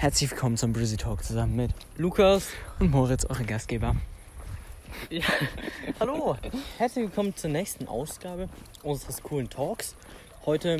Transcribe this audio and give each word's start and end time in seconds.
Herzlich 0.00 0.30
willkommen 0.30 0.56
zum 0.56 0.72
Brizzy 0.72 0.96
Talk 0.96 1.22
zusammen 1.22 1.56
mit 1.56 1.72
Lukas. 1.98 2.46
und 2.78 2.90
Moritz, 2.90 3.26
eure 3.26 3.44
Gastgeber. 3.44 3.96
Ja. 5.10 5.24
Hallo. 6.00 6.38
Herzlich 6.78 7.04
willkommen 7.04 7.36
zur 7.36 7.50
nächsten 7.50 7.86
Ausgabe 7.86 8.48
unseres 8.82 9.22
coolen 9.22 9.50
Talks. 9.50 9.94
Heute, 10.46 10.78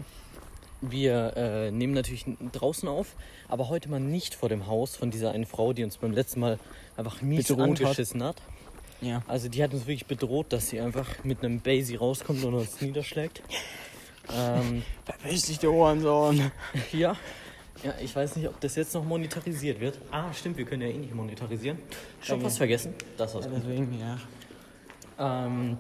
wir 0.80 1.36
äh, 1.36 1.70
nehmen 1.70 1.92
natürlich 1.92 2.24
draußen 2.52 2.88
auf, 2.88 3.14
aber 3.46 3.68
heute 3.68 3.90
mal 3.90 4.00
nicht 4.00 4.34
vor 4.34 4.48
dem 4.48 4.66
Haus 4.66 4.96
von 4.96 5.10
dieser 5.10 5.32
einen 5.32 5.44
Frau, 5.44 5.74
die 5.74 5.84
uns 5.84 5.98
beim 5.98 6.12
letzten 6.12 6.40
Mal 6.40 6.58
einfach 6.96 7.20
mies 7.20 7.46
Bedroht 7.46 7.78
hat. 7.78 7.80
angeschissen 7.82 8.22
hat. 8.24 8.36
Ja. 9.02 9.22
Also 9.28 9.50
die 9.50 9.62
hat 9.62 9.74
uns 9.74 9.82
wirklich 9.82 10.06
bedroht, 10.06 10.46
dass 10.48 10.70
sie 10.70 10.80
einfach 10.80 11.24
mit 11.24 11.44
einem 11.44 11.60
Basie 11.60 11.96
rauskommt 11.96 12.42
und 12.42 12.54
uns 12.54 12.80
niederschlägt. 12.80 13.42
Ähm, 14.32 14.84
Verpiss 15.06 15.46
dich, 15.46 15.58
der 15.58 15.72
Ohrensohn. 15.72 16.52
ja. 16.92 17.16
Ja, 17.82 17.94
ich 17.98 18.14
weiß 18.14 18.36
nicht, 18.36 18.46
ob 18.46 18.60
das 18.60 18.76
jetzt 18.76 18.92
noch 18.92 19.04
monetarisiert 19.04 19.80
wird. 19.80 19.98
Ah, 20.10 20.30
stimmt, 20.34 20.58
wir 20.58 20.66
können 20.66 20.82
ja 20.82 20.88
eh 20.88 20.98
nicht 20.98 21.14
monetarisieren. 21.14 21.78
Schon 22.20 22.40
Ja, 22.40 22.44
was 22.46 22.58
vergessen? 22.58 22.94
Das 23.16 23.34
war's. 23.34 23.46
Ja, 23.46 23.52
deswegen, 23.52 23.98
ja. 23.98 24.18
Ähm, 25.18 25.78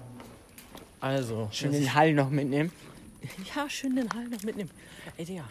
also, 0.98 1.48
Schön 1.52 1.72
den 1.72 1.92
Hall 1.94 2.14
noch 2.14 2.30
mitnehmen. 2.30 2.72
Ja, 3.54 3.68
schön 3.68 3.96
den 3.96 4.08
Hall 4.14 4.28
noch 4.28 4.42
mitnehmen. 4.44 4.70
Ey, 5.18 5.26
Digga. 5.26 5.44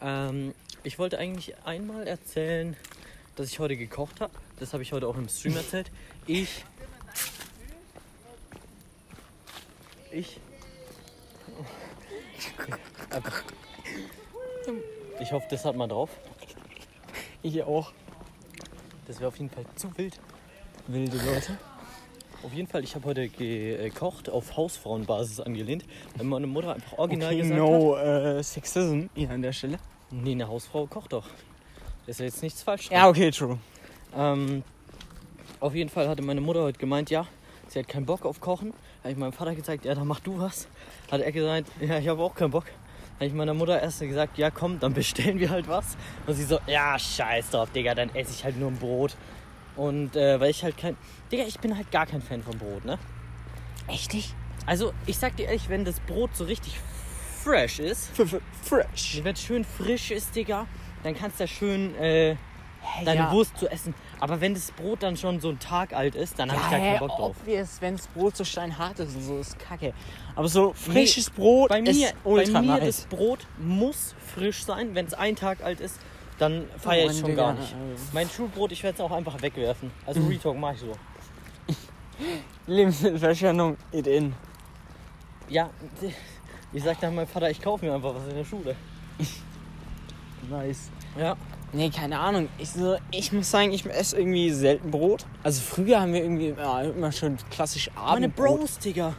Ähm, 0.00 0.54
ich 0.84 0.98
wollte 0.98 1.18
eigentlich 1.18 1.54
einmal 1.66 2.06
erzählen, 2.06 2.74
dass 3.36 3.48
ich 3.48 3.58
heute 3.58 3.76
gekocht 3.76 4.22
habe. 4.22 4.32
Das 4.58 4.72
habe 4.72 4.82
ich 4.82 4.92
heute 4.92 5.06
auch 5.06 5.18
im 5.18 5.28
Stream 5.28 5.54
erzählt. 5.54 5.90
Ich. 6.26 6.64
Ich. 10.10 10.40
Ich 15.20 15.32
hoffe, 15.32 15.46
das 15.50 15.64
hat 15.64 15.76
man 15.76 15.88
drauf. 15.88 16.10
Ich 17.42 17.62
auch. 17.62 17.92
Das 19.06 19.18
wäre 19.18 19.28
auf 19.28 19.36
jeden 19.38 19.50
Fall 19.50 19.64
zu 19.76 19.96
wild. 19.96 20.18
Wilde 20.86 21.16
Leute. 21.18 21.58
Auf 22.44 22.52
jeden 22.52 22.66
Fall, 22.68 22.82
ich 22.82 22.94
habe 22.96 23.04
heute 23.06 23.28
gekocht, 23.28 24.28
auf 24.28 24.56
Hausfrauenbasis 24.56 25.38
angelehnt, 25.40 25.84
weil 26.16 26.26
meine 26.26 26.48
Mutter 26.48 26.74
einfach 26.74 26.98
original 26.98 27.28
Okay, 27.28 27.36
gesagt 27.42 27.60
hat. 27.60 27.68
no 27.68 27.96
äh, 27.96 28.42
Sexism 28.42 29.06
hier 29.14 29.30
an 29.30 29.42
der 29.42 29.52
Stelle. 29.52 29.78
Nee, 30.10 30.32
eine 30.32 30.48
Hausfrau 30.48 30.86
kocht 30.86 31.12
doch. 31.12 31.26
Ist 32.06 32.18
ja 32.18 32.26
jetzt 32.26 32.42
nichts 32.42 32.62
falsch. 32.62 32.88
dran. 32.88 32.98
Ja, 32.98 33.08
okay, 33.08 33.30
true. 33.30 33.58
Ähm, 34.16 34.64
auf 35.60 35.74
jeden 35.74 35.88
Fall 35.88 36.08
hatte 36.08 36.20
meine 36.22 36.40
Mutter 36.40 36.62
heute 36.64 36.78
gemeint, 36.80 37.10
ja, 37.10 37.26
sie 37.68 37.78
hat 37.78 37.86
keinen 37.86 38.06
Bock 38.06 38.24
auf 38.26 38.40
Kochen. 38.40 38.74
Habe 39.02 39.12
ich 39.12 39.16
meinem 39.16 39.32
Vater 39.32 39.54
gesagt, 39.54 39.84
ja, 39.84 39.94
dann 39.94 40.08
mach 40.08 40.18
du 40.20 40.38
was. 40.40 40.66
Hat 41.12 41.20
er 41.20 41.30
gesagt, 41.30 41.68
ja, 41.80 41.98
ich 41.98 42.08
habe 42.08 42.20
auch 42.22 42.34
keinen 42.34 42.50
Bock. 42.50 42.64
Habe 43.16 43.26
ich 43.26 43.32
meiner 43.32 43.54
Mutter 43.54 43.80
erst 43.80 44.00
gesagt, 44.00 44.38
ja, 44.38 44.50
komm, 44.50 44.80
dann 44.80 44.94
bestellen 44.94 45.38
wir 45.38 45.50
halt 45.50 45.68
was. 45.68 45.96
Und 46.26 46.34
sie 46.34 46.44
so, 46.44 46.58
ja, 46.66 46.98
scheiß 46.98 47.50
drauf, 47.50 47.70
Digga, 47.70 47.94
dann 47.94 48.14
esse 48.14 48.32
ich 48.32 48.44
halt 48.44 48.58
nur 48.58 48.70
ein 48.70 48.76
Brot. 48.76 49.16
Und 49.76 50.16
äh, 50.16 50.38
weil 50.38 50.50
ich 50.50 50.62
halt 50.62 50.76
kein. 50.76 50.96
Digga, 51.30 51.44
ich 51.44 51.58
bin 51.58 51.76
halt 51.76 51.90
gar 51.90 52.06
kein 52.06 52.20
Fan 52.20 52.42
von 52.42 52.58
Brot, 52.58 52.84
ne? 52.84 52.98
Echt 53.88 54.12
nicht? 54.12 54.34
Also, 54.66 54.92
ich 55.06 55.18
sag 55.18 55.36
dir 55.36 55.46
ehrlich, 55.46 55.68
wenn 55.68 55.84
das 55.84 56.00
Brot 56.00 56.36
so 56.36 56.44
richtig 56.44 56.78
fresh 57.42 57.80
ist, 57.80 58.10
F 58.18 58.34
-f 58.34 58.40
Fresh. 58.62 59.20
wenn 59.22 59.34
es 59.34 59.42
schön 59.42 59.64
frisch 59.64 60.10
ist, 60.10 60.36
Digga, 60.36 60.66
dann 61.02 61.14
kannst 61.14 61.40
du 61.40 61.44
da 61.44 61.48
schön 61.48 61.94
äh, 61.96 62.36
deine 63.04 63.20
ja. 63.20 63.32
Wurst 63.32 63.56
zu 63.58 63.68
essen. 63.70 63.94
Aber 64.20 64.40
wenn 64.40 64.54
das 64.54 64.70
Brot 64.72 65.02
dann 65.02 65.16
schon 65.16 65.40
so 65.40 65.48
einen 65.50 65.58
Tag 65.58 65.92
alt 65.92 66.14
ist, 66.14 66.38
dann 66.38 66.50
habe 66.52 66.60
ich 66.62 66.66
da 66.68 66.76
Ja, 66.78 66.84
keinen 66.84 66.98
Bock 67.00 67.16
drauf. 67.16 67.36
obvious, 67.40 67.80
wenn 67.80 67.96
das 67.96 68.06
Brot 68.08 68.36
so 68.36 68.44
steinhart 68.44 68.98
ist 69.00 69.14
und 69.16 69.22
so, 69.22 69.38
ist 69.38 69.58
kacke. 69.58 69.92
Aber 70.36 70.48
so 70.48 70.72
frisches 70.74 71.30
Brot 71.30 71.68
Bei 71.70 71.80
ist 71.80 71.96
mir, 71.98 72.08
bei 72.24 72.30
ultra 72.30 72.60
mir 72.60 72.66
nice. 72.78 72.84
das 72.84 73.06
Brot 73.06 73.46
muss 73.58 74.14
frisch 74.34 74.64
sein. 74.64 74.94
Wenn 74.94 75.06
es 75.06 75.14
ein 75.14 75.36
Tag 75.36 75.62
alt 75.64 75.80
ist, 75.80 75.98
dann 76.38 76.64
feiere 76.78 77.10
ich 77.10 77.18
Oh, 77.22 77.26
schon 77.26 77.36
gar 77.36 77.52
nicht. 77.52 77.74
also. 77.74 78.02
Mein 78.12 78.28
Schulbrot, 78.28 78.72
ich 78.72 78.82
werde 78.82 78.94
es 78.96 79.00
auch 79.00 79.12
einfach 79.12 79.40
wegwerfen. 79.42 79.90
Also 80.06 80.20
Mhm. 80.20 80.28
Retalk 80.30 80.56
mache 80.58 80.74
ich 80.74 80.80
so. 80.80 80.92
Lebensmittelverschwendung, 82.66 83.76
it 83.92 84.06
in. 84.06 84.34
Ja, 85.48 85.70
ich 86.72 86.82
sag 86.82 87.00
dann 87.00 87.14
meinem 87.14 87.26
Vater, 87.26 87.50
ich 87.50 87.60
kaufe 87.60 87.84
mir 87.84 87.94
einfach 87.94 88.14
was 88.14 88.28
in 88.28 88.36
der 88.36 88.44
Schule. 88.44 88.74
Nice. 90.50 90.90
Ja. 91.18 91.36
Nee, 91.74 91.88
keine 91.90 92.18
Ahnung. 92.18 92.48
Ich, 92.58 92.70
so, 92.70 92.96
ich 93.10 93.32
muss 93.32 93.50
sagen, 93.50 93.72
ich 93.72 93.86
esse 93.86 94.18
irgendwie 94.18 94.50
selten 94.50 94.90
Brot. 94.90 95.24
Also 95.42 95.62
früher 95.62 96.00
haben 96.00 96.12
wir 96.12 96.22
irgendwie 96.22 96.48
ja, 96.50 96.82
immer 96.82 97.12
schon 97.12 97.38
klassisch 97.50 97.90
Meine 97.94 98.06
Abendbrot. 98.08 98.58
Bros, 98.60 98.78
Digga. 98.78 99.14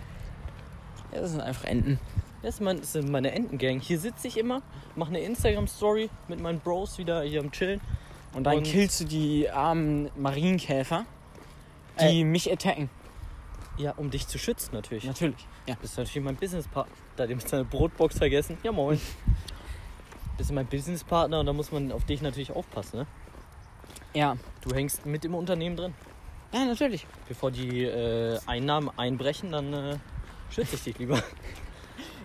Ja, 1.13 1.21
das 1.21 1.31
sind 1.31 1.41
einfach 1.41 1.65
Enten. 1.65 1.99
Das 2.43 2.57
sind 2.57 3.09
meine 3.09 3.31
Entengang. 3.31 3.79
Hier 3.79 3.97
sitze 3.99 4.27
ich 4.27 4.37
immer, 4.37 4.61
mache 4.95 5.09
eine 5.09 5.21
Instagram-Story 5.21 6.09
mit 6.27 6.41
meinen 6.41 6.59
Bros 6.59 6.97
wieder 6.97 7.23
hier 7.23 7.39
am 7.39 7.51
Chillen. 7.51 7.81
Und 8.33 8.43
dann 8.43 8.57
Und- 8.57 8.63
killst 8.63 8.99
du 8.99 9.05
die 9.05 9.49
armen 9.49 10.09
Marienkäfer, 10.17 11.05
die 12.01 12.21
Äh. 12.21 12.23
mich 12.23 12.51
attacken. 12.51 12.89
Ja, 13.77 13.93
um 13.97 14.11
dich 14.11 14.27
zu 14.27 14.37
schützen 14.37 14.71
natürlich. 14.73 15.05
Natürlich. 15.05 15.47
Ja. 15.67 15.75
Das 15.81 15.91
ist 15.91 15.97
natürlich 15.97 16.23
mein 16.23 16.35
Businesspartner. 16.35 16.93
Da 17.15 17.23
hat 17.23 17.29
jemand 17.29 17.47
seine 17.49 17.65
Brotbox 17.65 18.17
vergessen. 18.19 18.57
Ja, 18.61 18.71
moin. 18.71 18.99
Das 20.37 20.47
ist 20.47 20.53
mein 20.53 20.65
Businesspartner 20.65 21.39
und 21.39 21.45
da 21.45 21.53
muss 21.53 21.71
man 21.71 21.91
auf 21.91 22.05
dich 22.05 22.21
natürlich 22.21 22.51
aufpassen. 22.51 22.99
Ne? 22.99 23.07
Ja. 24.13 24.35
Du 24.61 24.73
hängst 24.75 25.05
mit 25.05 25.23
im 25.25 25.35
Unternehmen 25.35 25.75
drin. 25.75 25.93
Ja, 26.53 26.65
natürlich. 26.65 27.05
Bevor 27.27 27.51
die 27.51 27.83
äh, 27.83 28.39
Einnahmen 28.45 28.89
einbrechen, 28.97 29.51
dann 29.51 29.73
äh, 29.73 29.97
schütze 30.49 30.75
ich 30.75 30.83
dich 30.83 30.97
lieber. 30.99 31.21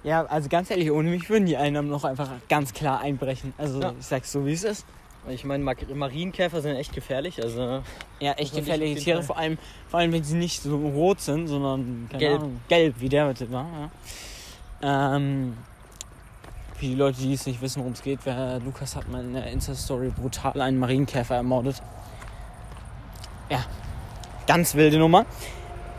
Ja, 0.05 0.25
also 0.27 0.49
ganz 0.49 0.71
ehrlich, 0.71 0.93
ohne 0.93 1.11
mich 1.11 1.29
würden 1.29 1.47
die 1.47 1.57
Einnahmen 1.57 1.89
noch 1.89 2.05
einfach 2.05 2.31
ganz 2.49 2.73
klar 2.73 3.01
einbrechen. 3.01 3.53
Also 3.59 3.81
Ja. 3.83 3.93
ich 3.99 4.07
sag's 4.07 4.31
so, 4.31 4.47
wie 4.47 4.53
es 4.53 4.63
ist. 4.63 4.87
Ich 5.29 5.45
meine, 5.45 5.65
Mar- 5.65 5.75
Marienkäfer 5.93 6.61
sind 6.63 6.77
echt 6.77 6.93
gefährlich. 6.95 7.43
Also 7.43 7.83
Ja, 8.21 8.33
echt 8.35 8.55
gefährliche 8.55 9.01
Tiere, 9.01 9.25
vor 9.25 9.37
allem, 9.37 9.59
vor 9.89 9.99
allem 9.99 10.13
wenn 10.13 10.23
sie 10.23 10.37
nicht 10.37 10.63
so 10.63 10.77
rot 10.77 11.21
sind, 11.21 11.49
sondern 11.49 12.09
Gelb. 12.17 12.39
Ahnung, 12.39 12.61
gelb, 12.69 12.95
wie 13.01 13.09
der 13.09 13.27
heute 13.27 13.51
war. 13.51 13.91
Ja. 14.83 15.17
Ähm, 15.17 15.57
für 16.79 16.87
die 16.87 16.95
Leute, 16.95 17.21
die 17.21 17.33
es 17.33 17.45
nicht 17.45 17.61
wissen, 17.61 17.81
worum 17.81 17.93
es 17.93 18.03
geht, 18.03 18.21
wer, 18.25 18.61
Lukas 18.61 18.95
hat 18.95 19.09
mal 19.09 19.21
in 19.25 19.33
der 19.35 19.49
Insta-Story 19.49 20.11
brutal 20.17 20.61
einen 20.61 20.79
Marienkäfer 20.79 21.35
ermordet. 21.35 21.83
Ja, 23.51 23.65
ganz 24.47 24.75
wilde 24.75 24.99
Nummer. 24.99 25.27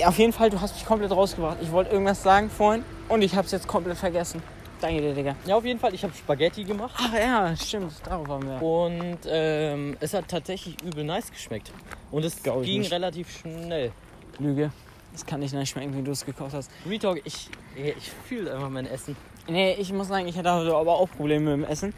Auf 0.05 0.17
jeden 0.17 0.31
Fall, 0.31 0.49
du 0.49 0.61
hast 0.61 0.75
mich 0.75 0.85
komplett 0.85 1.11
rausgebracht. 1.11 1.57
Ich 1.61 1.71
wollte 1.71 1.91
irgendwas 1.91 2.23
sagen 2.23 2.49
vorhin 2.49 2.85
und 3.09 3.21
ich 3.21 3.35
hab's 3.35 3.51
jetzt 3.51 3.67
komplett 3.67 3.97
vergessen. 3.97 4.41
Danke 4.79 5.01
dir, 5.01 5.13
Digga. 5.13 5.35
ja, 5.45 5.57
auf 5.57 5.65
jeden 5.65 5.77
Fall. 5.81 5.93
Ich 5.93 6.03
habe 6.03 6.13
Spaghetti 6.13 6.63
gemacht 6.63 6.95
Ach 6.97 7.13
ja, 7.13 7.53
stimmt, 7.57 7.91
darauf 8.05 8.29
haben 8.29 8.47
wir. 8.47 8.61
und 8.61 9.17
ähm, 9.27 9.97
es 9.99 10.13
hat 10.13 10.29
tatsächlich 10.29 10.81
übel 10.81 11.03
nice 11.03 11.29
geschmeckt. 11.29 11.73
Und 12.11 12.23
es 12.23 12.41
Glaub 12.41 12.63
ging 12.63 12.85
relativ 12.85 13.29
schnell. 13.39 13.91
Lüge. 14.37 14.71
Das 15.11 15.25
kann 15.25 15.41
nicht 15.41 15.53
nice 15.53 15.67
schmecken, 15.67 15.97
wie 15.97 16.01
du 16.01 16.11
es 16.11 16.23
gekauft 16.25 16.53
hast. 16.53 16.71
Retalk, 16.87 17.21
ich, 17.25 17.49
ich 17.75 18.09
fühle 18.29 18.53
einfach 18.53 18.69
mein 18.69 18.85
Essen. 18.85 19.17
Nee, 19.49 19.73
ich 19.79 19.91
muss 19.91 20.07
sagen, 20.07 20.27
ich 20.27 20.37
hatte 20.37 20.49
aber 20.49 20.95
auch 20.95 21.09
Probleme 21.09 21.57
mit 21.57 21.65
dem 21.67 21.71
Essen, 21.71 21.93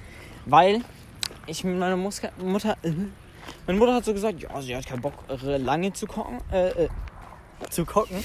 weil 0.46 0.82
ich 1.48 1.64
mit 1.64 1.78
meiner 1.78 1.98
Muska 1.98 2.30
Mutter. 2.42 2.78
Äh, 2.84 2.94
meine 3.68 3.80
Mutter 3.80 3.96
hat 3.96 4.06
so 4.06 4.14
gesagt, 4.14 4.42
ja, 4.42 4.62
sie 4.62 4.76
hat 4.76 4.86
keinen 4.86 5.02
Bock, 5.02 5.14
äh, 5.30 5.58
lange 5.58 5.92
zu 5.94 6.08
kochen. 6.08 6.40
Äh, 6.52 6.86
äh, 6.86 6.90
Zu 7.70 7.86
kochen? 7.86 8.18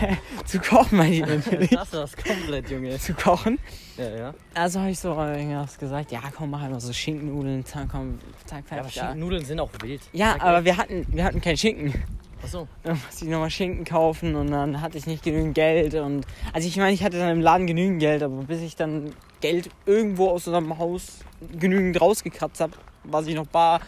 zu 0.44 0.60
kochen, 0.60 0.98
meine 0.98 1.14
ich 1.14 1.20
natürlich. 1.20 1.70
Das 1.70 1.92
war's 1.92 2.16
komplett, 2.16 2.70
Junge. 2.70 2.98
zu 2.98 3.14
kochen. 3.14 3.58
Ja, 3.96 4.08
ja. 4.16 4.34
Also 4.54 4.80
habe 4.80 4.90
ich 4.90 4.98
so 4.98 5.12
äh, 5.20 5.38
irgendwas 5.38 5.78
gesagt, 5.78 6.12
ja, 6.12 6.20
komm, 6.36 6.50
mach 6.50 6.62
einfach 6.62 6.80
so 6.80 6.92
Schinkennudeln, 6.92 7.64
zack, 7.64 7.88
komm, 7.90 8.18
zack, 8.44 8.64
Ja, 8.70 8.76
aber 8.78 8.82
fertig. 8.82 8.94
Ja, 8.96 9.02
Schinkennudeln 9.04 9.44
sind 9.44 9.60
auch 9.60 9.70
wild. 9.80 10.02
ja 10.12 10.36
aber 10.40 10.64
wir 10.64 10.76
hatten, 10.76 11.06
wir 11.08 11.24
hatten 11.24 11.40
keinen 11.40 11.56
Schinken. 11.56 11.94
Achso. 12.42 12.68
Dann 12.82 13.00
musste 13.04 13.24
ich 13.24 13.30
nochmal 13.30 13.50
Schinken 13.50 13.84
kaufen 13.84 14.34
und 14.34 14.50
dann 14.50 14.80
hatte 14.80 14.98
ich 14.98 15.06
nicht 15.06 15.22
genügend 15.22 15.54
Geld. 15.54 15.94
Und 15.94 16.26
also 16.52 16.68
ich 16.68 16.76
meine, 16.76 16.92
ich 16.92 17.02
hatte 17.02 17.18
dann 17.18 17.30
im 17.30 17.40
Laden 17.40 17.66
genügend 17.66 18.00
Geld, 18.00 18.22
aber 18.22 18.42
bis 18.42 18.60
ich 18.60 18.76
dann 18.76 19.14
Geld 19.40 19.70
irgendwo 19.84 20.30
aus 20.30 20.46
unserem 20.46 20.78
Haus 20.78 21.20
genügend 21.58 22.00
rausgekratzt 22.00 22.60
habe, 22.60 22.72
was 23.04 23.26
ich 23.26 23.34
noch 23.34 23.46
bar, 23.46 23.80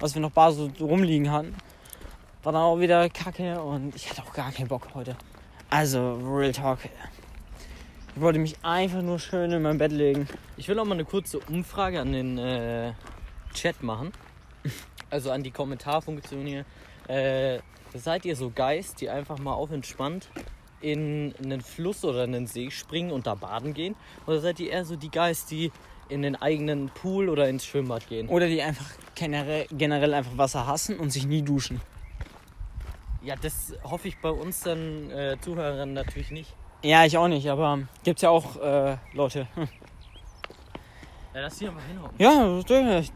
was 0.00 0.14
wir 0.14 0.22
noch 0.22 0.30
bar 0.30 0.52
so 0.52 0.70
rumliegen 0.80 1.30
hatten, 1.30 1.54
war 2.42 2.52
dann 2.52 2.62
auch 2.62 2.78
wieder 2.78 3.08
Kacke 3.08 3.60
und 3.60 3.94
ich 3.94 4.08
hatte 4.08 4.22
auch 4.22 4.32
gar 4.32 4.52
keinen 4.52 4.68
Bock 4.68 4.88
heute. 4.94 5.16
Also, 5.68 6.14
Real 6.14 6.52
Talk. 6.52 6.78
Ich 8.14 8.22
wollte 8.22 8.38
mich 8.38 8.56
einfach 8.62 9.02
nur 9.02 9.18
schön 9.18 9.50
in 9.50 9.62
mein 9.62 9.78
Bett 9.78 9.92
legen. 9.92 10.28
Ich 10.56 10.68
will 10.68 10.78
auch 10.78 10.84
mal 10.84 10.94
eine 10.94 11.04
kurze 11.04 11.38
Umfrage 11.38 12.00
an 12.00 12.12
den 12.12 12.38
äh, 12.38 12.92
Chat 13.52 13.82
machen. 13.82 14.12
Also 15.10 15.30
an 15.30 15.42
die 15.42 15.50
Kommentarfunktion 15.50 16.46
hier. 16.46 16.64
Äh, 17.08 17.60
seid 17.98 18.24
ihr 18.24 18.36
so 18.36 18.50
Geist, 18.54 19.00
die 19.00 19.10
einfach 19.10 19.38
mal 19.38 19.54
auf 19.54 19.70
entspannt 19.70 20.28
in 20.80 21.34
einen 21.42 21.60
Fluss 21.60 22.04
oder 22.04 22.22
einen 22.22 22.46
See 22.46 22.70
springen 22.70 23.10
und 23.10 23.26
da 23.26 23.34
baden 23.34 23.74
gehen? 23.74 23.96
Oder 24.26 24.40
seid 24.40 24.60
ihr 24.60 24.70
eher 24.70 24.84
so 24.84 24.96
die 24.96 25.10
Geist, 25.10 25.50
die 25.50 25.72
in 26.08 26.22
den 26.22 26.36
eigenen 26.36 26.88
Pool 26.90 27.28
oder 27.28 27.48
ins 27.48 27.64
Schwimmbad 27.66 28.08
gehen? 28.08 28.28
Oder 28.28 28.46
die 28.46 28.62
einfach 28.62 28.86
generell, 29.14 29.66
generell 29.70 30.14
einfach 30.14 30.36
Wasser 30.36 30.66
hassen 30.66 30.98
und 30.98 31.10
sich 31.10 31.26
nie 31.26 31.42
duschen. 31.42 31.80
Ja, 33.22 33.34
das 33.34 33.74
hoffe 33.82 34.08
ich 34.08 34.20
bei 34.20 34.30
uns 34.30 34.60
dann 34.60 35.10
äh, 35.10 35.36
Zuhörern 35.40 35.92
natürlich 35.92 36.30
nicht. 36.30 36.54
Ja, 36.82 37.04
ich 37.04 37.18
auch 37.18 37.26
nicht, 37.26 37.48
aber 37.48 37.80
gibt's 38.04 38.22
ja 38.22 38.30
auch 38.30 38.56
äh, 38.56 38.96
Leute. 39.12 39.48
Hm. 39.54 39.68
Ja, 41.34 41.42
lass 41.42 41.58
hier 41.58 41.70
mal 41.70 41.82
hinhauen. 41.82 42.12
Ja, 42.16 42.60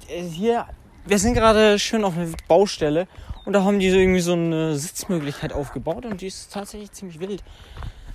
äh, 0.09 0.23
hier, 0.25 0.67
wir 1.07 1.19
sind 1.19 1.33
gerade 1.33 1.79
schön 1.79 2.05
auf 2.05 2.19
einer 2.19 2.29
Baustelle 2.49 3.09
und 3.45 3.53
da 3.53 3.63
haben 3.65 3.79
die 3.79 3.91
so 3.91 3.97
irgendwie 3.97 4.21
so 4.21 4.33
eine 4.33 4.77
Sitzmöglichkeit 4.77 5.53
aufgebaut 5.53 6.05
und 6.07 6.21
die 6.21 6.27
ist 6.27 6.53
tatsächlich 6.53 6.93
ziemlich 6.93 7.21
wild. 7.21 7.43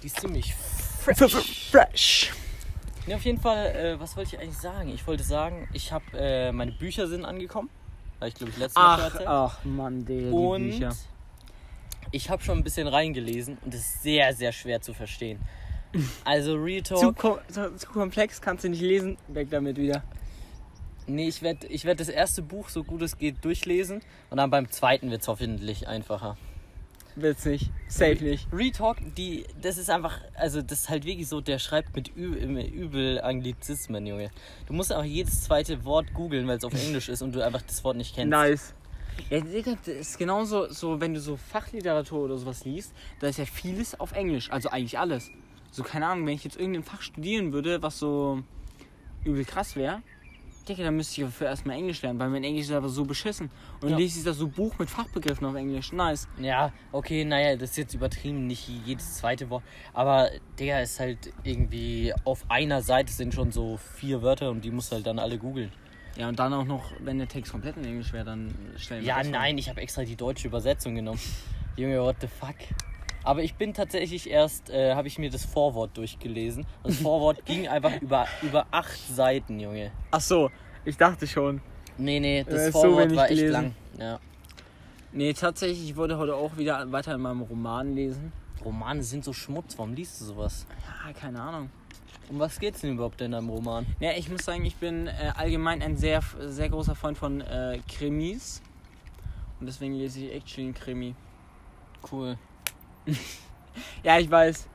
Die 0.01 0.07
ist 0.07 0.19
ziemlich 0.19 0.53
Fresh. 0.55 1.69
Fresh. 1.71 2.33
Ja, 3.07 3.17
auf 3.17 3.23
jeden 3.23 3.39
Fall, 3.39 3.67
äh, 3.67 3.99
was 3.99 4.17
wollte 4.17 4.35
ich 4.35 4.41
eigentlich 4.41 4.57
sagen? 4.57 4.89
Ich 4.89 5.05
wollte 5.05 5.23
sagen, 5.23 5.67
ich 5.73 5.91
habe 5.91 6.05
äh, 6.17 6.51
meine 6.51 6.71
Bücher 6.71 7.07
sind 7.07 7.23
angekommen. 7.25 7.69
Habe 8.19 8.29
ich 8.29 8.35
glaube 8.35 8.51
ich 8.51 8.57
letztes 8.57 8.75
Mal 8.75 8.97
Ach, 8.99 9.03
erzählt. 9.03 9.27
ach 9.27 9.63
Mann, 9.65 10.05
die 10.05 10.25
Und 10.31 10.69
Bücher. 10.71 10.95
ich 12.11 12.29
habe 12.29 12.41
schon 12.41 12.57
ein 12.57 12.63
bisschen 12.63 12.87
reingelesen 12.87 13.57
und 13.63 13.73
es 13.73 13.81
ist 13.81 14.03
sehr, 14.03 14.33
sehr 14.33 14.51
schwer 14.51 14.81
zu 14.81 14.93
verstehen. 14.93 15.39
Also 16.23 16.55
Real 16.55 16.83
Zu, 16.83 16.95
Talk. 16.95 17.17
kom 17.17 17.37
zu, 17.49 17.75
zu 17.77 17.87
komplex, 17.87 18.41
kannst 18.41 18.63
du 18.63 18.69
nicht 18.69 18.81
lesen, 18.81 19.17
weg 19.27 19.49
damit 19.51 19.77
wieder. 19.77 20.03
Nee, 21.07 21.27
ich 21.27 21.41
werde 21.41 21.67
ich 21.67 21.85
werd 21.85 21.99
das 21.99 22.09
erste 22.09 22.41
Buch 22.41 22.69
so 22.69 22.83
gut 22.83 23.01
es 23.01 23.17
geht 23.17 23.43
durchlesen 23.45 24.01
und 24.29 24.37
dann 24.37 24.49
beim 24.49 24.69
zweiten 24.69 25.11
wird 25.11 25.21
es 25.21 25.27
hoffentlich 25.27 25.87
einfacher. 25.87 26.37
Will's 27.17 27.45
nicht. 27.45 27.71
Safe 27.87 28.21
nicht. 28.21 28.47
Retalk, 28.51 28.97
die, 29.15 29.45
das 29.61 29.77
ist 29.77 29.89
einfach, 29.89 30.19
also 30.33 30.61
das 30.61 30.81
ist 30.81 30.89
halt 30.89 31.05
wirklich 31.05 31.29
so, 31.29 31.39
der 31.39 31.59
schreibt 31.59 31.95
mit 31.95 32.15
Ü 32.17 32.45
mit 32.47 32.69
übel 32.73 33.21
Anglizismen, 33.21 34.05
Junge. 34.05 34.31
Du 34.67 34.73
musst 34.73 34.91
auch 34.91 35.03
jedes 35.03 35.43
zweite 35.43 35.85
Wort 35.85 36.13
googeln, 36.13 36.45
weil 36.47 36.57
es 36.57 36.65
auf 36.65 36.73
Englisch 36.73 37.07
ist 37.07 37.21
und 37.21 37.33
du 37.33 37.43
einfach 37.43 37.61
das 37.61 37.85
Wort 37.85 37.95
nicht 37.95 38.15
kennst. 38.15 38.31
Nice. 38.31 38.73
Ja, 39.29 39.39
Digga, 39.39 39.75
das 39.85 39.95
ist 39.95 40.17
genauso, 40.17 40.69
so, 40.69 40.99
wenn 40.99 41.13
du 41.13 41.21
so 41.21 41.37
Fachliteratur 41.37 42.25
oder 42.25 42.37
sowas 42.37 42.65
liest, 42.65 42.93
da 43.21 43.27
ist 43.27 43.39
ja 43.39 43.45
vieles 43.45 43.97
auf 43.97 44.11
Englisch, 44.11 44.51
also 44.51 44.69
eigentlich 44.69 44.99
alles. 44.99 45.31
So, 45.71 45.83
keine 45.83 46.07
Ahnung, 46.07 46.25
wenn 46.27 46.33
ich 46.33 46.43
jetzt 46.43 46.59
irgendein 46.59 46.83
Fach 46.83 47.01
studieren 47.01 47.53
würde, 47.53 47.81
was 47.81 47.97
so 47.97 48.43
übel 49.23 49.45
krass 49.45 49.77
wäre, 49.77 50.01
Digga, 50.67 50.83
dann 50.83 50.95
müsste 50.95 51.21
ich 51.21 51.27
dafür 51.27 51.47
erstmal 51.47 51.75
Englisch 51.77 52.01
lernen, 52.01 52.19
weil 52.19 52.29
mein 52.29 52.43
Englisch 52.43 52.65
ist 52.65 52.71
einfach 52.71 52.89
so 52.89 53.03
beschissen. 53.05 53.51
Und 53.81 53.89
Ja. 53.89 53.97
lese 53.97 54.19
ich 54.19 54.25
da 54.25 54.33
so 54.33 54.47
Buch 54.47 54.77
mit 54.79 54.89
Fachbegriffen 54.89 55.45
auf 55.45 55.55
Englisch. 55.55 55.91
Nice. 55.91 56.27
Ja, 56.39 56.71
okay, 56.91 57.23
naja, 57.23 57.55
das 57.55 57.71
ist 57.71 57.77
jetzt 57.77 57.93
übertrieben, 57.93 58.47
nicht 58.47 58.67
jedes 58.85 59.15
zweite 59.17 59.49
Wort. 59.49 59.63
Aber 59.93 60.29
der 60.57 60.81
ist 60.83 60.99
halt 60.99 61.31
irgendwie, 61.43 62.13
auf 62.23 62.43
einer 62.49 62.81
Seite 62.81 63.13
sind 63.13 63.33
schon 63.33 63.51
so 63.51 63.77
vier 63.77 64.21
Wörter 64.23 64.49
und 64.49 64.61
die 64.65 64.71
musst 64.71 64.91
du 64.91 64.95
halt 64.95 65.05
dann 65.05 65.19
alle 65.19 65.37
googeln. 65.37 65.71
Ja, 66.17 66.29
und 66.29 66.39
dann 66.39 66.53
auch 66.53 66.63
noch, 66.65 66.91
wenn 66.99 67.17
der 67.17 67.27
Text 67.27 67.51
komplett 67.51 67.77
in 67.77 67.85
Englisch 67.85 68.13
wäre, 68.13 68.25
dann 68.25 68.55
stellen 68.77 69.01
wir 69.01 69.07
Ja, 69.09 69.21
vor. 69.21 69.31
nein, 69.31 69.57
ich 69.57 69.69
habe 69.69 69.81
extra 69.81 70.03
die 70.03 70.15
deutsche 70.15 70.47
Übersetzung 70.47 70.95
genommen. 70.95 71.19
Junge, 71.77 72.01
what 72.01 72.15
the 72.21 72.27
fuck? 72.27 72.55
Aber 73.25 73.41
ich 73.43 73.55
bin 73.55 73.73
tatsächlich 73.73 74.29
erst, 74.29 74.69
äh, 74.69 74.93
habe 74.93 75.07
ich 75.07 75.17
mir 75.17 75.31
das 75.31 75.43
Vorwort 75.45 75.97
durchgelesen. 75.97 76.65
Das 76.83 76.97
Vorwort 76.97 77.43
ging 77.45 77.67
einfach 77.67 77.99
über, 78.01 78.27
über 78.43 78.67
acht 78.71 78.97
Seiten, 79.13 79.59
Junge. 79.59 79.91
Ach 80.11 80.21
so, 80.21 80.51
ich 80.85 80.95
dachte 80.95 81.25
schon. 81.25 81.59
Nee, 81.97 82.19
nee, 82.19 82.39
Äh, 82.39 82.43
das 82.45 82.65
so 82.67 82.71
Vorwort 82.81 83.05
wenig 83.05 83.17
war 83.17 83.25
echt 83.25 83.35
gelesen. 83.39 83.51
lang. 83.53 83.75
Ja. 83.99 84.19
Nee, 85.11 85.33
tatsächlich, 85.33 85.89
ich 85.89 85.95
wollte 85.95 86.17
heute 86.19 86.35
auch 86.35 86.55
wieder 86.57 86.91
weiter 86.91 87.15
in 87.15 87.21
meinem 87.21 87.41
Roman 87.41 87.95
lesen. 87.95 88.31
Romane 88.63 89.01
sind 89.03 89.23
so 89.25 89.33
Schmutz, 89.33 89.77
warum 89.77 89.93
liest 89.93 90.21
du 90.21 90.25
sowas? 90.25 90.67
Ja, 91.05 91.11
keine 91.13 91.41
Ahnung. 91.41 91.69
Um 92.29 92.39
was 92.39 92.59
geht's 92.59 92.81
denn 92.81 92.93
überhaupt 92.93 93.21
in 93.21 93.31
deinem 93.31 93.49
Roman? 93.49 93.85
Ja, 93.99 94.11
ich 94.17 94.29
muss 94.29 94.43
sagen, 94.45 94.65
ich 94.65 94.75
bin 94.75 95.07
äh, 95.07 95.31
allgemein 95.35 95.81
ein 95.81 95.97
sehr, 95.97 96.21
sehr 96.39 96.69
großer 96.69 96.95
Freund 96.95 97.17
von 97.17 97.41
äh, 97.41 97.79
Krimis. 97.87 98.61
Und 99.59 99.67
deswegen 99.67 99.93
lese 99.95 100.19
ich 100.25 100.33
actually 100.33 100.65
einen 100.67 100.73
Krimi. 100.75 101.15
Cool. 102.11 102.37
Ja, 104.03 104.19
ich 104.19 104.29
weiß. 104.29 104.67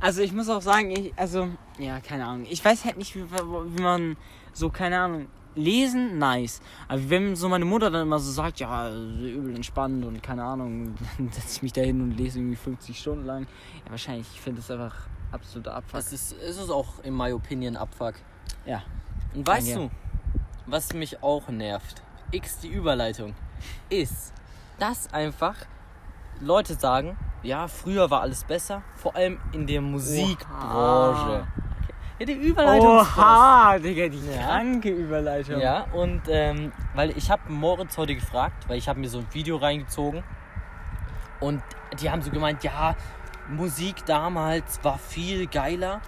Also 0.00 0.22
ich 0.22 0.32
muss 0.32 0.48
auch 0.48 0.62
sagen, 0.62 0.90
ich, 0.90 1.12
also, 1.16 1.48
ja, 1.78 2.00
keine 2.00 2.24
Ahnung. 2.24 2.46
Ich 2.48 2.64
weiß 2.64 2.84
halt 2.84 2.96
nicht, 2.96 3.14
wie, 3.16 3.24
wie 3.30 3.82
man 3.82 4.16
so, 4.52 4.70
keine 4.70 5.00
Ahnung, 5.00 5.26
lesen, 5.54 6.18
nice. 6.18 6.60
Aber 6.86 7.10
wenn 7.10 7.34
so 7.36 7.48
meine 7.48 7.64
Mutter 7.64 7.90
dann 7.90 8.02
immer 8.02 8.18
so 8.18 8.30
sagt, 8.30 8.60
ja, 8.60 8.90
übel 8.90 9.54
entspannt 9.54 10.04
und 10.04 10.22
keine 10.22 10.44
Ahnung, 10.44 10.94
dann 11.18 11.30
setze 11.30 11.56
ich 11.56 11.62
mich 11.62 11.72
da 11.72 11.80
hin 11.80 12.00
und 12.00 12.12
lese 12.12 12.38
irgendwie 12.38 12.56
50 12.56 12.98
Stunden 12.98 13.26
lang. 13.26 13.46
Ja, 13.84 13.90
wahrscheinlich, 13.90 14.28
ich 14.32 14.40
finde 14.40 14.60
das 14.60 14.70
einfach 14.70 14.94
absoluter 15.32 15.74
Abfuck. 15.74 15.94
Das 15.94 16.12
ist, 16.12 16.32
es 16.32 16.56
ist 16.56 16.70
auch 16.70 17.02
in 17.02 17.16
my 17.16 17.32
opinion 17.32 17.76
Abfuck. 17.76 18.14
Ja. 18.64 18.82
Und 19.34 19.46
weißt 19.46 19.74
Danke. 19.74 19.90
du, 19.90 20.40
was 20.66 20.92
mich 20.94 21.22
auch 21.22 21.48
nervt? 21.48 22.02
X 22.30 22.60
die 22.60 22.68
Überleitung. 22.68 23.34
Ist, 23.90 24.32
dass 24.78 25.12
einfach 25.12 25.56
Leute 26.40 26.74
sagen, 26.74 27.16
ja, 27.42 27.68
früher 27.68 28.10
war 28.10 28.22
alles 28.22 28.44
besser, 28.44 28.82
vor 28.94 29.14
allem 29.16 29.38
in 29.52 29.66
der 29.66 29.80
Musikbranche. 29.80 31.46
Ja, 32.18 32.26
die 32.26 32.32
Überleitung. 32.32 32.98
Oha, 32.98 33.78
Digga, 33.78 34.08
die 34.08 34.18
Ja. 34.28 34.42
kranke 34.42 34.90
Überleitung. 34.90 35.60
Ja, 35.60 35.86
und 35.92 36.22
ähm, 36.28 36.72
weil 36.94 37.16
ich 37.16 37.30
habe 37.30 37.42
Moritz 37.52 37.96
heute 37.96 38.14
gefragt, 38.14 38.68
weil 38.68 38.76
ich 38.78 38.88
habe 38.88 38.98
mir 38.98 39.08
so 39.08 39.18
ein 39.18 39.26
Video 39.32 39.56
reingezogen 39.56 40.24
und 41.40 41.62
die 42.00 42.10
haben 42.10 42.22
so 42.22 42.30
gemeint, 42.30 42.64
ja, 42.64 42.96
Musik 43.48 44.04
damals 44.04 44.80
war 44.82 44.98
viel 44.98 45.46
geiler 45.46 46.00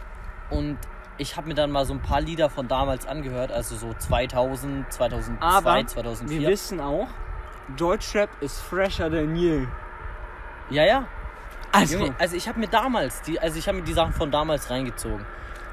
und 0.50 0.78
ich 1.16 1.36
habe 1.36 1.48
mir 1.48 1.54
dann 1.54 1.70
mal 1.70 1.84
so 1.84 1.92
ein 1.92 2.02
paar 2.02 2.20
Lieder 2.20 2.50
von 2.50 2.66
damals 2.66 3.06
angehört, 3.06 3.52
also 3.52 3.76
so 3.76 3.94
2000, 3.94 4.92
2002, 4.92 5.46
Aber 5.46 5.86
2004. 5.86 6.40
Wir 6.40 6.48
wissen 6.48 6.80
auch, 6.80 7.06
Deutschrap 7.76 8.30
ist 8.40 8.58
fresher 8.60 9.10
than 9.10 9.36
you. 9.36 9.66
Ja, 10.70 10.84
ja. 10.84 11.06
Also, 11.72 11.98
Junge, 11.98 12.14
also 12.18 12.36
ich 12.36 12.48
habe 12.48 12.58
mir 12.58 12.68
damals, 12.68 13.22
die, 13.22 13.38
also 13.38 13.58
ich 13.58 13.68
habe 13.68 13.78
mir 13.78 13.84
die 13.84 13.92
Sachen 13.92 14.12
von 14.12 14.30
damals 14.30 14.70
reingezogen. 14.70 15.24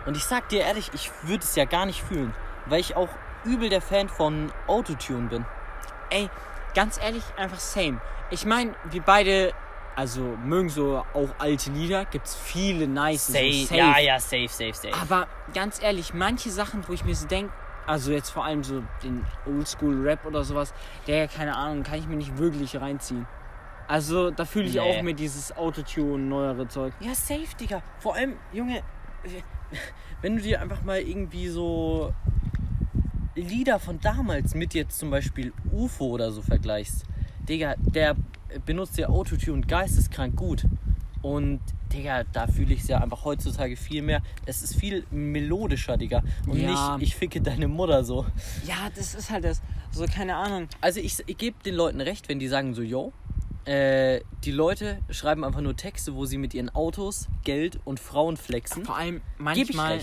Und 0.06 0.16
ich 0.16 0.26
sag 0.26 0.48
dir 0.50 0.62
ehrlich, 0.62 0.92
ich 0.94 1.12
würde 1.24 1.44
es 1.44 1.56
ja 1.56 1.66
gar 1.66 1.86
nicht 1.86 2.04
fühlen, 2.04 2.34
weil 2.68 2.80
ich 2.80 2.96
auch 2.96 3.10
übel 3.44 3.70
der 3.70 3.82
Fan 3.82 4.10
von 4.10 4.52
Autotune 4.68 5.28
bin. 5.28 5.46
ey, 6.10 6.30
ganz 6.76 7.00
ehrlich, 7.02 7.24
einfach 7.36 7.60
same. 7.60 8.00
Ich 8.30 8.46
meine, 8.46 8.76
wir 8.92 9.02
beide, 9.02 9.54
also 9.96 10.22
mögen 10.22 10.70
so 10.70 11.04
auch 11.14 11.30
alte 11.40 11.72
Lieder, 11.72 12.06
gibt's 12.06 12.36
viele 12.36 12.88
nice. 12.88 13.28
Safe, 13.28 13.52
so 13.52 13.66
safe. 13.66 13.78
ja, 13.78 14.00
ja, 14.00 14.20
safe, 14.20 14.48
safe, 14.48 14.74
safe. 14.74 14.94
Aber 15.02 15.28
ganz 15.54 15.82
ehrlich, 15.82 16.14
manche 16.14 16.52
Sachen, 16.52 16.88
wo 16.88 16.94
ich 16.94 17.04
mir 17.04 17.16
so 17.16 17.28
denke, 17.28 17.52
also 17.88 18.12
jetzt 18.12 18.30
vor 18.30 18.44
allem 18.46 18.64
so 18.64 18.84
den 19.02 19.26
Oldschool-Rap 19.46 20.26
oder 20.26 20.44
sowas, 20.44 20.74
der, 21.08 21.28
keine 21.28 21.56
Ahnung, 21.56 21.84
kann 21.84 22.00
ich 22.00 22.08
mir 22.08 22.18
nicht 22.18 22.38
wirklich 22.38 22.80
reinziehen. 22.80 23.26
Also 23.88 24.32
da 24.32 24.46
fühle 24.46 24.66
ich 24.66 24.74
Nee. 24.74 24.80
auch 24.82 25.02
mir 25.02 25.14
dieses 25.14 25.56
Autotune, 25.56 26.24
neuere 26.24 26.68
Zeug. 26.68 26.94
Ja, 27.00 27.16
safe, 27.16 27.56
Digga. 27.60 27.82
Vor 28.00 28.16
allem, 28.16 28.34
Junge, 28.54 28.82
wenn 30.22 30.36
du 30.36 30.42
dir 30.42 30.62
einfach 30.62 30.84
mal 30.84 31.00
irgendwie 31.00 31.48
so 31.48 32.14
Lieder 33.36 33.80
von 33.80 34.00
damals 34.02 34.56
mit 34.56 34.74
jetzt 34.74 34.98
zum 34.98 35.12
Beispiel 35.12 35.54
UFO 35.72 36.08
oder 36.08 36.32
so 36.32 36.42
vergleichst. 36.42 37.04
Digga, 37.48 37.76
der 37.78 38.16
benutzt 38.66 38.98
ja 38.98 39.10
Autotune 39.10 39.62
geisteskrank 39.62 40.36
gut. 40.36 40.64
Und, 41.22 41.60
Digga, 41.94 42.24
da 42.26 42.48
fühle 42.48 42.74
ich 42.74 42.82
es 42.82 42.88
ja 42.88 43.00
einfach 43.00 43.26
heutzutage 43.26 43.76
viel 43.76 44.02
mehr. 44.02 44.22
Es 44.46 44.62
ist 44.64 44.76
viel 44.76 45.06
melodischer, 45.12 45.98
Digga. 45.98 46.24
Und 46.48 46.60
Ja. 46.60 46.98
nicht, 46.98 47.10
ich 47.10 47.16
ficke 47.16 47.42
deine 47.42 47.68
Mutter 47.68 48.04
so. 48.04 48.26
Ja, 48.66 48.90
das 48.96 49.14
ist 49.16 49.30
halt 49.30 49.44
das. 49.44 49.62
So, 49.92 50.06
keine 50.06 50.36
Ahnung. 50.36 50.68
Also 50.82 51.00
ich, 51.00 51.18
ich 51.28 51.38
gebe 51.38 51.58
den 51.64 51.76
Leuten 51.76 52.02
recht, 52.02 52.30
wenn 52.30 52.40
die 52.40 52.48
sagen 52.48 52.74
so, 52.74 52.82
yo, 52.82 53.14
äh, 53.68 54.22
die 54.46 54.52
Leute 54.52 55.00
schreiben 55.10 55.44
einfach 55.44 55.62
nur 55.62 55.76
Texte, 55.76 56.16
wo 56.16 56.26
sie 56.26 56.38
mit 56.38 56.54
ihren 56.54 56.74
Autos, 56.74 57.28
Geld 57.44 57.80
und 57.84 58.00
Frauen 58.00 58.38
flexen. 58.38 58.86
Vor 58.86 58.96
allem 58.96 59.22
manchmal, 59.38 60.00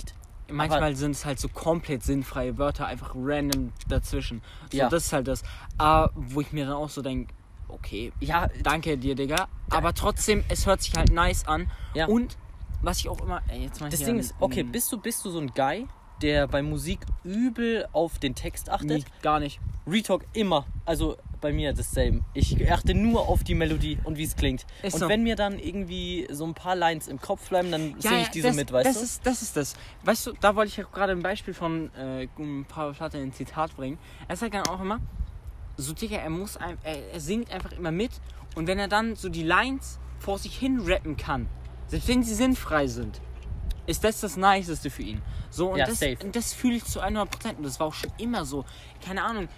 manchmal 0.50 0.94
sind 0.96 1.12
es 1.12 1.24
halt 1.24 1.40
so 1.40 1.48
komplett 1.48 2.02
sinnfreie 2.02 2.58
Wörter, 2.58 2.86
einfach 2.86 3.14
random 3.16 3.72
dazwischen. 3.88 4.42
So, 4.70 4.78
Ja. 4.78 4.88
das 4.88 5.06
ist 5.06 5.12
halt 5.14 5.28
das. 5.28 5.42
Aber 5.78 6.12
wo 6.14 6.42
ich 6.42 6.52
mir 6.52 6.66
dann 6.66 6.74
auch 6.74 6.90
so 6.90 7.00
denke, 7.00 7.32
okay, 7.68 8.12
Ja, 8.20 8.48
danke 8.62 8.98
dir, 8.98 9.14
Digga. 9.14 9.48
Aber 9.70 9.94
trotzdem, 9.94 10.44
es 10.48 10.66
hört 10.66 10.82
sich 10.82 10.94
halt 10.94 11.10
nice 11.10 11.46
an. 11.46 11.70
Ja. 11.94 12.06
Und 12.06 12.36
was 12.82 12.98
ich 12.98 13.08
auch 13.08 13.20
immer. 13.22 13.40
Ey, 13.48 13.62
jetzt 13.62 13.80
ich 13.80 13.88
das 13.88 14.00
Ding 14.00 14.18
ist, 14.18 14.34
okay, 14.40 14.62
bist 14.62 14.92
du, 14.92 14.98
bist 14.98 15.24
du 15.24 15.30
so 15.30 15.38
ein 15.40 15.48
Guy, 15.54 15.88
der 16.20 16.46
bei 16.46 16.62
Musik 16.62 17.00
übel 17.24 17.86
auf 17.92 18.18
den 18.18 18.34
Text 18.34 18.68
achtet? 18.68 18.88
Nee, 18.88 19.04
gar 19.22 19.40
nicht. 19.40 19.58
Retalk 19.86 20.26
immer. 20.34 20.66
Also 20.84 21.16
bei 21.44 21.52
mir 21.52 21.74
dasselbe. 21.74 22.24
Ich 22.32 22.72
achte 22.72 22.94
nur 22.94 23.28
auf 23.28 23.44
die 23.44 23.54
Melodie 23.54 23.98
und 24.02 24.16
wie 24.16 24.24
es 24.24 24.34
klingt. 24.34 24.64
Ist 24.82 24.94
und 24.94 25.00
so. 25.00 25.08
wenn 25.10 25.22
mir 25.22 25.36
dann 25.36 25.58
irgendwie 25.58 26.26
so 26.30 26.46
ein 26.46 26.54
paar 26.54 26.74
Lines 26.74 27.06
im 27.06 27.20
Kopf 27.20 27.50
bleiben, 27.50 27.70
dann 27.70 28.00
singe 28.00 28.22
ich 28.22 28.28
die 28.30 28.40
so 28.40 28.50
mit, 28.52 28.72
weißt 28.72 28.86
das 28.86 28.94
du? 28.94 29.02
Ist, 29.02 29.26
das 29.26 29.42
ist 29.42 29.54
das. 29.54 29.74
Weißt 30.04 30.26
du, 30.26 30.32
da 30.40 30.56
wollte 30.56 30.70
ich 30.70 30.78
ja 30.78 30.84
gerade 30.84 31.12
ein 31.12 31.22
Beispiel 31.22 31.52
von 31.52 31.94
äh, 31.96 32.28
ein 32.38 32.64
paar 32.64 32.94
Platte 32.94 33.18
in 33.18 33.30
Zitat 33.34 33.76
bringen. 33.76 33.98
Er 34.26 34.36
sagt 34.36 34.54
dann 34.54 34.66
auch 34.68 34.80
immer, 34.80 35.00
so 35.76 35.92
Digga, 35.92 36.16
er 36.16 36.30
muss 36.30 36.56
ein, 36.56 36.78
er, 36.82 37.12
er 37.12 37.20
singt 37.20 37.52
einfach 37.52 37.72
immer 37.72 37.92
mit 37.92 38.12
und 38.54 38.66
wenn 38.66 38.78
er 38.78 38.88
dann 38.88 39.14
so 39.14 39.28
die 39.28 39.42
Lines 39.42 39.98
vor 40.18 40.38
sich 40.38 40.56
hin 40.56 40.80
rappen 40.80 41.18
kann, 41.18 41.46
selbst 41.88 42.08
wenn 42.08 42.22
sie 42.22 42.34
sinnfrei 42.34 42.86
sind, 42.86 43.20
ist 43.86 44.02
das 44.02 44.20
das 44.20 44.38
Niceste 44.38 44.88
für 44.88 45.02
ihn. 45.02 45.20
So, 45.50 45.72
und 45.72 45.78
Ja, 45.78 45.86
das, 45.86 46.00
das 46.32 46.54
fühle 46.54 46.76
ich 46.76 46.84
zu 46.84 47.02
100% 47.02 47.56
und 47.58 47.64
das 47.64 47.78
war 47.78 47.88
auch 47.88 47.94
schon 47.94 48.10
immer 48.16 48.46
so. 48.46 48.64
Keine 49.04 49.22
Ahnung. 49.22 49.48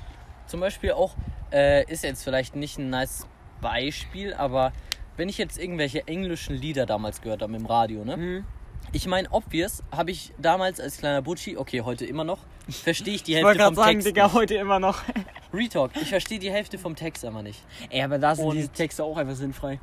Zum 0.47 0.61
Beispiel 0.61 0.93
auch, 0.93 1.15
äh, 1.53 1.85
ist 1.91 2.05
jetzt 2.05 2.23
vielleicht 2.25 2.57
nicht 2.57 2.79
ein 2.79 2.91
nice 2.91 3.27
Beispiel, 3.61 4.35
aber 4.35 4.73
wenn 5.17 5.29
ich 5.29 5.39
jetzt 5.39 5.59
irgendwelche 5.59 6.07
englischen 6.07 6.55
Lieder 6.57 6.87
damals 6.87 7.21
gehört 7.23 7.43
habe 7.43 7.57
im 7.57 7.67
Radio, 7.67 8.05
ne? 8.05 8.17
Mhm. 8.17 8.45
Ich 8.93 9.07
meine, 9.07 9.29
obvious 9.33 9.83
habe 9.91 10.11
ich 10.13 10.33
damals 10.39 10.79
als 10.81 10.99
kleiner 10.99 11.21
Butschi, 11.21 11.57
okay, 11.57 11.81
heute 11.81 12.05
immer 12.07 12.23
noch, 12.23 12.39
verstehe 12.69 13.15
ich 13.15 13.23
die 13.25 13.33
Ich 13.35 13.37
Hälfte 13.39 13.47
wollte 13.49 13.65
vom 13.65 13.75
gerade 13.75 13.87
sagen, 13.89 13.99
Text. 13.99 14.07
Digga, 14.09 14.25
nicht. 14.27 14.35
heute 14.35 14.55
immer 14.55 14.79
noch. 14.79 14.99
Retalk, 15.53 15.91
ich 16.01 16.09
verstehe 16.09 16.39
die 16.39 16.51
Hälfte 16.53 16.79
vom 16.79 16.95
Text 16.95 17.25
aber 17.25 17.43
nicht. 17.43 17.65
Ey, 17.91 18.03
aber 18.03 18.19
da 18.19 18.35
sind 18.37 18.45
Und- 18.47 18.57
diese 18.57 18.69
Texte 18.69 19.03
auch 19.03 19.17
einfach 19.17 19.35
sinnfrei. 19.35 19.81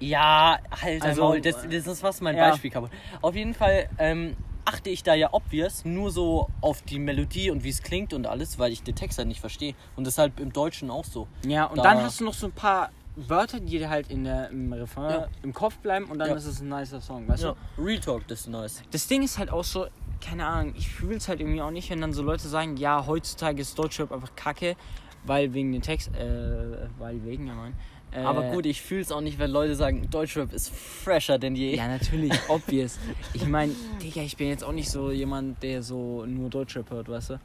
Ja, 0.00 0.58
halt 0.80 1.02
Also, 1.02 1.22
Maul, 1.22 1.40
das, 1.40 1.56
das 1.68 1.86
ist 1.88 2.02
was 2.04 2.20
mein 2.20 2.36
ja. 2.36 2.50
Beispiel 2.50 2.70
kaputt. 2.70 2.90
Auf 3.20 3.34
jeden 3.34 3.52
Fall 3.54 3.88
ähm, 3.98 4.36
achte 4.68 4.90
ich 4.90 5.02
da 5.02 5.14
ja 5.14 5.32
obvious 5.32 5.84
nur 5.86 6.10
so 6.10 6.48
auf 6.60 6.82
die 6.82 6.98
Melodie 6.98 7.50
und 7.50 7.64
wie 7.64 7.70
es 7.70 7.82
klingt 7.82 8.12
und 8.12 8.26
alles, 8.26 8.58
weil 8.58 8.70
ich 8.70 8.82
den 8.82 8.94
Text 8.94 9.16
halt 9.18 9.28
nicht 9.28 9.40
verstehe. 9.40 9.74
Und 9.96 10.06
halt 10.18 10.38
im 10.40 10.52
Deutschen 10.52 10.90
auch 10.90 11.04
so. 11.06 11.26
Ja, 11.46 11.64
und 11.64 11.78
Da- 11.78 11.82
dann 11.84 12.02
hast 12.02 12.20
du 12.20 12.24
noch 12.24 12.34
so 12.34 12.46
ein 12.46 12.52
paar 12.52 12.90
Wörter, 13.16 13.60
die 13.60 13.78
dir 13.78 13.88
halt 13.88 14.10
in 14.10 14.24
der, 14.24 14.50
im 14.50 14.72
Refrain 14.72 15.10
Ja. 15.22 15.26
im 15.42 15.52
Kopf 15.54 15.78
bleiben 15.78 16.04
und 16.06 16.18
dann 16.18 16.28
Ja. 16.28 16.34
ist 16.36 16.44
es 16.44 16.60
ein 16.60 16.68
nicer 16.68 17.00
Song, 17.00 17.26
weißt 17.26 17.44
Ja, 17.44 17.54
du? 17.76 17.82
Real 17.82 17.98
Talk, 17.98 18.28
das 18.28 18.40
ist 18.40 18.48
nice. 18.48 18.82
Das 18.90 19.06
Ding 19.06 19.22
ist 19.22 19.38
halt 19.38 19.50
auch 19.50 19.64
so, 19.64 19.86
keine 20.20 20.44
Ahnung, 20.44 20.74
ich 20.76 20.88
fühle 20.88 21.16
es 21.16 21.28
halt 21.28 21.40
irgendwie 21.40 21.62
auch 21.62 21.70
nicht, 21.70 21.88
wenn 21.90 22.00
dann 22.00 22.12
so 22.12 22.22
Leute 22.22 22.46
sagen, 22.48 22.76
ja, 22.76 23.06
heutzutage 23.06 23.62
ist 23.62 23.78
Deutschrap 23.78 24.12
einfach 24.12 24.34
kacke, 24.36 24.76
weil 25.24 25.52
wegen 25.54 25.72
den 25.72 25.82
Text, 25.82 26.14
äh, 26.14 26.88
weil 26.98 27.24
wegen, 27.24 27.46
ja, 27.46 27.54
mein. 27.54 27.74
Äh, 28.12 28.20
Aber 28.20 28.42
gut, 28.52 28.64
ich 28.66 28.80
fühle 28.80 29.02
es 29.02 29.12
auch 29.12 29.20
nicht, 29.20 29.38
wenn 29.38 29.50
Leute 29.50 29.74
sagen, 29.74 30.08
Deutschrap 30.10 30.52
ist 30.52 30.70
fresher 30.74 31.38
denn 31.38 31.54
je. 31.54 31.76
Ja, 31.76 31.88
natürlich, 31.88 32.32
obvious. 32.48 32.98
Ich 33.34 33.46
meine, 33.46 33.74
Digga, 34.02 34.22
ich 34.22 34.36
bin 34.36 34.48
jetzt 34.48 34.64
auch 34.64 34.72
nicht 34.72 34.90
so 34.90 35.10
jemand, 35.10 35.62
der 35.62 35.82
so 35.82 36.24
nur 36.26 36.48
Deutschrap 36.48 36.90
hört, 36.90 37.08
weißt 37.08 37.30
du? 37.30 37.40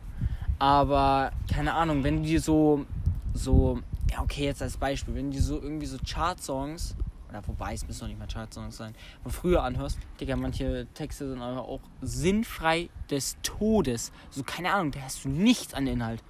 Aber, 0.59 1.31
keine 1.51 1.73
Ahnung, 1.73 2.03
wenn 2.03 2.23
du 2.23 2.29
dir 2.29 2.39
so, 2.39 2.85
so, 3.33 3.79
ja, 4.09 4.21
okay, 4.21 4.45
jetzt 4.45 4.61
als 4.61 4.77
Beispiel, 4.77 5.15
wenn 5.15 5.31
du 5.31 5.37
dir 5.37 5.43
so 5.43 5.61
irgendwie 5.61 5.85
so 5.85 5.97
Chart-Songs, 5.97 6.95
oder 7.29 7.41
wobei 7.47 7.73
es 7.73 7.85
müssen 7.85 8.01
noch 8.01 8.07
nicht 8.07 8.19
mal 8.19 8.27
Chart-Songs 8.27 8.77
sein, 8.77 8.95
von 9.23 9.31
früher 9.31 9.63
anhörst, 9.63 9.97
Digga, 10.21 10.37
manche 10.37 10.87
Texte 10.93 11.27
sind 11.27 11.41
einfach 11.41 11.63
auch 11.63 11.81
sinnfrei 12.01 12.89
des 13.09 13.35
Todes. 13.43 14.13
So, 14.29 14.43
keine 14.43 14.71
Ahnung, 14.71 14.91
da 14.91 15.01
hast 15.01 15.25
du 15.25 15.29
nichts 15.29 15.73
an 15.73 15.87
Inhalt. 15.87 16.23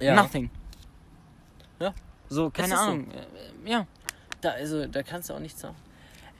Ja. 0.00 0.14
Nothing. 0.14 0.48
Ja. 1.80 1.92
So, 2.34 2.50
keine 2.50 2.74
ist 2.74 2.80
so. 2.80 2.86
Ahnung. 2.86 3.06
Äh, 3.10 3.70
ja. 3.70 3.86
Da, 4.40 4.50
also, 4.50 4.86
da 4.86 5.02
kannst 5.02 5.30
du 5.30 5.34
auch 5.34 5.40
nichts 5.40 5.60
sagen. 5.60 5.76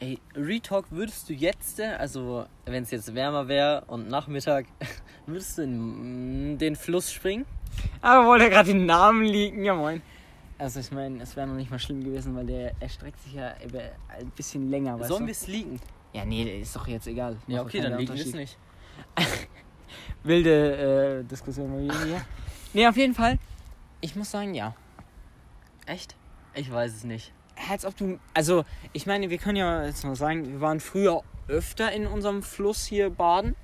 Ey, 0.00 0.18
Retalk 0.34 0.86
würdest 0.90 1.28
du 1.28 1.32
jetzt, 1.32 1.78
äh, 1.78 1.94
also 1.98 2.46
wenn 2.64 2.82
es 2.82 2.90
jetzt 2.90 3.14
wärmer 3.14 3.46
wäre 3.46 3.84
und 3.86 4.08
Nachmittag, 4.08 4.66
würdest 5.26 5.56
du 5.56 5.62
in 5.62 6.54
mm, 6.54 6.58
den 6.58 6.74
Fluss 6.74 7.12
springen? 7.12 7.46
Aber 8.00 8.26
wollte 8.26 8.44
er 8.44 8.50
gerade 8.50 8.72
den 8.72 8.86
Namen 8.86 9.24
liegen, 9.24 9.64
ja 9.64 9.74
moin. 9.74 10.02
Also 10.58 10.80
ich 10.80 10.90
meine, 10.90 11.22
es 11.22 11.36
wäre 11.36 11.46
noch 11.46 11.54
nicht 11.54 11.70
mal 11.70 11.78
schlimm 11.78 12.02
gewesen, 12.02 12.34
weil 12.36 12.46
der 12.46 12.72
erstreckt 12.80 13.20
sich 13.22 13.34
ja 13.34 13.54
ein 13.54 14.30
bisschen 14.36 14.70
länger, 14.70 14.98
Sollen 15.04 15.22
du? 15.22 15.26
wir 15.26 15.32
es 15.32 15.46
liegen? 15.46 15.80
Ja, 16.12 16.24
nee, 16.24 16.60
ist 16.60 16.74
doch 16.74 16.86
jetzt 16.86 17.06
egal. 17.06 17.36
Ja, 17.46 17.62
okay, 17.62 17.80
dann 17.80 17.98
liegen 17.98 18.14
wir 18.14 18.20
es 18.20 18.34
nicht. 18.34 18.56
Wilde 20.24 21.20
äh, 21.20 21.24
Diskussion 21.24 21.90
hier. 22.04 22.20
Nee, 22.72 22.88
auf 22.88 22.96
jeden 22.96 23.14
Fall. 23.14 23.38
Ich 24.00 24.16
muss 24.16 24.32
sagen, 24.32 24.52
ja. 24.52 24.74
Echt? 25.86 26.16
Ich 26.54 26.70
weiß 26.70 26.94
es 26.94 27.04
nicht. 27.04 27.32
Als 27.70 27.84
ob 27.84 27.96
du. 27.96 28.18
Also, 28.34 28.64
ich 28.92 29.06
meine, 29.06 29.30
wir 29.30 29.38
können 29.38 29.56
ja 29.56 29.84
jetzt 29.84 30.04
mal 30.04 30.16
sagen, 30.16 30.46
wir 30.52 30.60
waren 30.60 30.80
früher 30.80 31.22
öfter 31.48 31.92
in 31.92 32.06
unserem 32.06 32.42
Fluss 32.42 32.84
hier 32.86 33.10
baden. 33.10 33.54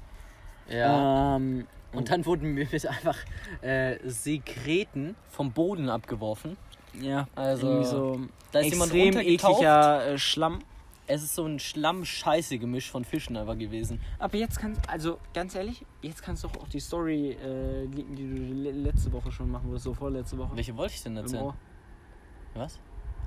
Ja. 0.68 1.36
Ähm, 1.36 1.66
Und 1.92 2.10
dann 2.10 2.24
wurden 2.26 2.54
mit 2.54 2.86
einfach 2.86 3.16
äh, 3.62 3.96
Sekreten 4.08 5.16
vom 5.28 5.52
Boden 5.52 5.88
abgeworfen. 5.88 6.56
ja, 7.00 7.26
Also, 7.34 7.82
so 7.82 8.20
Da 8.52 8.60
ist 8.60 8.70
jemand 8.72 8.92
extrem 8.92 9.14
runtergetaucht. 9.14 9.52
ekliger 9.54 10.06
äh, 10.06 10.18
Schlamm. 10.18 10.60
Es 11.08 11.24
ist 11.24 11.34
so 11.34 11.44
ein 11.44 11.58
Schlamm-Scheiße-Gemisch 11.58 12.88
von 12.88 13.04
Fischen 13.04 13.36
einfach 13.36 13.58
gewesen. 13.58 14.00
Aber 14.20 14.36
jetzt 14.36 14.60
kannst 14.60 14.88
also 14.88 15.18
ganz 15.34 15.56
ehrlich, 15.56 15.84
jetzt 16.02 16.22
kannst 16.22 16.44
du 16.44 16.48
auch 16.48 16.68
die 16.68 16.78
Story 16.78 17.30
äh, 17.32 17.88
die 17.88 18.04
du 18.04 18.54
le 18.54 18.70
letzte 18.70 19.12
Woche 19.12 19.32
schon 19.32 19.50
machen 19.50 19.66
wolltest, 19.66 19.86
so 19.86 19.94
vorletzte 19.94 20.38
Woche. 20.38 20.54
Welche 20.54 20.76
wollte 20.76 20.94
ich 20.94 21.02
denn 21.02 21.16
erzählen? 21.16 21.52
Was? 22.54 22.78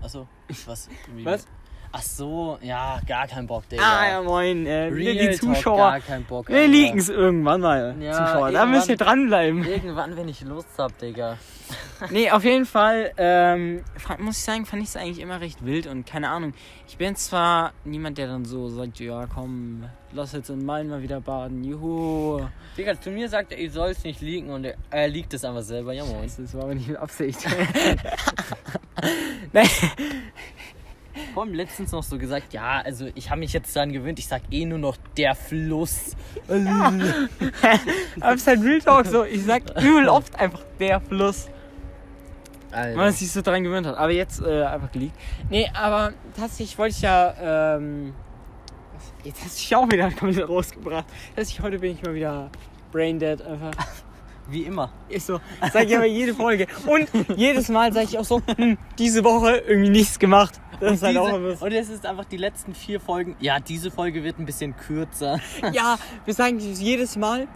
Achso, 0.02 0.28
was? 0.68 0.90
Was? 1.24 1.48
Ach 1.96 2.02
so, 2.02 2.58
ja, 2.64 3.00
gar 3.08 3.28
kein 3.28 3.46
Bock, 3.46 3.70
Digga. 3.70 3.84
Ah 3.84 4.10
ja 4.10 4.22
moin, 4.24 4.66
äh, 4.66 4.90
wir 4.92 5.14
Real 5.14 5.14
die 5.14 5.38
Talk, 5.38 5.56
Zuschauer, 5.56 5.78
gar 5.78 6.00
kein 6.00 6.24
Bock. 6.24 6.50
wir 6.50 6.68
leaken 6.68 6.98
es 6.98 7.08
irgendwann 7.08 7.62
mal, 7.62 7.96
Ja, 8.00 8.14
Zuschauer. 8.14 8.52
Da 8.52 8.66
müsst 8.66 8.90
ihr 8.90 8.98
dranbleiben. 8.98 9.64
Irgendwann, 9.64 10.18
wenn 10.18 10.28
ich 10.28 10.42
Lust 10.42 10.70
hab, 10.80 10.98
Digga. 10.98 11.38
nee, 12.10 12.32
auf 12.32 12.44
jeden 12.44 12.66
Fall, 12.66 13.12
ähm, 13.18 13.84
muss 14.18 14.40
ich 14.40 14.44
sagen, 14.44 14.66
fand 14.66 14.82
ich 14.82 14.90
es 14.90 14.96
eigentlich 14.96 15.20
immer 15.20 15.40
recht 15.40 15.64
wild 15.64 15.86
und 15.86 16.08
keine 16.08 16.30
Ahnung. 16.30 16.56
Ich 16.88 16.98
bin 16.98 17.16
zwar 17.16 17.74
niemand, 17.84 18.18
der 18.18 18.26
dann 18.26 18.44
so 18.44 18.70
sagt, 18.70 19.00
ja 19.00 19.28
komm, 19.28 19.84
lass 20.14 20.34
jetzt 20.34 20.50
in 20.50 20.66
Main 20.66 20.90
mal 20.90 21.04
wieder 21.04 21.22
baden, 21.22 21.64
juhu. 21.64 22.42
Digga, 22.76 23.00
zu 23.00 23.12
mir 23.12 23.30
sagt 23.30 23.52
er, 23.52 23.60
ich 23.60 23.72
soll 23.72 23.92
es 23.92 24.04
nicht 24.04 24.20
liegen 24.20 24.50
und 24.50 24.66
er, 24.66 24.74
er 24.90 25.08
liegt 25.08 25.32
es 25.36 25.46
einfach 25.46 25.62
selber. 25.62 25.94
Ja, 25.94 26.06
moin. 26.06 26.28
Das 26.36 26.56
war 26.56 26.64
aber 26.64 26.74
nicht 26.74 26.88
mit 26.88 26.98
Absicht. 26.98 27.40
nee. 29.54 29.62
Vor 31.34 31.44
allem 31.44 31.54
letztens 31.54 31.92
noch 31.92 32.04
so 32.04 32.18
gesagt, 32.18 32.54
ja, 32.54 32.82
also 32.82 33.08
ich 33.16 33.30
habe 33.30 33.40
mich 33.40 33.54
jetzt 33.54 33.76
daran 33.76 33.92
gewöhnt, 33.92 34.20
ich 34.20 34.28
sag 34.28 34.42
eh 34.52 34.66
nur 34.66 34.80
noch 34.80 34.98
der 35.18 35.36
Fluss. 35.36 36.16
Aber 36.48 38.34
es 38.34 38.42
ist 38.42 38.48
halt 38.48 38.62
Real 38.62 38.80
Talk 38.80 39.06
so. 39.06 39.24
Ich 39.24 39.44
sag 39.46 39.64
übel 39.82 40.10
oft 40.10 40.36
einfach 40.40 40.64
der 40.80 41.00
Fluss, 41.00 41.50
weil 42.72 42.96
man 42.96 43.06
Alter. 43.06 43.18
sich 43.18 43.32
so 43.32 43.42
dran 43.42 43.64
gewöhnt 43.64 43.86
hat. 43.86 43.98
Aber 43.98 44.12
jetzt 44.12 44.42
äh, 44.42 44.64
einfach 44.64 44.92
geleakt. 44.92 45.16
Nee, 45.50 45.70
aber 45.74 46.14
tatsächlich 46.36 46.78
wollte 46.78 46.96
ich 46.96 47.02
ja. 47.02 47.76
Ähm, 47.78 48.14
jetzt 49.24 49.44
hast 49.44 49.58
du 49.58 49.62
dich 49.62 49.76
auch 49.76 49.92
wieder 49.92 50.12
komplett 50.20 50.48
rausgebracht. 50.50 51.06
Tatsächlich 51.36 51.64
heute 51.64 51.80
bin 51.80 51.92
ich 51.94 52.02
mal 52.04 52.14
wieder 52.16 52.50
braindead 52.92 53.42
einfach. 53.42 53.72
Wie 54.50 54.64
immer. 54.64 54.92
Ist 55.10 55.28
so. 55.28 55.40
Sag 55.72 55.86
ich 55.86 55.96
aber 55.96 56.06
jede 56.06 56.34
Folge. 56.34 56.68
Und 56.86 57.10
jedes 57.38 57.70
Mal 57.70 57.94
sage 57.94 58.08
ich 58.10 58.18
auch 58.18 58.26
so, 58.26 58.42
hm, 58.58 58.78
diese 59.00 59.24
Woche 59.24 59.58
irgendwie 59.58 59.90
nichts 59.90 60.20
gemacht. 60.20 60.60
Das 60.80 60.94
ist 60.94 61.04
halt 61.04 61.18
auch 61.18 61.28
Diese, 61.28 61.44
was. 61.44 61.62
und 61.62 61.72
es 61.72 61.90
ist 61.90 62.06
einfach 62.06 62.26
die 62.26 62.38
letzten 62.38 62.76
vier 62.76 63.00
Folgen. 63.00 63.36
Ja, 63.40 63.60
diese 63.60 63.90
Folge 63.90 64.24
wird 64.24 64.40
ein 64.40 64.46
bisschen 64.46 64.76
kürzer. 64.76 65.40
Ja, 65.72 65.98
wir 66.26 66.34
sagen 66.34 66.60
jedes 66.60 67.16
Mal, 67.16 67.48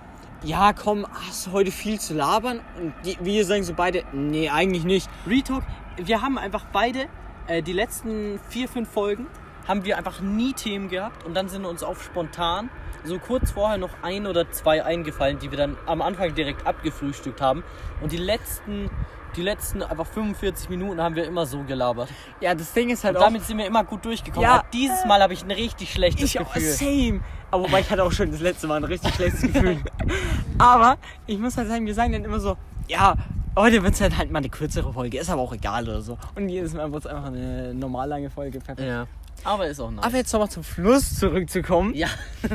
ja 0.44 0.72
komm, 0.72 1.06
hast 1.28 1.48
du 1.48 1.52
heute 1.52 1.72
viel 1.72 2.00
zu 2.00 2.14
labern? 2.14 2.62
Und 2.80 2.94
die, 3.06 3.18
wir 3.20 3.46
sagen 3.46 3.64
so 3.64 3.74
beide, 3.74 4.04
nee, 4.14 4.50
eigentlich 4.50 4.86
nicht. 4.86 5.10
Retalk, 5.28 5.64
wir 5.98 6.22
haben 6.22 6.38
einfach 6.38 6.66
beide 6.72 7.08
äh, 7.48 7.62
die 7.62 7.74
letzten 7.74 8.40
vier, 8.50 8.70
fünf 8.70 8.90
Folgen 8.90 9.28
haben 9.68 9.84
wir 9.84 9.98
einfach 9.98 10.22
nie 10.22 10.54
Themen 10.54 10.88
gehabt 10.88 11.26
und 11.26 11.34
dann 11.34 11.50
sind 11.50 11.66
uns 11.66 11.84
auf 11.84 12.02
spontan 12.02 12.70
so 13.08 13.20
kurz 13.20 13.52
vorher 13.52 13.78
noch 13.78 13.92
ein 14.02 14.28
oder 14.28 14.50
zwei 14.52 14.84
eingefallen, 14.84 15.40
die 15.40 15.52
wir 15.52 15.58
dann 15.58 15.78
am 15.86 16.02
Anfang 16.02 16.36
direkt 16.36 16.66
abgefrühstückt 16.68 17.42
haben. 17.42 17.64
Und 18.02 18.12
die 18.12 18.18
letzten, 18.18 18.90
die 19.36 19.42
letzten 19.42 19.82
einfach 19.82 20.06
45 20.06 20.70
Minuten 20.70 21.02
haben 21.02 21.16
wir 21.16 21.26
immer 21.26 21.46
so 21.46 21.64
gelabert. 21.64 22.10
Ja, 22.42 22.54
das 22.54 22.74
Ding 22.74 22.90
ist 22.90 23.04
halt 23.04 23.16
Und 23.16 23.22
auch... 23.22 23.26
damit 23.28 23.44
sind 23.44 23.58
wir 23.58 23.66
immer 23.66 23.84
gut 23.84 24.06
durchgekommen. 24.06 24.44
Ja. 24.48 24.56
Aber 24.56 24.66
dieses 24.74 25.06
Mal 25.06 25.22
habe 25.22 25.34
ich 25.34 25.44
ein 25.44 25.52
richtig 25.52 25.92
schlechtes 25.92 26.24
Ich 26.24 26.40
auch, 26.40 26.54
Gefühl. 26.54 26.72
same. 26.72 27.20
Aber 27.50 27.64
wobei 27.64 27.80
ich 27.80 27.90
hatte 27.90 28.04
auch 28.04 28.12
schon 28.12 28.32
das 28.32 28.42
letzte 28.42 28.68
Mal 28.68 28.76
ein 28.76 28.84
richtig 28.84 29.16
schlechtes 29.16 29.42
Gefühl. 29.42 29.80
Aber 30.58 30.98
ich 31.26 31.40
muss 31.40 31.56
halt 31.58 31.70
sagen, 31.70 31.86
wir 31.86 31.94
sagen 31.94 32.12
dann 32.12 32.26
immer 32.26 32.40
so, 32.40 32.58
ja, 32.88 33.16
heute 33.56 33.84
wird 33.84 33.94
es 33.94 34.02
halt, 34.02 34.18
halt 34.18 34.32
mal 34.32 34.40
eine 34.40 34.50
kürzere 34.50 34.92
Folge, 34.94 35.18
ist 35.20 35.30
aber 35.30 35.42
auch 35.42 35.54
egal 35.54 35.84
oder 35.88 36.02
so. 36.02 36.18
Und 36.36 36.50
jedes 36.50 36.74
Mal 36.74 36.92
wird 36.92 37.06
es 37.06 37.12
einfach 37.12 37.28
eine 37.28 37.74
normal 37.74 38.08
lange 38.08 38.30
Folge. 38.30 38.60
Ja. 38.80 39.08
Aber 39.48 39.66
ist 39.66 39.80
auch 39.80 39.90
nice. 39.90 40.04
Aber 40.04 40.18
jetzt 40.18 40.34
nochmal 40.34 40.50
zum 40.50 40.64
Fluss 40.64 41.16
zurückzukommen. 41.16 41.94
ja. 41.96 42.10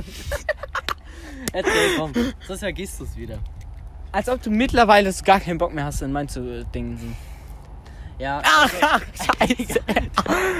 Erzähl, 1.54 1.96
komm. 1.96 2.12
Sonst 2.46 2.60
vergisst 2.60 3.00
du 3.00 3.04
es 3.04 3.16
wieder. 3.16 3.38
Als 4.12 4.28
ob 4.28 4.42
du 4.42 4.50
mittlerweile 4.50 5.10
gar 5.24 5.40
keinen 5.40 5.56
Bock 5.56 5.72
mehr 5.72 5.86
hast, 5.86 6.02
in 6.02 6.12
mein 6.12 6.28
zu 6.28 6.40
äh, 6.40 6.64
Dingen. 6.74 7.16
Ja, 8.18 8.42
Ach, 8.44 8.68
scheiße. 9.40 9.80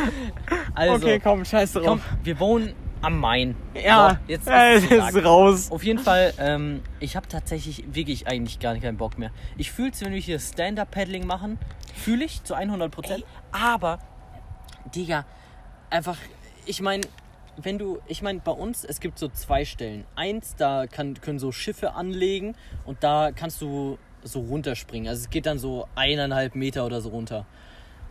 also. 0.75 0.95
okay, 1.07 1.21
komm, 1.23 1.45
scheiß 1.45 1.75
drauf. 1.75 1.85
Komm, 1.85 2.01
wir 2.25 2.41
wohnen 2.41 2.75
am 3.03 3.21
Main. 3.21 3.55
Ja, 3.75 4.11
So, 4.27 4.33
jetzt 4.33 4.49
äh, 4.49 4.77
ist 4.79 4.91
es 4.91 5.15
ist 5.15 5.25
raus. 5.25 5.71
Auf 5.71 5.85
jeden 5.85 5.99
Fall, 5.99 6.33
ähm, 6.39 6.81
ich 6.99 7.15
habe 7.15 7.29
tatsächlich 7.29 7.85
wirklich 7.95 8.27
eigentlich 8.27 8.59
gar 8.59 8.75
keinen 8.79 8.97
Bock 8.97 9.19
mehr. 9.19 9.31
Ich 9.59 9.71
fühle 9.71 9.91
es, 9.91 10.01
wenn 10.01 10.13
wir 10.13 10.21
hier 10.21 10.39
Stand-Up-Paddling 10.39 11.27
machen, 11.27 11.59
fühle 11.95 12.25
ich 12.25 12.43
zu 12.43 12.55
100 12.55 12.91
Prozent. 12.91 13.25
Aber, 13.53 13.99
Digga, 14.95 15.27
einfach, 15.93 16.17
ich 16.67 16.81
meine, 16.81 17.03
wenn 17.57 17.79
du, 17.79 17.99
ich 18.07 18.23
meine, 18.23 18.41
bei 18.41 18.53
uns, 18.53 18.85
es 18.85 18.99
gibt 19.01 19.19
so 19.19 19.29
zwei 19.29 19.65
Stellen. 19.65 20.05
Eins, 20.17 20.57
da 20.57 20.87
kann, 20.87 21.21
können 21.21 21.39
so 21.39 21.53
Schiffe 21.53 21.95
anlegen 21.95 22.55
und 22.87 23.05
da 23.05 23.31
kannst 23.31 23.61
du 23.61 23.99
so 24.25 24.41
runterspringen. 24.41 25.09
Also 25.09 25.23
es 25.23 25.31
geht 25.31 25.47
dann 25.47 25.59
so 25.59 25.87
eineinhalb 25.95 26.55
Meter 26.55 26.87
oder 26.87 27.01
so 27.01 27.11
runter. 27.11 27.47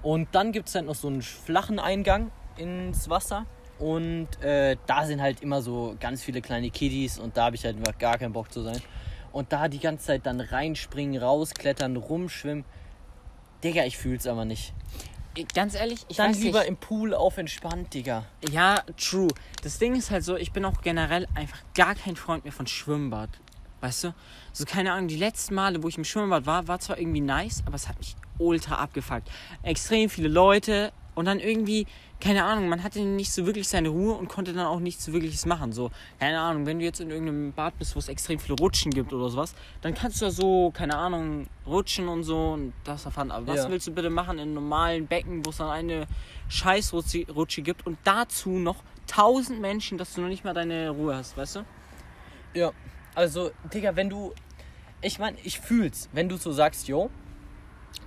Und 0.03 0.29
dann 0.33 0.51
gibt 0.51 0.67
es 0.67 0.75
halt 0.75 0.85
noch 0.85 0.95
so 0.95 1.07
einen 1.07 1.21
flachen 1.21 1.79
Eingang 1.79 2.31
ins 2.57 3.09
Wasser. 3.09 3.45
Und 3.79 4.27
äh, 4.43 4.77
da 4.85 5.05
sind 5.05 5.21
halt 5.21 5.41
immer 5.41 5.61
so 5.63 5.95
ganz 5.99 6.21
viele 6.21 6.41
kleine 6.41 6.69
Kiddies 6.69 7.17
und 7.17 7.35
da 7.35 7.45
habe 7.45 7.55
ich 7.55 7.65
halt 7.65 7.77
einfach 7.77 7.97
gar 7.97 8.19
keinen 8.19 8.33
Bock 8.33 8.51
zu 8.51 8.61
sein. 8.61 8.79
Und 9.31 9.51
da 9.53 9.67
die 9.69 9.79
ganze 9.79 10.05
Zeit 10.07 10.25
dann 10.25 10.39
reinspringen, 10.39 11.19
rausklettern, 11.19 11.95
rumschwimmen. 11.95 12.63
Digga, 13.63 13.85
ich 13.85 13.97
fühl's 13.97 14.27
aber 14.27 14.45
nicht. 14.45 14.73
Ganz 15.53 15.75
ehrlich, 15.75 16.05
ich 16.09 16.17
Dann 16.17 16.31
weiß 16.31 16.39
lieber 16.39 16.59
nicht. 16.59 16.69
im 16.69 16.77
Pool 16.77 17.13
auf 17.13 17.37
entspannt, 17.37 17.93
Digga. 17.93 18.25
Ja, 18.49 18.83
true. 18.97 19.29
Das 19.63 19.79
Ding 19.79 19.95
ist 19.95 20.11
halt 20.11 20.23
so, 20.23 20.35
ich 20.35 20.51
bin 20.51 20.65
auch 20.65 20.81
generell 20.81 21.27
einfach 21.35 21.59
gar 21.73 21.95
kein 21.95 22.15
Freund 22.15 22.43
mehr 22.43 22.53
von 22.53 22.67
Schwimmbad. 22.67 23.29
Weißt 23.79 24.03
du? 24.03 24.13
So, 24.53 24.65
keine 24.65 24.91
Ahnung, 24.91 25.07
die 25.07 25.15
letzten 25.15 25.55
Male, 25.55 25.81
wo 25.81 25.87
ich 25.87 25.97
im 25.97 26.03
Schwimmbad 26.03 26.45
war, 26.45 26.67
war 26.67 26.79
zwar 26.79 26.99
irgendwie 26.99 27.21
nice, 27.21 27.63
aber 27.65 27.75
es 27.75 27.87
hat 27.87 27.97
mich 27.97 28.15
ultra 28.37 28.75
abgefuckt. 28.75 29.29
Extrem 29.63 30.09
viele 30.09 30.27
Leute 30.27 30.91
und 31.15 31.25
dann 31.25 31.39
irgendwie, 31.39 31.87
keine 32.19 32.43
Ahnung, 32.43 32.69
man 32.69 32.83
hatte 32.83 33.01
nicht 33.01 33.31
so 33.31 33.45
wirklich 33.45 33.67
seine 33.67 33.89
Ruhe 33.89 34.13
und 34.13 34.27
konnte 34.29 34.53
dann 34.53 34.65
auch 34.65 34.79
nichts 34.79 35.05
so 35.05 35.13
wirkliches 35.13 35.45
machen. 35.45 35.73
So, 35.73 35.91
keine 36.19 36.39
Ahnung, 36.39 36.65
wenn 36.65 36.79
du 36.79 36.85
jetzt 36.85 36.99
in 37.01 37.09
irgendeinem 37.09 37.51
Bad 37.53 37.77
bist, 37.79 37.95
wo 37.95 37.99
es 37.99 38.07
extrem 38.07 38.39
viele 38.39 38.57
Rutschen 38.57 38.91
gibt 38.91 39.11
oder 39.13 39.29
sowas, 39.29 39.53
dann 39.81 39.93
kannst 39.93 40.21
du 40.21 40.25
ja 40.25 40.31
so, 40.31 40.71
keine 40.71 40.95
Ahnung, 40.95 41.47
rutschen 41.65 42.07
und 42.07 42.23
so 42.23 42.51
und 42.51 42.73
das 42.83 43.05
erfahren. 43.05 43.31
Aber 43.31 43.47
was 43.47 43.63
Ja. 43.63 43.69
willst 43.69 43.87
du 43.87 43.91
bitte 43.91 44.09
machen 44.09 44.39
in 44.39 44.53
normalen 44.53 45.07
Becken, 45.07 45.45
wo 45.45 45.49
es 45.49 45.57
dann 45.57 45.69
eine 45.69 46.07
Scheißrutsche 46.49 47.25
Rutsche 47.31 47.61
gibt 47.61 47.85
und 47.85 47.97
dazu 48.03 48.49
noch 48.51 48.83
tausend 49.07 49.59
Menschen, 49.61 49.97
dass 49.97 50.13
du 50.13 50.21
noch 50.21 50.29
nicht 50.29 50.43
mal 50.43 50.53
deine 50.53 50.89
Ruhe 50.91 51.15
hast, 51.15 51.35
weißt 51.35 51.57
du? 51.57 51.65
Ja, 52.53 52.71
also, 53.15 53.51
Digga, 53.73 53.95
wenn 53.95 54.09
du. 54.09 54.33
Ich 55.01 55.17
meine, 55.17 55.37
ich 55.43 55.59
fühl's, 55.59 56.09
wenn 56.13 56.29
du 56.29 56.37
so 56.37 56.51
sagst, 56.51 56.87
yo, 56.87 57.09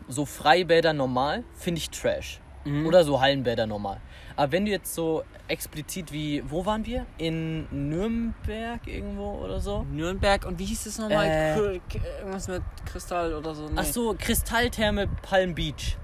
so 0.07 0.25
Freibäder 0.25 0.93
normal, 0.93 1.43
finde 1.57 1.79
ich 1.79 1.91
Trash. 1.91 2.41
Mhm. 2.65 2.87
Oder 2.87 3.05
so 3.05 3.21
Hallenbäder 3.21 3.67
normal. 3.67 4.01
Aber 4.37 4.53
wenn 4.53 4.65
du 4.65 4.71
jetzt 4.71 4.95
so 4.95 5.23
explizit 5.49 6.13
wie, 6.13 6.43
wo 6.49 6.67
waren 6.67 6.85
wir? 6.87 7.07
In 7.19 7.67
Nürnberg 7.71 8.87
irgendwo 8.87 9.41
oder 9.45 9.61
so? 9.61 9.85
Nürnberg 9.93 10.45
und 10.47 10.59
wie 10.59 10.65
hieß 10.65 10.87
es 10.87 10.99
nochmal? 10.99 11.27
Äh. 11.27 11.81
Irgendwas 12.21 12.49
mit 12.49 12.63
Kristall 12.87 13.35
oder 13.35 13.55
so. 13.55 13.69
Nee. 13.69 13.75
Ach 13.77 13.85
so, 13.85 14.15
Kristalltherme 14.19 15.09
Palm 15.23 15.55
Beach. 15.55 15.97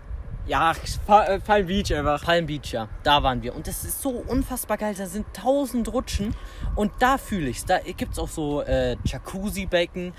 Ja, 0.46 0.72
äh, 0.72 1.38
Palm 1.38 1.66
Beach 1.66 1.94
einfach. 1.94 2.24
Palm 2.24 2.46
Beach, 2.46 2.72
ja. 2.72 2.88
Da 3.02 3.22
waren 3.22 3.42
wir. 3.42 3.54
Und 3.54 3.66
das 3.66 3.84
ist 3.84 4.02
so 4.02 4.10
unfassbar 4.10 4.78
geil. 4.78 4.94
Da 4.96 5.06
sind 5.06 5.26
tausend 5.32 5.92
Rutschen. 5.92 6.34
Und 6.74 6.92
da 6.98 7.18
fühle 7.18 7.50
ich's. 7.50 7.66
Da 7.66 7.78
gibt's 7.78 8.18
auch 8.18 8.28
so 8.28 8.62
äh, 8.62 8.96
Jacuzzi-Becken. 9.04 10.12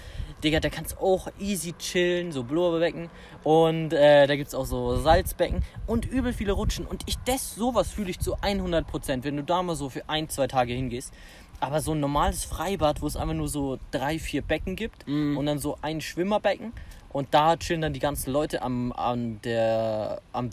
Digga, 0.44 0.60
da 0.60 0.70
kannst 0.70 0.94
du 0.94 0.98
auch 0.98 1.28
easy 1.40 1.74
chillen. 1.74 2.32
So 2.32 2.44
Blubberbecken. 2.44 3.10
Und 3.44 3.94
äh, 3.94 4.28
da 4.28 4.36
gibt's 4.36 4.56
auch 4.56 4.66
so 4.66 4.98
Salzbecken. 4.98 5.64
Und 5.88 6.06
übel 6.06 6.34
viele 6.34 6.54
Rutschen. 6.54 6.86
Und 6.86 7.04
ich, 7.08 7.18
das, 7.26 7.56
sowas 7.56 7.92
fühle 7.92 8.10
ich 8.10 8.20
zu 8.20 8.38
100%. 8.38 9.24
Wenn 9.24 9.38
du 9.38 9.44
da 9.44 9.62
mal 9.64 9.76
so 9.76 9.90
für 9.90 10.08
ein, 10.10 10.30
zwei 10.30 10.48
Tage 10.48 10.74
hingehst. 10.74 11.14
Aber 11.60 11.80
so 11.82 11.94
ein 11.94 12.00
normales 12.00 12.44
Freibad, 12.44 13.02
wo 13.02 13.08
es 13.08 13.16
einfach 13.16 13.36
nur 13.36 13.48
so 13.48 13.78
drei, 13.92 14.18
vier 14.18 14.42
Becken 14.42 14.76
gibt. 14.76 15.08
Und 15.38 15.46
dann 15.46 15.60
so 15.60 15.78
ein 15.82 16.02
Schwimmerbecken. 16.02 16.74
Und 17.14 17.34
da 17.34 17.58
chillen 17.58 17.82
dann 17.82 17.94
die 17.94 18.00
ganzen 18.00 18.32
Leute 18.32 18.62
am, 18.62 18.94
an 18.94 19.42
der 19.44 20.22
am, 20.32 20.50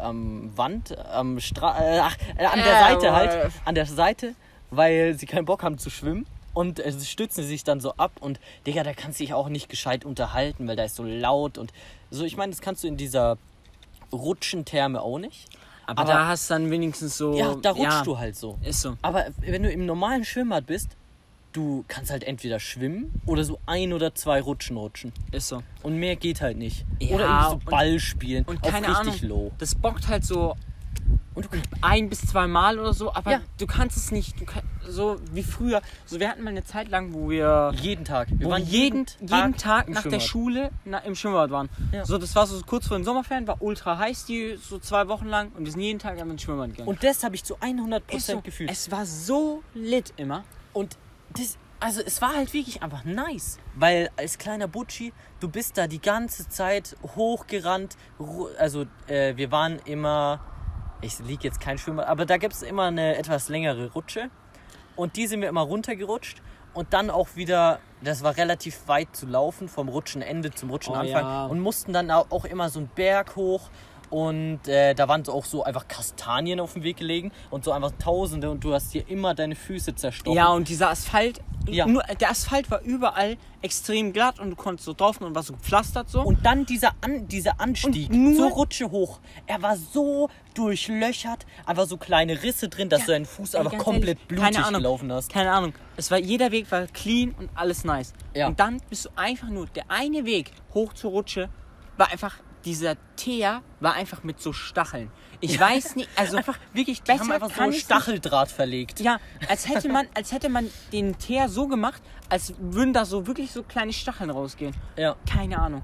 am 0.00 0.56
Wand, 0.56 0.96
am 1.08 1.40
Stra 1.40 1.78
äh, 1.80 1.98
ach, 1.98 2.16
äh, 2.36 2.44
an 2.44 2.58
der 2.60 2.72
Ja, 2.72 2.88
Seite 2.88 3.12
halt, 3.12 3.52
an 3.64 3.74
der 3.74 3.86
Seite, 3.86 4.34
weil 4.70 5.14
sie 5.14 5.26
keinen 5.26 5.46
Bock 5.46 5.64
haben 5.64 5.78
zu 5.78 5.90
schwimmen. 5.90 6.24
Und 6.56 6.80
äh, 6.80 6.90
stützen 6.92 7.44
sich 7.44 7.64
dann 7.64 7.80
so 7.80 7.92
ab 7.98 8.12
und 8.20 8.40
Digga, 8.66 8.82
da 8.82 8.94
kannst 8.94 9.20
du 9.20 9.24
dich 9.24 9.34
auch 9.34 9.50
nicht 9.50 9.68
gescheit 9.68 10.06
unterhalten, 10.06 10.66
weil 10.66 10.74
da 10.74 10.84
ist 10.84 10.96
so 10.96 11.02
laut 11.04 11.58
und 11.58 11.70
so. 12.10 12.24
Ich 12.24 12.38
meine, 12.38 12.50
das 12.50 12.62
kannst 12.62 12.82
du 12.82 12.88
in 12.88 12.96
dieser 12.96 13.36
Rutschentherme 14.10 15.00
auch 15.02 15.18
nicht. 15.18 15.48
Aber, 15.86 16.00
Aber- 16.02 16.12
da 16.12 16.28
hast 16.28 16.48
du 16.50 16.54
dann 16.54 16.70
wenigstens 16.70 17.18
so. 17.18 17.36
Ja, 17.36 17.54
da 17.56 17.72
rutschst 17.72 18.06
du 18.06 18.18
halt 18.18 18.36
so. 18.36 18.58
Ist 18.62 18.80
so. 18.80 18.96
Aber 19.02 19.26
wenn 19.40 19.62
du 19.62 19.70
im 19.70 19.84
normalen 19.86 20.24
Schwimmbad 20.24 20.66
bist, 20.66 20.88
du 21.52 21.84
kannst 21.88 22.10
halt 22.10 22.24
entweder 22.24 22.58
schwimmen 22.58 23.20
oder 23.26 23.44
so 23.44 23.58
ein 23.66 23.92
oder 23.92 24.14
zwei 24.14 24.40
Rutschen 24.40 24.76
rutschen. 24.78 25.12
Ist 25.32 25.48
so. 25.48 25.62
Und 25.82 25.96
mehr 25.98 26.16
geht 26.16 26.40
halt 26.40 26.56
nicht. 26.56 26.84
Ja, 27.00 27.14
oder 27.16 27.24
irgendwie 27.26 27.44
so 27.44 27.52
und- 27.56 27.64
Ball 27.66 28.00
spielen. 28.00 28.44
Und 28.46 28.62
auf 28.62 28.70
keine 28.70 28.88
richtig 28.88 29.22
Ahnung. 29.22 29.28
low. 29.28 29.52
Das 29.58 29.74
bockt 29.74 30.08
halt 30.08 30.24
so 30.24 30.56
Und 31.34 31.44
du 31.44 31.48
ein 31.82 32.08
bis 32.08 32.22
zwei 32.22 32.46
Mal 32.46 32.78
oder 32.78 32.94
so, 32.94 33.12
aber 33.14 33.30
Ja. 33.32 33.40
du 33.58 33.66
kannst 33.66 33.98
es 33.98 34.10
nicht. 34.10 34.40
Du 34.40 34.46
kann, 34.46 34.62
so 34.88 35.20
wie 35.32 35.42
früher. 35.42 35.82
So, 36.06 36.18
wir 36.18 36.30
hatten 36.30 36.42
mal 36.42 36.48
eine 36.50 36.64
Zeit 36.64 36.88
lang, 36.88 37.12
wo 37.12 37.28
wir. 37.28 37.74
jeden 37.76 38.06
Tag. 38.06 38.28
Wir 38.30 38.48
waren 38.48 38.64
jeden, 38.64 39.04
jeden 39.20 39.56
Tag 39.56 39.90
nach 39.90 40.02
der. 40.02 40.20
Schule 40.20 40.70
na, 40.86 40.98
im 40.98 41.14
Schwimmbad 41.14 41.50
waren. 41.50 41.68
Ja. 41.92 42.06
So, 42.06 42.16
das 42.16 42.34
war 42.34 42.46
so 42.46 42.58
kurz 42.64 42.88
vor 42.88 42.96
den 42.96 43.04
Sommerferien, 43.04 43.46
war 43.46 43.60
ultra 43.60 43.98
heiß, 43.98 44.24
die 44.24 44.56
so 44.56 44.78
zwei 44.78 45.08
Wochen 45.08 45.26
lang 45.26 45.52
und 45.52 45.66
wir 45.66 45.72
sind 45.72 45.82
jeden 45.82 45.98
Tag 45.98 46.18
ins 46.18 46.40
Schwimmbad 46.42 46.70
gegangen. 46.70 46.88
Und 46.88 47.04
das 47.04 47.22
habe 47.22 47.34
ich 47.34 47.44
zu 47.44 47.56
100% 47.58 48.00
Ist 48.16 48.26
so, 48.28 48.40
gefühlt. 48.40 48.70
Es 48.70 48.90
war 48.90 49.04
so 49.04 49.62
lit 49.74 50.14
immer. 50.16 50.42
Und 50.72 50.96
das, 51.36 51.58
also 51.80 52.00
es 52.00 52.22
war 52.22 52.34
halt 52.34 52.54
wirklich 52.54 52.82
einfach 52.82 53.04
nice. 53.04 53.58
Weil 53.74 54.10
als 54.16 54.38
kleiner 54.38 54.68
Butschi, 54.68 55.12
du 55.40 55.48
bist 55.48 55.76
da 55.76 55.86
die 55.86 56.00
ganze 56.00 56.48
Zeit 56.48 56.96
hochgerannt. 57.14 57.96
Also 58.58 58.86
äh, 59.06 59.36
wir 59.36 59.50
waren 59.50 59.78
immer, 59.84 60.40
ich 61.00 61.18
liege 61.20 61.44
jetzt 61.44 61.60
kein 61.60 61.78
Schwimmbad, 61.78 62.06
aber 62.06 62.26
da 62.26 62.36
gibt 62.36 62.54
es 62.54 62.62
immer 62.62 62.84
eine 62.84 63.16
etwas 63.16 63.48
längere 63.48 63.92
Rutsche. 63.92 64.30
Und 64.96 65.16
die 65.16 65.26
sind 65.26 65.42
wir 65.42 65.48
immer 65.48 65.60
runtergerutscht. 65.62 66.40
Und 66.72 66.92
dann 66.92 67.10
auch 67.10 67.28
wieder, 67.36 67.78
das 68.02 68.22
war 68.22 68.36
relativ 68.36 68.86
weit 68.86 69.08
zu 69.16 69.26
laufen, 69.26 69.68
vom 69.68 69.88
Rutschenende 69.88 70.50
zum 70.50 70.70
Rutschenanfang. 70.70 71.24
Oh 71.24 71.26
ja. 71.26 71.46
Und 71.46 71.60
mussten 71.60 71.92
dann 71.92 72.10
au- 72.10 72.26
auch 72.30 72.44
immer 72.44 72.68
so 72.68 72.80
einen 72.80 72.88
Berg 72.88 73.36
hoch. 73.36 73.68
Und 74.10 74.68
äh, 74.68 74.94
da 74.94 75.08
waren 75.08 75.24
so 75.24 75.32
auch 75.32 75.44
so 75.44 75.64
einfach 75.64 75.88
Kastanien 75.88 76.60
auf 76.60 76.74
dem 76.74 76.82
Weg 76.84 76.98
gelegen 76.98 77.32
und 77.50 77.64
so 77.64 77.72
einfach 77.72 77.92
Tausende 77.98 78.50
und 78.50 78.62
du 78.62 78.72
hast 78.72 78.92
hier 78.92 79.08
immer 79.08 79.34
deine 79.34 79.56
Füße 79.56 79.94
zerstochen. 79.94 80.36
Ja, 80.36 80.48
und 80.48 80.68
dieser 80.68 80.90
Asphalt, 80.90 81.40
Ja. 81.68 81.86
nur, 81.86 82.02
der 82.04 82.30
Asphalt 82.30 82.70
war 82.70 82.80
überall 82.82 83.36
extrem 83.62 84.12
glatt 84.12 84.38
und 84.38 84.50
du 84.50 84.56
konntest 84.56 84.86
so 84.86 84.92
drauf 84.92 85.20
und 85.20 85.34
war 85.34 85.42
so 85.42 85.54
gepflastert 85.54 86.08
so. 86.08 86.20
Und 86.22 86.44
dann 86.46 86.64
dieser, 86.66 86.92
An 87.00 87.26
dieser 87.26 87.60
Anstieg 87.60 88.10
nur- 88.12 88.36
zur 88.36 88.50
Rutsche 88.50 88.90
hoch. 88.90 89.18
Er 89.46 89.60
war 89.62 89.76
so 89.76 90.28
durchlöchert, 90.54 91.46
einfach 91.64 91.86
so 91.86 91.96
kleine 91.96 92.42
Risse 92.42 92.68
drin, 92.68 92.88
dass 92.88 93.00
Ja, 93.00 93.06
du 93.06 93.12
deinen 93.12 93.24
Fuß 93.26 93.54
einfach 93.56 93.76
komplett 93.78 94.18
ehrlich, 94.18 94.28
blutig 94.28 94.44
keine 94.44 94.66
Ahnung. 94.66 94.80
gelaufen 94.82 95.12
hast. 95.12 95.32
Keine 95.32 95.50
Ahnung. 95.50 95.72
Es 95.96 96.10
war, 96.10 96.18
jeder 96.18 96.52
Weg 96.52 96.70
war 96.70 96.86
clean 96.86 97.34
und 97.38 97.50
alles 97.54 97.84
nice. 97.84 98.12
Ja. 98.34 98.46
Und 98.48 98.60
dann 98.60 98.80
bist 98.88 99.06
du 99.06 99.08
einfach 99.16 99.48
nur, 99.48 99.66
der 99.66 99.84
eine 99.88 100.24
Weg 100.24 100.52
hoch 100.74 100.92
zur 100.92 101.10
Rutsche 101.10 101.48
war 101.96 102.10
einfach, 102.12 102.36
dieser 102.66 102.96
Teer 103.14 103.62
war 103.80 103.94
einfach 103.94 104.24
mit 104.24 104.40
so 104.40 104.52
Stacheln. 104.52 105.10
Ich 105.40 105.58
weiß 105.58 105.96
nicht, 105.96 106.08
also 106.16 106.36
Einfach 106.36 106.58
wirklich, 106.72 107.02
die 107.02 107.12
haben 107.12 107.30
einfach 107.30 107.50
so 107.50 107.72
Stacheldraht 107.72 108.50
verlegt. 108.50 109.00
Ja, 109.00 109.18
als 109.48 109.68
hätte 109.68 109.88
man, 109.88 110.06
als 110.14 110.32
hätte 110.32 110.48
man 110.48 110.68
den 110.92 111.16
Teer 111.16 111.48
so 111.48 111.68
gemacht, 111.68 112.02
als 112.28 112.54
würden 112.58 112.92
da 112.92 113.04
so 113.04 113.26
wirklich 113.26 113.52
so 113.52 113.62
kleine 113.62 113.92
Stacheln 113.92 114.30
rausgehen. 114.30 114.74
Ja. 114.96 115.14
Keine 115.30 115.58
Ahnung. 115.58 115.82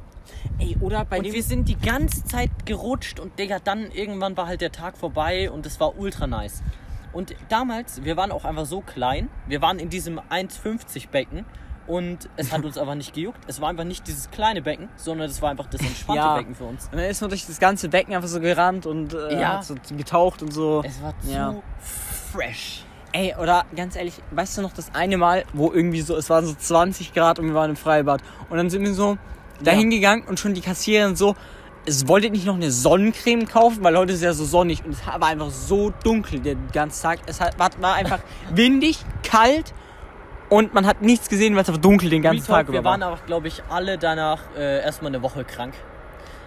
Ey, 0.58 0.76
oder 0.80 1.04
bei 1.04 1.18
Und 1.18 1.26
dem. 1.26 1.34
wir 1.34 1.42
sind 1.42 1.68
die 1.68 1.78
ganze 1.78 2.24
Zeit 2.24 2.50
gerutscht 2.66 3.20
und 3.20 3.38
Digga, 3.38 3.58
dann 3.60 3.90
irgendwann 3.92 4.36
war 4.36 4.46
halt 4.46 4.60
der 4.60 4.72
Tag 4.72 4.96
vorbei 4.96 5.50
und 5.50 5.66
es 5.66 5.78
war 5.78 5.96
ultra 5.96 6.26
nice. 6.26 6.62
Und 7.12 7.34
damals, 7.48 8.04
wir 8.04 8.16
waren 8.16 8.32
auch 8.32 8.44
einfach 8.44 8.66
so 8.66 8.80
klein, 8.80 9.28
wir 9.46 9.60
waren 9.62 9.78
in 9.78 9.90
diesem 9.90 10.18
1,50 10.18 11.10
Becken 11.10 11.44
und 11.86 12.28
es 12.36 12.52
hat 12.52 12.64
uns 12.64 12.78
aber 12.78 12.94
nicht 12.94 13.14
gejuckt. 13.14 13.40
Es 13.46 13.60
war 13.60 13.68
einfach 13.68 13.84
nicht 13.84 14.06
dieses 14.06 14.30
kleine 14.30 14.62
Becken, 14.62 14.88
sondern 14.96 15.28
es 15.28 15.40
war 15.42 15.50
einfach 15.50 15.66
das 15.66 15.80
entspannte 15.80 16.22
Ja. 16.22 16.36
Becken 16.36 16.54
für 16.54 16.64
uns. 16.64 16.84
Und 16.86 16.98
dann 16.98 17.04
ist 17.10 17.20
man 17.20 17.30
durch 17.30 17.46
das 17.46 17.58
ganze 17.58 17.88
Becken 17.88 18.14
einfach 18.14 18.28
so 18.28 18.40
gerannt 18.40 18.86
und 18.86 19.14
äh, 19.14 19.40
Ja. 19.40 19.48
hat 19.58 19.64
so 19.64 19.74
getaucht 19.96 20.42
und 20.42 20.52
so. 20.52 20.82
Es 20.84 21.02
war 21.02 21.14
zu 21.20 21.30
Ja. 21.30 21.54
fresh. 22.32 22.84
Ey, 23.12 23.34
oder 23.38 23.64
ganz 23.76 23.94
ehrlich, 23.96 24.14
weißt 24.30 24.56
du 24.58 24.62
noch 24.62 24.72
das 24.72 24.94
eine 24.94 25.18
Mal, 25.18 25.44
wo 25.52 25.70
irgendwie 25.70 26.00
so, 26.00 26.16
es 26.16 26.30
waren 26.30 26.46
so 26.46 26.54
20 26.54 27.12
Grad 27.12 27.38
und 27.38 27.46
wir 27.46 27.54
waren 27.54 27.70
im 27.70 27.76
Freibad. 27.76 28.22
Und 28.48 28.56
dann 28.56 28.70
sind 28.70 28.82
wir 28.82 28.94
so 28.94 29.18
dahin 29.62 29.90
gegangen 29.90 30.24
und 30.26 30.40
schon 30.40 30.54
die 30.54 30.62
Kassiererin 30.62 31.14
so, 31.14 31.36
es 31.84 32.06
wollte 32.08 32.30
nicht 32.30 32.46
noch 32.46 32.54
eine 32.54 32.70
Sonnencreme 32.70 33.46
kaufen, 33.46 33.82
weil 33.82 33.98
heute 33.98 34.12
ist 34.12 34.22
ja 34.22 34.32
so 34.32 34.44
sonnig 34.44 34.84
und 34.84 34.92
es 34.92 35.04
war 35.06 35.20
einfach 35.24 35.50
so 35.50 35.92
dunkel 36.04 36.40
den 36.40 36.68
ganzen 36.72 37.02
Tag. 37.02 37.18
Es 37.26 37.40
war 37.40 37.94
einfach 37.94 38.20
windig, 38.54 39.04
kalt 39.24 39.74
und 40.52 40.74
man 40.74 40.84
hat 40.86 41.00
nichts 41.00 41.30
gesehen, 41.30 41.54
weil 41.54 41.62
es 41.62 41.68
einfach 41.70 41.80
dunkel 41.80 42.10
den 42.10 42.20
ganzen 42.20 42.44
Real 42.44 42.58
Tag 42.58 42.66
Talk, 42.66 42.74
wir 42.74 42.80
über 42.80 42.84
war. 42.84 43.00
waren 43.00 43.02
aber, 43.02 43.18
glaube 43.24 43.48
ich, 43.48 43.62
alle 43.70 43.96
danach 43.96 44.42
äh, 44.54 44.82
erstmal 44.82 45.10
eine 45.10 45.22
Woche 45.22 45.44
krank. 45.44 45.72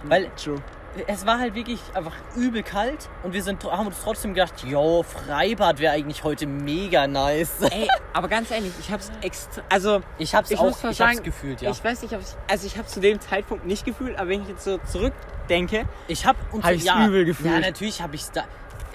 Weil 0.04 0.30
True. 0.36 0.62
es 1.08 1.26
war 1.26 1.40
halt 1.40 1.56
wirklich 1.56 1.80
einfach 1.96 2.14
übel 2.36 2.62
kalt 2.62 3.10
und 3.24 3.34
wir 3.34 3.42
sind, 3.42 3.64
haben 3.64 3.88
uns 3.88 3.98
trotzdem 4.04 4.36
gedacht, 4.36 4.64
yo, 4.64 5.02
Freibad 5.02 5.80
wäre 5.80 5.94
eigentlich 5.94 6.24
heute 6.24 6.46
mega 6.46 7.08
nice. 7.08 7.64
Ey, 7.64 7.88
aber 8.14 8.28
ganz 8.28 8.52
ehrlich, 8.52 8.74
ich 8.80 8.92
hab's 8.92 9.12
extra, 9.24 9.64
also 9.70 10.02
Ich 10.20 10.36
hab's 10.36 10.52
ich 10.52 10.60
auch 10.60 10.70
ich 10.70 10.84
hab's 10.84 10.98
sagen, 10.98 11.24
gefühlt, 11.24 11.62
ja. 11.62 11.72
ich 11.72 11.84
weiß 11.84 12.04
nicht, 12.04 12.14
ob 12.14 12.22
ich, 12.22 12.28
also 12.48 12.68
ich 12.68 12.78
habe 12.78 12.88
zu 12.88 13.00
dem 13.00 13.20
Zeitpunkt 13.20 13.66
nicht 13.66 13.86
gefühlt, 13.86 14.20
aber 14.20 14.30
wenn 14.30 14.44
ich 14.44 14.50
jetzt 14.50 14.66
so 14.66 14.78
zurückdenke, 14.86 15.86
Ich 16.08 16.28
hab 16.28 16.36
uns 16.54 16.64
Hab 16.64 16.74
ich's 16.74 16.86
ja, 16.86 17.08
übel 17.08 17.26
gefühlt. 17.26 17.52
Ja, 17.52 17.60
natürlich 17.60 18.04
habe 18.04 18.14
ich's 18.14 18.32
da. 18.32 18.44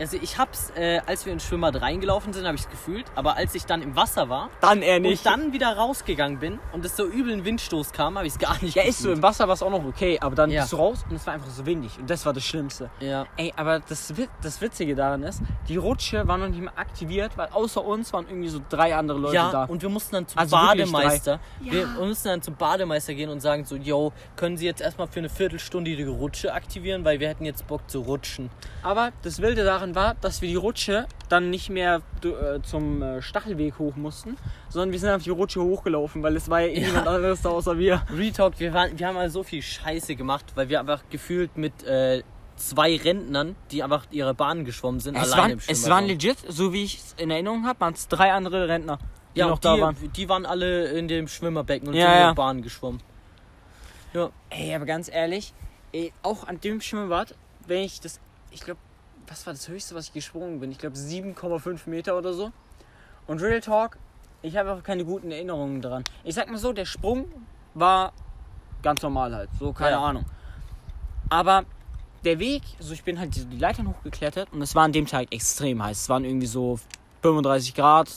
Also 0.01 0.17
ich 0.21 0.39
hab's, 0.39 0.73
äh, 0.77 1.01
als 1.07 1.27
wir 1.27 1.33
ins 1.33 1.45
Schwimmbad 1.45 1.81
reingelaufen 1.81 2.33
sind, 2.33 2.47
habe 2.47 2.57
ich's 2.57 2.69
gefühlt. 2.71 3.05
Aber 3.15 3.37
als 3.37 3.55
ich 3.55 3.67
dann 3.67 3.83
im 3.83 3.95
Wasser 3.97 4.29
war 4.29 4.49
dann 4.61 4.81
eher 4.83 4.97
und 4.97 5.03
nicht. 5.03 5.25
dann 5.27 5.53
wieder 5.53 5.77
rausgegangen 5.77 6.39
bin 6.39 6.59
und 6.73 6.85
es 6.85 6.97
so 6.97 7.05
übel 7.07 7.33
ein 7.35 7.45
Windstoß 7.45 7.93
kam, 7.93 8.17
habe 8.17 8.27
ich's 8.27 8.39
gar 8.39 8.61
nicht 8.63 8.75
ja, 8.75 8.83
ist 8.83 8.99
so, 8.99 9.03
gefühlt. 9.11 9.17
im 9.19 9.23
Wasser 9.23 9.47
war 9.47 9.55
es 9.55 9.63
auch 9.63 9.71
noch 9.71 9.85
okay, 9.85 10.19
aber 10.21 10.35
dann 10.35 10.51
Ja. 10.51 10.63
bist 10.63 10.73
du 10.73 10.77
raus 10.77 11.05
und 11.09 11.17
es 11.17 11.27
war 11.27 11.35
einfach 11.35 11.51
so 11.51 11.67
windig 11.67 11.99
und 11.99 12.09
das 12.09 12.25
war 12.25 12.33
das 12.33 12.45
Schlimmste. 12.45 12.91
Ja. 13.01 13.27
Ey, 13.37 13.53
aber 13.57 13.81
das, 13.81 14.13
das 14.43 14.61
Witzige 14.61 14.95
daran 14.95 15.23
ist, 15.23 15.43
die 15.69 15.77
Rutsche 15.77 16.27
war 16.27 16.39
noch 16.39 16.49
nicht 16.49 16.63
mal 16.63 16.73
aktiviert, 16.77 17.37
weil 17.37 17.49
außer 17.49 17.85
uns 17.85 18.13
waren 18.13 18.27
irgendwie 18.27 18.49
so 18.49 18.61
drei 18.71 18.95
andere 18.97 19.19
Leute 19.19 19.35
Ja, 19.37 19.51
da. 19.51 19.65
und 19.65 19.83
wir 19.83 19.89
mussten 19.91 20.15
dann 20.15 20.27
zum 20.27 20.39
Also 20.39 20.57
wirklich 20.57 20.91
Bademeister. 20.93 21.41
Wir 21.61 21.81
Ja. 21.81 21.87
mussten 21.87 22.29
dann 22.29 22.43
zum 22.43 22.55
Bademeister 22.57 23.15
gehen 23.15 23.29
und 23.29 23.41
sagen 23.41 23.65
so, 23.65 23.77
yo, 23.77 24.13
können 24.37 24.57
Sie 24.57 24.65
jetzt 24.65 24.81
erstmal 24.81 25.09
für 25.09 25.21
eine 25.21 25.29
Viertelstunde 25.29 25.95
die 25.97 26.03
Rutsche 26.05 26.21
Rutsche 26.21 26.53
aktivieren, 26.55 27.05
weil 27.05 27.19
wir 27.19 27.29
hätten 27.29 27.45
jetzt 27.45 27.67
Bock 27.67 27.89
zu 27.91 28.01
rutschen. 28.01 28.51
Aber 28.83 29.11
das 29.23 29.41
Wilde 29.43 29.65
daran 29.65 29.90
war, 29.95 30.15
dass 30.21 30.43
wir 30.43 30.49
die 30.49 30.57
Rutsche 30.57 31.07
dann 31.29 31.51
nicht 31.51 31.71
mehr 31.71 32.03
äh, 32.25 32.61
zum 32.63 33.03
äh, 33.03 33.23
Stachelweg 33.23 33.79
hoch 33.79 33.97
mussten, 33.97 34.37
sondern 34.69 34.93
wir 34.93 34.99
sind 34.99 35.11
auf 35.11 35.23
die 35.23 35.31
Rutsche 35.31 35.61
hochgelaufen, 35.63 36.23
weil 36.23 36.37
es 36.37 36.49
war 36.51 36.61
ja 36.61 36.69
eh 36.69 36.81
Ja. 36.81 36.87
niemand 36.89 37.07
anderes 37.09 37.43
da 37.43 37.51
außer 37.51 37.79
wir. 37.79 38.03
Retalk, 38.17 38.59
wir, 38.59 38.73
waren, 38.73 38.99
wir 38.99 39.07
haben 39.07 39.17
also 39.17 39.41
so 39.41 39.43
viel 39.45 39.63
Scheiße 39.63 40.17
gemacht, 40.17 40.47
weil 40.55 40.69
wir 40.69 40.81
einfach 40.81 41.03
gefühlt 41.11 41.57
mit 41.57 41.83
äh, 41.85 42.23
zwei 42.57 42.97
Rentnern, 42.97 43.57
die 43.71 43.83
einfach 43.83 44.07
ihre 44.11 44.35
Bahn 44.35 44.65
geschwommen 44.65 45.01
sind, 45.01 45.17
Es 45.17 45.23
alleine 45.33 45.39
waren, 45.43 45.51
im 45.53 45.59
es 45.59 45.65
Schwimmbad 45.65 45.91
waren 45.91 45.99
waren. 46.03 46.09
legit, 46.09 46.37
so 46.49 46.73
wie 46.73 46.85
ich 46.85 46.97
es 46.99 47.15
in 47.19 47.31
Erinnerung 47.31 47.67
habe, 47.67 47.81
waren 47.81 47.95
es 47.95 48.07
drei 48.09 48.33
andere 48.33 48.69
Rentner, 48.69 48.99
die 49.35 49.41
ja, 49.41 49.47
noch 49.47 49.55
und 49.55 49.65
da 49.65 49.75
die, 49.77 49.81
waren. 49.81 49.97
die 50.17 50.29
waren 50.29 50.45
alle 50.47 50.87
in 50.91 51.09
dem 51.09 51.27
Schwimmerbecken 51.29 51.89
und 51.89 51.95
Ja, 51.95 52.03
sind 52.03 52.11
ja. 52.13 52.25
ihre 52.27 52.35
Bahn 52.35 52.61
geschwommen. 52.63 53.01
Ja, 54.13 54.31
Ey, 54.51 54.75
aber 54.75 54.87
ganz 54.87 55.09
ehrlich, 55.09 55.55
ey, 55.93 56.13
auch 56.23 56.47
an 56.47 56.61
dem 56.61 56.81
Schwimmbad, 56.81 57.35
wenn 57.67 57.83
ich 57.85 58.01
das, 58.01 58.19
ich 58.51 58.61
glaube, 58.61 58.81
was 59.31 59.47
war 59.47 59.53
das 59.55 59.69
höchste, 59.69 59.95
was 59.95 60.07
ich 60.09 60.13
gesprungen 60.13 60.61
bin? 60.61 60.71
Ich 60.73 60.79
glaube 60.79 60.97
7,5 60.97 61.89
Meter 61.89 62.19
oder 62.19 62.35
so. 62.35 62.51
Und 63.27 63.41
Real 63.41 63.61
Talk, 63.61 63.97
ich 64.43 64.57
habe 64.57 64.73
auch 64.73 64.83
keine 64.83 65.05
guten 65.05 65.31
Erinnerungen 65.31 65.81
dran. 65.81 66.03
Ich 66.25 66.35
sag 66.35 66.51
mal 66.51 66.59
so, 66.59 66.73
der 66.73 66.85
Sprung 66.85 67.27
war 67.75 68.13
ganz 68.83 69.03
normal 69.03 69.35
halt, 69.35 69.51
so 69.59 69.73
keine 69.73 69.93
Ja. 69.93 70.01
Ahnung. 70.05 70.25
Aber 71.29 71.65
der 72.25 72.39
Weg, 72.41 72.63
so 72.81 72.93
ich 72.93 73.05
bin 73.05 73.21
halt 73.21 73.37
die 73.37 73.45
die 73.45 73.57
Leitern 73.59 73.89
hochgeklettert 73.89 74.53
und 74.53 74.61
es 74.63 74.75
war 74.75 74.83
an 74.85 74.93
dem 74.93 75.07
Tag 75.07 75.29
extrem 75.33 75.83
heiß. 75.83 76.03
Es 76.03 76.09
waren 76.09 76.25
irgendwie 76.25 76.47
so 76.49 76.81
35 77.23 77.75
Grad, 77.75 78.09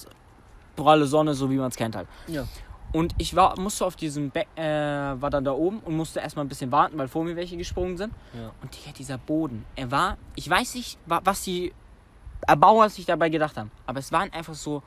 pralle 0.76 1.06
Sonne, 1.06 1.36
so 1.36 1.49
wie 1.52 1.58
man 1.58 1.67
es 1.69 1.76
kennt 1.76 1.95
halt. 1.95 2.08
ja. 2.28 2.45
Und 2.93 3.15
ich 3.17 3.36
war, 3.36 3.60
musste 3.60 3.86
auf 3.86 3.95
diesem 3.95 4.29
Beck, 4.29 4.47
äh, 4.56 4.63
war 4.63 5.29
dann 5.32 5.43
da 5.43 5.51
oben 5.51 5.79
und 5.79 5.97
musste 5.97 6.19
erstmal 6.19 6.45
ein 6.45 6.47
bisschen 6.49 6.71
warten, 6.71 6.97
weil 6.97 7.08
vor 7.08 7.23
mir 7.23 7.36
welche 7.36 7.58
gesprungen 7.58 7.97
sind. 7.97 8.13
Ja. 8.34 8.51
Und 8.62 8.73
Digga, 8.75 8.91
dieser 8.95 9.17
Boden, 9.17 9.65
er 9.75 9.89
war, 9.91 10.17
ich 10.36 10.47
weiß 10.49 10.75
nicht, 10.75 10.99
wa- 11.08 11.21
was 11.23 11.41
die 11.43 11.73
Erbauer 12.47 12.89
sich 12.89 13.06
dabei 13.06 13.29
gedacht 13.29 13.58
haben, 13.58 13.71
aber 13.88 13.99
es 13.99 14.12
waren 14.12 14.32
einfach 14.32 14.53
so, 14.53 14.84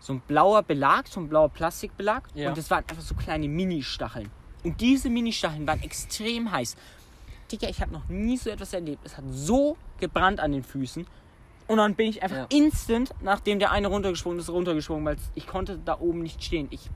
so 0.00 0.14
ein 0.14 0.20
blauer 0.20 0.62
Belag, 0.62 1.06
so 1.08 1.20
ein 1.20 1.28
blauer 1.28 1.48
Plastikbelag 1.50 2.22
Ja. 2.34 2.48
und 2.48 2.56
es 2.56 2.70
waren 2.70 2.84
einfach 2.88 3.02
so 3.02 3.14
kleine 3.14 3.46
Mini-Stacheln. 3.48 4.30
Und 4.64 4.80
diese 4.80 5.10
Mini-Stacheln 5.10 5.66
waren 5.66 5.82
extrem 5.82 6.50
heiß. 6.50 6.76
Digga, 7.52 7.68
ich 7.68 7.80
habe 7.82 7.92
noch 7.92 8.08
nie 8.08 8.36
so 8.36 8.48
etwas 8.48 8.72
erlebt. 8.72 9.04
Es 9.04 9.16
hat 9.16 9.24
so 9.30 9.76
gebrannt 10.00 10.40
an 10.40 10.52
den 10.52 10.62
Füßen. 10.62 11.06
Und 11.66 11.76
dann 11.76 11.94
bin 11.94 12.08
ich 12.08 12.22
einfach 12.22 12.36
Ja. 12.38 12.46
instant, 12.50 13.10
nachdem 13.20 13.58
der 13.58 13.70
eine 13.72 13.88
runtergesprungen 13.88 14.38
ist, 14.38 14.48
runtergesprungen, 14.48 15.04
weil 15.04 15.16
ich 15.34 15.46
konnte 15.46 15.78
da 15.84 15.98
oben 16.00 16.22
nicht 16.22 16.42
stehen. 16.42 16.68
Ich 16.70 16.88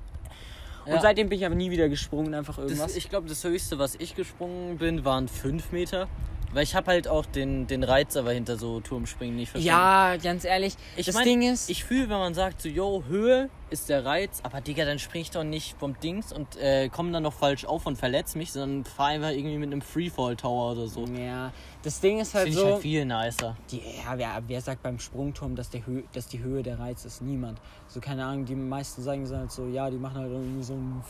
und 0.86 0.92
Ja. 0.92 1.00
seitdem 1.00 1.28
bin 1.28 1.38
ich 1.38 1.46
aber 1.46 1.54
nie 1.54 1.70
wieder 1.70 1.88
gesprungen, 1.88 2.34
einfach 2.34 2.58
irgendwas. 2.58 2.88
Das, 2.88 2.96
ich 2.96 3.08
glaube, 3.08 3.28
das 3.28 3.42
höchste, 3.44 3.78
was 3.78 3.94
ich 3.96 4.14
gesprungen 4.14 4.78
bin, 4.78 5.04
waren 5.04 5.28
5 5.28 5.72
Meter. 5.72 6.08
Weil 6.54 6.64
ich 6.64 6.74
habe 6.74 6.88
halt 6.90 7.08
auch 7.08 7.24
den, 7.24 7.66
den 7.66 7.82
Reiz 7.82 8.14
aber 8.14 8.32
hinter 8.32 8.58
so 8.58 8.80
Turmspringen 8.80 9.36
nicht 9.36 9.48
verstanden. 9.52 9.68
ja, 9.68 10.16
ganz 10.18 10.44
ehrlich. 10.44 10.74
Ich 10.96 11.06
das 11.06 11.14
mein, 11.14 11.24
Ding 11.24 11.40
ist, 11.40 11.70
Ich 11.70 11.82
fühle, 11.82 12.10
wenn 12.10 12.18
man 12.18 12.34
sagt, 12.34 12.60
so, 12.60 12.68
yo, 12.68 13.04
Höhe 13.08 13.48
ist 13.70 13.88
der 13.88 14.04
Reiz, 14.04 14.40
aber 14.42 14.60
Digga, 14.60 14.84
dann 14.84 14.98
spring 14.98 15.22
ich 15.22 15.30
doch 15.30 15.44
nicht 15.44 15.78
vom 15.78 15.98
Dings 16.00 16.30
und 16.30 16.56
äh, 16.56 16.90
komm 16.92 17.10
dann 17.10 17.22
noch 17.22 17.32
falsch 17.32 17.64
auf 17.64 17.86
und 17.86 17.96
verletz 17.96 18.34
mich, 18.34 18.52
sondern 18.52 18.84
fahr 18.84 19.06
einfach 19.06 19.30
irgendwie 19.30 19.56
mit 19.56 19.72
einem 19.72 19.80
Freefall-Tower 19.80 20.72
oder 20.72 20.88
so. 20.88 21.06
ja, 21.06 21.52
das 21.82 22.00
Ding 22.00 22.20
ist 22.20 22.34
Das 22.34 22.34
halt 22.34 22.44
finde 22.48 22.58
ich 22.60 22.66
so. 22.66 22.72
halt 22.74 22.82
viel 22.82 23.04
nicer. 23.04 23.56
die, 23.70 23.78
ja, 23.78 24.16
wer, 24.16 24.42
wer 24.46 24.60
sagt 24.60 24.82
beim 24.82 24.98
Sprungturm, 24.98 25.54
dass, 25.56 25.70
der 25.70 25.84
Hö 25.86 26.02
dass 26.12 26.26
die 26.28 26.38
Höhe 26.40 26.62
der 26.62 26.78
Reiz 26.78 27.04
ist? 27.04 27.22
Niemand. 27.22 27.60
So, 27.88 28.00
keine 28.00 28.24
Ahnung, 28.24 28.44
die 28.44 28.54
meisten 28.54 29.02
sagen 29.02 29.28
halt 29.28 29.50
so, 29.52 29.66
ja, 29.66 29.90
die 29.90 29.96
machen 29.98 30.20
halt 30.20 30.30
irgendwie 30.32 30.62
so 30.62 30.74
ein 30.74 31.02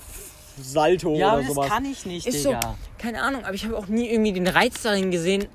Salto 0.59 1.15
Ja, 1.17 1.27
oder 1.29 1.33
aber 1.33 1.43
das 1.43 1.55
sowas. 1.55 1.69
kann 1.69 1.85
ich 1.85 2.07
nicht, 2.07 2.27
ist 2.27 2.43
so, 2.43 2.51
Digga. 2.51 2.77
keine 2.99 3.23
Ahnung, 3.23 3.45
aber 3.45 3.55
ich 3.55 3.65
habe 3.65 3.77
auch 3.77 3.87
nie 3.87 4.09
irgendwie 4.11 4.33
den 4.33 4.47
Reiz 4.47 4.83
darin 4.83 5.11
gesehen, 5.11 5.47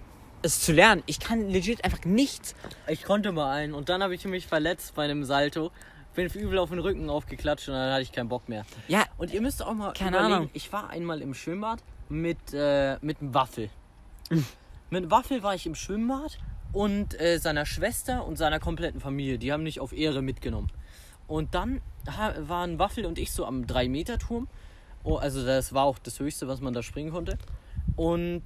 es 0.43 0.59
zu 0.61 0.71
lernen. 0.71 1.03
Ich 1.07 1.19
kann 1.19 1.49
legit 1.49 1.83
einfach 1.83 2.03
nichts. 2.05 2.55
Ich 2.87 3.03
konnte 3.03 3.31
mal 3.31 3.51
einen 3.51 3.73
und 3.73 3.89
dann 3.89 4.03
habe 4.03 4.13
ich 4.15 4.23
mich 4.25 4.47
verletzt 4.47 4.93
bei 4.95 5.03
einem 5.03 5.23
Salto. 5.23 5.71
Bin 6.15 6.27
übel 6.27 6.57
auf 6.57 6.69
den 6.69 6.79
Rücken 6.79 7.09
aufgeklatscht 7.11 7.67
und 7.67 7.75
dann 7.75 7.91
hatte 7.91 8.01
ich 8.01 8.11
keinen 8.11 8.27
Bock 8.29 8.49
mehr. 8.49 8.65
Ja, 8.87 9.03
Und 9.19 9.31
ihr 9.31 9.41
müsst 9.41 9.61
auch 9.63 9.73
mal 9.73 9.93
Keine 9.93 10.17
überlegen, 10.17 10.33
Ahnung. 10.33 10.49
ich 10.53 10.71
war 10.73 10.89
einmal 10.89 11.21
im 11.21 11.35
Schwimmbad 11.35 11.83
mit, 12.09 12.37
äh, 12.53 12.97
mit 13.01 13.21
einem 13.21 13.33
Waffel. 13.35 13.69
Mit 14.89 15.11
Waffel 15.11 15.43
war 15.43 15.53
ich 15.55 15.65
im 15.65 15.75
Schwimmbad 15.75 16.37
und 16.73 17.19
äh, 17.19 17.39
seiner 17.39 17.65
Schwester 17.65 18.25
und 18.25 18.37
seiner 18.37 18.59
kompletten 18.59 19.01
Familie. 19.01 19.37
Die 19.37 19.51
haben 19.51 19.63
mich 19.63 19.79
auf 19.79 19.91
Ehre 19.93 20.21
mitgenommen. 20.21 20.71
Und 21.27 21.55
dann 21.55 21.81
waren 22.39 22.79
Waffel 22.79 23.05
und 23.05 23.19
ich 23.19 23.31
so 23.33 23.45
am 23.45 23.63
3-Meter-Turm. 23.63 24.47
Oh, 25.03 25.15
also 25.17 25.45
das 25.45 25.73
war 25.73 25.83
auch 25.83 25.99
das 25.99 26.19
Höchste, 26.19 26.47
was 26.47 26.61
man 26.61 26.73
da 26.73 26.81
springen 26.81 27.11
konnte. 27.11 27.37
Und 27.97 28.43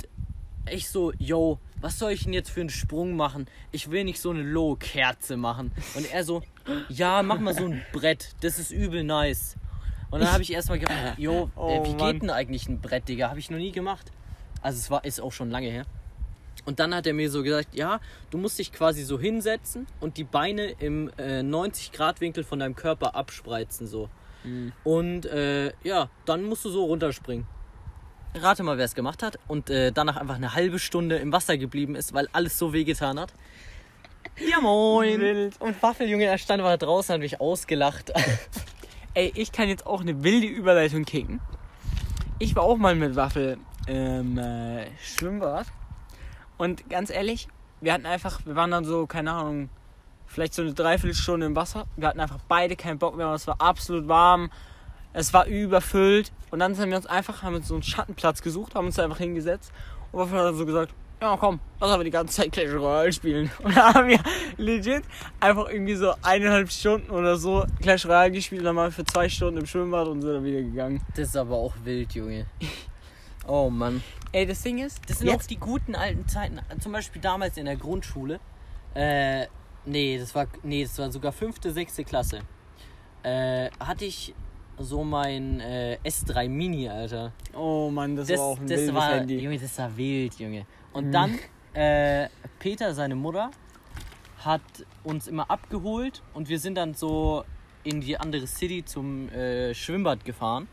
ich 0.70 0.90
so, 0.90 1.12
yo, 1.20 1.60
was 1.80 2.00
soll 2.00 2.12
ich 2.12 2.24
denn 2.24 2.34
jetzt 2.34 2.50
für 2.50 2.62
einen 2.62 2.70
Sprung 2.70 3.16
machen? 3.16 3.46
Ich 3.72 3.92
will 3.92 4.04
nicht 4.04 4.20
so 4.20 4.32
eine 4.32 4.42
Low-Kerze 4.42 5.38
machen. 5.38 5.72
Und 5.96 6.12
er 6.12 6.24
so, 6.24 6.42
ja, 6.90 7.22
mach 7.22 7.40
mal 7.40 7.54
so 7.54 7.66
ein 7.66 7.84
Brett, 7.92 8.36
das 8.42 8.58
ist 8.58 8.72
übel 8.72 9.04
nice. 9.04 9.56
Und 10.10 10.22
dann 10.22 10.32
habe 10.32 10.42
ich 10.42 10.52
erstmal 10.52 10.80
gedacht, 10.80 11.18
yo, 11.18 11.50
Oh, 11.56 11.70
äh, 11.70 11.86
wie 11.86 11.96
Mann. 11.96 12.14
geht 12.14 12.22
denn 12.24 12.30
eigentlich 12.32 12.68
ein 12.68 12.82
Brett, 12.82 13.08
Digga? 13.08 13.30
Habe 13.30 13.40
ich 13.40 13.50
noch 13.52 13.58
nie 13.60 13.72
gemacht. 13.72 14.12
Also 14.62 14.78
es 14.80 14.90
war, 14.92 15.06
ist 15.06 15.22
auch 15.22 15.32
schon 15.32 15.50
lange 15.52 15.70
her. 15.70 15.86
Und 16.66 16.80
dann 16.80 16.94
hat 16.94 17.08
er 17.08 17.14
mir 17.14 17.30
so 17.30 17.44
gesagt, 17.44 17.76
ja, 17.76 18.00
du 18.30 18.38
musst 18.38 18.60
dich 18.60 18.72
quasi 18.72 19.04
so 19.04 19.20
hinsetzen 19.20 19.88
und 20.00 20.18
die 20.18 20.24
Beine 20.24 20.72
im 20.80 21.10
äh, 21.18 21.40
90-Grad-Winkel 21.40 22.44
von 22.44 22.60
deinem 22.60 22.76
Körper 22.76 23.16
abspreizen 23.16 23.88
so. 23.88 24.10
Und 24.84 25.26
äh, 25.26 25.72
ja, 25.84 26.10
dann 26.26 26.44
musst 26.44 26.66
du 26.66 26.70
so 26.70 26.86
runterspringen. 26.86 27.46
Rate 28.34 28.64
mal, 28.64 28.78
wer 28.78 28.86
es 28.86 28.96
gemacht 28.96 29.24
hat 29.24 29.38
und 29.48 29.70
äh, 29.70 29.92
danach 29.92 30.18
einfach 30.18 30.36
eine 30.36 30.56
halbe 30.56 30.80
Stunde 30.80 31.18
im 31.18 31.32
Wasser 31.34 31.58
geblieben 31.58 31.96
ist, 31.96 32.14
weil 32.14 32.28
alles 32.32 32.58
so 32.58 32.74
wehgetan 32.74 33.20
hat. 33.20 33.34
Ja 34.38 34.62
moin! 34.62 35.20
Wild. 35.20 35.60
Und 35.60 35.82
Waffeljunge, 35.84 36.26
er 36.26 36.38
stand 36.38 36.64
da 36.64 36.78
draußen, 36.78 37.14
hat 37.14 37.20
mich 37.20 37.42
ausgelacht. 37.42 38.14
Ey, 39.14 39.32
ich 39.36 39.52
kann 39.52 39.68
jetzt 39.68 39.86
auch 39.86 40.02
eine 40.02 40.24
wilde 40.24 40.48
Überleitung 40.48 41.04
kicken. 41.04 41.42
Ich 42.40 42.56
war 42.56 42.64
auch 42.64 42.78
mal 42.78 42.96
mit 42.96 43.16
Waffel 43.16 43.58
im 43.88 44.38
äh, 44.38 44.88
Schwimmbad. 45.04 45.68
Und 46.62 46.92
ganz 46.92 47.10
ehrlich, 47.10 47.48
wir 47.82 47.92
hatten 47.92 48.06
einfach, 48.06 48.46
wir 48.46 48.56
waren 48.56 48.70
dann 48.70 48.86
so, 48.86 49.08
keine 49.08 49.32
Ahnung, 49.32 49.70
vielleicht 50.28 50.54
so 50.54 50.62
eine 50.62 50.76
Dreiviertelstunde 50.76 51.48
im 51.48 51.56
Wasser. 51.56 51.88
Wir 51.98 52.08
hatten 52.08 52.20
einfach 52.20 52.38
beide 52.48 52.76
keinen 52.76 53.00
Bock 53.00 53.18
mehr, 53.18 53.34
es 53.34 53.48
war 53.48 53.56
absolut 53.58 54.08
warm. 54.08 54.52
Es 55.12 55.34
war 55.34 55.48
überfüllt. 55.48 56.32
Und 56.52 56.60
dann 56.60 56.76
sind 56.76 56.92
wir 56.92 56.98
uns 56.98 57.08
einfach, 57.08 57.42
haben 57.42 57.56
uns 57.56 57.68
so 57.68 57.74
einen 57.74 57.82
Schattenplatz 57.82 58.44
gesucht, 58.44 58.76
haben 58.76 58.86
uns 58.86 58.98
da 58.98 59.04
einfach 59.04 59.18
hingesetzt. 59.18 59.74
Und 60.12 60.20
Waffel 60.20 60.38
hat 60.38 60.46
dann 60.46 60.56
so 60.56 60.68
gesagt, 60.68 60.94
ja 61.20 61.36
komm, 61.36 61.60
lass 61.80 61.90
aber 61.90 62.04
die 62.04 62.12
ganze 62.12 62.36
Zeit 62.36 62.52
Clash 62.52 62.72
Royale 62.76 63.12
spielen. 63.12 63.50
Und 63.64 63.76
da 63.76 63.96
haben 63.96 64.10
wir 64.10 64.20
legit 64.58 65.02
einfach 65.40 65.68
irgendwie 65.68 65.96
so 65.96 66.14
eineinhalb 66.22 66.72
Stunden 66.72 67.10
oder 67.10 67.38
so 67.38 67.66
Clash 67.82 68.06
Royale 68.06 68.30
gespielt, 68.30 68.64
dann 68.64 68.76
mal 68.76 68.92
für 68.92 69.04
zwei 69.06 69.28
Stunden 69.30 69.62
im 69.62 69.66
Schwimmbad 69.66 70.08
und 70.08 70.22
sind 70.22 70.32
dann 70.32 70.44
wieder 70.44 70.62
gegangen. 70.62 71.02
Das 71.16 71.30
ist 71.30 71.38
aber 71.38 71.56
auch 71.56 71.74
wild, 71.84 72.14
Junge. 72.14 72.46
Oh 73.48 73.72
Mann. 73.72 74.04
Ey, 74.34 74.46
das 74.46 74.62
Ding 74.62 74.78
ist, 74.80 75.02
Das 75.10 75.20
sind 75.20 75.30
auch 75.30 75.34
jetzt, 75.34 75.50
die 75.50 75.58
guten 75.58 75.96
alten 75.96 76.28
Zeiten. 76.28 76.60
Zum 76.80 76.92
Beispiel 76.94 77.22
damals 77.22 77.58
in 77.58 77.66
der 77.66 77.76
Grundschule. 77.76 78.40
Äh, 78.94 79.48
nee, 79.86 80.18
das 80.18 80.34
war, 80.36 80.48
nee, 80.64 80.84
das 80.84 80.98
war 81.00 81.12
sogar 81.12 81.32
fünfte, 81.32 81.72
sechste 81.72 82.04
Klasse. 82.04 82.40
Äh, 83.24 83.70
hatte 83.80 84.06
ich 84.06 84.34
so 84.78 85.04
mein 85.04 85.60
äh, 85.60 85.98
S3 86.06 86.48
Mini, 86.50 86.88
Alter. 86.90 87.34
oh 87.54 87.90
Mann, 87.92 88.16
das, 88.16 88.28
Das, 88.30 88.40
war 88.40 88.46
auch 88.48 88.58
ein 88.60 88.68
das 88.68 88.78
wildes 88.80 88.96
war, 88.96 89.10
Handy. 89.16 89.38
Junge, 89.40 89.60
das 89.60 89.78
war 89.78 89.96
wild, 89.98 90.34
Junge. 90.40 90.66
Und 90.94 91.08
Mhm. 91.08 91.12
dann, 91.12 91.40
äh, 91.74 92.30
Peter, 92.60 92.94
seine 92.94 93.16
Mutter, 93.16 93.52
hat 94.40 94.62
uns 95.04 95.28
immer 95.28 95.52
abgeholt 95.52 96.24
und 96.34 96.50
wir 96.50 96.58
sind 96.58 96.76
dann 96.76 96.96
so 96.96 97.44
in 97.84 98.02
die 98.02 98.18
andere 98.18 98.48
City 98.48 98.84
zum 98.84 99.30
äh, 99.30 99.74
Schwimmbad 99.76 100.26
gefahren. 100.26 100.68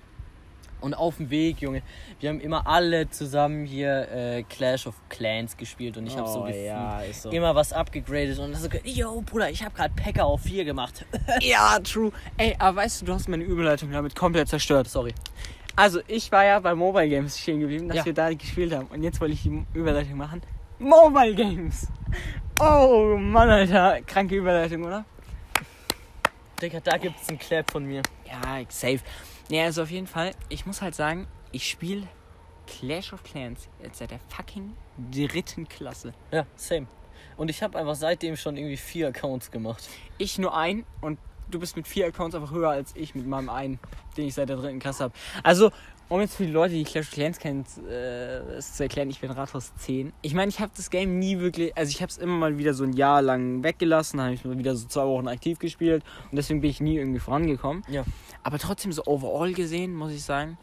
Und 0.81 0.95
auf 0.95 1.17
dem 1.17 1.31
Weg, 1.31 1.61
Junge, 1.61 1.83
wir 2.21 2.29
haben 2.29 2.41
immer 2.41 2.67
alle 2.67 3.11
zusammen 3.11 3.67
hier 3.67 4.09
äh, 4.13 4.43
Clash 4.45 4.87
of 4.87 4.95
Clans 5.09 5.57
gespielt 5.57 5.97
und 5.97 6.07
ich 6.07 6.17
habe 6.17 6.29
so 6.29 6.41
oh, 6.41 6.45
gefühlt 6.45 6.67
ja, 6.67 7.03
so. 7.13 7.31
immer 7.31 7.55
was 7.55 7.73
abgegradet 7.73 8.39
und 8.39 8.55
so, 8.55 8.69
yo, 8.85 9.21
Bruder, 9.23 9.51
ich 9.51 9.65
habe 9.65 9.75
gerade 9.75 9.93
Packer 9.95 10.25
auf 10.27 10.43
4 10.43 10.65
gemacht. 10.65 11.05
Ja, 11.41 11.79
true. 11.81 12.13
Ey, 12.37 12.55
aber 12.59 12.77
weißt 12.79 13.03
du, 13.03 13.07
du 13.07 13.15
hast 13.15 13.29
meine 13.29 13.45
Überleitung 13.45 13.91
damit 13.91 14.15
komplett 14.15 14.49
zerstört. 14.49 14.89
Sorry. 14.89 15.15
Also, 15.77 16.01
ich 16.09 16.31
war 16.33 16.45
ja 16.45 16.59
bei 16.59 16.75
Mobile 16.75 17.09
Games 17.09 17.39
stehen 17.39 17.61
geblieben, 17.61 17.89
dass 17.89 17.99
Ja. 17.99 18.05
wir 18.05 18.13
da 18.13 18.33
gespielt 18.33 18.75
haben. 18.75 18.87
Und 18.87 19.03
jetzt 19.03 19.21
wollte 19.21 19.35
ich 19.35 19.43
die 19.43 19.65
Überleitung 19.75 20.17
machen. 20.17 20.43
Mobile 20.79 21.35
Games! 21.35 21.87
Oh 22.61 23.17
Mann, 23.19 23.49
Alter. 23.49 24.01
Kranke 24.07 24.37
Überleitung, 24.37 24.85
oder? 24.85 25.05
Digga, 26.61 26.81
da 26.81 26.97
gibt's 26.97 27.29
einen 27.29 27.39
Clap 27.39 27.71
von 27.71 27.85
mir. 27.85 28.03
Ja, 28.27 28.61
safe. 28.69 28.99
Ja, 29.51 29.65
also 29.65 29.83
auf 29.83 29.91
jeden 29.91 30.07
Fall, 30.07 30.33
ich 30.49 30.67
muss 30.67 30.83
halt 30.83 30.95
sagen, 30.95 31.27
ich 31.53 31.69
spiele 31.69 32.07
Clash 32.67 33.13
of 33.13 33.23
Clans 33.23 33.69
jetzt 33.83 33.99
seit 33.99 34.11
der 34.11 34.21
fucking 34.29 34.75
dritten 35.11 35.67
Klasse. 35.69 36.13
Ja, 36.31 36.47
same. 36.57 36.87
Und 37.37 37.49
ich 37.49 37.63
habe 37.63 37.79
einfach 37.79 37.95
seitdem 37.95 38.37
schon 38.37 38.57
irgendwie 38.57 38.77
vier 38.77 39.09
Accounts 39.09 39.51
gemacht. 39.51 39.89
Ich 40.19 40.39
nur 40.39 40.57
ein 40.57 40.85
und 41.01 41.19
du 41.51 41.59
bist 41.59 41.77
mit 41.77 41.89
vier 41.89 42.07
Accounts 42.07 42.35
einfach 42.35 42.53
höher 42.53 42.71
als 42.71 42.93
ich 42.95 43.15
mit 43.15 43.27
meinem 43.27 43.49
einen, 43.49 43.79
den 44.17 44.27
ich 44.27 44.35
seit 44.35 44.49
der 44.49 44.57
dritten 44.57 44.81
Klasse 44.81 45.05
habe. 45.05 45.15
Also, 45.43 45.71
um 46.09 46.21
jetzt 46.21 46.37
für 46.37 46.47
die 46.47 46.53
Leute, 46.53 46.75
die 46.75 46.85
Clash 46.85 47.07
of 47.07 47.13
Clans 47.13 47.39
kennen, 47.39 47.65
äh, 47.89 48.39
es 48.57 48.75
zu 48.75 48.83
erklären, 48.83 49.11
ich 49.11 49.21
bin 49.21 49.31
Rathaus 49.31 49.75
10. 49.77 50.13
Ich 50.23 50.35
meine, 50.35 50.49
ich 50.49 50.59
habe 50.61 50.73
das 50.77 50.91
Game 50.91 51.19
nie 51.19 51.39
wirklich, 51.39 51.77
also 51.77 51.91
ich 51.91 52.01
habe 52.01 52.11
es 52.11 52.19
immer 52.19 52.37
mal 52.37 52.59
wieder 52.59 52.75
so 52.75 52.85
ein 52.85 52.95
Jahr 52.95 53.23
lang 53.23 53.63
weggelassen, 53.63 54.21
habe 54.21 54.35
ich 54.35 54.45
mal 54.45 54.59
wieder 54.59 54.75
so 54.75 54.87
zwei 54.89 55.05
Wochen 55.05 55.29
aktiv 55.29 55.59
gespielt 55.59 56.03
und 56.31 56.37
deswegen 56.37 56.61
bin 56.61 56.71
ich 56.71 56.81
nie 56.81 56.97
irgendwie 56.97 57.21
vorangekommen. 57.21 57.85
Ja. 57.89 58.05
Aber 58.43 58.59
trotzdem 58.59 58.93
so 58.93 59.05
overall 59.07 59.53
gesehen, 59.53 59.95
muss 59.95 60.13
ich 60.13 60.23
sagen, 60.23 60.59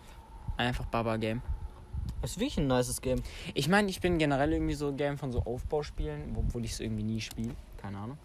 einfach 0.57 0.85
Baba-Game. 0.85 1.41
Das 2.21 2.31
ist 2.31 2.39
wirklich 2.39 2.57
ein 2.57 2.67
nices 2.67 3.01
Game. 3.01 3.21
Ich 3.53 3.67
meine, 3.67 3.89
ich 3.89 4.01
bin 4.01 4.17
generell 4.17 4.53
irgendwie 4.53 4.73
so 4.73 4.87
ein 4.87 4.97
Game 4.97 5.17
von 5.17 5.31
so 5.31 5.41
Aufbauspielen, 5.43 6.35
obwohl 6.37 6.65
ich 6.65 6.71
es 6.71 6.79
irgendwie 6.79 7.03
nie 7.03 7.21
spiele. 7.21 7.55
Keine 7.77 7.97
Ahnung. 7.97 8.17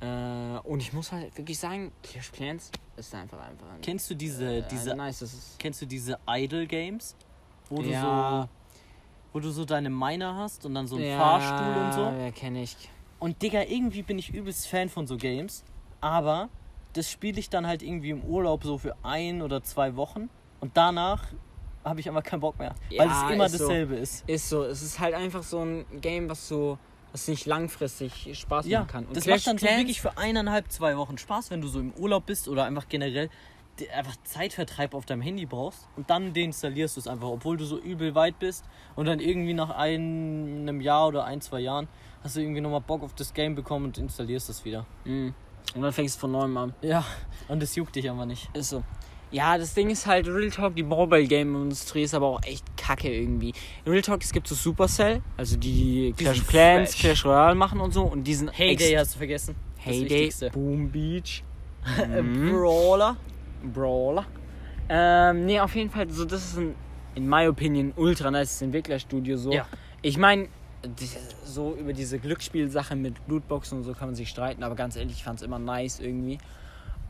Äh, 0.00 0.58
und 0.68 0.80
ich 0.80 0.92
muss 0.92 1.12
halt 1.12 1.36
wirklich 1.38 1.58
sagen, 1.58 1.92
Clash 2.02 2.30
Clans 2.30 2.70
ist 2.96 3.14
einfach 3.14 3.38
einfach 3.38 3.70
ein, 3.70 3.80
Kennst 3.80 4.10
du 4.10 4.14
diese, 4.14 4.56
äh, 4.56 4.62
diese, 4.70 4.94
nice. 4.94 5.56
Kennst 5.58 5.80
du 5.80 5.86
diese 5.86 6.18
Idle 6.28 6.66
Games? 6.66 7.16
Wo 7.70 7.82
du 7.82 7.88
ja, 7.88 8.42
so, 8.42 8.48
wo 9.32 9.40
du 9.40 9.50
so 9.50 9.64
deine 9.64 9.90
Miner 9.90 10.36
hast 10.36 10.66
und 10.66 10.74
dann 10.74 10.86
so 10.86 10.96
einen 10.96 11.06
ja, 11.06 11.18
Fahrstuhl 11.18 11.82
und 11.82 11.92
so. 11.92 12.22
Ja, 12.22 12.30
kenne 12.30 12.62
ich. 12.62 12.76
Und 13.18 13.40
Digga, 13.40 13.62
irgendwie 13.62 14.02
bin 14.02 14.18
ich 14.18 14.32
übelst 14.34 14.68
Fan 14.68 14.88
von 14.88 15.06
so 15.06 15.16
Games. 15.16 15.64
Aber 16.00 16.50
das 16.96 17.10
spiele 17.10 17.38
ich 17.38 17.50
dann 17.50 17.66
halt 17.66 17.82
irgendwie 17.82 18.10
im 18.10 18.22
Urlaub 18.24 18.64
so 18.64 18.78
für 18.78 18.94
ein 19.02 19.42
oder 19.42 19.62
zwei 19.62 19.96
Wochen. 19.96 20.28
Und 20.60 20.76
danach 20.76 21.24
habe 21.84 22.00
ich 22.00 22.08
einfach 22.08 22.22
keinen 22.24 22.40
Bock 22.40 22.58
mehr. 22.58 22.74
weil 22.96 23.06
Ja, 23.08 23.26
es 23.28 23.32
immer 23.34 23.46
ist 23.46 23.52
so. 23.58 23.58
dasselbe 23.68 23.94
ist. 23.96 24.28
Ist 24.28 24.48
so, 24.48 24.64
es 24.64 24.82
ist 24.82 24.98
halt 24.98 25.14
einfach 25.14 25.42
so 25.42 25.60
ein 25.60 25.84
Game, 26.00 26.28
was 26.28 26.48
so, 26.48 26.78
was 27.12 27.28
nicht 27.28 27.46
langfristig 27.46 28.30
Spaß 28.38 28.66
Ja, 28.66 28.80
machen 28.80 28.88
kann. 28.90 29.04
Und 29.06 29.16
das 29.16 29.24
Clash 29.24 29.40
macht 29.40 29.46
dann 29.46 29.54
of 29.56 29.60
so 29.60 29.66
Clans- 29.66 29.80
wirklich 29.80 30.00
für 30.00 30.16
eineinhalb, 30.18 30.70
zwei 30.72 30.96
Wochen 30.96 31.18
Spaß, 31.18 31.50
wenn 31.50 31.60
du 31.60 31.68
so 31.68 31.78
im 31.80 31.92
Urlaub 31.94 32.26
bist 32.26 32.48
oder 32.48 32.64
einfach 32.64 32.88
generell 32.88 33.28
einfach 33.94 34.16
Zeitvertreib 34.24 34.94
auf 34.94 35.04
deinem 35.04 35.20
Handy 35.20 35.44
brauchst 35.44 35.86
und 35.96 36.08
dann 36.08 36.32
deinstallierst 36.32 36.96
du 36.96 37.00
es 37.00 37.06
einfach, 37.06 37.28
obwohl 37.28 37.58
du 37.58 37.66
so 37.66 37.78
übel 37.78 38.14
weit 38.14 38.38
bist 38.38 38.64
und 38.94 39.04
dann 39.04 39.20
irgendwie 39.20 39.52
nach 39.52 39.68
einem 39.68 40.80
Jahr 40.80 41.08
oder 41.08 41.24
ein, 41.26 41.42
zwei 41.42 41.60
Jahren 41.60 41.86
hast 42.24 42.36
du 42.36 42.40
irgendwie 42.40 42.62
nochmal 42.62 42.80
Bock 42.80 43.02
auf 43.02 43.12
das 43.14 43.34
Game 43.34 43.54
bekommen 43.54 43.84
und 43.84 43.98
installierst 43.98 44.48
es 44.48 44.64
wieder. 44.64 44.86
Mhm. 45.04 45.34
Und 45.74 45.82
dann 45.82 45.92
fängst 45.92 46.16
du 46.16 46.20
von 46.20 46.32
neuem 46.32 46.56
an. 46.56 46.74
Ja, 46.82 47.04
und 47.48 47.62
das 47.62 47.74
juckt 47.76 47.96
dich 47.96 48.08
einfach 48.10 48.24
nicht. 48.26 48.48
Ist 48.54 48.70
so. 48.70 48.82
Ja, 49.32 49.58
das 49.58 49.74
Ding 49.74 49.90
ist 49.90 50.06
halt, 50.06 50.28
Real 50.28 50.50
Talk, 50.50 50.76
die 50.76 50.84
Mobile 50.84 51.26
Game 51.26 51.54
Industrie 51.60 52.02
ist 52.02 52.14
aber 52.14 52.26
auch 52.28 52.42
echt 52.44 52.64
kacke 52.76 53.12
irgendwie. 53.12 53.52
Real 53.84 54.00
Talk, 54.00 54.22
es 54.22 54.32
gibt 54.32 54.46
so 54.46 54.54
Supercell, 54.54 55.20
also 55.36 55.56
die 55.56 56.14
Clash 56.16 56.36
sind 56.36 56.44
of 56.44 56.48
Clans, 56.50 56.90
fresh. 56.92 57.00
Clash 57.00 57.24
Royale 57.26 57.54
machen 57.56 57.80
und 57.80 57.92
so 57.92 58.02
und 58.04 58.22
diesen 58.24 58.48
Heyday 58.48 58.94
hast 58.94 59.14
du 59.14 59.18
vergessen. 59.18 59.56
Heyday. 59.78 60.30
Boom 60.52 60.90
Beach, 60.90 61.42
Mhm. 62.06 62.52
Brawler. 62.52 63.16
Brawler. 63.74 64.26
Ähm, 64.88 65.44
nee, 65.44 65.58
auf 65.60 65.74
jeden 65.74 65.90
Fall, 65.90 66.08
so 66.08 66.24
das 66.24 66.44
ist 66.44 66.58
ein, 66.58 66.74
in 67.16 67.28
my 67.28 67.48
opinion, 67.48 67.92
ultra 67.96 68.30
nice 68.30 68.62
Entwicklerstudio 68.62 69.36
so. 69.36 69.52
Ja. 69.52 69.66
Ich 70.02 70.16
meine, 70.18 70.48
so 71.44 71.74
über 71.74 71.92
diese 71.92 72.18
Glücksspielsache 72.18 72.96
mit 72.96 73.26
Blutboxen 73.26 73.78
und 73.78 73.84
so 73.84 73.92
kann 73.94 74.08
man 74.08 74.14
sich 74.14 74.28
streiten, 74.28 74.62
aber 74.62 74.74
ganz 74.74 74.96
ehrlich, 74.96 75.16
ich 75.16 75.24
fand 75.24 75.38
es 75.40 75.42
immer 75.44 75.58
nice 75.58 76.00
irgendwie. 76.00 76.38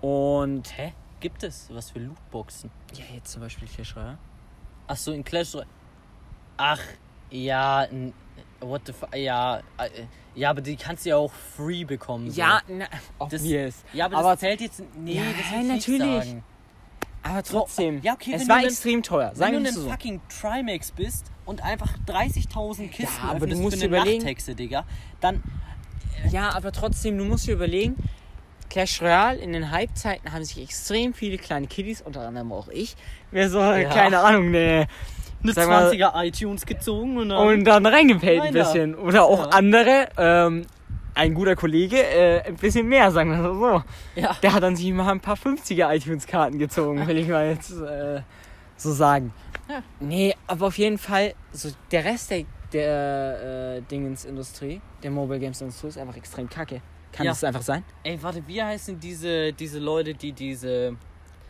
Und, 0.00 0.76
Hä? 0.76 0.92
Gibt 1.20 1.42
es 1.42 1.68
was 1.72 1.90
für 1.90 1.98
Lootboxen? 2.00 2.70
ja, 2.94 3.04
jetzt 3.14 3.32
zum 3.32 3.40
Beispiel 3.42 3.66
Clash 3.68 3.96
Royale. 3.96 4.18
Ach 4.86 4.96
so, 4.96 5.12
in 5.12 5.24
Clash 5.24 5.54
Royale. 5.54 5.68
Ach, 6.58 6.80
ja, 7.30 7.84
n- 7.84 8.12
what 8.60 8.82
the 8.86 8.92
fuck, 8.92 9.14
ja, 9.16 9.58
äh, 9.78 9.88
ja, 10.34 10.50
aber 10.50 10.60
die 10.60 10.76
kannst 10.76 11.04
du 11.06 11.10
ja 11.10 11.16
auch 11.16 11.32
free 11.32 11.84
bekommen. 11.84 12.30
So. 12.30 12.38
Ja, 12.40 12.60
na, 12.68 12.84
das, 13.30 13.40
obvious. 13.42 13.74
ja, 13.94 14.04
aber, 14.06 14.18
aber- 14.18 14.30
das 14.32 14.40
zählt 14.40 14.60
jetzt, 14.60 14.82
nee, 14.96 15.14
Ja, 15.14 15.22
das 15.24 15.52
will 15.52 15.60
ich 15.62 15.68
natürlich. 15.68 16.02
nicht 16.16 16.24
sagen. 16.28 16.44
Aber 17.22 17.42
trotzdem, 17.42 18.02
ja, 18.02 18.12
okay, 18.12 18.34
es 18.34 18.42
wenn 18.42 18.48
war 18.48 18.60
du 18.60 18.66
extrem 18.66 19.02
teuer. 19.02 19.30
Wenn 19.30 19.36
Sagen 19.36 19.52
du 19.54 19.62
wir 19.62 19.68
ein 19.68 19.74
so. 19.74 19.90
fucking 19.90 20.20
Trimax 20.28 20.92
bist 20.92 21.32
und 21.46 21.64
einfach 21.64 21.94
30.000 22.06 22.88
Kisten 22.90 23.04
Ja, 23.26 23.30
aber 23.32 23.46
du 23.46 23.56
musst 23.56 23.78
für 23.78 23.85
eine 23.87 23.96
überlegen- 23.96 24.18
Nachthexe, 24.24 24.54
Digga, 24.54 24.85
dann, 25.20 25.42
Ja, 26.30 26.50
aber 26.54 26.72
trotzdem, 26.72 27.16
du 27.18 27.24
musst 27.24 27.46
dir 27.46 27.54
überlegen, 27.54 27.94
Clash 28.68 29.00
Royale 29.00 29.38
in 29.38 29.52
den 29.52 29.70
Hype-Zeiten 29.70 30.32
haben 30.32 30.44
sich 30.44 30.61
extrem 30.62 31.14
viele 31.14 31.38
kleine 31.38 31.66
Kiddies, 31.68 32.02
unter 32.02 32.26
anderem 32.26 32.52
auch 32.52 32.68
ich, 32.68 32.96
wer 33.30 33.48
so, 33.48 33.59
keine 33.59 34.18
Ahnung, 34.18 34.50
ne, 34.50 34.87
eine 35.42 35.52
Sag 35.52 35.68
mal- 35.68 35.90
20er 35.92 36.12
iTunes 36.24 36.66
gezogen 36.66 37.16
und 37.18 37.28
dann, 37.28 37.46
und 37.46 37.64
dann 37.64 37.87
reingepayt 37.87 38.40
ein 38.42 38.52
bisschen. 38.52 38.94
Oder 38.96 39.24
auch 39.24 39.44
Ja. 39.44 39.50
andere, 39.50 40.09
ähm, 40.18 40.66
ein 41.14 41.32
guter 41.35 41.54
Kollege, 41.54 42.02
äh, 42.02 42.42
ein 42.48 42.56
bisschen 42.56 42.88
mehr, 42.88 43.11
sagen 43.12 43.30
wir 43.30 43.42
so. 43.54 43.82
ja, 44.20 44.37
Der 44.42 44.52
hat 44.52 44.62
dann 44.62 44.74
sich 44.74 44.90
mal 44.92 45.09
ein 45.12 45.20
paar 45.20 45.37
50er 45.37 45.94
iTunes-Karten 45.94 46.59
gezogen, 46.59 47.06
will 47.06 47.18
ich 47.18 47.28
mal 47.28 47.48
jetzt 47.48 47.70
äh, 47.70 48.20
so 48.76 48.92
sagen. 48.92 49.32
Ja. 49.68 49.83
Nee, 50.00 50.35
aber 50.46 50.66
auf 50.68 50.79
jeden 50.79 50.98
Fall, 50.98 51.35
so 51.52 51.70
der 51.90 52.05
Rest 52.05 52.31
der, 52.31 52.44
der 52.72 53.76
äh, 53.79 53.83
Dingensindustrie, 53.83 54.81
der 55.02 55.11
Mobile 55.11 55.40
Games 55.40 55.61
Industrie, 55.61 55.88
ist 55.88 55.98
einfach 55.98 56.16
extrem 56.16 56.48
kacke. 56.48 56.81
Kann 57.12 57.26
Ja. 57.26 57.33
das 57.33 57.42
einfach 57.44 57.62
sein? 57.62 57.83
ey, 58.02 58.22
warte, 58.22 58.42
wie 58.46 58.62
heißen 58.62 59.00
diese, 59.00 59.52
diese 59.52 59.79
Leute, 59.79 60.14
die 60.14 60.33
diese, 60.33 60.96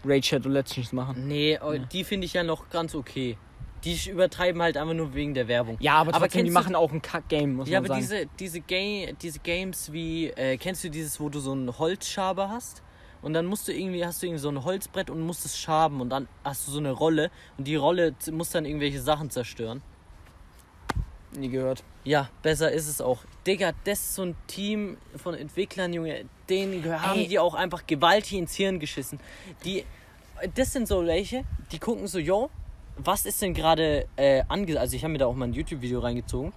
Raid 0.04 0.24
Shadow 0.24 0.48
Legends 0.48 0.92
machen. 0.92 1.26
nee, 1.26 1.58
oh, 1.60 1.74
die 1.92 2.04
finde 2.04 2.26
ich 2.26 2.32
ja 2.34 2.42
noch 2.44 2.68
ganz 2.70 2.94
okay. 2.94 3.36
Die 3.84 3.98
übertreiben 4.10 4.60
halt 4.62 4.76
einfach 4.76 4.94
nur 4.94 5.14
wegen 5.14 5.34
der 5.34 5.46
Werbung. 5.48 5.76
Ja, 5.80 5.94
aber, 5.94 6.14
Aber 6.14 6.24
trotzdem, 6.26 6.44
die 6.44 6.50
machen 6.50 6.74
auch 6.74 6.90
ein 6.92 7.02
Kack-Game, 7.02 7.54
muss 7.54 7.68
Ja, 7.68 7.80
man 7.80 7.90
aber 7.90 8.00
sagen. 8.00 8.28
diese, 8.38 8.60
diese, 8.60 8.60
Ga 8.60 9.12
diese 9.20 9.38
Games 9.40 9.92
wie, 9.92 10.28
äh, 10.28 10.56
kennst 10.56 10.82
du 10.84 10.90
dieses, 10.90 11.20
wo 11.20 11.28
du 11.28 11.38
so 11.40 11.52
einen 11.52 11.76
Holzschaber 11.78 12.48
hast? 12.48 12.82
Und 13.22 13.32
dann 13.32 13.46
musst 13.46 13.66
du 13.68 13.72
irgendwie, 13.72 14.04
hast 14.04 14.22
du 14.22 14.26
irgendwie 14.26 14.40
so 14.40 14.48
ein 14.50 14.64
Holzbrett 14.64 15.10
und 15.10 15.20
musst 15.20 15.44
es 15.44 15.58
schaben 15.58 16.00
und 16.00 16.10
dann 16.10 16.28
hast 16.44 16.66
du 16.68 16.72
so 16.72 16.78
eine 16.78 16.92
Rolle 16.92 17.30
und 17.58 17.66
die 17.66 17.76
Rolle 17.76 18.14
muss 18.30 18.50
dann 18.50 18.64
irgendwelche 18.64 19.00
Sachen 19.00 19.30
zerstören. 19.30 19.82
Nie 21.36 21.48
gehört. 21.48 21.82
Ja, 22.04 22.30
besser 22.42 22.70
ist 22.70 22.88
es 22.88 23.00
auch. 23.00 23.18
Digga, 23.46 23.72
das 23.84 23.98
ist 23.98 24.14
so 24.14 24.22
ein 24.22 24.36
Team 24.46 24.96
von 25.16 25.34
Entwicklern, 25.34 25.92
Junge, 25.92 26.24
denen 26.48 26.82
gehö- 26.82 26.98
haben 26.98 27.18
Ey. 27.20 27.28
die 27.28 27.38
auch 27.38 27.54
einfach 27.54 27.86
gewaltig 27.86 28.34
ins 28.38 28.54
Hirn 28.54 28.78
geschissen. 28.78 29.18
Die, 29.64 29.84
das 30.54 30.72
sind 30.72 30.88
so 30.88 31.04
welche, 31.04 31.44
die 31.72 31.78
gucken 31.78 32.06
so, 32.06 32.18
yo, 32.18 32.48
was 32.96 33.26
ist 33.26 33.42
denn 33.42 33.52
gerade 33.52 34.06
äh, 34.16 34.44
angesagt? 34.48 34.80
Also 34.80 34.96
ich 34.96 35.02
habe 35.02 35.12
mir 35.12 35.18
da 35.18 35.26
auch 35.26 35.34
mal 35.34 35.46
ein 35.48 35.52
YouTube-Video 35.52 36.00
reingezogen. 36.00 36.52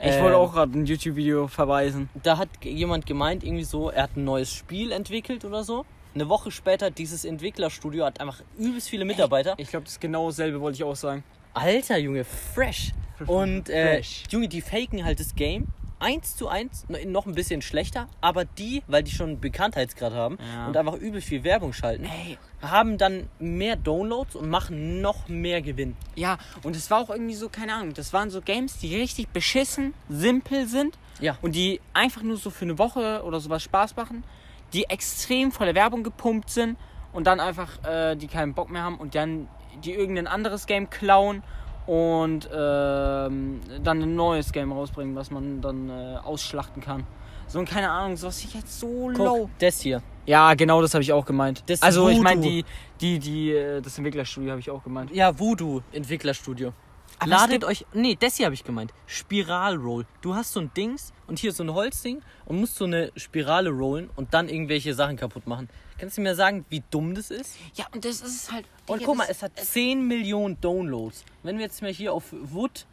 Ich 0.00 0.06
Ähm, 0.12 0.22
wollte 0.24 0.36
auch 0.36 0.52
gerade 0.52 0.78
ein 0.78 0.84
YouTube-Video 0.84 1.48
verweisen. 1.48 2.10
da 2.22 2.36
hat 2.36 2.48
jemand 2.62 3.06
gemeint, 3.06 3.42
irgendwie 3.44 3.64
so, 3.64 3.88
er 3.90 4.02
hat 4.04 4.16
ein 4.16 4.24
neues 4.24 4.52
Spiel 4.52 4.92
entwickelt 4.92 5.44
oder 5.44 5.64
so. 5.64 5.86
Eine 6.14 6.28
Woche 6.28 6.50
später, 6.50 6.90
dieses 6.90 7.24
Entwicklerstudio 7.24 8.04
hat 8.04 8.20
einfach 8.20 8.42
übelst 8.58 8.88
viele 8.88 9.04
Mitarbeiter. 9.04 9.54
Ich 9.58 9.68
glaube, 9.68 9.84
das 9.84 10.00
genau 10.00 10.28
dasselbe 10.28 10.60
wollte 10.60 10.76
ich 10.76 10.84
auch 10.84 10.96
sagen. 10.96 11.22
Alter, 11.54 11.98
Junge, 11.98 12.24
fresh. 12.24 12.92
Und 13.26 13.68
äh, 13.68 13.96
Fresh. 13.96 14.22
Junge, 14.30 14.48
die 14.48 14.60
faken 14.60 15.04
halt 15.04 15.20
das 15.20 15.34
Game. 15.34 15.68
Eins 16.00 16.36
zu 16.36 16.46
eins, 16.46 16.86
noch 17.06 17.26
ein 17.26 17.34
bisschen 17.34 17.60
schlechter, 17.60 18.06
aber 18.20 18.44
die, 18.44 18.84
weil 18.86 19.02
die 19.02 19.10
schon 19.10 19.30
einen 19.30 19.40
Bekanntheitsgrad 19.40 20.12
haben 20.12 20.38
Ja. 20.54 20.68
und 20.68 20.76
einfach 20.76 20.94
übelst 20.94 21.26
viel 21.26 21.42
Werbung 21.42 21.72
schalten, 21.72 22.04
Ey, 22.04 22.38
haben 22.62 22.98
dann 22.98 23.28
mehr 23.40 23.74
Downloads 23.74 24.36
und 24.36 24.48
machen 24.48 25.00
noch 25.00 25.26
mehr 25.26 25.60
Gewinn. 25.60 25.96
Ja, 26.14 26.38
und 26.62 26.76
es 26.76 26.88
war 26.92 27.00
auch 27.00 27.10
irgendwie 27.10 27.34
so, 27.34 27.48
keine 27.48 27.74
Ahnung, 27.74 27.94
das 27.94 28.12
waren 28.12 28.30
so 28.30 28.40
Games, 28.40 28.78
die 28.78 28.94
richtig 28.94 29.26
beschissen, 29.30 29.92
simpel 30.08 30.68
sind 30.68 30.96
Ja. 31.20 31.36
und 31.42 31.56
die 31.56 31.80
einfach 31.94 32.22
nur 32.22 32.36
so 32.36 32.50
für 32.50 32.64
eine 32.66 32.78
Woche 32.78 33.24
oder 33.24 33.40
sowas 33.40 33.64
Spaß 33.64 33.96
machen, 33.96 34.22
die 34.72 34.84
extrem 34.84 35.52
voller 35.52 35.74
Werbung 35.74 36.02
gepumpt 36.02 36.50
sind 36.50 36.76
und 37.12 37.26
dann 37.26 37.40
einfach 37.40 37.82
äh, 37.84 38.16
die 38.16 38.26
keinen 38.26 38.54
Bock 38.54 38.70
mehr 38.70 38.82
haben 38.82 38.96
und 38.96 39.14
dann 39.14 39.48
die 39.84 39.94
irgendein 39.94 40.26
anderes 40.26 40.66
Game 40.66 40.90
klauen 40.90 41.42
und 41.86 42.48
ähm, 42.52 43.60
dann 43.82 44.02
ein 44.02 44.14
neues 44.14 44.52
Game 44.52 44.72
rausbringen, 44.72 45.14
was 45.16 45.30
man 45.30 45.60
dann 45.60 45.88
äh, 45.88 46.16
ausschlachten 46.22 46.82
kann. 46.82 47.06
So, 47.46 47.60
und 47.60 47.68
keine 47.68 47.90
Ahnung, 47.90 48.16
sowas 48.18 48.44
ich 48.44 48.52
jetzt 48.52 48.78
so 48.78 49.08
low. 49.08 49.38
Guck, 49.42 49.58
das 49.58 49.80
hier. 49.80 50.02
Ja, 50.26 50.52
genau 50.52 50.82
das 50.82 50.92
habe 50.92 51.02
ich 51.02 51.14
auch 51.14 51.24
gemeint. 51.24 51.64
Das 51.66 51.80
also 51.80 52.10
ich 52.10 52.20
meine, 52.20 52.42
die, 52.42 52.64
die, 53.00 53.18
die, 53.18 53.52
äh, 53.52 53.80
das 53.80 53.96
Entwicklerstudio 53.96 54.50
habe 54.50 54.60
ich 54.60 54.70
auch 54.70 54.84
gemeint. 54.84 55.10
Ja, 55.14 55.38
Voodoo 55.38 55.80
Entwicklerstudio. 55.92 56.74
Aber 57.18 57.30
Ladet 57.30 57.64
euch. 57.64 57.86
Nee, 57.94 58.18
das 58.20 58.36
hier 58.36 58.44
habe 58.46 58.54
ich 58.54 58.64
gemeint. 58.64 58.92
Spiralroll. 59.06 60.04
Du 60.20 60.34
hast 60.34 60.52
so 60.52 60.60
ein 60.60 60.70
Dings 60.76 61.14
und 61.28 61.38
hier 61.38 61.52
so 61.52 61.62
ein 61.62 61.72
Holzding 61.72 62.22
und 62.46 62.58
musst 62.58 62.76
so 62.76 62.84
eine 62.84 63.12
Spirale 63.16 63.70
rollen 63.70 64.10
und 64.16 64.34
dann 64.34 64.48
irgendwelche 64.48 64.94
Sachen 64.94 65.16
kaputt 65.16 65.46
machen. 65.46 65.68
Kannst 65.98 66.16
du 66.16 66.22
mir 66.22 66.34
sagen, 66.34 66.64
wie 66.68 66.82
dumm 66.90 67.14
das 67.14 67.30
ist? 67.30 67.56
Ja, 67.74 67.86
und 67.92 68.04
das 68.04 68.20
ist 68.20 68.50
halt. 68.50 68.64
Und 68.86 69.04
guck 69.04 69.16
mal, 69.16 69.26
es 69.28 69.42
hat 69.42 69.52
10 69.56 70.06
Millionen 70.06 70.60
Downloads. 70.60 71.24
Wenn 71.42 71.58
wir 71.58 71.64
jetzt 71.64 71.82
mal 71.82 71.92
hier 71.92 72.12
auf 72.12 72.32
Wood 72.32 72.86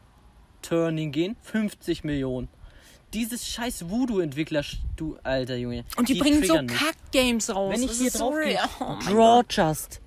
Turning 0.61 1.11
gehen, 1.11 1.35
50 1.41 2.03
Millionen. 2.03 2.49
Dieses 3.13 3.47
scheiß 3.47 3.89
Voodoo-Entwickler, 3.89 4.63
du 4.95 5.17
alter 5.23 5.55
Junge. 5.55 5.85
Und 5.95 6.09
die, 6.09 6.15
bringen 6.15 6.43
so. 6.43 6.55
Kack-Games 6.55 7.55
raus. 7.55 7.73
Wenn 7.73 7.83
ich 7.83 7.89
Das 7.89 8.01
hier 8.01 8.11
drauf 8.11 8.35
gehe. 8.43 8.59
Oh 8.79 8.95
Draw 9.07 9.43
Just. 9.49 10.01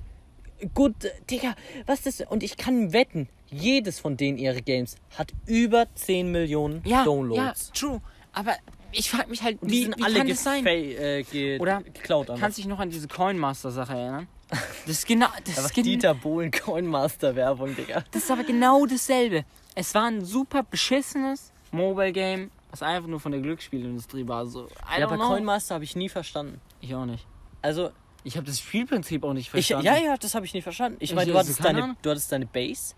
Gut, 0.74 1.04
äh, 1.04 1.10
Digga, 1.30 1.54
was 1.86 2.04
ist 2.04 2.20
das? 2.20 2.28
Und 2.28 2.42
ich 2.42 2.56
kann 2.56 2.92
wetten, 2.92 3.28
jedes 3.46 4.00
von 4.00 4.16
denen 4.16 4.38
ihre 4.38 4.60
Games 4.60 4.96
hat 5.16 5.32
über 5.46 5.86
10 5.94 6.30
Millionen 6.32 6.82
ja, 6.84 7.04
Downloads. 7.04 7.68
Ja, 7.68 7.80
true. 7.80 8.00
Aber 8.38 8.54
ich 8.92 9.10
frage 9.10 9.28
mich 9.30 9.42
halt, 9.42 9.60
Und 9.60 9.68
die 9.70 9.74
wie, 9.74 9.82
sind 9.84 9.98
wie 9.98 10.04
alle 10.04 10.18
kann 10.18 10.28
das 10.28 10.44
sein? 10.44 10.64
äh, 10.66 11.22
ge 11.24 11.58
Oder 11.58 11.82
geklaut. 11.82 12.30
einfach. 12.30 12.40
Kannst 12.40 12.58
du 12.58 12.62
dich 12.62 12.68
noch 12.68 12.78
an 12.78 12.88
diese 12.90 13.08
Coinmaster-Sache 13.08 13.92
erinnern? 13.94 14.28
Das 14.86 14.96
ist 14.96 15.06
genau, 15.06 15.26
das 15.44 15.58
ist, 15.58 15.76
Dieter 15.76 16.14
Bohlen 16.14 16.50
Coinmaster 16.50 17.34
Werbung, 17.36 17.74
Digga. 17.76 18.02
das 18.12 18.22
ist 18.22 18.30
aber 18.30 18.44
genau 18.44 18.86
dasselbe. 18.86 19.44
Es 19.74 19.94
war 19.94 20.04
ein 20.06 20.24
super 20.24 20.62
beschissenes 20.62 21.52
Mobile-Game, 21.72 22.50
was 22.70 22.82
einfach 22.82 23.08
nur 23.08 23.20
von 23.20 23.32
der 23.32 23.42
Glücksspielindustrie 23.42 24.26
war. 24.26 24.46
So, 24.46 24.66
I 24.96 25.00
Ja, 25.00 25.06
aber 25.06 25.16
know. 25.16 25.28
Coinmaster 25.28 25.74
habe 25.74 25.84
ich 25.84 25.96
nie 25.96 26.08
verstanden. 26.08 26.60
Ich 26.80 26.94
auch 26.94 27.04
nicht. 27.04 27.26
Also, 27.60 27.90
Ich 28.24 28.36
habe 28.36 28.46
das 28.46 28.58
Spielprinzip 28.60 29.22
auch 29.24 29.32
nicht 29.34 29.46
ich, 29.46 29.50
verstanden. 29.50 29.84
ja, 29.86 29.96
ja, 29.98 30.16
das 30.16 30.34
habe 30.34 30.46
ich 30.46 30.54
nicht 30.54 30.62
verstanden. 30.64 30.96
Ich 31.00 31.10
Ich- 31.10 31.16
meine, 31.16 31.30
du, 31.30 31.38
hattest 31.38 31.62
deine, 31.62 31.96
du 32.00 32.10
hattest 32.10 32.32
deine 32.32 32.46
Base. 32.46 32.94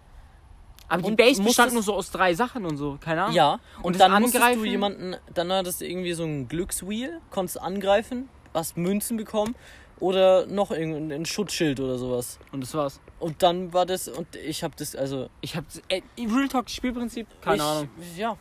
Aber 0.90 1.03
die 1.03 1.16
Base 1.16 1.42
bestand 1.42 1.72
nur 1.72 1.83
so 1.83 1.94
aus 1.94 2.11
drei 2.11 2.35
Sachen 2.35 2.66
und 2.66 2.76
so, 2.76 2.98
keine 3.00 3.22
Ahnung. 3.22 3.37
Ja, 3.37 3.61
und, 3.79 3.94
Und 3.94 4.00
dann 4.00 4.20
musstest 4.20 4.57
du 4.57 4.64
jemanden, 4.64 5.16
dann 5.33 5.53
hattest 5.53 5.81
du 5.81 5.87
irgendwie 5.87 6.12
so 6.12 6.24
ein 6.24 6.48
Glückswheel, 6.48 7.20
konntest 7.31 7.61
angreifen, 7.61 8.29
hast 8.53 8.76
Münzen 8.76 9.16
bekommen 9.16 9.55
oder 10.00 10.46
noch 10.46 10.70
irgendein 10.70 11.24
Schutzschild 11.26 11.79
oder 11.79 11.96
sowas. 11.96 12.38
Und 12.53 12.62
das 12.62 12.74
war's. 12.74 13.00
Und 13.20 13.42
dann 13.42 13.72
war 13.72 13.87
das, 13.87 14.09
und 14.09 14.35
ich 14.35 14.64
habe 14.64 14.74
das, 14.76 14.96
also. 14.96 15.29
Ich 15.42 15.55
habe 15.57 15.66
äh, 15.88 16.03
Real 16.18 16.48
Talk 16.48 16.68
Spielprinzip, 16.68 17.26
keine 17.40 17.57
ich, 17.57 17.62
Ahnung. 17.62 17.88
Ja, 18.16 18.37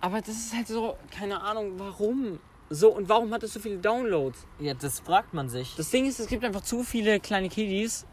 Aber 0.00 0.20
das 0.20 0.36
ist 0.36 0.54
halt 0.54 0.68
so, 0.68 0.96
keine 1.10 1.42
Ahnung, 1.42 1.72
warum? 1.78 2.38
So, 2.68 2.94
und 2.94 3.08
warum 3.08 3.32
hat 3.32 3.42
es 3.42 3.52
so 3.54 3.58
viele 3.60 3.78
Downloads? 3.78 4.46
ja, 4.60 4.74
das 4.74 5.00
fragt 5.00 5.34
man 5.34 5.48
sich. 5.48 5.74
Das 5.76 5.90
Ding 5.90 6.06
ist, 6.06 6.20
es 6.20 6.28
gibt 6.28 6.44
einfach 6.44 6.62
zu 6.62 6.84
viele 6.84 7.18
kleine 7.18 7.48
Kiddies, 7.48 8.06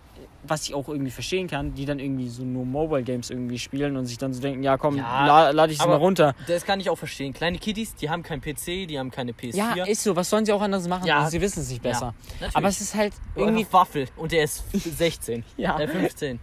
was 0.44 0.64
ich 0.64 0.74
auch 0.74 0.88
irgendwie 0.88 1.12
verstehen 1.12 1.48
kann, 1.48 1.74
die 1.74 1.86
dann 1.86 2.00
irgendwie 2.00 2.30
so 2.30 2.44
nur 2.44 2.66
Mobile 2.66 3.04
Games 3.04 3.30
irgendwie 3.30 3.60
spielen 3.60 3.98
und 3.98 4.06
sich 4.06 4.18
dann 4.18 4.34
so 4.34 4.42
denken, 4.42 4.64
ja 4.64 4.78
komm, 4.78 4.96
Ja, 4.98 5.26
la 5.26 5.50
lade 5.52 5.72
ich 5.74 5.80
es 5.80 5.84
aber- 5.84 5.94
mal 5.94 5.98
runter. 5.98 6.36
Das 6.48 6.64
kann 6.66 6.80
ich 6.80 6.90
auch 6.90 6.96
verstehen. 6.98 7.34
Kleine 7.34 7.58
Kiddies, 7.58 7.96
die 7.96 8.10
haben 8.10 8.24
kein 8.24 8.40
PC, 8.42 8.86
die 8.88 8.98
haben 8.98 9.12
keine 9.12 9.34
PS4. 9.34 9.76
Ja, 9.76 9.86
ist 9.86 10.04
so, 10.04 10.16
was 10.16 10.30
sollen 10.30 10.46
sie 10.46 10.54
auch 10.54 10.62
anders 10.62 10.88
machen? 10.88 11.06
Ja. 11.06 11.20
Also, 11.20 11.32
sie 11.32 11.42
wissen 11.42 11.62
es 11.62 11.70
nicht 11.70 11.82
besser. 11.82 12.14
natürlich. 12.36 12.56
Aber 12.56 12.68
es 12.70 12.80
ist 12.82 12.96
halt 12.96 13.14
irgendwie 13.36 13.62
irgendwie 13.62 13.74
Waffel 13.74 14.08
und 14.16 14.32
der 14.32 14.44
ist 14.44 14.64
16. 14.72 15.44
Ja. 15.58 15.78
Der 15.78 15.90
15. 15.90 16.40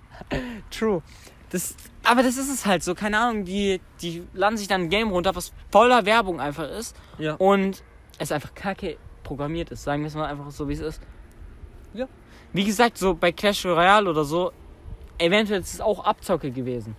true. 0.70 1.02
Das, 1.50 1.74
aber 2.04 2.22
das 2.22 2.36
ist 2.36 2.50
es 2.52 2.66
halt 2.66 2.82
so, 2.82 2.94
keine 2.94 3.18
Ahnung, 3.18 3.44
die, 3.44 3.80
die 4.02 4.22
laden 4.34 4.56
sich 4.58 4.68
dann 4.68 4.82
ein 4.82 4.90
Game 4.90 5.10
runter, 5.10 5.34
was 5.34 5.52
voller 5.70 6.04
Werbung 6.04 6.40
einfach 6.40 6.68
ist 6.70 6.94
Ja. 7.18 7.34
und 7.34 7.82
es 8.18 8.32
einfach 8.32 8.54
kacke 8.54 8.96
programmiert 9.22 9.70
ist. 9.70 9.84
Sagen 9.84 10.02
wir 10.02 10.08
es 10.08 10.14
mal 10.14 10.26
einfach 10.26 10.50
so, 10.50 10.68
wie 10.68 10.74
es 10.74 10.80
ist. 10.80 11.00
Ja. 11.94 12.06
Wie 12.52 12.64
gesagt, 12.64 12.98
so 12.98 13.14
bei 13.14 13.32
Clash 13.32 13.64
Royale 13.66 14.08
oder 14.08 14.24
so, 14.24 14.52
eventuell 15.18 15.60
ist 15.60 15.74
es 15.74 15.80
auch 15.80 16.04
Abzocke 16.04 16.50
gewesen. 16.50 16.96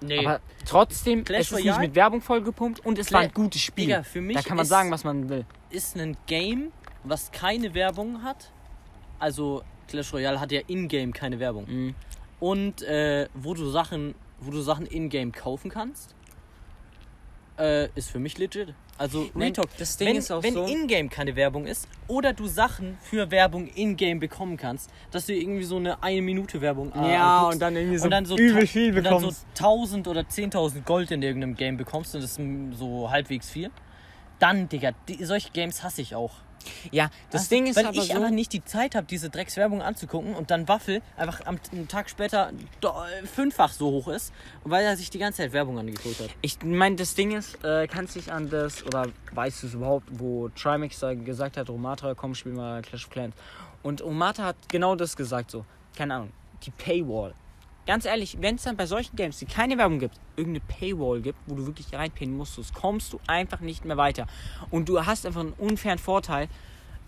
Nee. 0.00 0.18
Aber 0.26 0.40
trotzdem, 0.66 1.24
Clash 1.24 1.52
es 1.52 1.52
ist 1.52 1.64
nicht 1.64 1.78
mit 1.78 1.94
Werbung 1.94 2.20
vollgepumpt 2.20 2.84
und 2.84 2.98
es 2.98 3.08
Cla- 3.08 3.12
war 3.14 3.20
ein 3.22 3.32
gutes 3.32 3.60
Spiel. 3.62 3.86
Digga, 3.86 4.02
für 4.02 4.20
mich 4.20 4.36
da 4.36 4.42
kann 4.42 4.56
man 4.56 4.64
ist- 4.64 4.68
sagen, 4.70 4.90
was 4.90 5.04
man 5.04 5.28
will. 5.28 5.44
ist 5.70 5.96
ein 5.96 6.16
Game, 6.26 6.72
was 7.04 7.30
keine 7.30 7.72
Werbung 7.74 8.22
hat. 8.22 8.50
Also 9.18 9.62
Clash 9.88 10.12
Royale 10.12 10.40
hat 10.40 10.50
ja 10.52 10.60
in-game 10.66 11.12
keine 11.12 11.38
Werbung. 11.38 11.66
Mhm. 11.68 11.94
Und 12.40 12.82
äh, 12.82 13.28
wo 13.34 13.54
du 13.54 13.68
Sachen, 13.70 14.14
wo 14.40 14.50
du 14.50 14.60
Sachen 14.60 14.86
in-game 14.86 15.30
kaufen 15.30 15.70
kannst, 15.70 16.16
äh, 17.58 17.88
ist 17.94 18.10
für 18.10 18.18
mich 18.18 18.38
legit. 18.38 18.74
Also 18.98 19.28
Retalk, 19.34 19.68
das 19.78 19.96
Ding 19.96 20.08
wenn, 20.08 20.16
ist 20.16 20.30
auch 20.30 20.42
wenn 20.42 20.54
so- 20.54 20.64
in-game 20.66 21.08
keine 21.10 21.34
Werbung 21.34 21.66
ist 21.66 21.88
oder 22.08 22.32
du 22.32 22.46
Sachen 22.46 22.98
für 23.02 23.30
Werbung 23.30 23.66
in-game 23.68 24.20
bekommen 24.20 24.56
kannst, 24.56 24.90
dass 25.10 25.26
du 25.26 25.34
irgendwie 25.34 25.64
so 25.64 25.76
eine 25.76 26.02
eine 26.02 26.22
Minute 26.22 26.60
Werbung 26.60 26.92
äh, 26.94 26.98
anguckst 27.16 27.62
dann 27.62 27.74
irgendwie 27.76 28.00
und 28.00 28.10
dann 28.10 28.26
so 28.26 28.36
übel 28.36 28.66
viel 28.66 28.96
und 28.96 29.02
dann 29.04 29.14
so 29.14 29.26
bekommst. 29.26 29.46
1000 29.58 30.08
oder 30.08 30.20
10.000 30.20 30.82
Gold 30.84 31.10
in 31.10 31.22
irgendeinem 31.22 31.56
Game 31.56 31.76
bekommst 31.76 32.14
und 32.14 32.22
das 32.22 32.38
ist 32.38 32.78
so 32.78 33.10
halbwegs 33.10 33.50
viel. 33.50 33.70
Dann, 34.38 34.68
Digga, 34.68 34.92
die, 35.08 35.24
solche 35.24 35.50
Games 35.50 35.82
hasse 35.82 36.02
ich 36.02 36.14
auch. 36.14 36.32
Ja, 36.90 37.10
das 37.30 37.42
Weißt 37.42 37.50
Ding 37.52 37.66
ist 37.66 37.76
weil 37.76 37.86
aber 37.86 37.96
ich 37.96 38.08
so, 38.08 38.14
aber 38.14 38.30
nicht 38.30 38.52
die 38.52 38.64
Zeit 38.64 38.94
habe, 38.94 39.06
diese 39.06 39.30
Dreckswerbung 39.30 39.82
anzugucken 39.82 40.34
und 40.34 40.50
dann 40.50 40.68
Waffel 40.68 41.02
einfach 41.16 41.44
am 41.46 41.58
einen 41.72 41.88
Tag 41.88 42.10
später 42.10 42.52
fünffach 43.34 43.72
so 43.72 43.90
hoch 43.90 44.08
ist, 44.08 44.32
weil 44.64 44.84
er 44.84 44.96
sich 44.96 45.10
die 45.10 45.18
ganze 45.18 45.42
Zeit 45.42 45.52
Werbung 45.52 45.78
angeguckt 45.78 46.20
hat. 46.20 46.30
Ich 46.40 46.62
meine, 46.62 46.96
das 46.96 47.14
Ding 47.14 47.32
ist, 47.32 47.62
äh, 47.64 47.86
kannst 47.86 48.16
dich 48.16 48.32
an 48.32 48.50
das, 48.50 48.84
oder 48.84 49.08
weißt 49.32 49.62
du 49.62 49.66
es 49.66 49.74
überhaupt, 49.74 50.06
wo 50.10 50.48
Trimax 50.50 50.98
da 51.00 51.14
gesagt 51.14 51.56
hat, 51.56 51.68
Romata, 51.68 52.14
komm, 52.14 52.34
spiel 52.34 52.52
mal 52.52 52.82
Clash 52.82 53.04
of 53.04 53.10
Clans. 53.10 53.34
Und 53.82 54.02
Romata 54.02 54.44
hat 54.44 54.56
genau 54.68 54.94
das 54.94 55.16
gesagt, 55.16 55.50
so, 55.50 55.64
keine 55.96 56.14
Ahnung, 56.14 56.32
die 56.64 56.70
Paywall. 56.70 57.34
Ganz 57.86 58.04
ehrlich, 58.04 58.36
wenn 58.40 58.54
es 58.54 58.62
dann 58.62 58.76
bei 58.76 58.86
solchen 58.86 59.16
Games, 59.16 59.38
die 59.38 59.46
keine 59.46 59.76
Werbung 59.76 59.98
gibt, 59.98 60.20
irgendeine 60.36 60.64
Paywall 60.66 61.20
gibt, 61.20 61.38
wo 61.46 61.56
du 61.56 61.66
wirklich 61.66 61.92
reinpinnen 61.92 62.36
musst, 62.36 62.72
kommst 62.74 63.12
du 63.12 63.18
einfach 63.26 63.60
nicht 63.60 63.84
mehr 63.84 63.96
weiter. 63.96 64.26
Und 64.70 64.88
du 64.88 65.04
hast 65.04 65.26
einfach 65.26 65.40
einen 65.40 65.52
unfairen 65.54 65.98
Vorteil. 65.98 66.48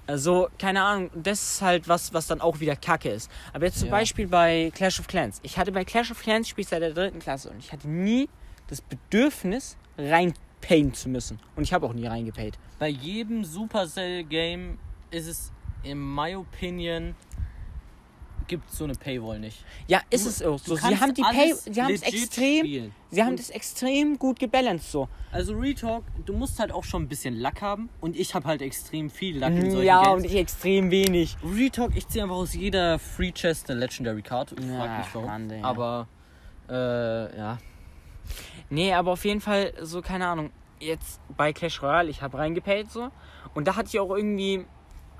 Also, 0.06 0.48
keine 0.58 0.82
Ahnung, 0.82 1.10
das 1.14 1.40
ist 1.42 1.62
halt 1.62 1.88
was, 1.88 2.12
was 2.12 2.26
dann 2.26 2.40
auch 2.40 2.60
wieder 2.60 2.76
Kacke 2.76 3.08
ist. 3.08 3.30
Aber 3.52 3.66
jetzt 3.66 3.78
zum 3.78 3.88
Ja. 3.88 3.92
Beispiel 3.94 4.26
bei 4.26 4.70
Clash 4.74 4.98
of 5.00 5.06
Clans. 5.06 5.38
Ich 5.44 5.56
hatte 5.56 5.70
bei 5.72 5.84
Clash 5.84 6.10
of 6.10 6.20
Clans, 6.20 6.48
spiele 6.48 6.62
ich 6.64 6.68
seit 6.68 6.82
der 6.82 6.92
dritten 6.92 7.20
Klasse 7.20 7.50
und 7.50 7.58
ich 7.58 7.72
hatte 7.72 7.88
nie 7.88 8.28
das 8.66 8.80
Bedürfnis, 8.82 9.76
reinpayen 9.96 10.92
zu 10.92 11.08
müssen. 11.08 11.38
Und 11.56 11.62
ich 11.62 11.72
habe 11.72 11.87
auch 11.87 11.92
nie 11.94 12.06
reingepayt. 12.06 12.58
Bei 12.78 12.88
jedem 12.88 13.44
Supercell-Game 13.44 14.78
ist 15.10 15.26
es, 15.28 15.52
in 15.84 15.98
my 16.14 16.34
opinion, 16.34 17.14
gibt 18.46 18.70
so 18.70 18.85
eine 18.85 18.94
Paywall 18.94 19.38
nicht. 19.40 19.64
Ja, 19.87 20.00
ist 20.11 20.24
Du- 20.24 20.28
es 20.30 20.42
auch 20.42 20.59
so. 20.59 20.76
Sie 20.76 20.83
haben 21.00 21.14
die 21.14 21.22
Pay, 21.22 21.54
sie 21.54 21.83
haben 21.83 21.92
es 21.94 22.02
extrem, 22.02 22.64
spielen. 22.66 22.94
sie 23.11 23.22
haben 23.22 23.37
das 23.37 23.50
extrem 23.50 24.18
gut 24.18 24.38
gebalanced 24.38 24.90
so. 24.90 25.09
Also 25.33 25.54
Retalk, 25.54 26.04
du 26.24 26.33
musst 26.33 26.59
halt 26.61 26.72
auch 26.72 26.85
schon 26.85 27.02
ein 27.02 27.09
bisschen 27.09 27.35
Lack 27.37 27.61
haben 27.62 27.88
und 28.00 28.16
ich 28.16 28.35
habe 28.35 28.46
halt 28.46 28.62
extrem 28.62 29.11
viel 29.11 29.38
Lack 29.38 29.52
in 29.52 29.62
solchen 29.70 29.78
Mhm, 29.80 29.85
Ja, 29.85 30.02
Games. 30.02 30.16
und 30.22 30.24
ich 30.30 30.37
extrem 30.37 30.90
wenig. 30.90 31.37
Retalk, 31.44 31.96
ich 31.96 32.07
ziehe 32.09 32.24
einfach 32.24 32.37
aus 32.37 32.54
jeder 32.54 32.98
Free 32.98 33.33
Chest 33.33 33.70
eine 33.70 33.80
Legendary 33.80 34.22
Card. 34.22 34.52
Ich 34.52 34.59
frag 34.66 34.70
Ja, 34.87 34.98
mich 34.98 35.07
warum. 35.14 35.26
Mann, 35.28 35.48
Digga. 35.48 35.66
Aber 35.68 36.09
äh, 36.68 37.37
ja. 37.37 37.59
Nee, 38.70 38.92
aber 38.94 39.12
auf 39.12 39.24
jeden 39.24 39.40
Fall 39.40 39.72
so, 39.83 40.00
keine 40.02 40.26
Ahnung. 40.26 40.50
Jetzt 40.80 41.20
bei 41.37 41.52
Clash 41.52 41.83
Royale, 41.83 42.11
ich 42.11 42.20
habe 42.22 42.37
reingepayt 42.38 42.90
so. 42.90 43.11
Und 43.54 43.66
da 43.68 43.76
hatte 43.76 43.88
ich 43.88 44.00
auch 44.00 44.11
irgendwie 44.14 44.64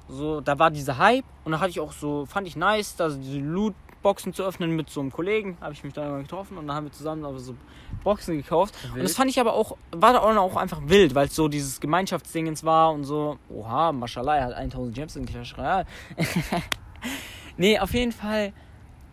so, 0.09 0.41
da 0.41 0.59
war 0.59 0.71
dieser 0.71 0.99
Hype. 0.99 1.25
Und 1.45 1.53
da 1.53 1.61
hatte 1.61 1.71
ich 1.71 1.81
auch 1.81 1.93
so, 1.93 2.27
fand 2.27 2.47
ich 2.47 2.57
nice, 2.57 2.97
da 2.97 3.09
diese 3.09 3.39
Lootboxen 3.39 4.33
zu 4.35 4.43
öffnen 4.45 4.77
mit 4.77 4.91
so 4.91 5.01
einem 5.01 5.11
Kollegen. 5.13 5.57
Habe 5.61 5.73
ich 5.73 5.83
mich 5.85 5.93
da 5.95 6.19
getroffen 6.19 6.59
und 6.59 6.67
dann 6.67 6.77
haben 6.77 6.85
wir 6.87 6.93
zusammen 6.93 7.25
aber 7.25 7.39
so 7.39 7.55
Boxen 8.03 8.37
gekauft. 8.37 8.75
Und 8.85 8.97
Wild. 8.97 9.05
das 9.05 9.15
fand 9.17 9.31
ich 9.31 9.41
aber 9.41 9.55
auch, 9.55 9.77
war 9.93 10.13
da 10.13 10.19
auch 10.21 10.57
einfach 10.57 10.81
wild, 10.85 11.15
weil 11.15 11.27
es 11.29 11.35
so 11.35 11.49
dieses 11.49 11.81
Gemeinschaftsdingens 11.81 12.65
war 12.65 12.93
und 12.93 13.05
so. 13.05 13.39
Oha, 13.49 13.93
Mashallah, 13.93 14.37
er 14.37 14.45
hat 14.47 14.55
1000 14.55 14.95
Gems 14.95 15.17
in 15.17 15.27
Clash 15.27 15.57
Royale. 15.57 15.87
nee, 17.57 17.79
auf 17.79 17.93
jeden 17.95 18.13
Fall. 18.13 18.53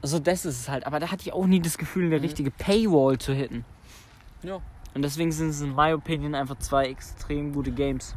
So, 0.04 0.20
das 0.20 0.46
ist 0.46 0.62
es 0.62 0.70
halt. 0.70 0.86
Aber 0.88 1.00
da 1.00 1.12
hatte 1.12 1.22
ich 1.24 1.34
auch 1.34 1.46
nie 1.46 1.62
das 1.62 1.78
Gefühl, 1.78 2.06
eine 2.08 2.16
Mhm. 2.18 2.22
richtige 2.22 2.52
Paywall 2.52 3.18
zu 3.18 3.34
hitten. 3.34 3.66
Ja. 4.44 4.60
Und 4.94 5.04
deswegen 5.04 5.32
sind 5.32 5.50
es 5.50 5.62
in 5.62 5.74
my 5.76 5.94
opinion 5.94 6.36
einfach 6.36 6.58
zwei 6.60 6.88
extrem 6.88 7.54
gute 7.54 7.72
Games. 7.72 8.14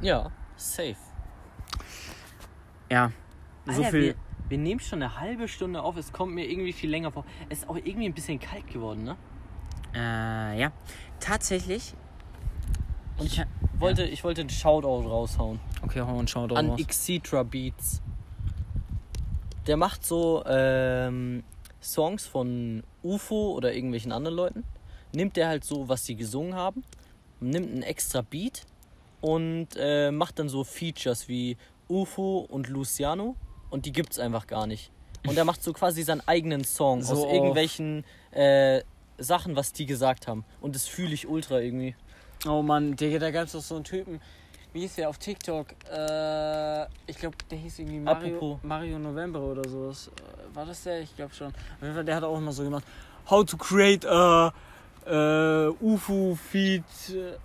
Ja, 0.00 0.30
safe. 0.56 0.96
Ja. 2.90 3.12
So 3.66 3.72
Alter, 3.72 3.90
viel. 3.90 4.02
Wir, 4.02 4.14
wir 4.48 4.58
nehmen 4.58 4.80
schon 4.80 5.02
eine 5.02 5.18
halbe 5.18 5.48
Stunde 5.48 5.82
auf. 5.82 5.96
Es 5.96 6.12
kommt 6.12 6.34
mir 6.34 6.44
irgendwie 6.48 6.72
viel 6.72 6.90
länger 6.90 7.10
vor. 7.10 7.24
Es 7.48 7.58
ist 7.60 7.68
auch 7.68 7.76
irgendwie 7.76 8.06
ein 8.06 8.14
bisschen 8.14 8.38
kalt 8.38 8.66
geworden, 8.68 9.04
ne? 9.04 9.16
Äh, 9.94 10.60
ja. 10.60 10.72
Tatsächlich. 11.20 11.94
Und 13.18 13.26
ich 13.26 13.36
Ja. 13.38 13.46
wollte, 13.78 14.04
ich 14.04 14.22
wollte 14.24 14.42
einen 14.42 14.50
Shoutout 14.50 15.08
raushauen. 15.08 15.58
Okay, 15.82 16.00
hau 16.00 16.16
und 16.16 16.28
schau 16.30 16.44
an 16.44 16.70
raus. 16.70 16.80
Xetra 16.86 17.42
Beats. 17.42 18.02
Der 19.66 19.76
macht 19.76 20.04
so 20.04 20.44
ähm, 20.46 21.42
Songs 21.82 22.26
von 22.26 22.84
UFO 23.02 23.52
oder 23.52 23.74
irgendwelchen 23.74 24.12
anderen 24.12 24.36
Leuten. 24.36 24.64
Nimmt 25.12 25.36
der 25.36 25.48
halt 25.48 25.64
so, 25.64 25.88
was 25.88 26.04
sie 26.04 26.14
gesungen 26.14 26.54
haben, 26.54 26.84
nimmt 27.40 27.70
einen 27.70 27.82
extra 27.82 28.20
Beat 28.20 28.66
und 29.20 29.68
äh, 29.76 30.10
macht 30.10 30.38
dann 30.38 30.48
so 30.48 30.62
Features 30.62 31.26
wie 31.28 31.56
UFO 31.88 32.46
und 32.48 32.68
Luciano 32.68 33.36
und 33.70 33.86
die 33.86 33.92
gibt's 33.92 34.18
einfach 34.18 34.46
gar 34.46 34.66
nicht. 34.66 34.90
Und 35.26 35.36
er 35.36 35.44
macht 35.44 35.62
so 35.62 35.72
quasi 35.72 36.02
seinen 36.02 36.22
eigenen 36.26 36.64
Song 36.64 37.02
So 37.02 37.14
aus 37.14 37.32
irgendwelchen 37.32 38.04
äh, 38.30 38.82
Sachen, 39.18 39.56
was 39.56 39.72
die 39.72 39.86
gesagt 39.86 40.28
haben. 40.28 40.44
Und 40.60 40.74
das 40.74 40.86
fühle 40.86 41.14
ich 41.14 41.26
ultra 41.26 41.60
irgendwie. 41.60 41.94
Oh 42.46 42.62
Mann, 42.62 42.94
Digga, 42.96 43.18
da 43.18 43.30
gab 43.30 43.46
es 43.46 43.52
doch 43.52 43.60
so 43.60 43.74
einen 43.76 43.84
Typen. 43.84 44.20
Wie 44.72 44.80
hieß 44.80 44.96
der 44.96 45.08
auf 45.08 45.18
TikTok? 45.18 45.68
Äh, 45.90 46.84
ich 47.06 47.16
glaube, 47.18 47.36
der 47.50 47.58
hieß 47.58 47.78
irgendwie 47.78 48.00
Mario, 48.00 48.36
Apropos. 48.36 48.58
Mario 48.62 48.98
November 48.98 49.40
oder 49.40 49.66
sowas. 49.68 50.08
Äh, 50.08 50.54
War 50.54 50.66
das 50.66 50.82
der? 50.82 51.00
Ich 51.00 51.16
glaube 51.16 51.34
schon. 51.34 51.48
Auf 51.48 51.82
jeden 51.82 51.94
Fall, 51.94 52.04
der 52.04 52.16
hat 52.16 52.24
auch 52.24 52.36
immer 52.36 52.52
so 52.52 52.62
gemacht. 52.62 52.84
How 53.30 53.44
to 53.44 53.56
create 53.56 54.04
a 54.06 54.52
äh, 55.06 55.68
UFO 55.84 56.36
Feed. 56.50 56.84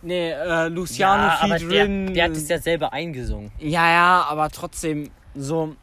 Nee, 0.02 0.32
äh, 0.32 0.68
Luciano 0.68 1.24
aber 1.40 1.60
Feed 1.60 1.72
der, 1.72 1.84
Rin. 1.86 2.14
der 2.14 2.24
hat 2.26 2.32
es 2.32 2.48
ja 2.50 2.58
selber 2.60 2.92
eingesungen. 2.94 3.52
Ja, 3.60 3.90
ja, 3.92 4.26
aber 4.30 4.50
trotzdem 4.50 5.10
so. 5.36 5.76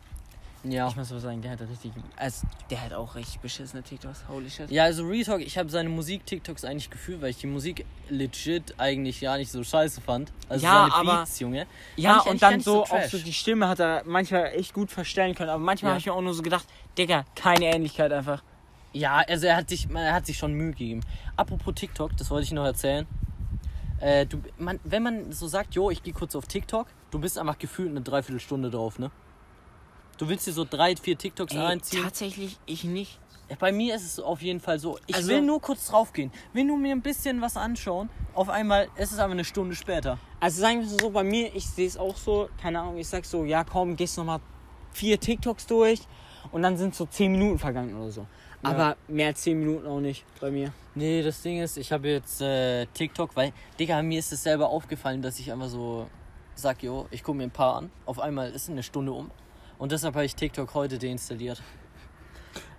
Ja. 0.64 0.88
Ich 0.88 0.96
muss 0.96 1.08
so 1.08 1.18
sagen, 1.20 1.40
der 1.40 1.52
hat 1.52 1.60
richtig. 1.60 1.92
Also, 2.16 2.44
der 2.68 2.82
hat 2.84 2.92
auch 2.92 3.14
richtig 3.14 3.38
beschissene 3.40 3.80
TikToks. 3.82 4.24
Holy 4.28 4.50
shit. 4.50 4.68
Ja, 4.70 4.82
also 4.84 5.06
Retalk, 5.06 5.40
ich 5.40 5.56
habe 5.56 5.70
seine 5.70 5.88
Musik-TikToks 5.88 6.64
eigentlich 6.64 6.90
gefühlt, 6.90 7.22
weil 7.22 7.30
ich 7.30 7.38
die 7.38 7.46
Musik 7.46 7.86
legit 8.08 8.74
eigentlich 8.76 9.20
ja 9.20 9.36
nicht 9.36 9.52
so 9.52 9.62
scheiße 9.62 10.00
fand. 10.00 10.32
Also 10.48 10.66
Ja, 10.66 10.88
seine 10.90 10.94
aber- 10.94 11.16
Beats, 11.20 11.38
Junge. 11.38 11.66
Ja, 11.94 12.18
und 12.22 12.42
dann 12.42 12.60
so, 12.60 12.84
so 12.84 12.94
auch 12.96 13.04
so 13.04 13.18
die 13.18 13.32
Stimme 13.32 13.68
hat 13.68 13.78
er 13.78 14.02
manchmal 14.04 14.46
echt 14.46 14.74
gut 14.74 14.90
verstellen 14.90 15.36
können. 15.36 15.50
Aber 15.50 15.62
manchmal 15.62 15.90
Ja. 15.90 15.92
habe 15.94 16.00
ich 16.00 16.06
mir 16.06 16.12
auch 16.12 16.20
nur 16.20 16.34
so 16.34 16.42
gedacht, 16.42 16.66
Digga, 16.98 17.24
keine 17.36 17.66
Ähnlichkeit 17.66 18.12
einfach. 18.12 18.42
Ja, 18.92 19.18
also 19.28 19.46
er 19.46 19.56
hat 19.56 19.68
sich, 19.68 19.88
er 19.94 20.14
hat 20.14 20.26
sich 20.26 20.38
schon 20.38 20.54
Mühe 20.54 20.70
gegeben. 20.70 21.00
Apropos 21.36 21.74
TikTok, 21.74 22.16
das 22.16 22.30
wollte 22.30 22.44
ich 22.44 22.52
noch 22.52 22.64
erzählen. 22.64 23.06
Äh, 24.00 24.26
du, 24.26 24.40
man, 24.58 24.80
wenn 24.84 25.02
man 25.02 25.32
so 25.32 25.46
sagt, 25.48 25.74
jo, 25.74 25.90
ich 25.90 26.02
gehe 26.02 26.14
kurz 26.14 26.34
auf 26.36 26.46
TikTok, 26.46 26.86
du 27.10 27.18
bist 27.18 27.36
einfach 27.38 27.58
gefühlt 27.58 27.90
eine 27.90 28.00
Dreiviertelstunde 28.00 28.70
drauf, 28.70 28.98
ne? 28.98 29.10
Du 30.18 30.28
willst 30.28 30.46
dir 30.46 30.52
so 30.52 30.64
drei, 30.68 30.96
vier 30.96 31.16
TikToks 31.18 31.52
Ey, 31.52 31.58
reinziehen. 31.60 32.02
tatsächlich, 32.02 32.58
ich 32.66 32.84
nicht. 32.84 33.18
Bei 33.60 33.72
mir 33.72 33.94
ist 33.94 34.04
es 34.04 34.20
auf 34.20 34.42
jeden 34.42 34.60
Fall 34.60 34.78
so. 34.78 34.98
Ich 35.06 35.14
Also- 35.16 35.28
will 35.28 35.42
nur 35.42 35.60
kurz 35.60 35.86
draufgehen. 35.86 36.30
Will 36.52 36.64
nur 36.64 36.76
mir 36.76 36.92
ein 36.92 37.00
bisschen 37.02 37.40
was 37.40 37.56
anschauen. 37.56 38.10
Auf 38.34 38.48
einmal 38.50 38.88
ist 38.96 39.12
es 39.12 39.18
aber 39.18 39.32
eine 39.32 39.44
Stunde 39.44 39.74
später. 39.74 40.18
Also 40.38 40.60
sagen 40.60 40.80
wir 40.80 40.86
es 40.86 40.96
so, 40.98 41.10
bei 41.10 41.24
mir, 41.24 41.54
ich 41.56 41.66
sehe 41.66 41.86
es 41.86 41.96
auch 41.96 42.16
so, 42.16 42.48
keine 42.60 42.80
Ahnung, 42.80 42.98
ich 42.98 43.08
sag 43.08 43.24
so, 43.24 43.44
ja 43.44 43.64
komm, 43.64 43.96
gehst 43.96 44.18
noch 44.18 44.24
mal 44.24 44.40
vier 44.92 45.18
TikToks 45.18 45.66
durch 45.66 46.00
und 46.52 46.62
dann 46.62 46.76
sind 46.76 46.94
so 46.94 47.06
zehn 47.06 47.32
Minuten 47.32 47.58
vergangen 47.58 47.94
oder 47.96 48.10
so. 48.10 48.26
Aber 48.62 48.96
mehr 49.06 49.28
als 49.28 49.42
zehn 49.42 49.58
Minuten 49.58 49.86
auch 49.86 50.00
nicht 50.00 50.24
bei 50.40 50.50
mir. 50.50 50.72
Nee, 50.94 51.22
das 51.22 51.42
Ding 51.42 51.60
ist, 51.60 51.76
ich 51.76 51.92
habe 51.92 52.08
jetzt 52.08 52.40
äh, 52.40 52.86
TikTok, 52.86 53.36
weil, 53.36 53.52
Digga, 53.78 54.02
mir 54.02 54.18
ist 54.18 54.32
es 54.32 54.42
selber 54.42 54.68
aufgefallen, 54.68 55.22
dass 55.22 55.38
ich 55.38 55.52
einfach 55.52 55.68
so 55.68 56.08
sag, 56.58 56.82
jo, 56.82 57.06
ich 57.10 57.22
gucke 57.22 57.38
mir 57.38 57.44
ein 57.44 57.50
paar 57.50 57.76
an. 57.76 57.90
Auf 58.04 58.18
einmal 58.18 58.50
ist 58.50 58.68
eine 58.68 58.82
Stunde 58.82 59.12
um. 59.12 59.30
Und 59.78 59.92
deshalb 59.92 60.14
habe 60.14 60.24
ich 60.24 60.34
TikTok 60.34 60.74
heute 60.74 60.98
deinstalliert. 60.98 61.62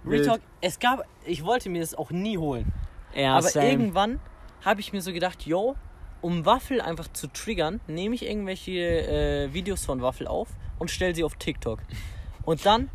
Retalk, 0.05 0.41
es 0.61 0.79
gab, 0.79 1.05
ich 1.25 1.43
wollte 1.43 1.69
mir 1.69 1.81
das 1.81 1.95
auch 1.95 2.11
nie 2.11 2.37
holen. 2.37 2.71
Ja, 3.15 3.37
aber 3.37 3.47
same. 3.47 3.69
irgendwann 3.69 4.19
habe 4.63 4.81
ich 4.81 4.93
mir 4.93 5.01
so 5.01 5.13
gedacht, 5.13 5.45
yo, 5.45 5.75
um 6.21 6.45
Waffel 6.45 6.81
einfach 6.81 7.07
zu 7.11 7.27
triggern, 7.27 7.79
nehme 7.87 8.15
ich 8.15 8.25
irgendwelche 8.25 8.71
äh, 8.71 9.53
Videos 9.53 9.85
von 9.85 10.01
Waffel 10.01 10.27
auf 10.27 10.49
und 10.77 10.91
stelle 10.91 11.15
sie 11.15 11.23
auf 11.23 11.35
TikTok. 11.35 11.79
Und 12.43 12.65
dann, 12.65 12.89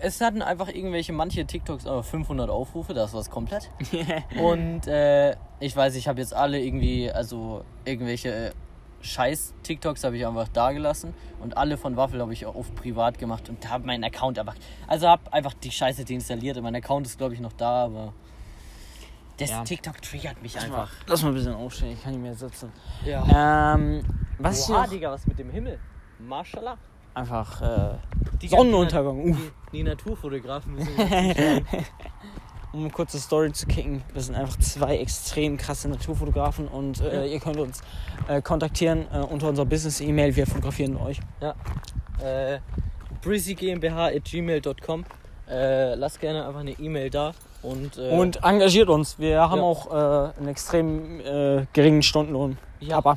es 0.00 0.20
hatten 0.20 0.42
einfach 0.42 0.68
irgendwelche, 0.68 1.12
manche 1.12 1.46
TikToks 1.46 1.86
aber 1.86 2.02
500 2.02 2.50
Aufrufe, 2.50 2.94
das 2.94 3.12
war's 3.14 3.30
komplett. 3.30 3.70
Und 4.42 4.86
äh, 4.86 5.36
ich 5.60 5.74
weiß, 5.76 5.94
ich 5.96 6.08
habe 6.08 6.20
jetzt 6.20 6.34
alle 6.34 6.60
irgendwie, 6.60 7.10
also 7.10 7.64
irgendwelche 7.84 8.28
äh, 8.48 8.50
Scheiß-TikToks 9.02 10.04
habe 10.04 10.16
ich 10.16 10.26
einfach 10.26 10.48
da 10.48 10.72
gelassen 10.72 11.14
und 11.40 11.56
alle 11.56 11.76
von 11.76 11.96
Waffel 11.96 12.20
habe 12.20 12.32
ich 12.32 12.44
auch 12.46 12.56
auf 12.56 12.74
privat 12.74 13.18
gemacht 13.18 13.48
und 13.48 13.68
habe 13.70 13.86
meinen 13.86 14.02
Account 14.04 14.38
einfach, 14.38 14.56
also 14.88 15.06
habe 15.08 15.32
einfach 15.32 15.54
die 15.54 15.70
Scheiße 15.70 16.04
deinstalliert 16.04 16.56
und 16.56 16.64
mein 16.64 16.74
Account 16.74 17.06
ist 17.06 17.16
glaube 17.18 17.34
ich 17.34 17.40
noch 17.40 17.52
da, 17.52 17.84
aber 17.84 18.12
das 19.38 19.50
Ja. 19.50 19.62
TikTok 19.62 20.00
triggert 20.02 20.42
mich 20.42 20.58
einfach. 20.58 20.90
lass 21.06 21.22
mal 21.22 21.28
ein 21.28 21.34
bisschen 21.34 21.54
aufstehen, 21.54 21.92
ich 21.92 22.02
kann 22.02 22.12
nicht 22.12 22.22
mehr 22.22 22.34
sitzen. 22.34 22.72
Ja. 23.04 23.74
Ähm, 23.74 24.02
was 24.38 24.64
ich 24.64 24.74
Oha, 24.74 24.82
noch, 24.82 24.90
Digga, 24.90 25.12
was 25.12 25.26
mit 25.26 25.38
dem 25.38 25.50
Himmel? 25.50 25.78
Mashallah. 26.18 26.78
Einfach 27.16 27.62
äh, 27.62 28.46
Sonnenuntergang. 28.46 29.24
Die, 29.24 29.30
Uff. 29.30 29.52
die, 29.72 29.76
die 29.78 29.82
Naturfotografen 29.82 30.74
müssen 30.74 30.90
Um 32.72 32.80
eine 32.82 32.90
kurze 32.90 33.18
Story 33.18 33.52
zu 33.52 33.66
kicken, 33.66 34.02
wir 34.12 34.20
sind 34.20 34.34
einfach 34.34 34.58
zwei 34.58 34.98
extrem 34.98 35.56
krasse 35.56 35.88
Naturfotografen 35.88 36.68
und 36.68 37.00
äh, 37.00 37.20
Ja. 37.20 37.24
ihr 37.24 37.40
könnt 37.40 37.56
uns 37.58 37.80
äh, 38.28 38.42
kontaktieren 38.42 39.06
äh, 39.12 39.18
unter 39.20 39.48
unserer 39.48 39.64
Business-E-Mail. 39.64 40.36
Wir 40.36 40.46
fotografieren 40.46 40.96
euch. 40.98 41.18
äh, 42.22 42.58
breezygmbh.gmail.com 43.22 45.04
äh, 45.48 45.94
Lasst 45.94 46.20
gerne 46.20 46.46
einfach 46.46 46.60
eine 46.60 46.72
E-Mail 46.72 47.08
da 47.08 47.32
und, 47.62 47.96
äh, 47.96 48.10
Und 48.10 48.42
engagiert 48.44 48.88
uns. 48.90 49.18
Wir 49.18 49.40
haben 49.48 49.58
Ja. 49.60 49.64
auch 49.64 49.90
einen 50.36 50.48
extrem 50.48 51.20
geringen 51.72 52.02
Stundenlohn. 52.02 52.58
ja, 52.80 52.98
Aber 52.98 53.16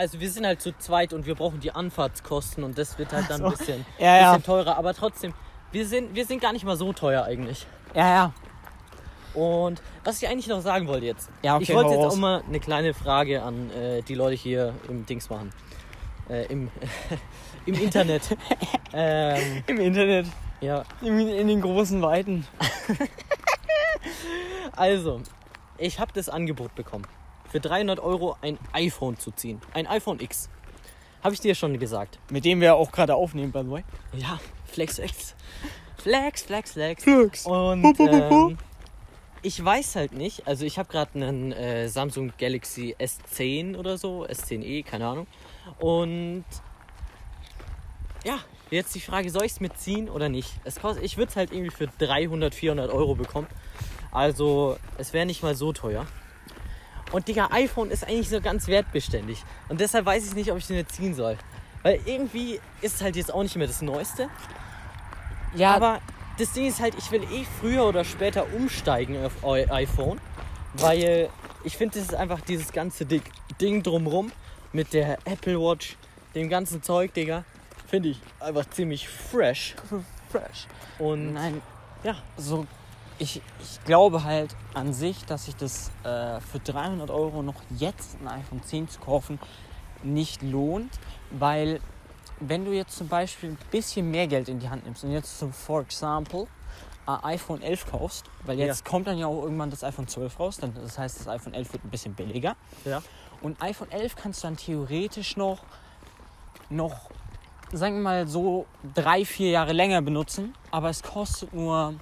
also 0.00 0.18
wir 0.18 0.30
sind 0.30 0.46
halt 0.46 0.62
zu 0.62 0.76
zweit 0.78 1.12
und 1.12 1.26
wir 1.26 1.34
brauchen 1.34 1.60
die 1.60 1.72
Anfahrtskosten 1.72 2.64
und 2.64 2.78
das 2.78 2.98
wird 2.98 3.12
halt 3.12 3.28
dann 3.28 3.44
ein 3.44 3.50
so. 3.50 3.56
bisschen, 3.56 3.84
ja, 3.98 4.16
ja, 4.16 4.32
bisschen 4.32 4.44
teurer, 4.44 4.78
aber 4.78 4.94
trotzdem, 4.94 5.34
wir 5.72 5.86
sind, 5.86 6.14
wir 6.14 6.24
sind 6.24 6.40
gar 6.40 6.54
nicht 6.54 6.64
mal 6.64 6.76
so 6.76 6.92
teuer 6.94 7.24
eigentlich. 7.24 7.66
ja, 7.94 8.08
ja. 8.08 8.32
Und 9.34 9.80
was 10.02 10.20
ich 10.20 10.28
eigentlich 10.28 10.48
noch 10.48 10.60
sagen 10.60 10.88
wollte 10.88 11.06
jetzt, 11.06 11.30
Ja, 11.42 11.54
okay, 11.54 11.64
ich 11.64 11.74
wollte 11.74 11.90
jetzt 11.90 11.98
raus. 12.00 12.14
auch 12.14 12.18
mal 12.18 12.42
eine 12.48 12.58
kleine 12.58 12.94
Frage 12.94 13.42
an 13.42 13.70
äh, 13.70 14.02
die 14.02 14.14
Leute 14.16 14.34
hier 14.34 14.74
im 14.88 15.06
Dings 15.06 15.30
machen. 15.30 15.52
Äh, 16.28 16.46
Im, 16.46 16.68
Im 17.66 17.74
Internet. 17.74 18.22
ähm, 18.92 19.62
Im 19.68 19.78
Internet. 19.78 20.26
ja, 20.60 20.82
In, 21.02 21.20
in 21.28 21.46
den 21.46 21.60
großen 21.60 22.02
Weiten. 22.02 22.44
also, 24.72 25.20
ich 25.78 26.00
habe 26.00 26.10
das 26.12 26.28
Angebot 26.28 26.74
bekommen, 26.74 27.04
für 27.50 27.60
300 27.60 28.00
Euro 28.00 28.36
ein 28.40 28.58
iPhone 28.72 29.18
zu 29.18 29.30
ziehen. 29.32 29.60
Ein 29.74 29.86
iPhone 29.86 30.20
X. 30.20 30.48
Habe 31.22 31.34
ich 31.34 31.40
dir 31.40 31.54
schon 31.54 31.78
gesagt. 31.78 32.18
Mit 32.30 32.44
dem 32.44 32.60
wir 32.60 32.76
auch 32.76 32.92
gerade 32.92 33.14
aufnehmen, 33.14 33.52
by 33.52 33.62
the 33.62 33.70
way. 33.70 33.84
Ja, 34.14 34.40
Flex 34.64 34.98
X. 34.98 35.34
Flex, 35.98 36.42
Flex, 36.42 36.72
Flex. 36.72 37.02
Flux. 37.02 37.44
Und 37.44 37.84
ähm, 38.00 38.58
ich 39.42 39.62
weiß 39.62 39.96
halt 39.96 40.12
nicht, 40.12 40.46
also 40.46 40.64
ich 40.64 40.78
habe 40.78 40.90
gerade 40.90 41.10
einen 41.14 41.52
äh, 41.52 41.88
Samsung 41.88 42.32
Galaxy 42.38 42.96
S10 42.98 43.76
oder 43.76 43.98
so, 43.98 44.24
S10e, 44.24 44.84
keine 44.84 45.06
Ahnung. 45.06 45.26
Und 45.78 46.44
ja, 48.24 48.38
jetzt 48.70 48.94
die 48.94 49.00
Frage, 49.00 49.30
soll 49.30 49.44
ich 49.44 49.52
es 49.52 49.60
mitziehen 49.60 50.08
oder 50.08 50.28
nicht? 50.28 50.60
Es 50.64 50.80
kostet, 50.80 51.04
ich 51.04 51.16
würde 51.16 51.30
es 51.30 51.36
halt 51.36 51.52
irgendwie 51.52 51.70
für 51.70 51.86
300, 51.86 52.54
400 52.54 52.90
Euro 52.90 53.14
bekommen. 53.14 53.46
Also 54.12 54.76
es 54.98 55.12
wäre 55.12 55.26
nicht 55.26 55.42
mal 55.42 55.54
so 55.54 55.72
teuer. 55.72 56.06
Und 57.12 57.28
Digga, 57.28 57.48
iPhone 57.52 57.90
ist 57.90 58.04
eigentlich 58.04 58.28
so 58.28 58.40
ganz 58.40 58.66
wertbeständig. 58.68 59.42
Und 59.68 59.80
deshalb 59.80 60.06
weiß 60.06 60.26
ich 60.26 60.34
nicht, 60.34 60.50
ob 60.52 60.58
ich 60.58 60.66
den 60.66 60.76
jetzt 60.76 60.94
ziehen 60.94 61.14
soll. 61.14 61.36
Weil 61.82 62.00
irgendwie 62.04 62.60
ist 62.80 62.96
es 62.96 63.02
halt 63.02 63.16
jetzt 63.16 63.32
auch 63.32 63.42
nicht 63.42 63.56
mehr 63.56 63.66
das 63.66 63.82
Neueste. 63.82 64.28
Ja, 65.54 65.74
Aber 65.74 66.00
das 66.38 66.52
Ding 66.52 66.66
ist 66.66 66.80
halt, 66.80 66.94
ich 66.96 67.10
will 67.10 67.22
eh 67.24 67.44
früher 67.60 67.84
oder 67.84 68.04
später 68.04 68.46
umsteigen 68.54 69.24
auf 69.24 69.32
iPhone, 69.44 70.20
weil 70.74 71.28
ich 71.64 71.76
finde, 71.76 71.98
das 71.98 72.08
ist 72.08 72.14
einfach 72.14 72.40
dieses 72.40 72.72
ganze 72.72 73.04
Ding, 73.04 73.22
Ding 73.60 73.82
drumrum 73.82 74.32
mit 74.72 74.92
der 74.92 75.18
Apple 75.24 75.60
Watch, 75.60 75.96
dem 76.34 76.48
ganzen 76.48 76.82
Zeug, 76.82 77.12
Digga, 77.12 77.44
finde 77.88 78.10
ich 78.10 78.20
einfach 78.38 78.68
ziemlich 78.70 79.08
fresh. 79.08 79.74
fresh. 80.30 80.66
Und 80.98 81.34
Nein, 81.34 81.60
ja, 82.04 82.16
so. 82.36 82.66
Ich, 83.20 83.42
ich 83.60 83.84
glaube 83.84 84.24
halt 84.24 84.56
an 84.74 84.92
sich, 84.92 85.24
dass 85.26 85.44
sich 85.44 85.54
das 85.54 85.90
äh, 86.02 86.40
für 86.40 86.58
300 86.58 87.10
Euro 87.10 87.42
noch 87.42 87.62
jetzt 87.78 88.16
ein 88.20 88.26
iPhone 88.26 88.62
10 88.62 88.88
zu 88.88 88.98
kaufen 88.98 89.38
nicht 90.02 90.42
lohnt, 90.42 90.98
weil 91.30 91.80
wenn 92.40 92.64
du 92.64 92.72
jetzt 92.72 92.96
zum 92.96 93.08
Beispiel 93.08 93.50
ein 93.50 93.58
bisschen 93.70 94.10
mehr 94.10 94.26
Geld 94.26 94.48
in 94.48 94.58
die 94.58 94.70
Hand 94.70 94.84
nimmst 94.84 95.04
und 95.04 95.12
jetzt 95.12 95.38
zum 95.38 95.52
for 95.52 95.82
example 95.82 96.46
ein 97.06 97.24
iPhone 97.24 97.62
11 97.62 97.90
kaufst, 97.90 98.24
weil 98.44 98.58
jetzt 98.58 98.84
kommt 98.84 99.06
dann 99.06 99.18
ja 99.18 99.26
auch 99.26 99.42
irgendwann 99.42 99.70
das 99.70 99.84
iPhone 99.84 100.08
12 100.08 100.40
raus, 100.40 100.56
dann, 100.58 100.72
das 100.74 100.98
heißt 100.98 101.20
das 101.20 101.28
iPhone 101.28 101.54
11 101.54 101.72
wird 101.74 101.84
ein 101.84 101.90
bisschen 101.90 102.14
billiger. 102.14 102.56
Ja, 102.84 103.02
und 103.42 103.60
iPhone 103.62 103.90
11 103.90 104.16
kannst 104.16 104.42
du 104.42 104.48
dann 104.48 104.56
theoretisch 104.56 105.36
noch, 105.36 105.60
noch 106.68 107.10
sagen 107.72 107.96
wir 107.96 108.02
mal 108.02 108.28
so 108.28 108.66
drei, 108.94 109.24
vier 109.24 109.50
Jahre 109.50 109.72
länger 109.72 110.02
benutzen, 110.02 110.54
aber 110.70 110.90
es 110.90 111.02
kostet 111.02 111.54
nur 111.54 111.94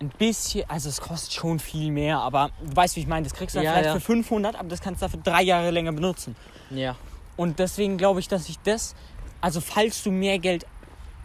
ein 0.00 0.10
bisschen, 0.10 0.64
also 0.68 0.88
es 0.88 1.00
kostet 1.00 1.32
schon 1.32 1.58
viel 1.58 1.90
mehr, 1.90 2.18
aber 2.18 2.50
du 2.64 2.76
weißt, 2.76 2.94
wie 2.96 3.00
ich 3.00 3.06
meine, 3.08 3.24
das 3.24 3.34
kriegst 3.34 3.54
du 3.56 3.58
dann 3.58 3.64
Ja, 3.64 3.72
vielleicht 3.72 3.86
ja. 3.86 3.94
für 3.94 4.00
500, 4.00 4.54
aber 4.56 4.68
das 4.68 4.80
kannst 4.80 5.02
du 5.02 5.06
dafür 5.06 5.20
drei 5.24 5.42
Jahre 5.42 5.70
länger 5.70 5.92
benutzen. 5.92 6.36
ja, 6.70 6.94
Und 7.36 7.58
deswegen 7.58 7.98
glaube 7.98 8.20
ich, 8.20 8.28
dass 8.28 8.46
sich 8.46 8.58
das, 8.60 8.94
also 9.40 9.60
falls 9.60 10.02
du 10.04 10.10
mehr 10.12 10.38
Geld 10.38 10.66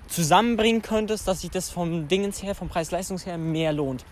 zusammenbringen 0.07 0.81
könntest, 0.81 1.27
dass 1.27 1.41
sich 1.41 1.51
das 1.51 1.69
vom 1.69 2.07
Dingens 2.07 2.41
her, 2.43 2.55
vom 2.55 2.67
Preis-Leistungs 2.67 3.25
her 3.25 3.37
mehr 3.37 3.73
lohnt. 3.73 4.05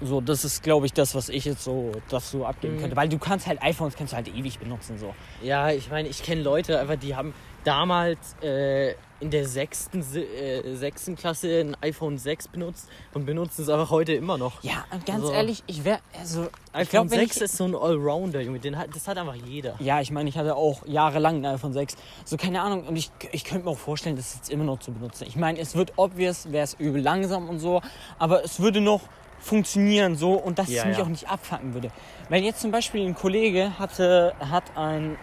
So, 0.00 0.20
das 0.20 0.44
ist, 0.44 0.62
glaube 0.62 0.86
ich, 0.86 0.92
das, 0.92 1.14
was 1.14 1.28
ich 1.28 1.44
jetzt 1.44 1.62
so 1.62 1.92
dazu 2.08 2.44
abgeben 2.44 2.74
Mhm. 2.76 2.80
könnte. 2.80 2.96
Weil 2.96 3.08
du 3.08 3.18
kannst 3.18 3.46
halt 3.46 3.62
iPhones 3.62 3.94
kannst 3.94 4.12
du 4.12 4.16
halt 4.16 4.28
ewig 4.28 4.58
benutzen. 4.58 4.98
So. 4.98 5.14
ja, 5.42 5.70
ich 5.70 5.90
meine, 5.90 6.08
ich 6.08 6.22
kenne 6.22 6.42
Leute, 6.42 6.78
einfach 6.80 6.96
die 6.96 7.14
haben 7.14 7.32
damals 7.64 8.34
äh, 8.42 8.94
in 9.22 9.30
der 9.30 9.46
sechsten, 9.48 10.00
äh, 10.14 10.74
sechsten 10.74 11.16
Klasse 11.16 11.60
ein 11.60 11.76
iPhone 11.80 12.18
6 12.18 12.48
benutzt 12.48 12.88
und 13.14 13.24
benutzen 13.24 13.62
es 13.62 13.68
aber 13.68 13.88
heute 13.88 14.12
immer 14.12 14.36
noch. 14.36 14.62
Ja, 14.62 14.84
und 14.90 15.06
ganz 15.06 15.22
So. 15.24 15.32
ehrlich, 15.32 15.62
ich 15.66 15.84
wäre, 15.84 16.00
also, 16.18 16.42
ich 16.44 16.74
iPhone 16.74 16.90
glaube, 16.90 17.10
wenn 17.12 17.18
6 17.20 17.36
ich, 17.36 17.42
ist 17.42 17.56
so 17.56 17.64
ein 17.64 17.74
Allrounder, 17.74 18.40
Junge, 18.40 18.58
den 18.58 18.76
hat, 18.76 18.88
das 18.94 19.06
hat 19.08 19.16
einfach 19.16 19.36
jeder. 19.36 19.76
ja, 19.78 20.00
ich 20.00 20.10
meine, 20.10 20.28
ich 20.28 20.36
hatte 20.36 20.56
auch 20.56 20.84
jahrelang 20.86 21.36
ein 21.44 21.46
iPhone 21.54 21.72
6. 21.72 21.94
So, 22.24 22.36
keine 22.36 22.60
Ahnung. 22.62 22.86
Und 22.86 22.96
ich, 22.96 23.10
ich 23.30 23.44
könnte 23.44 23.64
mir 23.64 23.70
auch 23.70 23.78
vorstellen, 23.78 24.16
das 24.16 24.34
jetzt 24.34 24.50
immer 24.50 24.64
noch 24.64 24.80
zu 24.80 24.92
benutzen. 24.92 25.24
Ich 25.28 25.36
meine, 25.36 25.58
es 25.60 25.74
wird 25.76 25.92
obvious, 25.96 26.50
wäre 26.50 26.64
es 26.64 26.74
übel 26.74 27.00
langsam 27.00 27.48
und 27.48 27.60
so, 27.60 27.80
aber 28.18 28.44
es 28.44 28.58
würde 28.60 28.80
noch 28.80 29.02
funktionieren 29.38 30.16
so 30.16 30.34
und 30.34 30.58
dass 30.58 30.68
Ja, 30.68 30.82
es 30.82 30.86
mich 30.88 30.98
ja. 30.98 31.04
auch 31.04 31.08
nicht 31.08 31.28
abfacken 31.28 31.74
würde. 31.74 31.90
Wenn 32.28 32.44
jetzt 32.44 32.60
zum 32.60 32.70
Beispiel 32.70 33.06
ein 33.06 33.14
Kollege 33.14 33.78
hatte, 33.78 34.34
hat 34.40 34.76
ein 34.76 35.16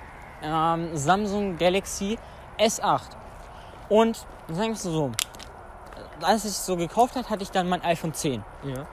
ähm, 0.43 0.89
Samsung 0.95 1.57
Galaxy 1.57 2.17
S8 2.57 3.01
Und 3.89 4.17
sagen 4.47 4.69
wir 4.69 4.71
es 4.73 4.83
so, 4.83 5.11
als 6.21 6.45
ich 6.45 6.51
es 6.51 6.65
so 6.65 6.75
gekauft 6.77 7.15
hat, 7.15 7.29
hatte 7.29 7.43
ich 7.43 7.51
dann 7.51 7.67
mein 7.69 7.83
iPhone 7.83 8.13
10. 8.13 8.43
Ja. 8.63 8.85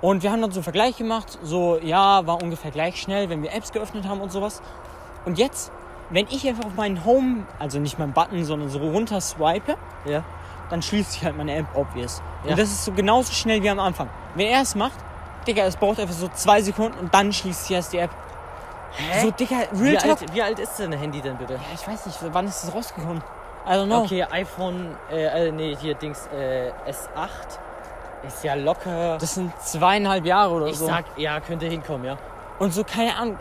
Und 0.00 0.22
wir 0.22 0.30
haben 0.30 0.40
dann 0.40 0.52
so 0.52 0.58
einen 0.58 0.64
Vergleich 0.64 0.96
gemacht, 0.96 1.38
so 1.42 1.76
ja, 1.78 2.24
war 2.26 2.40
ungefähr 2.42 2.70
gleich 2.70 3.00
schnell, 3.00 3.28
wenn 3.30 3.42
wir 3.42 3.52
Apps 3.52 3.72
geöffnet 3.72 4.06
haben 4.06 4.20
und 4.20 4.30
sowas. 4.30 4.62
Und 5.24 5.38
jetzt, 5.38 5.72
wenn 6.10 6.26
ich 6.28 6.46
einfach 6.46 6.66
auf 6.66 6.74
meinen 6.74 7.04
Home, 7.04 7.46
also 7.58 7.80
nicht 7.80 7.98
meinen 7.98 8.12
Button, 8.12 8.44
sondern 8.44 8.68
so 8.68 8.78
runter 8.78 9.20
swipe, 9.20 9.76
Ja. 10.04 10.22
dann 10.70 10.82
schließt 10.82 11.12
sich 11.12 11.24
halt 11.24 11.36
meine 11.36 11.54
App 11.56 11.66
obvious. 11.74 12.22
Ja. 12.44 12.50
Und 12.50 12.58
das 12.60 12.68
ist 12.68 12.84
so 12.84 12.92
genauso 12.92 13.32
schnell 13.32 13.60
wie 13.62 13.70
am 13.70 13.80
Anfang. 13.80 14.08
Wenn 14.36 14.46
er 14.46 14.62
es 14.62 14.76
macht, 14.76 14.98
Digga, 15.48 15.64
es 15.64 15.76
braucht 15.76 15.98
einfach 15.98 16.14
so 16.14 16.28
zwei 16.28 16.62
Sekunden 16.62 16.96
und 16.98 17.12
dann 17.12 17.32
schließt 17.32 17.64
sich 17.66 17.74
erst 17.76 17.92
die 17.92 17.98
App. 17.98 18.10
Hä? 18.92 19.20
So, 19.22 19.30
Digga, 19.32 19.56
Wie 19.72 19.88
Real 19.88 19.96
Talk. 19.96 20.20
alt, 20.22 20.34
wie 20.34 20.42
alt 20.42 20.58
ist 20.60 20.78
dein 20.78 20.92
Handy 20.92 21.20
denn 21.20 21.36
bitte? 21.36 21.54
Ja, 21.54 21.60
ich 21.74 21.86
weiß 21.88 22.06
nicht, 22.06 22.18
wann 22.32 22.46
ist 22.46 22.62
das 22.64 22.74
rausgekommen? 22.74 23.22
I 23.68 23.72
don't 23.72 23.86
know. 23.86 24.04
Okay, 24.04 24.24
iPhone, 24.24 24.96
äh, 25.10 25.48
äh, 25.48 25.52
nee, 25.52 25.76
hier 25.76 25.94
Dings, 25.94 26.26
äh, 26.34 26.70
S8 26.88 27.58
ist 28.26 28.42
ja 28.42 28.54
locker. 28.54 29.18
Das 29.18 29.34
sind 29.34 29.52
zweieinhalb 29.60 30.24
Jahre 30.24 30.54
oder 30.54 30.66
ich 30.68 30.78
so. 30.78 30.86
sag, 30.86 31.04
ja, 31.18 31.38
könnte 31.40 31.66
hinkommen, 31.66 32.06
ja. 32.06 32.16
Und 32.58 32.72
so, 32.72 32.82
keine 32.82 33.14
Ahnung, 33.14 33.38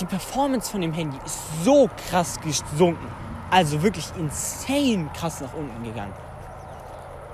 die 0.00 0.04
Performance 0.06 0.70
von 0.70 0.80
dem 0.80 0.92
Handy 0.92 1.18
ist 1.24 1.64
so 1.64 1.88
krass 2.08 2.40
gesunken. 2.40 3.06
Also 3.50 3.82
wirklich 3.82 4.06
insane 4.16 5.10
krass 5.14 5.40
nach 5.40 5.54
unten 5.54 5.84
gegangen. 5.84 6.14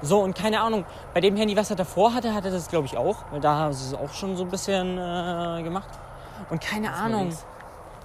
So, 0.02 0.20
und 0.20 0.36
keine 0.36 0.60
Ahnung, 0.60 0.84
bei 1.14 1.20
dem 1.20 1.34
Handy, 1.36 1.56
was 1.56 1.70
er 1.70 1.76
davor 1.76 2.12
hatte, 2.14 2.34
hat 2.34 2.44
er 2.44 2.50
das, 2.50 2.68
glaube 2.68 2.86
ich, 2.86 2.96
auch. 2.96 3.16
Weil 3.30 3.40
da 3.40 3.54
haben 3.54 3.72
sie 3.72 3.86
es 3.86 3.94
auch 3.94 4.12
schon 4.12 4.36
so 4.36 4.44
ein 4.44 4.50
bisschen 4.50 4.98
äh, 4.98 5.62
gemacht. 5.62 5.88
Und 6.50 6.60
keine 6.60 6.92
Ahnung. 6.92 7.32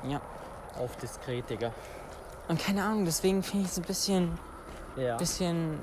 Ja. 0.08 0.22
Auf 0.80 0.96
diskret, 0.96 1.50
Digga. 1.50 1.72
Und 2.50 2.60
keine 2.60 2.84
Ahnung, 2.84 3.06
deswegen 3.06 3.42
finde 3.44 3.66
ich 3.66 3.72
es 3.72 3.78
ein 3.78 3.84
bisschen, 3.86 4.32
Ja. 4.98 5.16
bisschen 5.18 5.78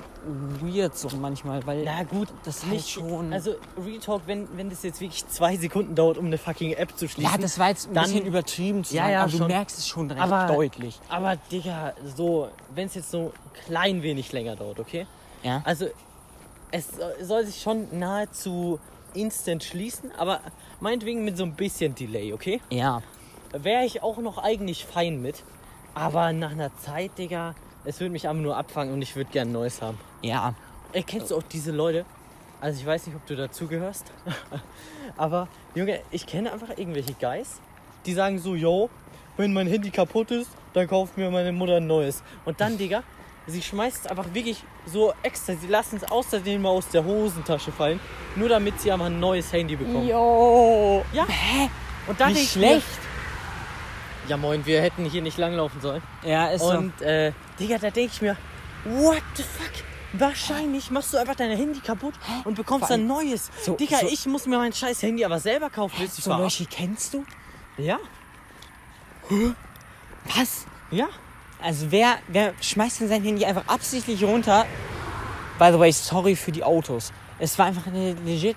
weird 0.60 0.96
so 0.98 1.08
manchmal, 1.16 1.64
weil 1.66 1.84
Na 1.84 2.02
gut, 2.02 2.28
das 2.44 2.62
halt 2.64 2.72
nicht 2.74 2.90
schon. 2.90 3.32
Also, 3.32 3.54
Retalk, 3.82 4.22
wenn, 4.26 4.48
wenn 4.58 4.68
das 4.68 4.82
jetzt 4.82 5.00
wirklich 5.00 5.26
zwei 5.28 5.56
Sekunden 5.56 5.94
dauert, 5.94 6.18
um 6.18 6.26
eine 6.26 6.36
fucking 6.38 6.72
App 6.72 6.98
zu 6.98 7.08
schließen. 7.08 7.32
ja, 7.32 7.38
das 7.38 7.58
war 7.58 7.68
jetzt 7.68 7.88
ein 7.88 7.94
dann- 7.94 8.04
bisschen 8.04 8.26
übertrieben 8.26 8.84
zu 8.84 8.94
Ja, 8.96 9.02
sagen, 9.02 9.12
ja, 9.12 9.22
aber 9.22 9.30
du 9.30 9.38
schon. 9.38 9.46
merkst 9.46 9.78
es 9.78 9.86
schon 9.88 10.10
recht 10.10 10.20
Aber- 10.20 10.52
deutlich. 10.52 11.00
Aber, 11.08 11.36
Digga, 11.36 11.94
so, 12.16 12.50
wenn 12.74 12.88
es 12.88 12.94
jetzt 12.96 13.10
so 13.10 13.32
klein 13.66 14.02
wenig 14.02 14.32
länger 14.32 14.56
dauert, 14.56 14.80
okay? 14.80 15.06
Ja. 15.44 15.62
Also, 15.64 15.86
es 16.72 16.88
soll 17.22 17.46
sich 17.46 17.62
schon 17.62 17.86
nahezu 17.96 18.80
instant 19.14 19.62
schließen, 19.62 20.10
aber 20.18 20.40
meinetwegen 20.80 21.24
mit 21.24 21.38
so 21.38 21.44
ein 21.44 21.54
bisschen 21.54 21.94
Delay, 21.94 22.32
okay? 22.32 22.60
Ja. 22.70 23.02
Wäre 23.52 23.84
ich 23.84 24.02
auch 24.02 24.18
noch 24.18 24.36
eigentlich 24.38 24.84
fein 24.84 25.22
mit. 25.22 25.44
Aber 25.96 26.30
nach 26.34 26.50
einer 26.50 26.76
Zeit, 26.76 27.12
Digga, 27.16 27.54
es 27.86 28.00
würde 28.00 28.10
mich 28.10 28.28
einfach 28.28 28.42
nur 28.42 28.54
abfangen 28.54 28.92
und 28.92 29.00
ich 29.00 29.16
würde 29.16 29.30
gern 29.30 29.48
ein 29.48 29.52
neues 29.52 29.80
haben. 29.80 29.98
Ja. 30.20 30.54
Ey, 30.92 31.02
kennst 31.02 31.30
du 31.30 31.36
auch 31.36 31.42
diese 31.42 31.72
Leute? 31.72 32.04
Also 32.60 32.78
ich 32.78 32.86
weiß 32.86 33.06
nicht, 33.06 33.16
ob 33.16 33.24
du 33.26 33.34
dazugehörst. 33.34 34.12
aber, 35.16 35.48
Junge, 35.74 36.00
ich 36.10 36.26
kenne 36.26 36.52
einfach 36.52 36.76
irgendwelche 36.76 37.14
Guys, 37.14 37.60
die 38.04 38.12
sagen 38.12 38.38
so, 38.38 38.54
yo, 38.54 38.90
wenn 39.38 39.54
mein 39.54 39.68
Handy 39.68 39.90
kaputt 39.90 40.32
ist, 40.32 40.50
dann 40.74 40.86
kauft 40.86 41.16
mir 41.16 41.30
meine 41.30 41.50
Mutter 41.50 41.76
ein 41.76 41.86
neues. 41.86 42.22
Und 42.44 42.60
dann, 42.60 42.76
Digga, 42.78 43.02
sie 43.46 43.62
schmeißt 43.62 44.04
es 44.04 44.06
einfach 44.06 44.34
wirklich 44.34 44.62
so 44.84 45.14
extra. 45.22 45.54
Sie 45.54 45.66
lassen 45.66 45.96
es 45.96 46.04
außerdem 46.04 46.60
mal 46.60 46.70
aus 46.70 46.88
der 46.90 47.06
Hosentasche 47.06 47.72
fallen, 47.72 48.00
nur 48.34 48.50
damit 48.50 48.78
sie 48.82 48.92
einfach 48.92 49.06
ein 49.06 49.18
neues 49.18 49.50
Handy 49.50 49.76
bekommen. 49.76 50.06
Jo. 50.06 51.02
Ja. 51.14 51.26
Hä? 51.26 51.70
Und 52.06 52.20
dann 52.20 52.34
Wie 52.34 52.44
schlecht. 52.44 52.86
Mir, 53.00 53.05
ja 54.28 54.36
moin, 54.36 54.64
wir 54.66 54.80
hätten 54.82 55.04
hier 55.04 55.22
nicht 55.22 55.38
langlaufen 55.38 55.80
sollen. 55.80 56.02
Ja, 56.24 56.48
ist 56.48 56.62
so. 56.62 56.70
Und 56.70 57.00
äh, 57.02 57.32
Digga, 57.58 57.78
da 57.78 57.90
denke 57.90 58.12
ich 58.14 58.22
mir, 58.22 58.36
what 58.84 59.22
the 59.36 59.42
fuck? 59.42 59.70
Wahrscheinlich 60.12 60.90
machst 60.90 61.12
du 61.12 61.18
einfach 61.18 61.34
dein 61.34 61.50
Handy 61.56 61.80
kaputt 61.80 62.14
und 62.44 62.54
bekommst 62.54 62.90
ein 62.90 63.06
neues. 63.06 63.50
So- 63.62 63.74
Digga, 63.76 63.98
so- 63.98 64.06
ich 64.08 64.24
muss 64.26 64.46
mir 64.46 64.56
mein 64.58 64.72
scheiß 64.72 65.02
Handy 65.02 65.24
aber 65.24 65.38
selber 65.40 65.68
kaufen. 65.70 65.94
Willst 65.98 66.18
du 66.18 66.22
So 66.22 66.30
welche 66.38 66.64
kennst 66.66 67.12
du? 67.14 67.24
Ja, 67.76 67.98
Was? 70.36 70.66
ja. 70.90 71.08
Also 71.60 71.86
wer, 71.90 72.16
wer 72.28 72.52
schmeißt 72.60 73.00
denn 73.00 73.08
sein 73.08 73.22
Handy 73.22 73.44
einfach 73.44 73.66
absichtlich 73.66 74.22
runter? 74.24 74.66
By 75.58 75.70
the 75.72 75.78
way, 75.78 75.90
sorry 75.92 76.36
für 76.36 76.52
die 76.52 76.62
Autos. 76.62 77.12
Es 77.38 77.58
war 77.58 77.66
einfach 77.66 77.86
eine 77.86 78.12
legit. 78.24 78.56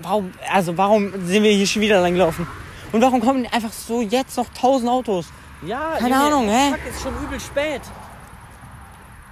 Warum, 0.00 0.32
also 0.50 0.76
warum 0.76 1.26
sind 1.26 1.42
wir 1.42 1.52
hier 1.52 1.66
schon 1.66 1.82
wieder 1.82 2.00
lang 2.00 2.12
gelaufen? 2.14 2.46
Und 2.92 3.00
warum 3.00 3.20
kommen 3.20 3.46
einfach 3.50 3.72
so 3.72 4.00
jetzt 4.02 4.36
noch 4.36 4.46
tausend 4.58 4.90
Autos? 4.90 5.26
Ja, 5.64 5.96
Keine 5.98 6.16
Ahnung, 6.16 6.48
hä? 6.48 6.70
Fuck, 6.72 6.80
ist 6.90 7.02
schon 7.02 7.14
übel 7.24 7.40
spät. 7.40 7.80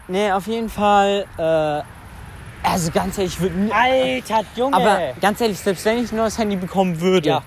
Nee, 0.09 0.33
auf 0.33 0.47
jeden 0.47 0.69
Fall. 0.69 1.27
Äh, 1.37 2.67
also 2.67 2.91
ganz 2.93 3.19
ehrlich, 3.19 3.35
ich 3.35 3.41
würde. 3.41 3.71
Alter, 3.75 4.45
Junge. 4.57 4.77
Aber 4.77 4.99
ganz 5.21 5.41
ehrlich, 5.41 5.59
selbst 5.59 5.85
wenn 5.85 6.03
ich 6.03 6.13
ein 6.13 6.17
neues 6.17 6.39
Handy 6.39 6.57
bekommen 6.57 7.01
würde, 7.01 7.29
Ja. 7.29 7.43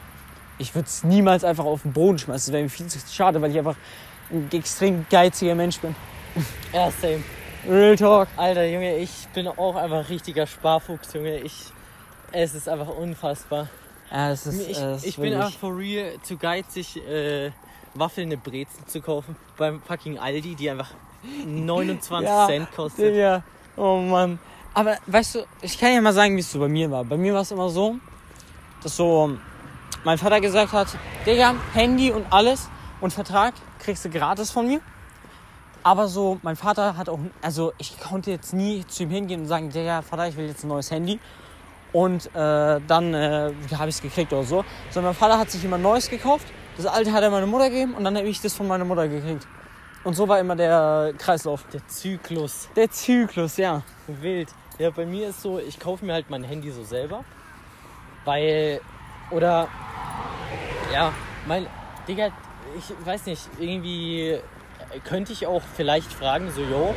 ich 0.57 0.73
würde 0.75 0.87
es 0.87 1.03
niemals 1.03 1.43
einfach 1.43 1.65
auf 1.65 1.81
den 1.83 1.93
Boden 1.93 2.17
schmeißen. 2.19 2.51
Das 2.51 2.53
wäre 2.53 2.63
mir 2.63 2.69
viel 2.69 2.87
zu 2.87 2.99
schade, 3.11 3.41
weil 3.41 3.51
ich 3.51 3.57
einfach 3.57 3.75
ein 4.31 4.49
extrem 4.51 5.05
geiziger 5.09 5.55
Mensch 5.55 5.79
bin. 5.79 5.95
ja, 6.73 6.89
same. 7.01 7.23
Real 7.69 7.95
Talk. 7.95 8.27
Alter, 8.35 8.65
Junge, 8.65 8.97
ich 8.97 9.27
bin 9.33 9.47
auch 9.47 9.75
einfach 9.75 9.99
ein 9.99 10.05
richtiger 10.05 10.45
Sparfuchs, 10.45 11.13
Junge. 11.13 11.37
Ich, 11.39 11.65
es 12.31 12.53
ist 12.55 12.67
einfach 12.67 12.89
unfassbar. 12.89 13.67
Ja, 14.13 14.29
das 14.29 14.45
ist, 14.45 14.69
Ich, 14.69 14.77
äh, 14.77 14.81
das 14.81 15.03
ich 15.03 15.17
bin 15.17 15.33
einfach 15.33 15.57
for 15.57 15.75
real 15.75 16.13
zu 16.21 16.37
geizig, 16.37 16.97
äh, 16.97 17.51
waffelnde 17.95 18.37
Brezen 18.37 18.87
zu 18.87 19.01
kaufen 19.01 19.35
beim 19.57 19.81
fucking 19.81 20.19
Aldi, 20.19 20.55
die 20.55 20.69
einfach 20.69 20.91
29 21.45 22.29
Ja, 22.29 22.45
Cent 22.45 22.71
kostet. 22.71 23.13
Digga, 23.13 23.43
oh 23.75 23.97
Mann. 23.97 24.39
Aber 24.75 24.97
weißt 25.07 25.35
du, 25.35 25.39
ich 25.61 25.77
kann 25.79 25.93
ja 25.93 26.01
mal 26.01 26.13
sagen, 26.13 26.35
wie 26.35 26.41
es 26.41 26.51
so 26.51 26.59
bei 26.59 26.67
mir 26.67 26.89
war. 26.91 27.03
Bei 27.03 27.17
mir 27.17 27.33
war 27.33 27.41
es 27.41 27.51
immer 27.51 27.69
so, 27.69 27.95
dass 28.83 28.95
so 28.95 29.37
mein 30.03 30.17
Vater 30.17 30.41
gesagt 30.41 30.73
hat, 30.73 30.87
Digga, 31.25 31.55
Handy 31.73 32.11
und 32.11 32.25
alles 32.31 32.69
und 33.01 33.13
Vertrag 33.13 33.53
kriegst 33.79 34.05
du 34.05 34.09
gratis 34.09 34.51
von 34.51 34.67
mir. 34.67 34.79
Aber 35.81 36.07
so, 36.07 36.39
mein 36.43 36.55
Vater 36.55 36.97
hat 36.97 37.09
auch, 37.09 37.19
also 37.41 37.73
ich 37.77 37.99
konnte 37.99 38.31
jetzt 38.31 38.53
nie 38.53 38.85
zu 38.87 39.03
ihm 39.03 39.09
hingehen 39.09 39.41
und 39.41 39.47
sagen, 39.47 39.69
Digga, 39.71 40.01
Vater, 40.01 40.27
ich 40.27 40.37
will 40.37 40.47
jetzt 40.47 40.63
ein 40.63 40.69
neues 40.69 40.91
Handy. 40.91 41.19
Und 41.93 42.25
äh, 42.35 42.81
dann 42.87 43.13
äh, 43.13 43.53
habe 43.75 43.89
ich 43.89 43.95
es 43.95 44.01
gekriegt 44.01 44.33
oder 44.33 44.43
so. 44.43 44.65
Sondern 44.89 45.13
mein 45.13 45.19
Vater 45.19 45.37
hat 45.37 45.49
sich 45.49 45.63
immer 45.63 45.77
neues 45.77 46.09
gekauft. 46.09 46.47
Das 46.75 46.87
alte 46.87 47.13
hat 47.13 47.21
er 47.23 47.29
meiner 47.29 47.45
Mutter 47.45 47.69
gegeben 47.69 47.93
und 47.93 48.03
dann 48.03 48.17
habe 48.17 48.27
ich 48.27 48.41
das 48.41 48.55
von 48.55 48.67
meiner 48.67 48.83
Mutter 48.83 49.07
gekriegt. 49.07 49.47
Und 50.03 50.15
so 50.15 50.27
war 50.27 50.39
immer 50.39 50.55
der 50.55 51.13
Kreislauf. 51.17 51.65
Der 51.71 51.87
Zyklus. 51.87 52.67
Der 52.75 52.89
Zyklus, 52.89 53.57
ja. 53.57 53.83
Wild. 54.07 54.49
Ja, 54.79 54.89
bei 54.89 55.05
mir 55.05 55.29
ist 55.29 55.41
so, 55.41 55.59
ich 55.59 55.79
kaufe 55.79 56.03
mir 56.03 56.13
halt 56.13 56.29
mein 56.29 56.43
Handy 56.43 56.71
so 56.71 56.83
selber. 56.83 57.23
Weil, 58.25 58.81
oder, 59.29 59.67
ja, 60.91 61.13
mein, 61.47 61.67
Digga, 62.07 62.29
ich 62.77 63.05
weiß 63.05 63.27
nicht, 63.27 63.47
irgendwie 63.59 64.29
äh, 64.29 64.39
könnte 65.03 65.31
ich 65.31 65.45
auch 65.45 65.61
vielleicht 65.75 66.11
fragen, 66.11 66.49
so, 66.51 66.61
yo, 66.61 66.95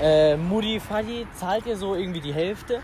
äh, 0.00 0.36
Mutti, 0.36 0.80
Fadi, 0.80 1.26
zahlt 1.34 1.66
ihr 1.66 1.76
so 1.76 1.94
irgendwie 1.94 2.20
die 2.20 2.34
Hälfte? 2.34 2.82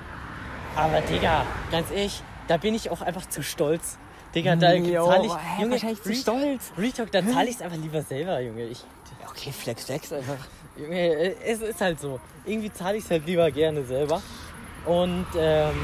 Aber, 0.76 1.00
Digga, 1.00 1.44
ganz 1.70 1.90
ehrlich, 1.90 2.22
da 2.46 2.56
bin 2.56 2.74
ich 2.74 2.90
auch 2.90 3.00
einfach 3.02 3.26
zu 3.28 3.42
stolz. 3.42 3.98
Digga, 4.34 4.56
da 4.56 4.68
zahle 4.70 5.26
ich, 5.26 5.32
hä, 5.32 5.62
Junge, 5.62 5.72
wahrscheinlich 5.72 6.02
zu 6.02 6.08
Re- 6.10 6.14
stolz. 6.14 6.72
Retalk, 6.76 7.10
da 7.12 7.26
zahle 7.26 7.48
ich 7.48 7.56
es 7.56 7.62
einfach 7.62 7.78
lieber 7.78 8.02
selber, 8.02 8.40
Junge. 8.40 8.64
Ich, 8.64 8.84
Okay, 9.30 9.52
Flex, 9.52 9.84
Flex 9.84 10.12
einfach. 10.12 10.36
Junge, 10.76 11.34
es 11.44 11.60
ist 11.60 11.80
halt 11.80 12.00
so. 12.00 12.20
Irgendwie 12.44 12.72
zahle 12.72 12.96
ich 12.98 13.04
es 13.04 13.10
halt 13.10 13.26
lieber 13.26 13.50
gerne 13.50 13.84
selber. 13.84 14.22
Und 14.86 15.26
ähm, 15.36 15.74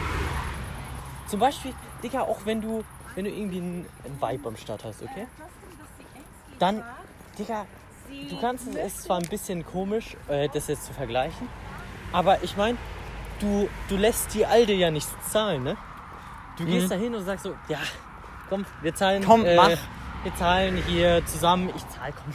zum 1.27 1.41
Beispiel, 1.41 1.73
Digga, 2.03 2.23
auch 2.23 2.39
wenn 2.45 2.61
du, 2.61 2.85
wenn 3.15 3.25
du 3.25 3.31
irgendwie 3.31 3.59
einen, 3.59 3.87
einen 4.05 4.21
Vibe 4.21 4.49
am 4.49 4.57
Start 4.57 4.85
hast, 4.85 5.03
okay? 5.03 5.27
Dann, 6.59 6.83
Digga, 7.39 7.67
du 8.31 8.41
kannst 8.41 8.69
es, 8.69 8.75
ist 8.77 9.03
zwar 9.05 9.19
ein 9.19 9.29
bisschen 9.29 9.65
komisch, 9.67 10.17
äh, 10.29 10.49
das 10.49 10.69
jetzt 10.69 10.85
zu 10.87 10.93
vergleichen, 10.93 11.49
aber 12.13 12.43
ich 12.43 12.57
meine, 12.57 12.79
du, 13.45 13.69
du 13.89 13.97
lässt 13.97 14.35
die 14.35 14.47
Alte 14.47 14.73
ja 14.73 14.91
nichts 14.91 15.13
zahlen, 15.31 15.63
ne? 15.63 15.77
Du 16.59 16.65
gehst 16.65 16.91
da 16.91 16.95
hin 16.95 17.15
und 17.15 17.25
sagst 17.25 17.45
so, 17.45 17.55
ja, 17.69 17.79
komm, 18.49 18.65
wir 18.83 18.95
zahlen, 18.95 19.23
Mhm. 19.23 19.27
Komm, 19.27 19.45
äh, 19.45 19.57
mach. 19.57 19.69
wir 19.69 20.35
zahlen 20.37 20.77
hier 20.87 21.25
zusammen, 21.27 21.69
ich 21.77 21.89
zahle, 21.89 22.13
komm, 22.13 22.33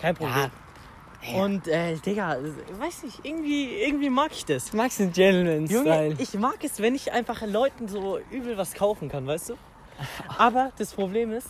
kein 0.00 0.14
Problem. 0.14 0.36
Ja. 0.36 1.42
Und 1.42 1.66
äh, 1.66 1.96
Digga, 1.96 2.36
weiß 2.78 3.02
nicht, 3.04 3.24
irgendwie, 3.24 3.80
irgendwie 3.82 4.10
mag 4.10 4.30
ich 4.32 4.44
das. 4.44 4.70
Du 4.70 4.76
magst 4.76 5.00
den 5.00 5.12
Gentleman-Style. 5.12 6.08
Junge, 6.10 6.16
ich 6.22 6.34
mag 6.34 6.62
es, 6.62 6.80
wenn 6.80 6.94
ich 6.94 7.12
einfach 7.12 7.42
Leuten 7.46 7.88
so 7.88 8.18
übel 8.30 8.56
was 8.56 8.74
kaufen 8.74 9.08
kann, 9.08 9.26
weißt 9.26 9.48
du? 9.50 9.54
Aber 10.38 10.70
das 10.78 10.92
Problem 10.92 11.32
ist, 11.32 11.48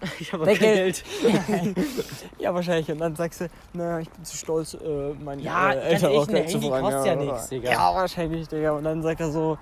ich 0.18 0.32
habe 0.32 0.44
kein 0.46 0.58
Geld- 0.58 1.04
Geld. 1.22 1.76
Ja, 2.38 2.52
wahrscheinlich. 2.54 2.90
Und 2.90 2.98
dann 2.98 3.16
sagst 3.16 3.40
du, 3.40 3.48
na, 3.72 4.00
ich 4.00 4.10
bin 4.10 4.24
zu 4.24 4.36
stolz, 4.36 4.74
äh, 4.74 5.14
meine 5.22 5.40
Ja, 5.42 5.72
äh, 5.72 5.92
Eltern 5.92 6.12
auch 6.16 6.28
ein 6.28 6.34
Geld 6.34 6.48
zu 6.50 6.54
Handy 6.56 6.68
fragen. 6.68 6.84
kostet 6.84 7.06
ja 7.06 7.16
nichts, 7.16 7.48
Digga. 7.48 7.70
Ja, 7.72 7.94
wahrscheinlich, 7.94 8.48
Digga. 8.48 8.72
Und 8.72 8.84
dann 8.84 9.02
sagt 9.02 9.20
er 9.20 9.30
so, 9.30 9.56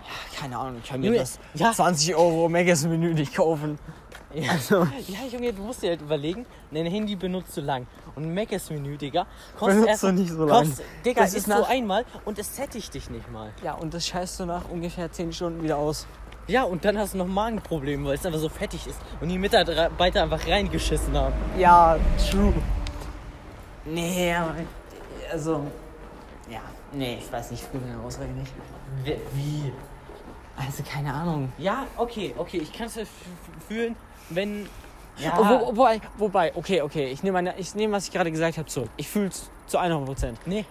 ja, 0.00 0.38
keine 0.40 0.58
Ahnung, 0.58 0.80
ich 0.82 0.88
kann 0.88 1.00
mir 1.00 1.06
Junge, 1.08 1.18
das 1.18 1.38
ja. 1.54 1.72
20 1.72 2.14
Euro 2.14 2.48
Megas-Menü 2.48 3.14
nicht 3.14 3.34
kaufen. 3.34 3.78
Ja. 4.34 4.50
Also, 4.50 4.80
Ja, 5.06 5.20
Junge, 5.30 5.52
du 5.52 5.62
musst 5.62 5.84
dir 5.84 5.90
halt 5.90 6.02
überlegen, 6.02 6.44
dein 6.72 6.86
Handy 6.86 7.14
benutzt 7.14 7.56
du 7.56 7.60
lang. 7.60 7.86
Und 8.16 8.24
ein 8.24 8.34
Mac-Menü, 8.34 8.96
Digga, 8.96 9.28
kostet 9.56 9.74
Benutzt 9.76 9.88
erst, 9.90 10.02
du 10.02 10.10
nicht 10.12 10.30
so 10.32 10.44
lang. 10.44 10.66
Kostet, 10.66 10.84
Digga, 11.04 11.20
Das 11.20 11.34
ist 11.34 11.46
ist 11.46 11.56
so 11.56 11.62
einmal 11.64 12.04
und 12.24 12.36
es 12.40 12.56
sättigt 12.56 12.92
dich 12.94 13.08
nicht 13.10 13.30
mal. 13.30 13.52
ja, 13.62 13.74
und 13.74 13.94
das 13.94 14.08
scheißt 14.08 14.40
du 14.40 14.46
nach 14.46 14.68
ungefähr 14.68 15.12
10 15.12 15.32
Stunden 15.32 15.62
wieder 15.62 15.76
aus. 15.76 16.08
Ja, 16.46 16.64
und 16.64 16.84
dann 16.84 16.98
hast 16.98 17.14
du 17.14 17.18
noch 17.18 17.26
Magenprobleme, 17.26 18.06
weil 18.06 18.14
es 18.16 18.26
einfach 18.26 18.38
so 18.38 18.48
fettig 18.48 18.86
ist 18.86 19.00
und 19.20 19.28
die 19.28 19.38
Mitarbeiter 19.38 20.22
einfach 20.22 20.46
reingeschissen 20.46 21.16
haben. 21.16 21.34
Ja, 21.58 21.96
true. 22.30 22.52
Nee, 23.86 24.34
aber. 24.34 24.54
Also. 25.32 25.66
Ja, 26.50 26.60
nee, 26.92 27.18
ich 27.20 27.32
weiß 27.32 27.50
nicht, 27.50 27.62
ich 27.62 27.68
fühle 27.68 27.84
meine 27.86 28.02
Aussage 28.02 28.28
nicht. 28.30 28.52
Wie? 29.04 29.72
Also, 30.56 30.82
keine 30.82 31.12
Ahnung. 31.12 31.52
Ja, 31.58 31.86
okay, 31.96 32.34
okay, 32.36 32.58
ich 32.58 32.72
kann 32.72 32.86
es 32.86 32.98
fühlen, 33.66 33.96
wenn. 34.30 34.66
Ja, 35.16 35.32
Oh, 35.38 35.44
wo, 35.44 35.76
wobei, 35.76 36.00
wobei, 36.18 36.52
okay, 36.56 36.82
okay, 36.82 37.06
ich 37.06 37.22
nehme, 37.22 37.54
ich 37.56 37.74
nehme 37.74 37.94
was 37.96 38.06
ich 38.06 38.12
gerade 38.12 38.30
gesagt 38.32 38.58
habe, 38.58 38.68
zurück. 38.68 38.90
Ich 38.96 39.08
fühle 39.08 39.28
es 39.28 39.48
zu 39.66 39.78
100 39.78 40.04
Prozent. 40.04 40.38
nee. 40.46 40.64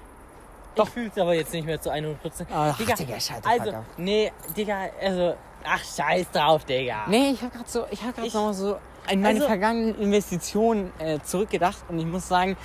Doch. 0.75 0.87
Ich 0.87 0.93
fühl's 0.93 1.17
aber 1.19 1.35
jetzt 1.35 1.53
nicht 1.53 1.65
mehr 1.67 1.79
zu 1.79 1.91
100%. 1.91 2.15
Ach, 2.51 2.75
Digga, 2.77 2.95
Digga, 2.95 3.13
also, 3.43 3.73
nee, 3.97 4.31
Digga, 4.57 4.87
also, 4.99 5.35
ach, 5.65 5.83
scheiß 5.83 6.31
drauf, 6.31 6.65
Digga. 6.65 7.05
Nee, 7.07 7.31
ich 7.31 7.41
habe 7.41 7.51
gerade 7.51 7.69
so, 7.69 7.85
ich 7.91 8.01
habe 8.01 8.13
gerade 8.13 8.27
nochmal 8.27 8.53
so 8.53 8.75
an 9.09 9.21
meine 9.21 9.27
Also- 9.39 9.47
vergangenen 9.47 9.95
Investitionen 9.99 10.91
äh, 10.99 11.19
zurückgedacht 11.21 11.83
und 11.89 11.99
ich 11.99 12.05
muss 12.05 12.27
sagen, 12.27 12.55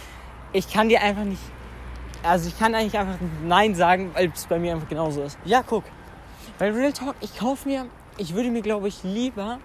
ich 0.53 0.72
kann 0.72 0.88
dir 0.88 1.03
einfach 1.03 1.24
nicht, 1.24 1.42
also 2.22 2.49
ich 2.49 2.59
kann 2.59 2.74
eigentlich 2.74 2.99
einfach 2.99 3.18
Nein 3.44 3.74
sagen, 3.74 4.11
weil 4.14 4.30
es 4.34 4.46
bei 4.46 4.59
mir 4.59 4.72
einfach 4.74 4.88
genauso 4.88 5.22
ist. 5.22 5.38
Ja, 5.44 5.62
guck. 5.66 5.84
Weil 6.59 6.72
Real 6.72 6.92
Talk, 6.92 7.14
ich 7.20 7.36
kaufe 7.38 7.68
mir, 7.68 7.86
ich 8.16 8.34
würde 8.34 8.51
mir 8.51 8.62
glaube 8.62 8.88
ich 8.88 9.03
lieber 9.05 9.59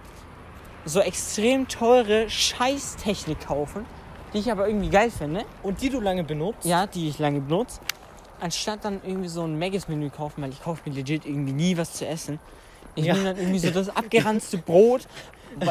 so 0.86 0.99
extrem 0.99 1.67
teure 1.67 2.29
Scheißtechnik 2.29 3.47
kaufen, 3.47 3.86
die 4.34 4.39
ich 4.39 4.51
aber 4.51 4.67
irgendwie 4.67 4.89
geil 4.89 5.09
finde, 5.11 5.45
Und 5.63 5.81
die 5.81 5.89
du 5.89 5.99
lange 6.01 6.23
benutzt? 6.23 6.65
ja, 6.65 6.86
die 6.88 7.07
ich 7.07 7.19
lange 7.19 7.39
benutze, 7.39 7.79
anstatt 8.41 8.84
dann 8.84 8.99
irgendwie 9.03 9.29
so 9.29 9.43
ein 9.43 9.57
Maggis-Menü 9.57 10.09
kaufen, 10.09 10.41
weil 10.41 10.49
ich 10.49 10.61
kaufe 10.61 10.81
mir 10.89 10.95
legit 10.95 11.25
irgendwie 11.25 11.53
nie 11.53 11.77
was 11.77 11.93
zu 11.93 12.05
essen. 12.05 12.39
Ich 12.95 13.05
Ja. 13.05 13.13
nehme 13.13 13.25
dann 13.25 13.37
irgendwie 13.37 13.59
so 13.59 13.71
das 13.71 13.89
abgeranzte 13.89 14.57
Brot, 14.57 15.07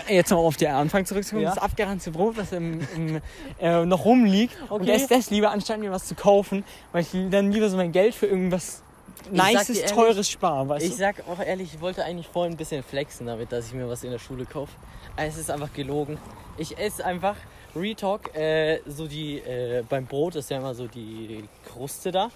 jetzt 0.08 0.30
mal 0.30 0.36
auf 0.38 0.56
den 0.56 0.72
Anfang 0.72 1.04
zurückzukommen, 1.06 1.44
Ja. 1.44 1.50
das 1.54 1.58
abgeranzte 1.62 2.10
Brot, 2.10 2.36
was 2.36 2.52
im, 2.52 2.80
im, 2.96 3.20
äh, 3.60 3.84
noch 3.84 4.04
rumliegt 4.04 4.56
und 4.70 4.82
Okay. 4.82 4.92
esse 4.92 5.08
das 5.08 5.30
lieber, 5.30 5.50
anstatt 5.50 5.78
mir 5.78 5.90
was 5.90 6.06
zu 6.06 6.14
kaufen, 6.14 6.64
weil 6.92 7.02
ich 7.02 7.08
dann 7.30 7.52
lieber 7.52 7.68
so 7.68 7.76
mein 7.76 7.92
Geld 7.92 8.14
für 8.14 8.26
irgendwas 8.26 8.82
Nices, 9.30 9.78
ehrlich, 9.78 9.92
Teures 9.92 10.28
spare, 10.28 10.68
weißt 10.68 10.84
Ich 10.84 10.90
du? 10.92 10.96
sag 10.96 11.28
auch 11.28 11.38
ehrlich, 11.38 11.74
ich 11.74 11.80
wollte 11.80 12.04
eigentlich 12.04 12.26
vorhin 12.26 12.54
ein 12.54 12.56
bisschen 12.56 12.82
flexen 12.82 13.26
damit, 13.26 13.52
dass 13.52 13.66
ich 13.68 13.72
mir 13.72 13.88
was 13.88 14.02
in 14.02 14.10
der 14.10 14.18
Schule 14.18 14.44
kaufe. 14.46 14.72
Aber 15.16 15.26
es 15.26 15.36
ist 15.36 15.50
einfach 15.50 15.72
gelogen. 15.72 16.18
Ich 16.58 16.76
esse 16.78 17.04
einfach 17.04 17.36
Retalk, 17.76 18.34
äh, 18.36 18.80
so 18.86 19.06
die, 19.06 19.38
äh, 19.38 19.84
beim 19.88 20.06
Brot 20.06 20.34
ist 20.34 20.50
ja 20.50 20.58
immer 20.58 20.74
so 20.74 20.86
die 20.88 21.44
Kruste 21.72 22.10
da. 22.10 22.30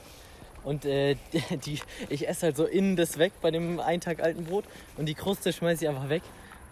Und 0.66 0.84
äh, 0.84 1.14
die, 1.64 1.78
ich 2.08 2.28
esse 2.28 2.46
halt 2.46 2.56
so 2.56 2.66
innen 2.66 2.96
das 2.96 3.18
weg 3.18 3.32
bei 3.40 3.50
dem 3.52 3.78
einen 3.78 4.00
Tag 4.00 4.20
alten 4.22 4.44
Brot 4.44 4.64
und 4.96 5.06
die 5.06 5.14
Kruste 5.14 5.52
schmeiße 5.52 5.84
ich 5.84 5.88
einfach 5.88 6.08
weg. 6.08 6.22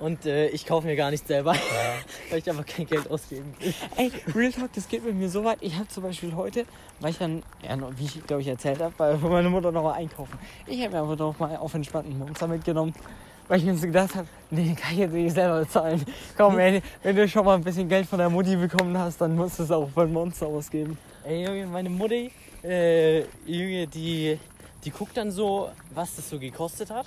Und 0.00 0.26
äh, 0.26 0.48
ich 0.48 0.66
kaufe 0.66 0.88
mir 0.88 0.96
gar 0.96 1.12
nichts 1.12 1.28
selber, 1.28 1.54
weil 2.30 2.38
ich 2.40 2.50
einfach 2.50 2.66
kein 2.66 2.86
Geld 2.86 3.08
ausgeben 3.08 3.54
will. 3.60 3.72
Ey, 3.96 4.10
Real 4.34 4.50
Talk, 4.50 4.72
das 4.72 4.88
geht 4.88 5.04
mit 5.04 5.14
mir 5.14 5.28
so 5.28 5.44
weit. 5.44 5.58
Ich 5.60 5.76
habe 5.76 5.86
zum 5.86 6.02
Beispiel 6.02 6.34
heute, 6.34 6.66
weil 6.98 7.12
ich 7.12 7.18
dann, 7.18 7.44
ja, 7.62 7.78
wie 7.96 8.04
ich 8.04 8.26
glaube 8.26 8.42
ich 8.42 8.48
erzählt 8.48 8.82
habe, 8.82 8.92
bei 8.98 9.16
für 9.16 9.28
meine 9.28 9.48
Mutter 9.48 9.70
noch 9.70 9.84
mal 9.84 9.92
einkaufen. 9.92 10.36
Ich 10.66 10.80
habe 10.80 10.90
mir 10.90 11.02
einfach 11.02 11.16
noch 11.16 11.38
mal 11.38 11.56
auf 11.56 11.72
entspannten 11.74 12.18
Monster 12.18 12.48
mitgenommen, 12.48 12.92
weil 13.46 13.60
ich 13.60 13.64
mir 13.64 13.76
so 13.76 13.86
gedacht 13.86 14.16
habe, 14.16 14.26
nee, 14.50 14.64
den 14.64 14.74
kann 14.74 14.94
ich 14.94 14.98
jetzt 14.98 15.12
nicht 15.12 15.32
selber 15.32 15.60
bezahlen. 15.60 16.04
Komm, 16.36 16.58
ey, 16.58 16.82
wenn 17.04 17.14
du 17.14 17.28
schon 17.28 17.44
mal 17.44 17.54
ein 17.54 17.62
bisschen 17.62 17.88
Geld 17.88 18.06
von 18.06 18.18
der 18.18 18.28
Mutti 18.28 18.56
bekommen 18.56 18.98
hast, 18.98 19.20
dann 19.20 19.36
musst 19.36 19.60
du 19.60 19.62
es 19.62 19.70
auch 19.70 19.88
beim 19.90 20.12
Monster 20.12 20.48
ausgeben. 20.48 20.98
Ey, 21.22 21.46
Junge, 21.46 21.66
meine 21.66 21.88
Mutti, 21.88 22.32
äh, 22.64 23.20
Junge, 23.46 23.86
die, 23.86 24.38
die 24.84 24.90
guckt 24.90 25.16
dann 25.16 25.30
so, 25.30 25.70
was 25.94 26.16
das 26.16 26.28
so 26.30 26.38
gekostet 26.38 26.90
hat 26.90 27.06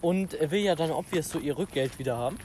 und 0.00 0.36
will 0.50 0.60
ja 0.60 0.74
dann 0.74 0.90
obvious 0.90 1.28
so 1.30 1.38
ihr 1.38 1.56
Rückgeld 1.58 1.98
wieder 1.98 2.16
haben. 2.16 2.38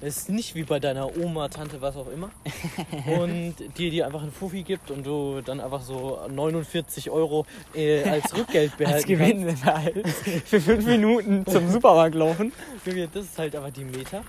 Das 0.00 0.16
ist 0.16 0.28
nicht 0.28 0.54
wie 0.54 0.62
bei 0.62 0.78
deiner 0.78 1.16
Oma, 1.16 1.48
Tante, 1.48 1.80
was 1.82 1.96
auch 1.96 2.06
immer. 2.08 2.30
Und 3.20 3.56
die 3.78 3.90
dir 3.90 4.06
einfach 4.06 4.22
einen 4.22 4.30
Fuffi 4.30 4.62
gibt 4.62 4.92
und 4.92 5.04
du 5.04 5.40
dann 5.40 5.58
einfach 5.58 5.82
so 5.82 6.20
49 6.30 7.10
Euro 7.10 7.46
äh, 7.74 8.04
als 8.04 8.32
Rückgeld 8.38 8.70
Als 8.70 8.78
behalten 8.78 9.08
Gewinn 9.08 9.64
halt 9.64 10.06
für 10.44 10.60
fünf 10.60 10.86
Minuten 10.86 11.44
zum 11.46 11.68
Supermarkt 11.68 12.14
laufen. 12.14 12.52
kannst. 12.52 12.86
Junge, 12.86 13.08
das 13.12 13.24
ist 13.24 13.36
halt 13.40 13.56
einfach 13.56 13.72
die 13.72 13.82
Meter. 13.82 14.22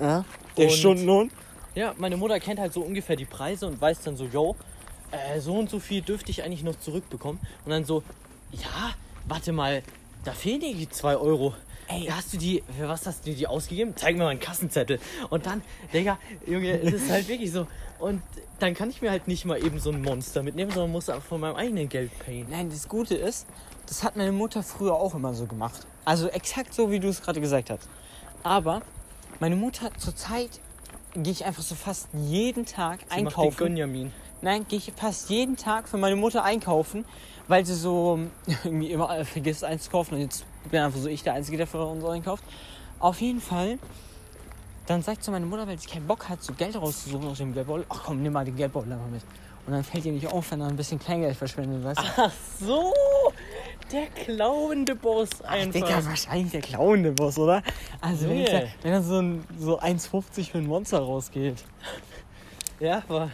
Ja. 0.00 0.24
Der 0.56 0.66
Und- 0.66 0.72
Stundenlohn. 0.72 1.30
Ja, 1.74 1.92
meine 1.98 2.16
Mutter 2.16 2.38
kennt 2.38 2.60
halt 2.60 2.72
so 2.72 2.82
ungefähr 2.82 3.16
die 3.16 3.24
Preise 3.26 3.66
und 3.66 3.80
weiß 3.80 4.02
dann 4.02 4.16
so, 4.16 4.26
yo, 4.32 4.54
äh, 5.10 5.40
so 5.40 5.54
und 5.54 5.70
so 5.70 5.80
viel 5.80 6.02
dürfte 6.02 6.30
ich 6.30 6.42
eigentlich 6.42 6.62
noch 6.62 6.78
zurückbekommen. 6.78 7.40
Und 7.64 7.70
dann 7.70 7.84
so, 7.84 8.02
ja, 8.52 8.94
warte 9.26 9.52
mal, 9.52 9.82
da 10.24 10.32
fehlen 10.32 10.60
dir 10.60 10.74
die 10.74 10.88
2 10.88 11.16
Euro. 11.16 11.54
Ey, 11.88 12.06
hast 12.10 12.32
du 12.32 12.36
die, 12.36 12.64
für 12.76 12.88
was 12.88 13.06
hast 13.06 13.26
du 13.26 13.32
die 13.32 13.46
ausgegeben? 13.46 13.94
Zeig 13.96 14.16
mir 14.16 14.24
mal 14.24 14.30
einen 14.30 14.40
Kassenzettel. 14.40 14.98
Und 15.30 15.46
dann, 15.46 15.62
Digga, 15.92 16.18
Junge, 16.44 16.80
es 16.80 16.92
ist 16.94 17.10
halt 17.10 17.28
wirklich 17.28 17.52
so. 17.52 17.68
Und 18.00 18.22
dann 18.58 18.74
kann 18.74 18.90
ich 18.90 19.00
mir 19.02 19.10
halt 19.10 19.28
nicht 19.28 19.44
mal 19.44 19.64
eben 19.64 19.78
so 19.78 19.90
ein 19.90 20.02
Monster 20.02 20.42
mitnehmen, 20.42 20.72
sondern 20.72 20.90
muss 20.90 21.08
einfach 21.08 21.26
von 21.26 21.40
meinem 21.40 21.54
eigenen 21.54 21.88
Geld 21.88 22.10
payen. 22.18 22.48
Nein, 22.50 22.70
das 22.70 22.88
Gute 22.88 23.14
ist, 23.14 23.46
das 23.86 24.02
hat 24.02 24.16
meine 24.16 24.32
Mutter 24.32 24.64
früher 24.64 24.94
auch 24.94 25.14
immer 25.14 25.32
so 25.34 25.46
gemacht. 25.46 25.86
Also 26.04 26.28
exakt 26.28 26.74
so, 26.74 26.90
wie 26.90 26.98
du 26.98 27.08
es 27.08 27.22
gerade 27.22 27.40
gesagt 27.40 27.70
hast. 27.70 27.88
Aber 28.42 28.82
meine 29.38 29.56
Mutter 29.56 29.90
zurzeit 29.98 30.60
gehe 31.14 31.32
ich 31.32 31.44
einfach 31.44 31.62
so 31.62 31.74
fast 31.74 32.08
jeden 32.12 32.66
Tag 32.66 33.00
Sie 33.00 33.06
macht 33.06 33.12
den 33.12 33.26
einkaufen. 33.26 33.56
Gönjamin. 33.56 34.12
Nein, 34.46 34.64
gehe 34.68 34.78
ich 34.78 34.92
fast 34.94 35.28
jeden 35.28 35.56
Tag 35.56 35.88
für 35.88 35.96
meine 35.96 36.14
Mutter 36.14 36.44
einkaufen, 36.44 37.04
weil 37.48 37.66
sie 37.66 37.74
so 37.74 38.20
irgendwie 38.64 38.92
immer 38.92 39.10
äh, 39.18 39.24
vergisst 39.24 39.64
einzukaufen 39.64 40.14
und 40.14 40.20
jetzt 40.20 40.44
bin 40.70 40.80
einfach 40.82 41.00
so 41.00 41.08
ich 41.08 41.24
der 41.24 41.32
Einzige, 41.32 41.56
der 41.56 41.66
für 41.66 41.84
uns 41.84 42.04
einkauft. 42.04 42.44
Auf 43.00 43.20
jeden 43.20 43.40
Fall, 43.40 43.76
dann 44.86 45.02
sagt 45.02 45.24
so 45.24 45.32
meine 45.32 45.46
Mutter, 45.46 45.66
weil 45.66 45.76
sie 45.80 45.88
keinen 45.88 46.06
Bock 46.06 46.28
hat, 46.28 46.44
so 46.44 46.52
Geld 46.52 46.76
rauszusuchen 46.76 47.26
aus 47.26 47.38
dem 47.38 47.54
Geldbeutel, 47.54 47.86
ach 47.88 48.04
komm, 48.04 48.22
nimm 48.22 48.34
mal 48.34 48.44
den 48.44 48.54
Geldbeutel 48.54 48.92
einfach 48.92 49.08
mit. 49.08 49.22
Und 49.66 49.72
dann 49.72 49.82
fällt 49.82 50.04
ihr 50.04 50.12
nicht 50.12 50.28
auf, 50.28 50.48
wenn 50.52 50.60
er 50.60 50.68
ein 50.68 50.76
bisschen 50.76 51.00
Kleingeld 51.00 51.36
verschwendet, 51.36 51.82
weißt 51.82 51.98
du? 51.98 52.04
Ach 52.16 52.32
so, 52.60 52.92
der 53.90 54.06
klauende 54.06 54.94
Boss 54.94 55.30
Ach, 55.42 55.50
einfach. 55.50 55.72
Digga, 55.72 56.04
wahrscheinlich 56.04 56.52
der 56.52 56.60
klauende 56.60 57.10
Boss, 57.10 57.36
oder? 57.36 57.64
Also 58.00 58.28
wenn, 58.28 58.42
ich 58.42 58.48
da, 58.48 58.60
Nee. 58.60 58.68
wenn 58.82 58.92
er 58.92 59.02
so, 59.02 59.18
ein, 59.18 59.44
so 59.58 59.80
1,50 59.80 60.52
für 60.52 60.58
ein 60.58 60.68
Monster 60.68 61.00
rausgeht. 61.00 61.64
ja, 62.78 63.02
aber... 63.08 63.32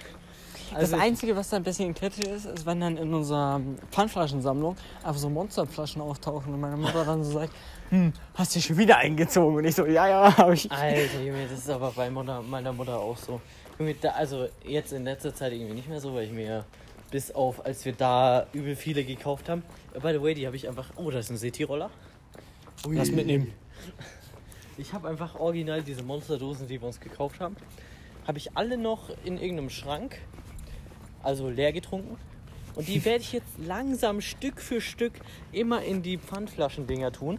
Das 0.74 0.92
also- 0.92 0.96
Einzige, 0.96 1.36
was 1.36 1.48
da 1.50 1.56
ein 1.56 1.62
bisschen 1.62 1.94
kritisch 1.94 2.24
ist, 2.26 2.46
ist, 2.46 2.66
wenn 2.66 2.80
dann 2.80 2.96
in 2.96 3.12
unserer 3.12 3.60
Pfandflaschensammlung 3.90 4.76
einfach 5.02 5.20
so 5.20 5.28
Monsterflaschen 5.28 6.00
auftauchen 6.02 6.54
und 6.54 6.60
meine 6.60 6.76
Mutter 6.76 7.04
dann 7.04 7.22
so 7.24 7.32
sagt, 7.32 7.52
hm, 7.90 8.12
hast 8.34 8.56
du 8.56 8.60
schon 8.60 8.78
wieder 8.78 8.96
eingezogen? 8.98 9.56
Und 9.56 9.64
ich 9.64 9.74
so, 9.74 9.84
ja, 9.86 10.08
ja, 10.08 10.36
habe 10.36 10.54
ich. 10.54 10.70
Alter, 10.70 11.20
Junge, 11.22 11.46
das 11.48 11.58
ist 11.58 11.70
aber 11.70 11.90
bei 11.92 12.10
Mutter, 12.10 12.42
meiner 12.42 12.72
Mutter 12.72 12.98
auch 12.98 13.16
so. 13.16 13.40
Junge, 13.78 13.94
da, 13.94 14.10
also 14.10 14.48
jetzt 14.64 14.92
in 14.92 15.04
letzter 15.04 15.34
Zeit 15.34 15.52
irgendwie 15.52 15.74
nicht 15.74 15.88
mehr 15.88 16.00
so, 16.00 16.14
weil 16.14 16.24
ich 16.24 16.32
mir 16.32 16.64
bis 17.10 17.30
auf, 17.30 17.64
als 17.64 17.84
wir 17.84 17.92
da 17.92 18.46
übel 18.52 18.74
viele 18.74 19.04
gekauft 19.04 19.48
haben. 19.48 19.62
Äh, 19.94 20.00
By 20.00 20.12
the 20.12 20.22
way, 20.22 20.34
die 20.34 20.46
habe 20.46 20.56
ich 20.56 20.66
einfach. 20.68 20.90
Oh, 20.96 21.10
da 21.10 21.18
ist 21.18 21.30
ein 21.30 21.36
Seetiroller. 21.36 21.90
Lass 22.88 23.10
mitnehmen. 23.10 23.52
Ich 24.78 24.94
habe 24.94 25.06
einfach 25.06 25.38
original 25.38 25.82
diese 25.82 26.02
Monsterdosen, 26.02 26.66
die 26.66 26.80
wir 26.80 26.86
uns 26.86 26.98
gekauft 26.98 27.40
haben, 27.40 27.56
habe 28.26 28.38
ich 28.38 28.56
alle 28.56 28.78
noch 28.78 29.10
in 29.22 29.36
irgendeinem 29.36 29.68
Schrank, 29.68 30.16
also 31.22 31.48
leer 31.48 31.72
getrunken. 31.72 32.16
Und 32.74 32.88
die 32.88 33.04
werde 33.04 33.20
ich 33.20 33.32
jetzt 33.32 33.58
langsam 33.58 34.20
Stück 34.20 34.60
für 34.60 34.80
Stück 34.80 35.12
immer 35.52 35.82
in 35.82 36.02
die 36.02 36.18
Pfandflaschendinger 36.18 37.12
tun. 37.12 37.38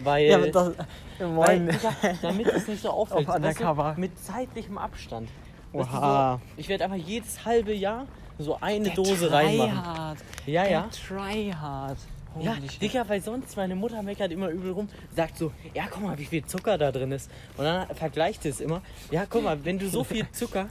Weil, 0.00 0.26
Ja, 0.26 0.38
das, 0.38 0.72
weil. 1.18 1.66
Digga, 1.66 1.94
damit 2.22 2.46
es 2.48 2.66
nicht 2.66 2.82
so 2.82 2.90
auffällt. 2.90 3.28
Auf. 3.28 3.42
Weißt 3.42 3.60
du, 3.60 4.00
mit 4.00 4.18
zeitlichem 4.18 4.78
Abstand. 4.78 5.28
Oha. 5.72 6.40
so, 6.40 6.60
ich 6.60 6.68
werde 6.68 6.84
einfach 6.84 6.96
jedes 6.96 7.44
halbe 7.44 7.74
Jahr 7.74 8.06
so 8.38 8.58
eine 8.60 8.86
Der 8.86 8.94
Dose 8.94 9.30
reinmachen. 9.30 9.72
Tryhard. 9.72 10.18
Ja, 10.46 10.66
ja. 10.66 10.88
Tryhard. 11.06 11.98
Ja. 12.40 12.56
Digga, 12.80 13.08
weil 13.08 13.22
sonst 13.22 13.56
meine 13.56 13.76
Mutter 13.76 14.02
meckert 14.02 14.32
immer 14.32 14.48
übel 14.48 14.72
rum, 14.72 14.88
sagt 15.14 15.38
so, 15.38 15.52
ja, 15.72 15.84
guck 15.88 16.02
mal, 16.02 16.18
wie 16.18 16.24
viel 16.24 16.44
Zucker 16.44 16.76
da 16.78 16.90
drin 16.90 17.12
ist. 17.12 17.30
Und 17.56 17.64
dann 17.64 17.86
vergleicht 17.94 18.44
es 18.44 18.60
immer, 18.60 18.82
ja, 19.10 19.24
guck 19.28 19.44
mal, 19.44 19.64
wenn 19.64 19.78
du 19.78 19.88
so 19.88 20.02
viel 20.02 20.26
Zucker 20.32 20.68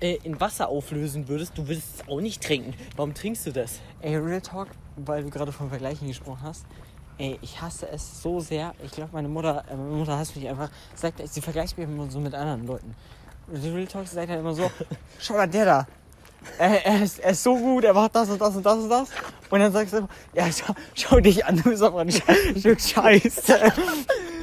äh, 0.00 0.18
in 0.22 0.40
Wasser 0.40 0.68
auflösen 0.68 1.28
würdest, 1.28 1.56
du 1.56 1.68
würdest 1.68 2.00
es 2.00 2.08
auch 2.08 2.20
nicht 2.20 2.42
trinken. 2.42 2.74
Warum 2.96 3.14
trinkst 3.14 3.46
du 3.46 3.52
das? 3.52 3.80
Ey, 4.00 4.16
Real 4.16 4.40
Talk, 4.40 4.68
weil 4.96 5.22
du 5.22 5.30
gerade 5.30 5.52
von 5.52 5.68
Vergleichen 5.68 6.08
gesprochen 6.08 6.40
hast. 6.42 6.66
Ey, 7.18 7.38
ich 7.42 7.60
hasse 7.60 7.88
es 7.90 8.22
so 8.22 8.40
sehr. 8.40 8.74
Ich 8.82 8.92
glaube, 8.92 9.10
meine 9.12 9.28
Mutter, 9.28 9.64
äh, 9.70 9.76
meine 9.76 9.96
Mutter 9.96 10.18
hasst 10.18 10.34
mich 10.36 10.48
einfach. 10.48 10.70
Sagt, 10.94 11.20
sie 11.28 11.40
vergleicht 11.40 11.76
mich 11.76 11.86
immer 11.86 12.10
so 12.10 12.18
mit 12.18 12.34
anderen 12.34 12.66
Leuten. 12.66 12.94
Real 13.52 13.86
Talk 13.86 14.06
sagt 14.06 14.30
halt 14.30 14.40
immer 14.40 14.54
so, 14.54 14.70
schau 15.18 15.34
mal, 15.34 15.48
der 15.48 15.64
da. 15.64 15.86
Er, 16.58 16.86
er, 16.86 17.02
ist, 17.02 17.18
er 17.18 17.32
ist 17.32 17.42
so 17.42 17.54
gut, 17.54 17.84
er 17.84 17.92
macht 17.92 18.14
das 18.14 18.30
und 18.30 18.40
das 18.40 18.56
und 18.56 18.64
das 18.64 18.78
und 18.78 18.88
das. 18.88 19.08
Und 19.50 19.60
dann 19.60 19.72
sagst 19.72 19.92
du 19.92 19.98
immer, 19.98 20.08
ja, 20.32 20.46
schau, 20.50 20.74
schau 20.94 21.20
dich 21.20 21.44
an, 21.44 21.56
du 21.56 21.64
bist 21.64 21.82
aber 21.82 22.00
ein 22.00 22.10
Stück 22.10 22.80
Scheiße. 22.80 23.72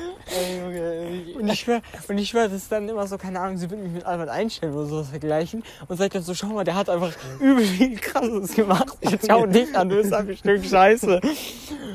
Und 1.37 1.47
ich 1.47 1.59
schwör, 1.61 1.81
und 2.07 2.17
ich 2.17 2.29
schwör, 2.29 2.43
das 2.49 2.53
ist 2.63 2.71
dann 2.71 2.87
immer 2.89 3.07
so, 3.07 3.17
keine 3.17 3.39
Ahnung, 3.39 3.57
sie 3.57 3.69
wird 3.69 3.81
mich 3.81 3.91
mit 3.91 4.05
Albert 4.05 4.29
Einstein 4.29 4.73
oder 4.73 4.85
sowas 4.85 5.09
vergleichen 5.09 5.63
und 5.87 5.97
sagt 5.97 6.15
dann 6.15 6.23
so, 6.23 6.33
schau 6.33 6.47
mal, 6.47 6.63
der 6.63 6.75
hat 6.75 6.89
einfach 6.89 7.11
übel 7.39 7.63
viel 7.63 7.95
krasses 7.97 8.53
gemacht. 8.55 8.87
Jetzt 9.01 9.27
schau 9.29 9.45
dich 9.45 9.75
an, 9.75 9.89
du 9.89 9.95
bist 9.95 10.13
einfach 10.13 10.31
ein 10.31 10.37
Stück 10.37 10.65
Scheiße. 10.65 11.21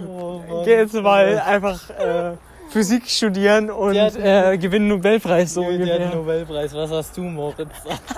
Oh. 0.09 0.41
Geh 0.65 0.75
jetzt 0.77 0.95
mal 0.95 1.39
einfach 1.41 1.91
äh, 1.91 2.33
Physik 2.71 3.09
studieren 3.09 3.71
und 3.71 3.99
hat- 3.99 4.17
äh, 4.17 4.57
gewinn 4.59 4.83
einen 4.83 4.89
Nobelpreis 4.89 5.55
so 5.55 5.63
Junge, 5.63 5.85
der 5.85 5.97
ungefähr. 5.97 6.17
Nobelpreis. 6.17 6.75
Was 6.75 6.91
hast 6.91 7.17
du, 7.17 7.23
Moritz? 7.23 7.69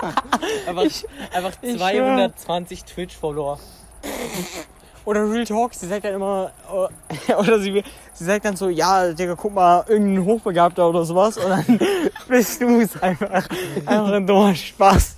einfach, 0.67 0.83
Ich- 0.85 1.05
einfach 1.33 1.51
ich 1.61 1.77
220 1.77 2.83
Twitch-Follower. 2.85 3.59
Oder 5.05 5.29
Real 5.29 5.45
Talk, 5.45 5.73
sie 5.73 5.87
sagt 5.87 6.03
dann 6.03 6.15
immer, 6.15 6.51
äh, 7.29 7.33
oder 7.37 7.59
sie, 7.59 7.83
sie 8.13 8.23
sagt 8.23 8.43
dann 8.45 8.55
so, 8.55 8.69
ja, 8.69 9.13
Digga, 9.13 9.35
guck 9.35 9.53
mal, 9.53 9.85
irgendein 9.87 10.25
Hochbegabter 10.25 10.89
oder 10.89 11.05
sowas 11.05 11.37
und 11.37 11.49
dann 11.49 11.79
bist 12.27 12.61
du 12.61 12.81
es 12.81 13.01
einfach. 13.01 13.47
Einfach 13.85 14.11
ein 14.11 14.25
dummer 14.25 14.55
Spaß. 14.55 15.17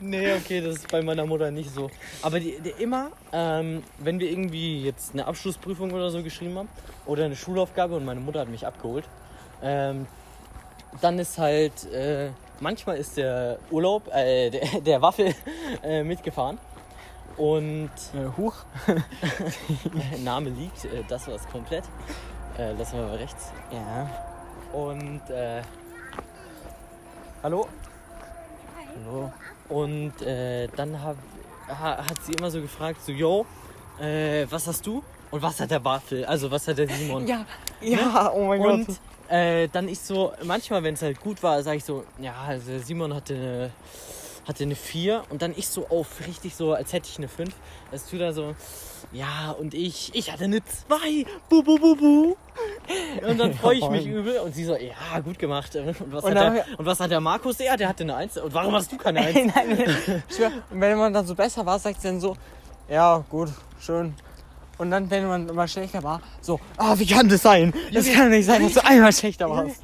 Nee, 0.00 0.32
okay, 0.34 0.60
das 0.60 0.76
ist 0.76 0.90
bei 0.90 1.02
meiner 1.02 1.24
Mutter 1.24 1.50
nicht 1.52 1.72
so. 1.72 1.90
Aber 2.22 2.40
die, 2.40 2.58
die 2.60 2.82
immer, 2.82 3.10
ähm, 3.32 3.82
wenn 3.98 4.18
wir 4.18 4.28
irgendwie 4.28 4.82
jetzt 4.82 5.12
eine 5.12 5.26
Abschlussprüfung 5.26 5.92
oder 5.92 6.10
so 6.10 6.22
geschrieben 6.22 6.58
haben 6.58 6.68
oder 7.06 7.24
eine 7.24 7.36
Schulaufgabe 7.36 7.94
und 7.96 8.04
meine 8.04 8.20
Mutter 8.20 8.40
hat 8.40 8.48
mich 8.48 8.66
abgeholt, 8.66 9.04
ähm, 9.62 10.06
dann 11.00 11.18
ist 11.18 11.38
halt, 11.38 11.84
äh, 11.92 12.30
manchmal 12.60 12.96
ist 12.96 13.16
der 13.16 13.58
Urlaub, 13.70 14.08
äh, 14.12 14.50
der, 14.50 14.80
der 14.80 15.02
Waffel 15.02 15.34
äh, 15.82 16.02
mitgefahren. 16.02 16.58
Und 17.38 17.90
Äh, 18.14 18.26
huch. 18.36 18.54
Name 20.24 20.50
liegt, 20.50 20.84
äh, 20.84 21.02
das 21.08 21.26
war 21.28 21.34
es 21.34 21.46
komplett. 21.48 21.84
Äh, 22.58 22.72
lassen 22.72 22.98
wir 22.98 23.06
mal 23.06 23.16
rechts. 23.16 23.52
Ja. 23.70 24.10
Und 24.72 25.22
äh, 25.30 25.62
hallo? 27.42 27.68
Hallo. 29.04 29.32
Und 29.68 30.20
äh, 30.22 30.66
dann 30.76 31.00
hab, 31.02 31.16
ha, 31.68 31.98
hat 31.98 32.22
sie 32.24 32.32
immer 32.32 32.50
so 32.50 32.60
gefragt, 32.60 33.00
so, 33.04 33.12
yo, 33.12 33.46
äh, 34.00 34.46
was 34.50 34.66
hast 34.66 34.86
du? 34.86 35.02
Und 35.30 35.42
was 35.42 35.60
hat 35.60 35.70
der 35.70 35.84
Waffel? 35.84 36.24
Also 36.24 36.50
was 36.50 36.66
hat 36.66 36.78
der 36.78 36.88
Simon? 36.88 37.26
Ja, 37.26 37.44
ja, 37.80 38.32
oh 38.34 38.46
mein 38.46 38.60
Und 38.60 38.86
Gott. 38.86 38.96
äh, 39.28 39.68
dann 39.68 39.86
ich 39.88 40.00
so, 40.00 40.32
manchmal, 40.42 40.82
wenn 40.82 40.94
es 40.94 41.02
halt 41.02 41.20
gut 41.20 41.42
war, 41.42 41.62
sage 41.62 41.76
ich 41.76 41.84
so, 41.84 42.02
ja, 42.18 42.34
also 42.46 42.78
Simon 42.78 43.14
hatte 43.14 43.34
eine, 43.34 43.70
hatte 44.48 44.64
eine 44.64 44.74
4 44.74 45.24
und 45.28 45.42
dann 45.42 45.52
ich 45.54 45.68
so 45.68 45.88
auf, 45.88 46.26
richtig 46.26 46.56
so, 46.56 46.72
als 46.72 46.92
hätte 46.94 47.08
ich 47.10 47.18
eine 47.18 47.28
5. 47.28 47.54
Das 47.90 48.06
tut 48.06 48.20
er 48.20 48.32
so, 48.32 48.54
ja, 49.12 49.50
und 49.50 49.74
ich, 49.74 50.10
ich 50.14 50.32
hatte 50.32 50.44
eine 50.44 50.64
2. 50.64 51.26
Bu, 51.50 51.62
bu, 51.62 51.78
bu, 51.78 51.96
bu. 51.96 52.36
Und 53.28 53.38
dann 53.38 53.52
freue 53.60 53.76
ich 53.76 53.88
mich 53.90 54.06
übel 54.06 54.38
und 54.38 54.54
sie 54.54 54.64
so, 54.64 54.74
ja, 54.74 55.20
gut 55.20 55.38
gemacht. 55.38 55.76
Und 55.76 55.94
was, 56.10 56.24
Und 56.24 56.34
hat, 56.34 56.56
der, 56.56 56.64
und 56.78 56.86
was 56.86 56.98
hat 56.98 57.10
der 57.10 57.20
Markus? 57.20 57.58
Ja, 57.58 57.76
der 57.76 57.88
hatte 57.88 58.04
eine 58.04 58.16
1. 58.16 58.38
Und 58.38 58.54
warum 58.54 58.74
hast 58.74 58.90
du 58.90 58.96
keine 58.96 59.20
1? 59.20 59.34
Nein, 59.54 60.22
und 60.70 60.80
wenn 60.80 60.98
man 60.98 61.12
dann 61.12 61.26
so 61.26 61.34
besser 61.34 61.64
war, 61.66 61.78
sagt 61.78 62.00
sie 62.00 62.08
dann 62.08 62.20
so, 62.20 62.34
ja, 62.88 63.22
gut, 63.28 63.50
schön. 63.78 64.14
Und 64.78 64.90
dann, 64.90 65.10
wenn 65.10 65.26
man 65.26 65.46
mal 65.54 65.68
schlechter 65.68 66.02
war, 66.02 66.22
so, 66.40 66.58
ah, 66.78 66.98
wie 66.98 67.06
kann 67.06 67.28
das 67.28 67.42
sein? 67.42 67.74
Das 67.92 68.10
kann 68.10 68.30
nicht 68.30 68.46
sein, 68.46 68.62
dass 68.62 68.74
du 68.74 68.84
einmal 68.84 69.12
schlechter 69.12 69.50
warst. 69.50 69.82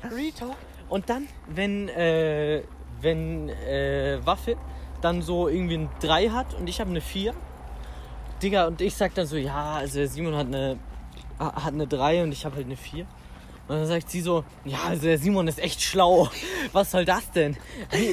Und 0.88 1.10
dann, 1.10 1.28
wenn, 1.48 1.88
äh, 1.88 2.62
wenn 3.05 3.48
äh, 3.48 4.18
Waffe 4.24 4.57
dann 5.00 5.22
so 5.22 5.48
irgendwie 5.48 5.76
ein 5.76 5.88
3 6.00 6.30
hat 6.30 6.55
und 6.55 6.68
ich 6.68 6.80
habe 6.80 6.90
eine 6.90 7.00
4, 7.00 7.34
Digga, 8.42 8.66
und 8.66 8.80
ich 8.80 8.94
sag 8.94 9.14
dann 9.14 9.26
so, 9.26 9.36
ja, 9.36 9.74
also 9.74 9.98
der 9.98 10.09
Simon 10.09 10.34
hat 10.34 10.48
eine, 10.48 10.78
hat 11.38 11.72
eine 11.72 11.86
3 11.86 12.24
und 12.24 12.32
ich 12.32 12.44
habe 12.44 12.57
halt 12.57 12.66
eine 12.66 12.76
4. 12.76 13.07
Und 13.66 13.76
dann 13.76 13.86
sagt 13.86 14.11
sie 14.11 14.20
so, 14.20 14.44
ja, 14.66 14.78
also 14.86 15.05
der 15.05 15.16
Simon 15.16 15.48
ist 15.48 15.59
echt 15.59 15.80
schlau. 15.80 16.28
Was 16.72 16.90
soll 16.90 17.07
das 17.07 17.30
denn? 17.30 17.57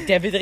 Der 0.08 0.24
wird 0.24 0.36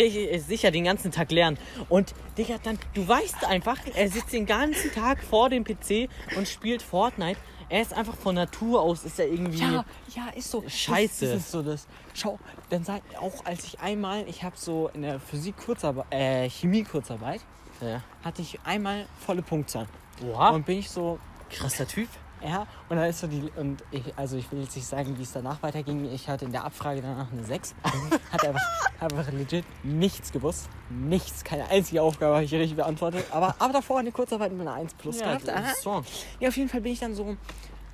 sicher 0.44 0.70
den 0.70 0.84
ganzen 0.84 1.12
Tag 1.12 1.32
lernen. 1.32 1.58
Und 1.88 2.14
Digga, 2.38 2.58
dann, 2.62 2.78
du 2.94 3.08
weißt 3.08 3.46
einfach, 3.48 3.78
er 3.96 4.10
sitzt 4.10 4.34
den 4.34 4.46
ganzen 4.46 4.92
Tag 4.92 5.24
vor 5.24 5.50
dem 5.50 5.64
PC 5.64 6.10
und 6.38 6.48
spielt 6.48 6.84
Fortnite. 6.84 7.40
Er 7.70 7.82
ist 7.82 7.94
einfach 7.94 8.16
von 8.16 8.36
Natur 8.36 8.82
aus, 8.82 9.06
ist 9.06 9.20
er 9.20 9.28
irgendwie... 9.28 9.60
Ja, 9.60 9.86
ja, 10.16 10.30
ist 10.36 10.50
so. 10.50 10.64
Scheiße. 10.68 11.26
Das, 11.26 11.34
das 11.36 11.42
ist 11.44 11.52
so 11.52 11.62
das. 11.62 11.88
Schau, 12.16 12.40
dann 12.70 12.84
sag 12.84 13.02
auch 13.22 13.46
als 13.46 13.64
ich 13.64 13.80
einmal, 13.80 14.28
ich 14.28 14.44
habe 14.44 14.56
so 14.58 14.90
in 14.94 15.04
der 15.04 15.20
Physik 15.20 15.56
Kurzarbeit, 15.58 16.06
äh, 16.12 16.50
Chemie 16.50 16.84
Kurzarbeit, 16.84 17.42
Ja. 17.80 18.02
hatte 18.24 18.42
ich 18.42 18.60
einmal 18.66 19.06
volle 19.26 19.44
Punktzahl. 19.44 19.88
Oha. 20.28 20.50
Und 20.50 20.66
bin 20.66 20.80
ich 20.80 20.90
so, 20.90 21.20
Krasser 21.52 21.88
Typ. 21.88 22.10
Ja, 22.42 22.68
und 22.88 22.98
dann 22.98 23.10
ist 23.10 23.20
so 23.20 23.28
die, 23.28 23.52
und 23.56 23.84
ich, 23.92 24.04
also 24.16 24.38
ich 24.38 24.50
will 24.52 24.62
jetzt 24.62 24.76
nicht 24.76 24.88
sagen, 24.88 25.18
wie 25.18 25.24
es 25.24 25.34
danach 25.34 25.62
weiterging. 25.62 26.12
Ich 26.14 26.28
hatte 26.30 26.46
in 26.46 26.52
der 26.52 26.64
Abfrage 26.64 27.02
danach 27.02 27.32
eine 27.32 27.44
6. 27.44 27.76
Hat 28.32 28.46
einfach, 28.46 28.62
einfach 29.00 29.32
legit 29.32 29.66
nichts 29.84 30.32
gewusst. 30.32 30.70
Nichts, 30.90 31.44
keine 31.44 31.68
einzige 31.70 32.02
Aufgabe 32.02 32.36
habe 32.36 32.46
ich 32.46 32.54
richtig 32.54 32.78
beantwortet. 32.78 33.26
Aber, 33.32 33.56
aber 33.60 33.74
davor 33.74 34.00
eine 34.00 34.12
Kurzarbeit 34.12 34.52
mit 34.54 34.62
einer 34.62 34.74
1 34.74 34.94
plus 34.94 35.20
gehabt. 35.20 35.44
ist 35.44 35.82
so. 35.82 36.04
Ja, 36.40 36.50
auf 36.50 36.58
jeden 36.58 36.70
Fall 36.70 36.82
bin 36.82 36.94
ich 36.94 37.00
dann 37.00 37.14
so 37.14 37.36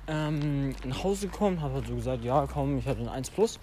ähm, 0.06 0.74
nach 0.84 1.02
Hause 1.02 1.28
gekommen, 1.28 1.60
habe 1.60 1.74
halt 1.74 1.86
so 1.88 1.96
gesagt, 1.96 2.24
ja 2.24 2.46
komm, 2.46 2.78
ich 2.78 2.86
hatte 2.86 3.00
ein 3.00 3.08
1 3.08 3.30
plus. 3.30 3.58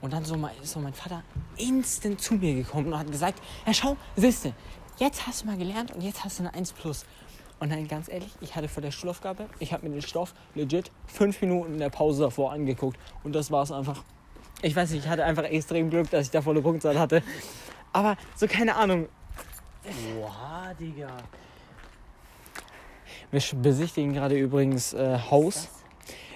Und 0.00 0.12
dann 0.12 0.24
so 0.24 0.36
mein, 0.36 0.52
ist 0.62 0.72
so 0.72 0.80
mein 0.80 0.94
Vater 0.94 1.22
instant 1.56 2.20
zu 2.20 2.34
mir 2.34 2.54
gekommen 2.54 2.92
und 2.92 2.98
hat 2.98 3.10
gesagt, 3.10 3.40
ja 3.66 3.74
schau, 3.74 3.96
siehste, 4.16 4.52
jetzt 4.98 5.26
hast 5.26 5.42
du 5.42 5.46
mal 5.46 5.56
gelernt 5.56 5.92
und 5.92 6.02
jetzt 6.02 6.24
hast 6.24 6.38
du 6.38 6.44
eine 6.44 6.54
1 6.54 6.72
plus. 6.72 7.04
Und 7.60 7.72
dann 7.72 7.88
ganz 7.88 8.08
ehrlich, 8.08 8.30
ich 8.40 8.54
hatte 8.54 8.68
vor 8.68 8.82
der 8.82 8.92
Schulaufgabe, 8.92 9.46
ich 9.58 9.72
habe 9.72 9.88
mir 9.88 9.92
den 9.92 10.02
Stoff 10.02 10.34
legit 10.54 10.92
fünf 11.06 11.40
Minuten 11.40 11.74
in 11.74 11.78
der 11.78 11.90
Pause 11.90 12.22
davor 12.22 12.52
angeguckt 12.52 12.98
und 13.24 13.34
das 13.34 13.50
war 13.50 13.62
es 13.62 13.72
einfach. 13.72 14.04
Ich 14.62 14.74
weiß 14.74 14.90
nicht, 14.90 15.04
ich 15.04 15.10
hatte 15.10 15.24
einfach 15.24 15.44
extrem 15.44 15.90
Glück, 15.90 16.10
dass 16.10 16.26
ich 16.26 16.30
da 16.30 16.42
volle 16.42 16.62
Punktzahl 16.62 16.98
hatte. 16.98 17.22
Aber 17.92 18.16
so 18.36 18.46
keine 18.46 18.76
Ahnung, 18.76 19.08
Oha, 20.20 20.74
Digga. 20.74 21.16
Wir 23.30 23.42
besichtigen 23.60 24.12
gerade 24.12 24.38
übrigens 24.38 24.92
äh, 24.94 25.18
Haus. 25.30 25.68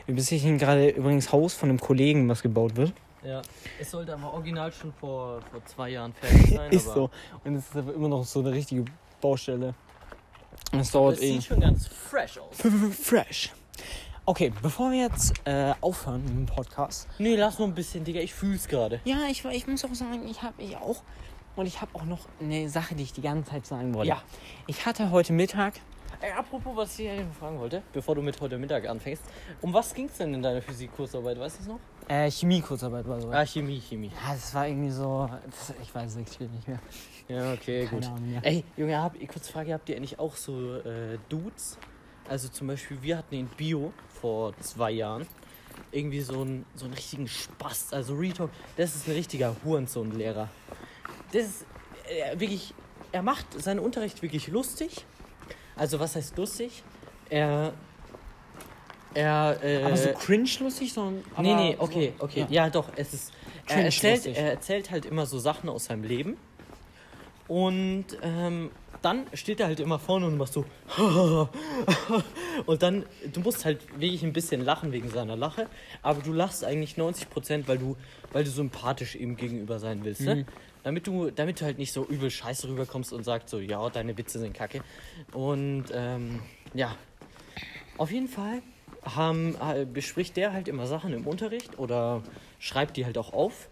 Wir 0.07 0.14
besichtigen 0.14 0.59
gerade 0.59 0.89
übrigens 0.91 1.33
Haus 1.33 1.55
von 1.55 1.68
einem 1.68 1.81
Kollegen, 1.81 2.29
was 2.29 2.43
gebaut 2.43 2.77
wird. 2.77 2.93
Ja. 3.23 3.41
Es 3.81 3.91
sollte 3.91 4.14
aber 4.14 4.33
original 4.33 4.73
schon 4.73 4.93
vor, 4.93 5.41
vor 5.51 5.64
zwei 5.64 5.91
Jahren 5.91 6.12
fertig 6.12 6.51
sein. 6.55 6.73
Ist 6.73 6.87
so. 6.87 7.11
Und 7.45 7.57
es 7.57 7.68
ist 7.68 7.77
aber 7.77 7.95
immer 7.95 8.09
noch 8.09 8.25
so 8.25 8.41
eine 8.41 8.53
richtige 8.53 8.85
Baustelle. 9.20 9.75
Es 10.73 10.91
dauert 10.91 11.20
eh. 11.20 11.35
sieht 11.35 11.45
schon 11.45 11.61
ganz 11.61 11.87
fresh 11.87 12.39
aus. 12.39 12.57
Fresh. 12.99 13.53
Okay, 14.25 14.53
bevor 14.62 14.91
wir 14.91 15.01
jetzt 15.01 15.35
äh, 15.45 15.75
aufhören 15.81 16.25
mit 16.25 16.33
dem 16.33 16.47
Podcast. 16.47 17.09
Nee, 17.18 17.37
lass 17.37 17.59
nur 17.59 17.68
ein 17.68 17.75
bisschen, 17.75 18.05
Digga. 18.05 18.20
Ich 18.20 18.33
fühl's 18.33 18.68
gerade. 18.68 19.01
Ja, 19.05 19.18
ich, 19.29 19.45
ich 19.45 19.66
muss 19.66 19.85
auch 19.85 19.95
sagen, 19.95 20.27
ich 20.29 20.43
habe 20.43 20.62
ich 20.62 20.77
auch. 20.77 21.03
Und 21.57 21.66
ich 21.66 21.81
habe 21.81 21.95
auch 21.95 22.05
noch 22.05 22.20
eine 22.41 22.68
Sache, 22.68 22.95
die 22.95 23.03
ich 23.03 23.12
die 23.12 23.20
ganze 23.20 23.51
Zeit 23.51 23.66
sagen 23.66 23.93
wollte. 23.95 24.09
Ja. 24.09 24.23
Ich 24.66 24.87
hatte 24.87 25.11
heute 25.11 25.33
Mittag. 25.33 25.75
Ey, 26.20 26.31
apropos, 26.31 26.75
was 26.77 26.99
ich 26.99 27.09
eigentlich 27.11 27.37
fragen 27.37 27.59
wollte, 27.59 27.83
bevor 27.93 28.14
du 28.14 28.23
mit 28.23 28.41
heute 28.41 28.57
Mittag 28.57 28.89
anfängst. 28.89 29.25
Um 29.61 29.75
was 29.75 29.93
ging's 29.93 30.16
denn 30.18 30.33
in 30.33 30.43
deiner 30.43 30.62
Physikkursarbeit? 30.62 31.39
Weißt 31.39 31.59
du 31.59 31.62
es 31.62 31.68
noch? 31.68 31.81
Äh, 32.09 32.31
Chemie-Kurzarbeit 32.31 33.07
war 33.09 33.20
so. 33.20 33.31
Ah, 33.31 33.45
Chemie, 33.45 33.81
Chemie. 33.81 34.11
Ja, 34.25 34.33
das 34.33 34.55
war 34.55 34.68
irgendwie 34.68 34.91
so. 34.91 35.29
Das, 35.47 35.75
ich 35.83 35.95
weiß 35.95 36.11
es 36.11 36.16
nicht 36.16 36.68
mehr. 36.68 36.79
Ja, 37.33 37.53
okay, 37.55 37.87
Keine 37.87 38.01
gut. 38.01 38.11
Ahnung 38.11 38.30
mehr. 38.30 38.41
Ey, 38.45 38.64
Junge, 38.76 39.01
hab, 39.01 39.14
kurz 39.28 39.49
Frage, 39.49 39.72
habt 39.72 39.89
ihr 39.89 39.97
eigentlich 39.97 40.18
auch 40.18 40.37
so 40.37 40.76
äh, 40.76 41.18
Dudes? 41.28 41.78
Also 42.28 42.49
zum 42.49 42.66
Beispiel, 42.66 42.99
wir 43.01 43.16
hatten 43.16 43.35
in 43.35 43.47
Bio 43.47 43.93
vor 44.20 44.57
zwei 44.61 44.91
Jahren 44.91 45.26
irgendwie 45.91 46.20
so 46.20 46.43
einen, 46.43 46.66
so 46.74 46.85
einen 46.85 46.95
richtigen 46.95 47.26
Spaß. 47.26 47.95
Also 47.95 48.14
Retalk, 48.14 48.51
das 48.76 48.95
ist 48.95 49.09
ein 49.09 49.14
richtiger 49.14 49.57
Hurensohn-Lehrer. 49.64 50.49
Das 51.33 51.43
ist 51.43 51.66
äh, 52.09 52.39
wirklich, 52.39 52.74
er 53.12 53.22
macht 53.22 53.47
seinen 53.61 53.80
Unterricht 53.80 54.22
wirklich 54.22 54.49
lustig. 54.49 55.07
Also 55.74 55.99
was 56.01 56.16
heißt 56.16 56.37
lustig? 56.37 56.83
Er, 57.30 57.72
er, 59.14 59.59
äh, 59.62 59.85
Aber 59.85 59.97
so 59.97 60.12
cringe-lustig, 60.12 60.93
sondern. 60.93 61.24
Nee, 61.39 61.55
nee, 61.55 61.76
okay, 61.78 62.12
okay. 62.18 62.41
ja. 62.41 62.64
Ja, 62.64 62.70
doch, 62.70 62.91
es 62.97 63.14
ist. 63.14 63.33
Er 63.68 63.85
erzählt, 63.85 64.26
er 64.26 64.53
erzählt 64.53 64.91
halt 64.91 65.07
immer 65.07 65.24
so 65.24 65.39
Sachen 65.39 65.70
aus 65.70 65.87
seinem 65.87 66.05
Leben. 66.05 66.37
Und 67.53 68.07
ähm, 68.22 68.70
dann 69.03 69.26
steht 69.34 69.61
er 69.61 69.66
halt 69.66 69.78
immer 69.78 69.98
vorne 69.98 70.24
und 70.24 70.38
macht 70.38 70.55
so. 70.55 70.64
und 72.64 72.82
dann, 72.82 73.05
du 73.30 73.40
musst 73.40 73.66
halt 73.66 73.86
wirklich 74.00 74.22
ein 74.22 74.32
bisschen 74.32 74.64
lachen 74.64 74.90
wegen 74.90 75.11
seiner 75.11 75.36
Lache. 75.36 75.66
Aber 76.00 76.22
du 76.22 76.32
lachst 76.32 76.64
eigentlich 76.64 76.94
90%, 76.94 77.64
weil 77.68 77.76
du, 77.76 77.98
weil 78.32 78.44
du 78.44 78.50
sympathisch 78.50 79.16
ihm 79.16 79.36
gegenüber 79.36 79.78
sein 79.78 80.03
willst. 80.03 80.22
Ne? 80.22 80.46
Damit, 80.82 81.07
du, 81.07 81.30
damit 81.30 81.61
du 81.61 81.66
halt 81.66 81.76
nicht 81.76 81.92
so 81.92 82.07
übel 82.07 82.30
scheiße 82.30 82.68
rüberkommst 82.68 83.12
und 83.12 83.22
sagst 83.22 83.50
so, 83.50 83.59
ja, 83.59 83.86
deine 83.90 84.16
Witze 84.16 84.38
sind 84.38 84.55
kacke. 84.55 84.80
Und 85.34 85.84
ähm, 85.92 86.40
ja, 86.72 86.96
auf 87.98 88.11
jeden 88.11 88.28
Fall 88.28 88.62
haben, 89.05 89.57
äh, 89.57 89.84
bespricht 89.84 90.38
der 90.38 90.55
halt 90.55 90.68
immer 90.68 90.86
Sachen 90.86 91.12
im 91.12 91.26
Unterricht 91.26 91.78
oder 91.78 92.22
schreibt 92.59 92.96
die 92.96 93.05
halt 93.05 93.18
auch 93.18 93.34
auf. 93.34 93.68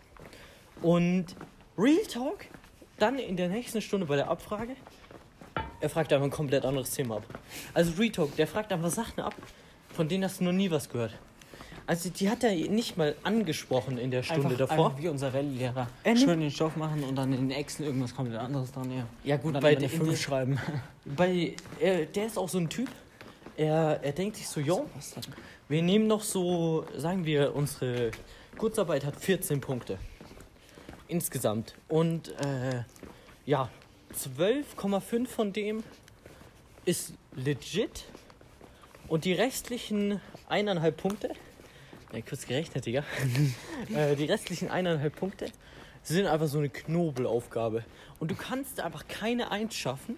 Und 0.82 1.34
Real 1.78 2.04
Talk, 2.12 2.44
dann 3.01 3.18
in 3.18 3.36
der 3.36 3.48
nächsten 3.48 3.80
Stunde 3.80 4.07
bei 4.07 4.16
der 4.16 4.28
Abfrage, 4.28 4.76
er 5.80 5.88
fragt 5.88 6.12
einfach 6.12 6.26
ein 6.26 6.30
komplett 6.30 6.64
anderes 6.64 6.90
Thema 6.90 7.16
ab. 7.16 7.24
Also 7.74 7.92
Real 7.98 8.11
Talk, 8.11 8.36
der 8.36 8.46
fragt 8.46 8.72
einfach 8.72 8.90
Sachen 8.90 9.20
ab, 9.20 9.34
von 9.92 10.09
denen 10.09 10.24
hast 10.24 10.40
du 10.40 10.44
noch 10.44 10.53
nie 10.53 10.70
was 10.70 10.88
gehört. 10.88 11.12
Also 11.86 12.09
die 12.11 12.30
hat 12.30 12.44
er 12.44 12.53
nicht 12.53 12.96
mal 12.96 13.16
angesprochen 13.24 13.98
in 13.98 14.12
der 14.12 14.22
Stunde 14.22 14.44
Einfach, 14.48 14.59
davor. 14.59 14.86
einfach 14.86 15.03
wie 15.03 15.09
unser 15.09 15.34
Rallye-Lehrer. 15.34 15.88
Er 16.05 16.16
Schön 16.16 16.40
den 16.40 16.51
Stoff 16.51 16.76
machen 16.76 17.03
und 17.03 17.16
dann 17.16 17.32
in 17.32 17.48
den 17.48 17.51
Echsen 17.51 17.84
irgendwas 17.84 18.14
komplett 18.14 18.38
anderes 18.38 18.70
dran, 18.70 18.92
ja. 18.92 19.07
Ja 19.24 19.36
gut, 19.38 19.55
bei 19.55 19.74
der 19.74 19.88
der 19.88 19.90
5 19.90 20.20
schreiben. 20.20 20.59
Bei, 21.05 21.57
er, 21.80 22.07
der 22.07 22.26
ist 22.26 22.38
auch 22.38 22.48
so 22.48 22.59
ein 22.59 22.68
Typ, 22.68 22.88
er, 23.57 23.98
er 24.03 24.12
denkt 24.12 24.36
sich 24.36 24.46
so, 24.46 24.61
denn? 24.61 24.84
wir 25.68 25.82
nehmen 25.82 26.07
noch 26.07 26.22
so, 26.22 26.84
sagen 26.96 27.24
wir, 27.24 27.57
unsere 27.57 28.12
Kurzarbeit 28.57 29.05
hat 29.05 29.16
14 29.16 29.61
Punkte. 29.61 29.98
Insgesamt. 31.11 31.74
Und 31.88 32.28
äh, 32.40 32.84
ja, 33.44 33.68
12,5 34.14 35.26
von 35.26 35.52
dem 35.52 35.82
ist 36.84 37.14
legit. 37.34 38.04
Und 39.08 39.24
die 39.24 39.32
restlichen 39.32 40.20
eineinhalb 40.48 40.96
Punkte, 40.96 41.32
ja, 42.12 42.20
kurz 42.20 42.46
gerechnet, 42.46 42.86
Digga, 42.86 43.02
äh, 43.94 44.14
die 44.14 44.26
restlichen 44.26 44.70
eineinhalb 44.70 45.16
Punkte 45.16 45.46
sind 46.04 46.26
einfach 46.26 46.46
so 46.46 46.58
eine 46.58 46.68
Knobelaufgabe. 46.68 47.84
Und 48.20 48.30
du 48.30 48.36
kannst 48.36 48.78
einfach 48.80 49.08
keine 49.08 49.50
Eins 49.50 49.74
schaffen, 49.74 50.16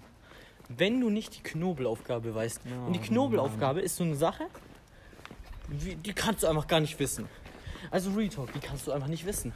wenn 0.69 1.01
du 1.01 1.09
nicht 1.09 1.39
die 1.39 1.43
Knobelaufgabe 1.43 2.35
weißt. 2.35 2.61
Ja, 2.67 2.87
Und 2.87 2.93
die 2.93 3.01
Knobelaufgabe 3.01 3.81
ist 3.81 3.97
so 3.97 4.05
eine 4.05 4.15
Sache, 4.15 4.45
wie, 5.69 5.95
die 5.95 6.13
kannst 6.13 6.43
du 6.43 6.49
einfach 6.49 6.67
gar 6.67 6.81
nicht 6.81 6.99
wissen. 6.99 7.29
Also 7.91 8.11
Retalk, 8.13 8.53
die 8.53 8.61
kannst 8.61 8.87
du 8.87 8.93
einfach 8.93 9.09
nicht 9.09 9.25
wissen. 9.25 9.53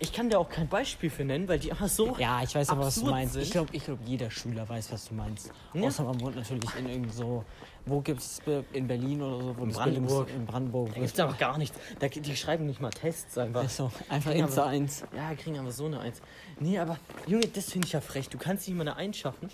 Ich 0.00 0.12
kann 0.12 0.30
dir 0.30 0.38
auch 0.38 0.48
kein 0.48 0.68
Beispiel 0.68 1.10
für 1.10 1.24
nennen, 1.24 1.48
weil 1.48 1.58
die 1.58 1.72
einfach 1.72 1.88
so. 1.88 2.16
Ja, 2.18 2.40
ich 2.42 2.54
weiß 2.54 2.68
aber, 2.70 2.82
was 2.86 2.94
du 2.96 3.06
meinst. 3.06 3.32
sind. 3.32 3.42
Ich 3.42 3.50
glaube, 3.50 3.70
ich 3.74 3.84
glaub, 3.84 3.98
jeder 4.06 4.30
Schüler 4.30 4.68
weiß, 4.68 4.92
was 4.92 5.08
du 5.08 5.14
meinst. 5.14 5.50
Ja. 5.74 5.82
Außer 5.82 6.04
man 6.04 6.20
wohnt 6.20 6.36
natürlich 6.36 6.72
in 6.76 6.88
irgend 6.88 7.12
so. 7.14 7.44
Wo 7.84 8.00
gibt 8.00 8.20
es 8.20 8.40
in 8.74 8.86
Berlin 8.86 9.22
oder 9.22 9.42
so? 9.42 9.56
Wo 9.58 9.64
In 9.64 9.70
Brandenburg. 9.72 10.26
Bildungs- 10.28 10.34
In 10.36 10.46
Brandenburg. 10.46 10.94
Da 10.94 11.00
gibt's 11.00 11.18
einfach 11.18 11.38
gar 11.38 11.58
nichts. 11.58 11.76
Da, 11.98 12.06
die 12.08 12.36
schreiben 12.36 12.66
nicht 12.66 12.80
mal 12.80 12.90
Tests 12.90 13.36
einfach. 13.38 13.64
Ist 13.64 13.76
so, 13.76 13.90
einfach 14.08 14.32
Insta 14.32 14.62
aber- 14.62 14.70
1. 14.70 15.04
Ja, 15.16 15.34
kriegen 15.34 15.58
aber 15.58 15.72
so 15.72 15.86
eine 15.86 15.98
Eins. 16.00 16.20
Nee, 16.60 16.78
aber 16.78 16.98
Junge, 17.26 17.46
das 17.48 17.70
finde 17.72 17.86
ich 17.86 17.92
ja 17.94 18.00
frech. 18.00 18.28
Du 18.28 18.38
kannst 18.38 18.68
nicht 18.68 18.76
mal 18.76 18.82
eine 18.86 18.96
Eins 18.96 19.16
schaffen, 19.16 19.48
w- 19.48 19.52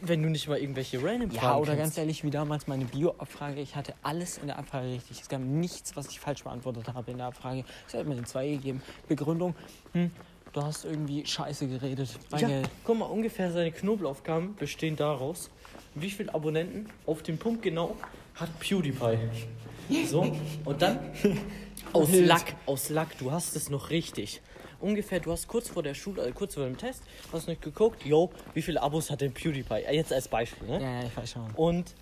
wenn 0.00 0.22
du 0.22 0.28
nicht 0.28 0.48
mal 0.48 0.58
irgendwelche 0.58 1.02
random 1.02 1.30
Ja, 1.30 1.40
Fragen 1.40 1.60
oder 1.60 1.72
kennst. 1.74 1.82
ganz 1.82 1.98
ehrlich, 1.98 2.24
wie 2.24 2.30
damals 2.30 2.66
meine 2.66 2.84
Bio-Abfrage. 2.84 3.60
Ich 3.60 3.76
hatte 3.76 3.94
alles 4.02 4.38
in 4.38 4.46
der 4.46 4.58
Abfrage 4.58 4.88
richtig. 4.88 5.20
Es 5.20 5.28
gab 5.28 5.40
nichts, 5.40 5.96
was 5.96 6.08
ich 6.08 6.20
falsch 6.20 6.44
beantwortet 6.44 6.88
habe 6.92 7.10
in 7.10 7.18
der 7.18 7.26
Abfrage. 7.26 7.64
Ich 7.88 7.94
habe 7.94 8.04
mir 8.04 8.14
eine 8.16 8.24
2 8.24 8.48
gegeben. 8.48 8.82
Begründung, 9.08 9.54
hm, 9.92 10.10
du 10.52 10.62
hast 10.62 10.84
irgendwie 10.84 11.26
Scheiße 11.26 11.66
geredet. 11.68 12.18
Ja, 12.36 12.48
guck 12.84 12.98
mal, 12.98 13.06
ungefähr 13.06 13.52
seine 13.52 13.72
Knobelaufgaben 13.72 14.54
bestehen 14.56 14.96
daraus, 14.96 15.50
wie 15.94 16.10
viele 16.10 16.34
Abonnenten 16.34 16.88
auf 17.06 17.22
den 17.22 17.38
Punkt 17.38 17.62
genau 17.62 17.96
hat 18.34 18.58
PewDiePie. 18.60 19.18
So, 20.06 20.32
und 20.64 20.82
dann 20.82 20.98
aus. 21.92 22.08
Lack, 22.12 22.54
aus 22.66 22.88
Lack, 22.90 23.16
du 23.18 23.30
hast 23.30 23.54
es 23.56 23.70
noch 23.70 23.90
richtig. 23.90 24.42
Ungefähr, 24.80 25.20
du 25.20 25.32
hast 25.32 25.48
kurz 25.48 25.68
vor 25.68 25.82
der 25.82 25.94
Schule, 25.94 26.26
äh, 26.26 26.32
kurz 26.32 26.54
vor 26.54 26.64
dem 26.64 26.76
Test, 26.76 27.02
hast 27.32 27.48
nicht 27.48 27.62
geguckt, 27.62 28.04
yo, 28.04 28.30
wie 28.54 28.62
viele 28.62 28.82
Abos 28.82 29.10
hat 29.10 29.20
denn 29.20 29.32
PewDiePie? 29.32 29.84
Äh, 29.86 29.94
Jetzt 29.96 30.12
als 30.12 30.28
Beispiel, 30.28 30.68
ne? 30.68 30.80
ja, 30.82 31.00
ja, 31.00 31.06
ich 31.06 31.16
weiß 31.16 31.30
schon. 31.32 31.50
Und 31.54 31.94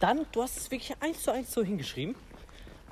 dann, 0.00 0.26
du 0.32 0.42
hast 0.42 0.56
es 0.56 0.70
wirklich 0.70 0.94
eins 1.00 1.22
zu 1.22 1.32
eins 1.32 1.52
so 1.52 1.62
hingeschrieben. 1.62 2.14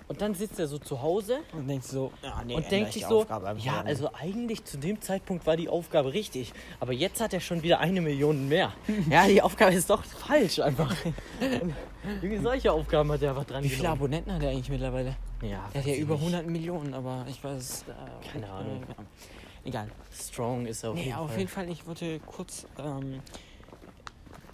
Und 0.08 0.20
dann 0.20 0.34
sitzt 0.34 0.58
er 0.60 0.68
so 0.68 0.78
zu 0.78 1.02
Hause 1.02 1.38
Und 1.52 1.66
denkst 1.66 1.88
so, 1.88 2.12
ja, 2.22 2.40
nee, 2.46 2.54
und 2.54 2.70
denkt 2.70 2.90
ich 2.90 2.94
sich 2.94 3.06
so, 3.06 3.22
Aufgabe 3.22 3.56
ja, 3.58 3.80
also 3.80 4.08
eigentlich 4.14 4.64
zu 4.64 4.78
dem 4.78 5.00
Zeitpunkt 5.00 5.44
war 5.46 5.56
die 5.56 5.68
Aufgabe 5.68 6.12
richtig, 6.12 6.52
aber 6.78 6.92
jetzt 6.92 7.20
hat 7.20 7.34
er 7.34 7.40
schon 7.40 7.64
wieder 7.64 7.80
eine 7.80 8.00
Million 8.00 8.48
mehr. 8.48 8.72
ja, 9.10 9.26
die 9.26 9.42
Aufgabe 9.42 9.72
ist 9.74 9.90
doch 9.90 10.04
falsch 10.04 10.60
einfach. 10.60 10.94
Irgendwie 11.40 12.38
solche 12.38 12.72
Aufgaben 12.72 13.10
hat 13.10 13.22
er 13.22 13.30
einfach 13.30 13.44
dran 13.46 13.64
Wie 13.64 13.68
viele 13.68 13.82
genommen. 13.82 13.98
Abonnenten 13.98 14.32
hat 14.32 14.42
er 14.44 14.50
eigentlich 14.50 14.68
mittlerweile? 14.70 15.16
Ja, 15.42 15.68
Er 15.72 15.80
hat 15.80 15.86
ja 15.86 15.94
über 15.96 16.14
nicht. 16.14 16.24
100 16.24 16.46
Millionen, 16.46 16.94
aber 16.94 17.26
ich 17.28 17.42
weiß. 17.42 17.84
Äh, 17.88 18.28
Keine 18.32 18.48
Ahnung. 18.48 18.82
Äh. 18.84 19.68
Egal. 19.68 19.88
Strong 20.12 20.66
ist 20.66 20.84
er 20.84 20.90
auf 20.90 20.96
Nee, 20.96 21.02
jeden 21.06 21.16
auf 21.16 21.30
Fall. 21.30 21.38
jeden 21.40 21.50
Fall, 21.50 21.68
ich 21.68 21.84
wollte 21.86 22.20
kurz. 22.20 22.66
Ähm, 22.78 23.20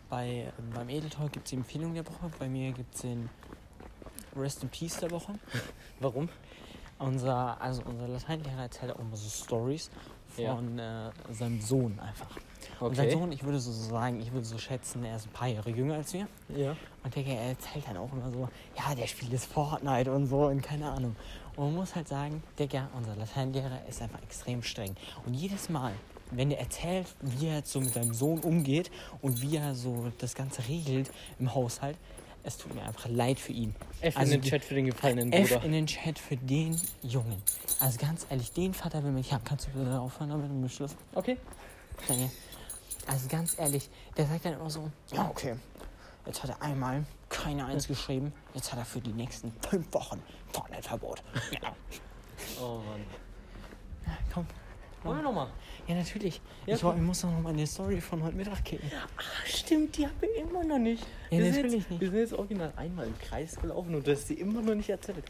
bei, 0.09 0.50
beim 0.74 0.88
Edeltalk 0.88 1.32
gibt 1.32 1.46
es 1.46 1.50
die 1.50 1.57
Empfehlung 1.57 1.92
der 1.94 2.07
Woche. 2.07 2.30
Bei 2.38 2.48
mir 2.48 2.72
gibt 2.72 2.94
es 2.94 3.03
den 3.03 3.28
Rest 4.36 4.62
in 4.62 4.68
Peace 4.68 4.96
der 4.98 5.10
Woche. 5.10 5.32
Warum? 6.00 6.28
Unser, 6.98 7.60
also 7.60 7.82
unser 7.84 8.06
Lateinlehrer 8.06 8.62
erzählt 8.62 8.92
auch 8.94 9.00
immer 9.00 9.16
so 9.16 9.28
Stories 9.28 9.90
Ja. 10.36 10.54
von 10.54 10.78
äh, 10.78 11.10
seinem 11.32 11.60
Sohn 11.60 11.98
einfach. 11.98 12.30
Und 12.78 12.94
sein 12.94 13.06
Okay. 13.08 13.16
Sohn, 13.16 13.32
ich 13.32 13.42
würde 13.42 13.58
so 13.58 13.72
sagen, 13.72 14.20
ich 14.20 14.32
würde 14.32 14.46
so 14.46 14.56
schätzen, 14.56 15.04
er 15.04 15.16
ist 15.16 15.26
ein 15.26 15.32
paar 15.32 15.48
Jahre 15.48 15.70
jünger 15.70 15.94
als 15.94 16.12
wir. 16.12 16.28
Ja. 16.54 16.76
Und 17.02 17.16
der, 17.16 17.26
er 17.26 17.40
erzählt 17.50 17.84
dann 17.88 17.96
auch 17.96 18.12
immer 18.12 18.30
so, 18.30 18.48
ja, 18.76 18.94
der 18.94 19.06
spielt 19.08 19.32
jetzt 19.32 19.46
Fortnite 19.46 20.12
und 20.12 20.26
so 20.26 20.46
und 20.46 20.62
keine 20.62 20.90
Ahnung. 20.90 21.16
Und 21.56 21.64
man 21.66 21.74
muss 21.74 21.94
halt 21.96 22.06
sagen, 22.06 22.42
Digga, 22.58 22.88
unser 22.96 23.16
Lateinlehrer 23.16 23.80
ist 23.88 24.00
einfach 24.00 24.22
extrem 24.22 24.62
streng. 24.62 24.94
Und 25.26 25.34
jedes 25.34 25.68
Mal, 25.68 25.92
wenn 26.30 26.52
er 26.52 26.60
erzählt, 26.60 27.08
wie 27.20 27.48
er 27.48 27.56
jetzt 27.56 27.72
so 27.72 27.80
mit 27.80 27.92
seinem 27.92 28.14
Sohn 28.14 28.38
umgeht 28.40 28.90
und 29.20 29.42
wie 29.42 29.56
er 29.56 29.74
so 29.74 30.12
das 30.18 30.34
Ganze 30.36 30.66
regelt 30.68 31.10
im 31.40 31.52
Haushalt, 31.52 31.96
es 32.45 32.57
tut 32.59 32.74
mir 32.74 32.82
einfach 32.82 33.09
leid 33.09 33.38
für 33.38 33.53
ihn. 33.53 33.74
F 34.01 34.16
Also 34.16 34.34
in 34.34 34.40
den 34.40 34.51
Chat 34.51 34.64
für 34.64 34.74
den 34.74 34.86
gefallenen 34.86 35.32
F 35.32 35.49
Bruder. 35.51 35.64
in 35.64 35.72
den 35.72 35.86
Chat 35.86 36.18
für 36.18 36.36
den 36.36 36.80
Jungen. 37.03 37.40
Also 37.80 37.99
ganz 37.99 38.26
ehrlich, 38.30 38.53
den 38.53 38.74
Vater 38.74 39.03
will 39.05 39.12
mich 39.12 39.32
haben. 39.32 39.45
Kannst 39.45 39.66
du 39.66 39.70
bitte 39.70 39.99
aufhören 40.01 40.30
damit 40.30 40.51
mit 40.51 40.62
dem 40.62 40.68
Schluss? 40.68 40.95
Okay. 41.14 41.36
Danke. 42.09 42.30
Also 43.07 43.28
ganz 43.28 43.59
ehrlich, 43.59 43.88
der 44.16 44.26
sagt 44.26 44.45
dann 44.45 44.55
immer 44.55 44.70
so, 44.70 44.90
ja 45.12 45.28
okay, 45.28 45.57
jetzt 46.26 46.43
hat 46.43 46.51
er 46.51 46.62
einmal 46.62 47.05
keine 47.28 47.66
Eins 47.66 47.88
geschrieben, 47.88 48.32
jetzt 48.55 48.70
hat 48.72 48.78
er 48.78 48.84
für 48.84 49.01
die 49.01 49.12
nächsten 49.12 49.53
fünf 49.68 49.93
Wochen 49.93 50.22
Fortnite-Verbot. 50.53 51.22
Ja. 51.53 51.74
Oh 52.61 52.78
Mann. 52.78 53.05
Komm. 54.32 54.47
Wollen 55.05 55.18
wir 55.18 55.22
nochmal? 55.22 55.49
Ja, 55.88 55.96
natürlich. 55.96 56.40
Ja, 56.66 56.74
ich, 56.76 56.82
ich 56.82 57.02
muss 57.02 57.22
noch 57.24 57.40
mal 57.40 57.50
eine 57.52 57.66
Story 57.66 58.00
von 58.00 58.22
heute 58.22 58.36
Mittag 58.36 58.64
kicken. 58.64 58.90
Ach, 59.16 59.46
stimmt, 59.46 59.96
die 59.96 60.06
haben 60.06 60.14
wir 60.20 60.34
immer 60.36 60.62
noch 60.64 60.78
nicht. 60.78 61.02
Ja, 61.30 61.38
wir 61.38 61.50
natürlich 61.50 61.72
jetzt, 61.74 61.90
nicht. 61.90 62.00
Wir 62.00 62.10
sind 62.10 62.18
jetzt 62.20 62.32
original 62.34 62.72
einmal 62.76 63.06
im 63.06 63.18
Kreis 63.18 63.56
gelaufen 63.60 63.94
und 63.94 64.06
du 64.06 64.12
hast 64.12 64.28
sie 64.28 64.34
immer 64.34 64.62
noch 64.62 64.74
nicht 64.74 64.88
erzählt. 64.88 65.24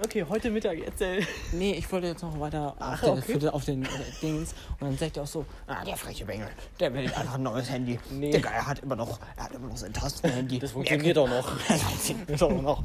Okay, 0.00 0.24
heute 0.28 0.50
Mittag 0.52 0.78
erzähl. 0.78 1.26
Nee, 1.52 1.72
ich 1.72 1.90
wollte 1.90 2.06
jetzt 2.06 2.22
noch 2.22 2.38
weiter 2.38 2.68
auf, 2.68 2.74
Ach, 2.78 3.00
der, 3.00 3.12
okay. 3.14 3.38
den- 3.38 3.48
auf 3.48 3.64
den 3.64 3.82
äh, 3.82 3.88
Dings. 4.22 4.54
Und 4.78 4.82
dann 4.82 4.96
sagt 4.96 5.16
er 5.16 5.24
auch 5.24 5.26
so, 5.26 5.44
ah, 5.66 5.84
der 5.84 5.96
freche 5.96 6.24
Bengel, 6.24 6.48
der 6.78 6.94
will 6.94 7.06
einfach 7.06 7.34
ein 7.34 7.42
neues 7.42 7.68
Handy. 7.68 7.98
Nee. 8.12 8.30
Digga, 8.30 8.50
er 8.50 8.66
hat 8.68 8.78
immer 8.78 8.94
noch, 8.94 9.18
er 9.36 9.44
hat 9.44 9.52
immer 9.54 9.66
noch 9.66 9.76
sein 9.76 9.92
Tastenhandy. 9.92 10.60
Das 10.60 10.70
funktioniert 10.70 11.18
auch 11.18 11.28
noch. 11.28 11.50
Das 11.68 11.82
funktioniert 11.82 12.42
auch 12.42 12.62
noch. 12.62 12.84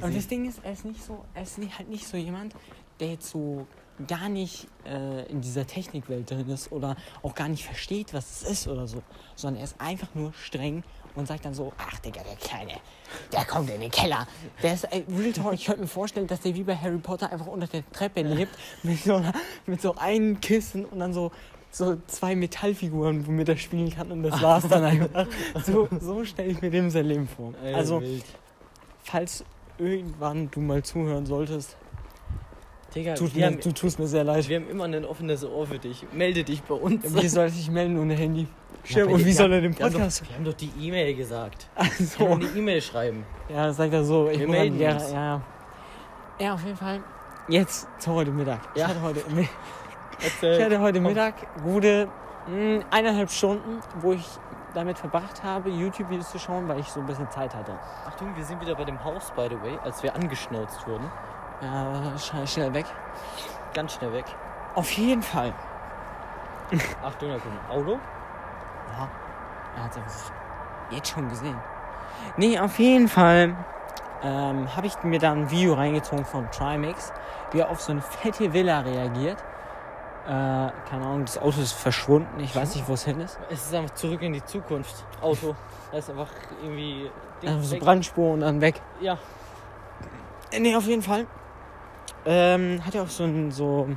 Und 0.00 0.16
das 0.16 0.26
Ding 0.26 0.48
ist, 0.48 0.58
er 0.64 0.72
ist 0.72 0.84
nicht 0.84 1.04
so, 1.04 1.24
er 1.34 1.44
ist 1.44 1.56
halt 1.78 1.88
nicht 1.88 2.04
so 2.08 2.16
jemand, 2.16 2.52
der 2.98 3.10
jetzt 3.12 3.30
so 3.30 3.64
gar 4.08 4.28
nicht 4.28 4.66
äh, 4.86 5.24
in 5.30 5.40
dieser 5.40 5.66
Technikwelt 5.66 6.30
drin 6.30 6.48
ist 6.48 6.72
oder 6.72 6.96
auch 7.22 7.34
gar 7.34 7.48
nicht 7.48 7.64
versteht, 7.64 8.12
was 8.12 8.42
es 8.42 8.50
ist 8.50 8.68
oder 8.68 8.86
so, 8.86 9.02
sondern 9.36 9.60
er 9.60 9.64
ist 9.64 9.80
einfach 9.80 10.08
nur 10.14 10.32
streng 10.32 10.82
und 11.14 11.28
sagt 11.28 11.44
dann 11.44 11.54
so, 11.54 11.72
ach 11.78 11.98
Digga, 12.00 12.22
der 12.22 12.36
Kleine, 12.36 12.80
der 13.32 13.44
kommt 13.44 13.70
in 13.70 13.80
den 13.80 13.90
Keller. 13.90 14.26
Der 14.62 14.74
ist, 14.74 14.84
ey, 14.84 15.04
Real 15.16 15.32
Talk, 15.32 15.54
ich 15.54 15.64
könnte 15.64 15.82
mir 15.82 15.86
vorstellen, 15.86 16.26
dass 16.26 16.40
der 16.40 16.54
wie 16.54 16.64
bei 16.64 16.76
Harry 16.76 16.98
Potter 16.98 17.30
einfach 17.30 17.46
unter 17.46 17.68
der 17.68 17.88
Treppe 17.92 18.22
lebt, 18.22 18.52
mit 18.82 19.00
so, 19.00 19.14
einer, 19.14 19.32
mit 19.66 19.80
so 19.80 19.94
einem 19.94 20.40
Kissen 20.40 20.84
und 20.84 20.98
dann 20.98 21.12
so 21.12 21.30
so 21.70 21.96
zwei 22.06 22.36
Metallfiguren, 22.36 23.26
womit 23.26 23.48
er 23.48 23.56
spielen 23.56 23.90
kann 23.90 24.12
und 24.12 24.22
das 24.22 24.40
war's 24.40 24.68
dann 24.68 24.84
einfach. 24.84 25.26
So, 25.64 25.88
so 26.00 26.24
stelle 26.24 26.50
ich 26.50 26.62
mir 26.62 26.70
dem 26.70 26.88
sein 26.88 27.06
Leben 27.06 27.26
vor. 27.26 27.52
Also, 27.62 28.00
falls 29.02 29.44
irgendwann 29.76 30.50
du 30.52 30.60
mal 30.60 30.84
zuhören 30.84 31.26
solltest, 31.26 31.76
Digga, 32.94 33.14
tut 33.14 33.34
wir, 33.34 33.40
mir, 33.40 33.46
haben, 33.56 33.60
du 33.60 33.72
tust 33.72 33.98
mir 33.98 34.06
sehr 34.06 34.24
leid. 34.24 34.48
wir 34.48 34.56
haben 34.56 34.68
immer 34.68 34.84
ein 34.84 35.04
offenes 35.04 35.44
Ohr 35.44 35.66
für 35.66 35.78
dich. 35.78 36.06
Melde 36.12 36.44
dich 36.44 36.62
bei 36.62 36.74
uns. 36.74 37.02
Wie 37.20 37.28
soll 37.28 37.44
er 37.44 37.50
sich 37.50 37.70
melden 37.70 37.98
ohne 37.98 38.14
Handy? 38.14 38.46
Ja, 38.86 39.04
und 39.06 39.18
wie 39.20 39.24
wir 39.26 39.34
soll 39.34 39.52
er 39.52 39.60
den 39.62 39.76
wir 39.76 39.84
haben 39.84 39.92
Podcast? 39.92 40.20
Doch, 40.22 40.28
wir 40.28 40.36
haben 40.36 40.44
doch 40.44 40.54
die 40.54 40.70
E-Mail 40.80 41.14
gesagt. 41.16 41.68
Wir 41.76 41.82
Also, 41.84 42.16
können 42.26 42.46
eine 42.48 42.58
E-Mail 42.58 42.80
schreiben. 42.82 43.24
ja, 43.48 43.66
das 43.66 43.76
sagt 43.78 43.92
er 43.94 44.04
so. 44.04 44.28
Ich 44.28 44.38
Wir 44.38 44.46
muss 44.46 44.56
melden 44.56 44.78
ja, 44.78 44.92
uns. 44.92 45.10
ja, 45.10 45.16
ja. 45.16 45.40
Ja, 46.38 46.54
auf 46.54 46.64
jeden 46.64 46.76
Fall. 46.76 47.00
Jetzt 47.48 47.88
zu 47.98 48.12
heute 48.12 48.30
Mittag. 48.30 48.60
Ja. 48.76 48.84
Ich 48.86 48.90
hatte 48.90 49.02
heute, 49.02 49.22
Erzähl. 50.22 50.52
ich 50.58 50.62
hatte 50.64 50.80
heute 50.80 50.98
komm. 51.00 51.08
Mittag 51.08 51.62
gute 51.62 52.08
mh, 52.48 52.84
eineinhalb 52.90 53.30
Stunden, 53.30 53.80
wo 54.00 54.12
ich 54.12 54.24
damit 54.74 54.98
verbracht 54.98 55.42
habe, 55.42 55.70
YouTube-Videos 55.70 56.30
zu 56.30 56.38
schauen, 56.38 56.66
weil 56.68 56.80
ich 56.80 56.86
so 56.88 57.00
ein 57.00 57.06
bisschen 57.06 57.30
Zeit 57.30 57.54
hatte. 57.54 57.72
Achtung, 58.06 58.34
wir 58.36 58.44
sind 58.44 58.60
wieder 58.60 58.74
bei 58.74 58.84
dem 58.84 59.02
Haus, 59.04 59.32
by 59.36 59.46
the 59.48 59.56
way, 59.62 59.78
als 59.84 60.02
wir 60.02 60.14
angeschnauzt 60.14 60.86
wurden. 60.86 61.04
Äh, 61.62 62.46
schnell, 62.46 62.74
weg. 62.74 62.86
Ganz 63.72 63.94
schnell 63.94 64.12
weg. 64.12 64.24
Auf 64.74 64.90
jeden 64.92 65.22
Fall. 65.22 65.52
Achtung, 67.04 67.28
da 67.30 67.38
kommt 67.38 67.54
ein 67.54 67.70
Auto. 67.70 67.92
Ja, 67.92 69.08
er 69.76 69.84
hat 69.84 69.96
es 70.06 70.32
jetzt 70.90 71.10
schon 71.10 71.28
gesehen. 71.28 71.56
Nee, 72.36 72.58
auf 72.58 72.78
jeden 72.78 73.08
Fall 73.08 73.54
ähm, 74.22 74.74
habe 74.74 74.86
ich 74.86 75.02
mir 75.02 75.18
da 75.18 75.32
ein 75.32 75.50
Video 75.50 75.74
reingezogen 75.74 76.24
von 76.24 76.50
Trimax, 76.50 77.12
wie 77.52 77.60
er 77.60 77.70
auf 77.70 77.80
so 77.80 77.92
eine 77.92 78.02
fette 78.02 78.52
Villa 78.52 78.80
reagiert. 78.80 79.38
Äh, 80.26 80.28
keine 80.28 80.72
Ahnung, 81.04 81.26
das 81.26 81.36
Auto 81.38 81.60
ist 81.60 81.72
verschwunden, 81.72 82.40
ich 82.40 82.56
weiß 82.56 82.74
nicht, 82.76 82.88
wo 82.88 82.94
es 82.94 83.04
hin 83.04 83.20
ist. 83.20 83.38
Es 83.50 83.66
ist 83.66 83.74
einfach 83.74 83.94
zurück 83.94 84.22
in 84.22 84.32
die 84.32 84.44
Zukunft. 84.44 85.04
Auto. 85.20 85.54
Da 85.92 85.98
ist 85.98 86.08
einfach 86.10 86.28
irgendwie. 86.62 87.10
Ding 87.42 87.50
Einfach 87.50 87.64
so 87.64 87.72
weg. 87.74 87.80
Brandspur 87.82 88.32
und 88.32 88.40
dann 88.40 88.60
weg. 88.60 88.80
Ja, 89.00 89.18
Äh, 90.50 90.60
Nee, 90.60 90.74
auf 90.74 90.86
jeden 90.86 91.02
Fall. 91.02 91.26
Ähm, 92.26 92.84
hat 92.84 92.94
ja 92.94 93.02
auch 93.02 93.08
so, 93.08 93.24
ein, 93.24 93.50
so, 93.50 93.88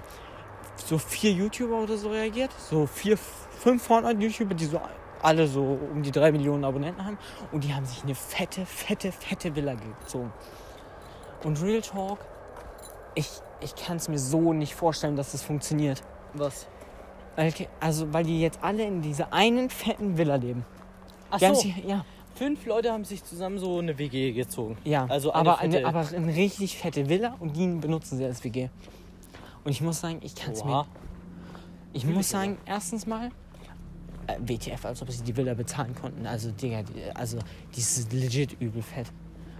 so 0.75 0.97
vier 0.97 1.31
YouTuber 1.31 1.83
oder 1.83 1.97
so 1.97 2.09
reagiert. 2.09 2.51
So 2.57 2.85
vier, 2.85 3.17
fünf 3.17 3.83
Fortnite-YouTuber, 3.83 4.53
die 4.53 4.65
so 4.65 4.81
alle 5.21 5.47
so 5.47 5.79
um 5.93 6.03
die 6.03 6.11
drei 6.11 6.31
Millionen 6.31 6.63
Abonnenten 6.63 7.03
haben. 7.03 7.17
Und 7.51 7.63
die 7.63 7.73
haben 7.73 7.85
sich 7.85 8.03
eine 8.03 8.15
fette, 8.15 8.65
fette, 8.65 9.11
fette 9.11 9.55
Villa 9.55 9.75
gezogen. 9.75 10.31
Und 11.43 11.61
Real 11.61 11.81
Talk, 11.81 12.19
ich, 13.15 13.29
ich 13.61 13.75
kann 13.75 13.97
es 13.97 14.09
mir 14.09 14.19
so 14.19 14.53
nicht 14.53 14.75
vorstellen, 14.75 15.15
dass 15.15 15.31
das 15.31 15.43
funktioniert. 15.43 16.01
Was? 16.33 16.67
Also, 17.79 18.11
weil 18.13 18.23
die 18.23 18.41
jetzt 18.41 18.59
alle 18.63 18.83
in 18.83 19.01
dieser 19.01 19.31
einen 19.31 19.69
fetten 19.69 20.17
Villa 20.17 20.35
leben. 20.35 20.65
Ach 21.29 21.37
Die 21.37 21.47
so, 21.47 21.53
sich, 21.53 21.77
ja, 21.85 22.03
fünf 22.37 22.65
Leute 22.65 22.91
haben 22.91 23.03
sich 23.05 23.23
zusammen 23.23 23.57
so 23.59 23.79
eine 23.79 23.97
WG 23.97 24.31
gezogen. 24.33 24.77
ja. 24.83 25.05
Also 25.07 25.31
eine 25.31 25.39
aber, 25.51 25.59
eine, 25.59 25.73
fette- 25.77 25.87
aber 25.87 26.07
eine 26.15 26.35
richtig 26.35 26.77
fette 26.77 27.09
Villa 27.09 27.35
und 27.39 27.55
die 27.55 27.67
benutzen 27.67 28.17
sie 28.17 28.25
als 28.25 28.43
WG. 28.43 28.69
Und 29.63 29.71
ich 29.71 29.81
muss 29.81 29.99
sagen, 29.99 30.19
ich 30.23 30.35
kann 30.35 30.53
es 30.53 30.63
mir. 30.63 30.85
Ich 31.93 32.05
Will 32.05 32.13
muss 32.15 32.25
ich 32.27 32.31
sagen, 32.31 32.57
erstens 32.65 33.05
mal, 33.07 33.31
äh, 34.27 34.35
WTF, 34.39 34.85
als 34.85 35.01
ob 35.01 35.09
sie 35.11 35.23
die 35.23 35.35
Villa 35.35 35.53
bezahlen 35.53 35.95
konnten. 35.95 36.25
Also, 36.27 36.51
Digga, 36.51 36.83
die, 36.83 37.01
also, 37.15 37.39
die 37.75 37.79
ist 37.79 38.11
legit 38.13 38.55
übel 38.61 38.81
fett. 38.81 39.07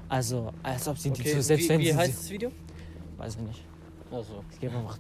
Also, 0.10 0.52
als 0.64 0.88
ob 0.88 0.98
sie 0.98 1.10
die 1.12 1.22
Okay, 1.22 1.34
so, 1.34 1.42
selbst 1.42 1.66
wie, 1.66 1.70
wenn 1.70 1.80
wie 1.80 1.86
sie. 1.92 1.96
heißt 1.96 2.20
das 2.20 2.30
Video? 2.30 2.52
Weiß 3.18 3.36
ich 3.36 3.42
nicht. 3.42 3.62
Also, 4.12 4.44
Ich 4.52 4.60
gebe 4.60 4.78
einfach 4.78 4.98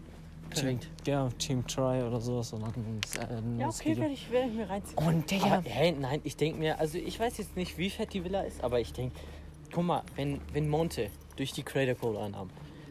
Team, 0.50 0.78
perfekt. 0.80 1.08
ja, 1.08 1.30
Team 1.38 1.66
Try 1.68 2.04
oder 2.04 2.20
sowas. 2.22 2.54
Und 2.54 2.62
dann 2.64 3.58
äh, 3.58 3.62
Ja, 3.62 3.68
okay, 3.70 3.98
werde 3.98 4.14
ich, 4.14 4.32
werd 4.32 4.48
ich 4.48 4.54
mir 4.54 4.70
reinziehen. 4.70 4.98
Und 4.98 5.30
Digga, 5.30 5.45
Aber, 5.58 5.70
hey, 5.70 5.91
nein, 5.91 6.22
ich 6.24 6.36
denke 6.38 6.60
mir, 6.60 6.80
also 6.80 6.98
ich 6.98 7.20
weiß 7.20 7.38
jetzt 7.38 7.56
nicht, 7.56 7.78
wie 7.78 7.89
fett 7.89 8.14
die 8.14 8.24
Villa 8.24 8.41
ist, 8.41 8.64
aber 8.64 8.80
ich 8.80 8.93
denke, 8.93 9.16
guck 9.74 9.84
mal, 9.86 10.04
wenn, 10.16 10.39
wenn 10.54 10.68
Monte 10.70 11.10
durch 11.36 11.52
die 11.54 11.64
Creator 11.64 11.95
Code 11.95 12.20
Einnahmen 12.20 12.50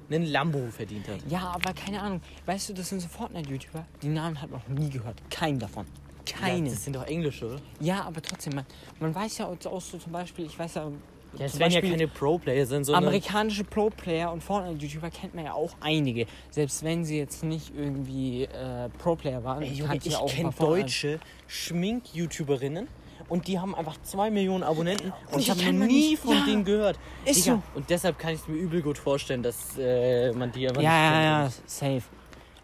einen 0.09 0.27
Lambo 0.27 0.69
verdient 0.71 1.09
hat. 1.09 1.19
ja, 1.29 1.51
aber 1.51 1.73
keine 1.73 2.01
Ahnung. 2.01 2.21
Weißt 2.45 2.69
du, 2.69 2.75
das 2.75 2.89
sind 2.89 3.01
so 3.01 3.09
Fortnite-YouTuber. 3.09 3.85
Die 4.03 4.09
Namen 4.09 4.41
hat 4.41 4.51
man 4.51 4.61
noch 4.61 4.69
nie 4.79 4.89
gehört. 4.89 5.21
Keinen 5.31 5.59
davon. 5.59 5.85
Keinen. 6.25 6.67
Ja, 6.67 6.73
das 6.73 6.85
sind 6.85 6.95
doch 6.95 7.07
Englische, 7.07 7.47
oder? 7.47 7.61
Ja, 7.81 8.03
aber 8.05 8.23
trotzdem, 8.23 8.55
man, 8.55 8.67
man 9.01 9.15
weiß 9.15 9.39
ja 9.39 9.47
auch 9.47 9.81
so 9.81 9.99
zum 9.99 10.13
Beispiel, 10.13 10.47
ich 10.47 10.59
weiß 10.59 10.75
ja. 10.75 10.91
Ja, 11.39 11.47
es 11.47 11.59
werden 11.59 11.73
ja 11.73 11.81
keine 11.81 12.09
Pro-Player 12.09 12.67
sind, 12.67 12.85
sondern... 12.85 13.05
Amerikanische 13.05 13.65
Pro-Player 13.65 14.33
und 14.33 14.43
Fortnite-YouTuber 14.43 15.11
kennt 15.11 15.35
man 15.35 15.45
ja 15.45 15.53
auch 15.55 15.73
einige. 15.81 16.27
Selbst 16.51 16.83
wenn 16.83 17.05
sie 17.05 17.19
jetzt 17.19 17.45
nicht 17.45 17.73
irgendwie 17.77 18.45
äh, 18.45 18.89
Pro-Player 18.99 19.45
waren. 19.45 19.63
Ey, 19.63 19.73
Junge, 19.73 19.97
ich 19.97 20.05
ja 20.07 20.21
ein 20.21 20.27
kenne 20.29 20.53
deutsche 20.59 21.21
Schmink-YouTuberinnen 21.47 22.89
und 23.29 23.49
die 23.49 23.59
haben 23.59 23.75
einfach 23.75 23.97
zwei 24.03 24.31
Millionen 24.31 24.63
Abonnenten 24.63 25.13
und, 25.29 25.35
Und 25.35 25.41
ich 25.41 25.51
habe 25.51 25.63
noch 25.65 25.87
nie 25.87 26.11
nicht. 26.11 26.23
von 26.23 26.37
Ja. 26.37 26.45
denen 26.45 26.65
gehört. 26.65 26.99
Ist 27.25 27.45
Digga, 27.45 27.57
so. 27.57 27.79
Und 27.79 27.91
deshalb 27.91 28.19
kann 28.19 28.35
ich 28.35 28.41
es 28.41 28.49
mir 28.49 28.57
übel 28.57 28.83
gut 28.83 28.99
vorstellen, 28.99 29.43
dass 29.43 29.77
äh, 29.79 30.33
man 30.33 30.53
die 30.53 30.69
einfach 30.69 30.83
Ja, 30.83 30.91
nicht 30.91 31.25
ja, 31.27 31.43
kennt. 31.43 31.55
ja, 31.55 31.63
safe. 31.67 32.03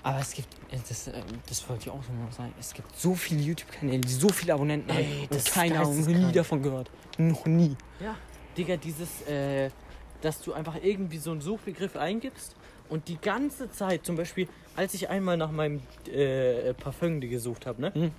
Aber 0.04 0.18
es 0.18 0.32
gibt, 0.34 0.48
äh, 0.72 0.78
das, 0.88 1.08
äh, 1.08 1.12
das 1.48 1.68
wollte 1.68 1.84
ich 1.84 1.90
auch 1.90 2.02
so 2.02 2.12
mal 2.12 2.32
sagen, 2.32 2.52
es 2.58 2.72
gibt 2.74 2.96
so 2.98 3.14
viele 3.14 3.40
YouTube-Kanäle, 3.40 4.00
die 4.00 4.08
so 4.08 4.28
viele 4.30 4.54
Abonnenten 4.54 4.90
Ey, 4.90 5.04
haben. 5.04 5.26
das 5.30 5.44
Und 5.46 5.52
keine 5.54 5.78
Ahnung, 5.80 6.00
nie 6.04 6.32
davon 6.32 6.62
gehört. 6.62 6.90
Noch 7.18 7.44
nie. 7.46 7.76
Ja, 8.00 8.16
Digga, 8.56 8.76
dieses, 8.76 9.22
äh, 9.28 9.70
dass 10.20 10.40
du 10.42 10.52
einfach 10.52 10.76
irgendwie 10.82 11.18
so 11.18 11.30
einen 11.30 11.40
Suchbegriff 11.40 11.96
eingibst 11.96 12.54
und 12.88 13.08
die 13.08 13.18
ganze 13.20 13.70
Zeit, 13.70 14.04
zum 14.04 14.16
Beispiel, 14.16 14.48
als 14.76 14.94
ich 14.94 15.08
einmal 15.08 15.36
nach 15.36 15.50
meinem 15.50 15.80
äh, 16.12 16.74
Parfum 16.74 17.20
gesucht 17.20 17.66
habe, 17.66 17.80
ne? 17.80 17.92
Hm. 17.94 18.10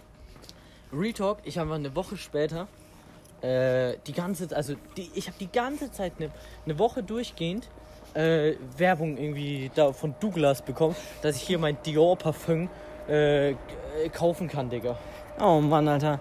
Retalk, 0.91 1.39
ich 1.43 1.57
habe 1.57 1.73
eine 1.73 1.95
Woche 1.95 2.17
später 2.17 2.67
äh, 3.41 3.95
die 4.05 4.13
ganze, 4.13 4.55
also 4.55 4.75
die, 4.95 5.09
ich 5.15 5.27
habe 5.27 5.38
die 5.39 5.51
ganze 5.51 5.91
Zeit 5.91 6.13
eine, 6.19 6.29
eine 6.65 6.77
Woche 6.77 7.01
durchgehend 7.03 7.67
äh, 8.13 8.53
Werbung 8.77 9.17
irgendwie 9.17 9.71
da 9.73 9.91
von 9.91 10.13
Douglas 10.19 10.61
bekommen, 10.61 10.95
dass 11.23 11.36
ich 11.36 11.41
hier 11.41 11.57
mein 11.57 11.77
Dior 11.84 12.15
Parfum 12.15 12.69
g- 13.07 13.13
äh, 13.13 13.55
kaufen 14.13 14.47
kann, 14.47 14.69
Digga. 14.69 14.97
Oh 15.39 15.59
Mann, 15.59 15.88
Alter. 15.88 16.19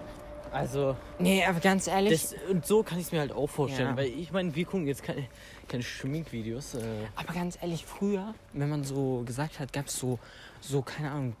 Also 0.53 0.95
Nee, 1.19 1.43
aber 1.45 1.59
ganz 1.59 1.87
ehrlich. 1.87 2.21
das, 2.21 2.35
und 2.49 2.65
so 2.65 2.83
kann 2.83 2.99
ich 2.99 3.07
es 3.07 3.11
mir 3.11 3.19
halt 3.19 3.31
auch 3.31 3.47
vorstellen, 3.49 3.89
Ja. 3.89 3.97
weil 3.97 4.07
ich 4.07 4.31
meine, 4.31 4.53
wir 4.55 4.65
gucken 4.65 4.87
jetzt 4.87 5.03
keine, 5.03 5.27
keine 5.67 5.83
Schminkvideos. 5.83 6.75
Äh, 6.75 6.79
Aber 7.15 7.33
ganz 7.33 7.57
ehrlich, 7.61 7.85
früher, 7.85 8.33
wenn 8.53 8.69
man 8.69 8.83
so 8.83 9.23
gesagt 9.25 9.59
hat, 9.59 9.73
gab 9.73 9.87
es 9.87 9.97
so, 9.97 10.19
so, 10.61 10.81
keine 10.81 11.11
Ahnung, 11.11 11.35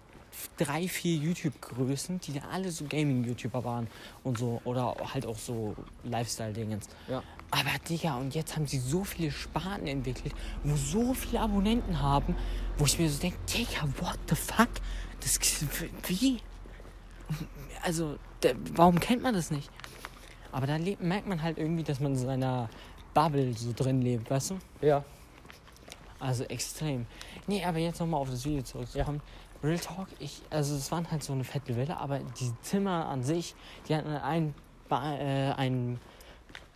drei, 0.57 0.87
vier 0.87 1.15
YouTube-Größen, 1.17 2.19
die 2.21 2.33
da 2.33 2.41
alle 2.51 2.71
so 2.71 2.85
Gaming-YouTuber 2.85 3.63
waren 3.63 3.87
und 4.23 4.39
so, 4.39 4.59
oder 4.65 4.95
halt 5.13 5.27
auch 5.27 5.37
so 5.37 5.75
Lifestyle-Dingens. 6.03 6.87
ja. 7.07 7.21
Aber 7.51 7.69
Digga, 7.87 8.15
und 8.17 8.33
jetzt 8.33 8.55
haben 8.55 8.65
sie 8.65 8.79
so 8.79 9.03
viele 9.03 9.29
Sparten 9.29 9.85
entwickelt, 9.85 10.33
wo 10.63 10.75
so 10.75 11.13
viele 11.13 11.39
Abonnenten 11.39 12.01
haben, 12.01 12.35
wo 12.79 12.85
ich 12.85 12.97
mir 12.97 13.07
so 13.07 13.21
denke, 13.21 13.37
Digga, 13.47 13.83
what 13.99 14.17
the 14.27 14.33
fuck? 14.35 14.69
Das, 15.19 15.39
wie? 16.07 16.39
Also, 17.83 18.17
warum 18.75 18.99
kennt 18.99 19.23
man 19.23 19.33
das 19.33 19.51
nicht? 19.51 19.69
Aber 20.51 20.67
da 20.67 20.77
merkt 20.77 21.27
man 21.27 21.41
halt 21.41 21.57
irgendwie, 21.57 21.83
dass 21.83 21.99
man 21.99 22.13
in 22.13 22.17
seiner 22.17 22.69
Bubble 23.13 23.53
so 23.53 23.73
drin 23.75 24.01
lebt, 24.01 24.29
weißt 24.29 24.51
du? 24.51 24.59
Ja. 24.81 25.03
Also 26.19 26.43
extrem. 26.45 27.05
Nee, 27.47 27.63
aber 27.65 27.79
jetzt 27.79 27.99
nochmal 27.99 28.21
auf 28.21 28.29
das 28.29 28.45
Video 28.45 28.61
zurückzukommen. 28.61 29.21
Real 29.63 29.79
Talk, 29.79 30.07
ich, 30.19 30.41
also 30.49 30.75
es 30.75 30.91
waren 30.91 31.09
halt 31.09 31.23
so 31.23 31.33
eine 31.33 31.43
fette 31.43 31.75
Villa, 31.75 31.97
aber 31.97 32.19
die 32.19 32.51
Zimmer 32.61 33.07
an 33.07 33.23
sich, 33.23 33.55
die 33.87 33.95
hatten 33.95 34.09
ein, 34.09 34.53
äh, 34.89 35.53
ein 35.53 35.99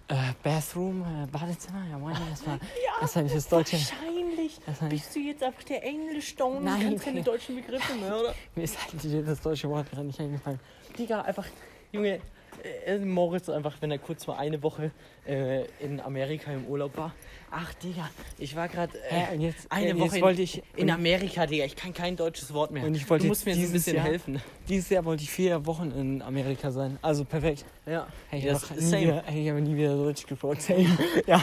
äh, 0.08 0.16
Bathroom, 0.42 1.02
äh, 1.02 1.28
Badezimmer, 1.28 1.86
ja 1.90 1.98
moin, 1.98 2.16
das 2.30 2.48
war, 2.48 2.60
das 3.02 3.16
war 3.16 3.24
nicht 3.24 3.36
das 3.36 3.50
Deutsche. 3.50 3.78
Wahrscheinlich 3.78 4.60
Das 4.66 4.82
war, 4.82 4.90
bist 4.90 5.14
du 5.14 5.20
jetzt 5.20 5.44
einfach 5.44 5.64
der 5.64 5.84
Englisch-Down 5.84 6.58
und 6.58 6.66
kannst 6.66 7.04
keine 7.04 7.22
deutschen 7.22 7.56
Begriffe 7.58 7.96
mehr, 7.96 8.18
oder? 8.18 8.34
mir 8.56 8.64
ist 8.64 8.78
halt 8.82 9.28
das 9.28 9.42
deutsche 9.42 9.70
Wort 9.70 9.90
gerade 9.90 10.06
nicht 10.06 10.20
eingefallen. 10.20 10.60
Digga, 10.98 11.22
einfach, 11.22 11.46
Junge, 11.92 12.20
äh, 12.86 12.98
Moritz 12.98 13.50
einfach, 13.50 13.76
wenn 13.82 13.92
er 13.92 14.00
kurz 14.00 14.26
mal 14.28 14.38
eine 14.38 14.62
Woche 14.64 14.92
äh, 15.28 15.66
in 15.80 16.00
Amerika 16.00 16.52
im 16.52 16.66
Urlaub 16.66 16.98
war. 16.98 17.14
Ach, 17.52 17.74
Digga, 17.76 18.10
ich 18.38 18.56
war 18.56 18.68
gerade 18.68 18.98
äh, 19.10 19.36
jetzt, 19.38 19.72
eine 19.72 19.90
äh, 19.90 19.94
Woche 19.96 20.04
jetzt 20.06 20.16
in, 20.16 20.22
wollte 20.22 20.42
ich, 20.42 20.64
in 20.76 20.90
Amerika, 20.90 21.46
Digga. 21.46 21.66
Ich 21.66 21.76
kann 21.76 21.94
kein 21.94 22.16
deutsches 22.16 22.54
Wort 22.54 22.72
mehr. 22.72 22.84
Und 22.84 22.96
ich 22.96 23.10
wollte 23.10 23.24
du 23.24 23.30
musst 23.30 23.46
mir 23.46 23.54
jetzt 23.54 23.68
ein 23.70 23.74
bisschen 23.74 23.96
Jahr- 23.96 24.06
helfen. 24.06 24.42
dieses 24.68 24.90
Jahr 24.90 25.06
wollte 25.06 25.24
ich 25.24 25.30
vier 25.32 25.66
Wochen 25.66 25.92
in 25.92 26.22
Amerika 26.22 26.72
sein. 26.72 26.98
Also 27.02 27.24
perfekt. 27.26 27.64
Ja, 27.86 28.08
Hey, 28.30 28.40
ich 28.40 28.46
Ja, 28.46 28.54
habe 28.56 28.82
nie, 28.82 29.02
wieder- 29.02 29.24
hey, 29.26 29.44
ich 29.44 29.50
habe 29.50 29.62
nie 29.62 29.76
wieder 29.78 29.96
Deutsch. 29.96 30.26
Same. 30.60 30.98
ja. 31.28 31.42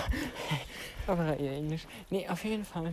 Aber 1.07 1.39
eher 1.39 1.53
Englisch. 1.53 1.83
Nee, 2.11 2.27
auf 2.29 2.45
jeden 2.45 2.65
Fall. 2.65 2.93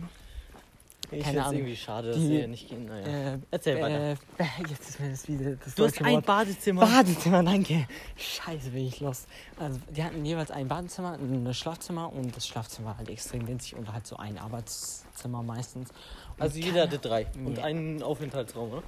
Ich 1.16 1.22
Keine 1.22 1.24
finde 1.24 1.38
es 1.40 1.46
Ahnung. 1.46 1.58
irgendwie 1.60 1.76
schade, 1.76 2.08
dass 2.08 2.16
Die- 2.16 2.28
wir 2.30 2.48
nicht 2.48 2.68
gehen. 2.68 2.86
Naja. 2.86 3.34
Äh, 3.34 3.38
Erzähl 3.50 3.80
weiter. 3.80 4.12
äh, 4.38 4.44
jetzt 4.68 4.88
ist 4.90 5.00
mir 5.00 5.10
das 5.10 5.28
wieder 5.28 5.56
das 5.56 5.74
Du 5.74 5.84
hast 5.84 6.02
ein 6.02 6.14
Wort. 6.14 6.26
Badezimmer. 6.26 6.80
Badezimmer, 6.86 7.42
danke. 7.42 7.86
Scheiße, 8.16 8.70
bin 8.70 8.86
ich 8.86 9.00
los. 9.00 9.26
Also, 9.58 9.78
die 9.90 10.02
hatten 10.02 10.24
jeweils 10.24 10.50
ein 10.50 10.68
Badezimmer, 10.68 11.12
ein 11.14 11.52
Schlafzimmer 11.54 12.12
und 12.12 12.34
das 12.36 12.46
Schlafzimmer 12.46 12.88
war 12.88 12.98
halt 12.98 13.08
extrem 13.10 13.46
winzig 13.46 13.76
und 13.76 13.92
halt 13.92 14.06
so 14.06 14.16
ein 14.16 14.38
Arbeitszimmer 15.22 15.42
meistens. 15.42 15.90
Und 16.36 16.42
also 16.42 16.58
jeder 16.58 16.82
hatte 16.82 16.98
drei. 16.98 17.26
Und 17.34 17.58
Ja. 17.58 17.64
einen 17.64 18.02
Aufenthaltsraum, 18.02 18.72
oder? 18.72 18.82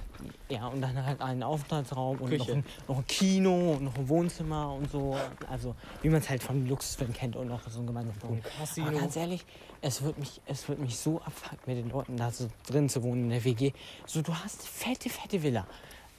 Ja, 0.49 0.67
und 0.67 0.81
dann 0.81 1.05
halt 1.05 1.21
einen 1.21 1.43
Aufenthaltsraum 1.43 2.17
und 2.19 2.37
noch 2.37 2.49
ein, 2.49 2.65
noch 2.87 2.97
ein 2.97 3.07
Kino 3.07 3.73
und 3.73 3.83
noch 3.83 3.95
ein 3.95 4.09
Wohnzimmer 4.09 4.73
und 4.73 4.91
so. 4.91 5.17
Also, 5.49 5.75
wie 6.01 6.09
man 6.09 6.19
es 6.21 6.29
halt 6.29 6.43
von 6.43 6.67
Luxusfilmen 6.67 7.15
kennt 7.15 7.35
und 7.35 7.47
noch 7.47 7.67
so 7.69 7.79
ein 7.79 7.87
gemeinsames 7.87 8.21
Wohnen. 8.23 8.43
Casino. 8.57 8.87
Aber 8.87 8.97
ganz 8.99 9.15
ehrlich, 9.15 9.45
es 9.81 10.01
wird 10.01 10.17
mich, 10.17 10.41
es 10.45 10.67
wird 10.67 10.79
mich 10.79 10.97
so 10.97 11.21
abfucken, 11.21 11.59
mit 11.65 11.77
den 11.77 11.89
Leuten 11.89 12.17
da 12.17 12.31
so 12.31 12.47
drin 12.67 12.89
zu 12.89 13.03
wohnen 13.03 13.25
in 13.25 13.29
der 13.29 13.43
WG. 13.43 13.71
So, 14.05 14.21
du 14.21 14.33
hast 14.33 14.67
fette, 14.67 15.09
fette 15.09 15.41
Villa. 15.41 15.65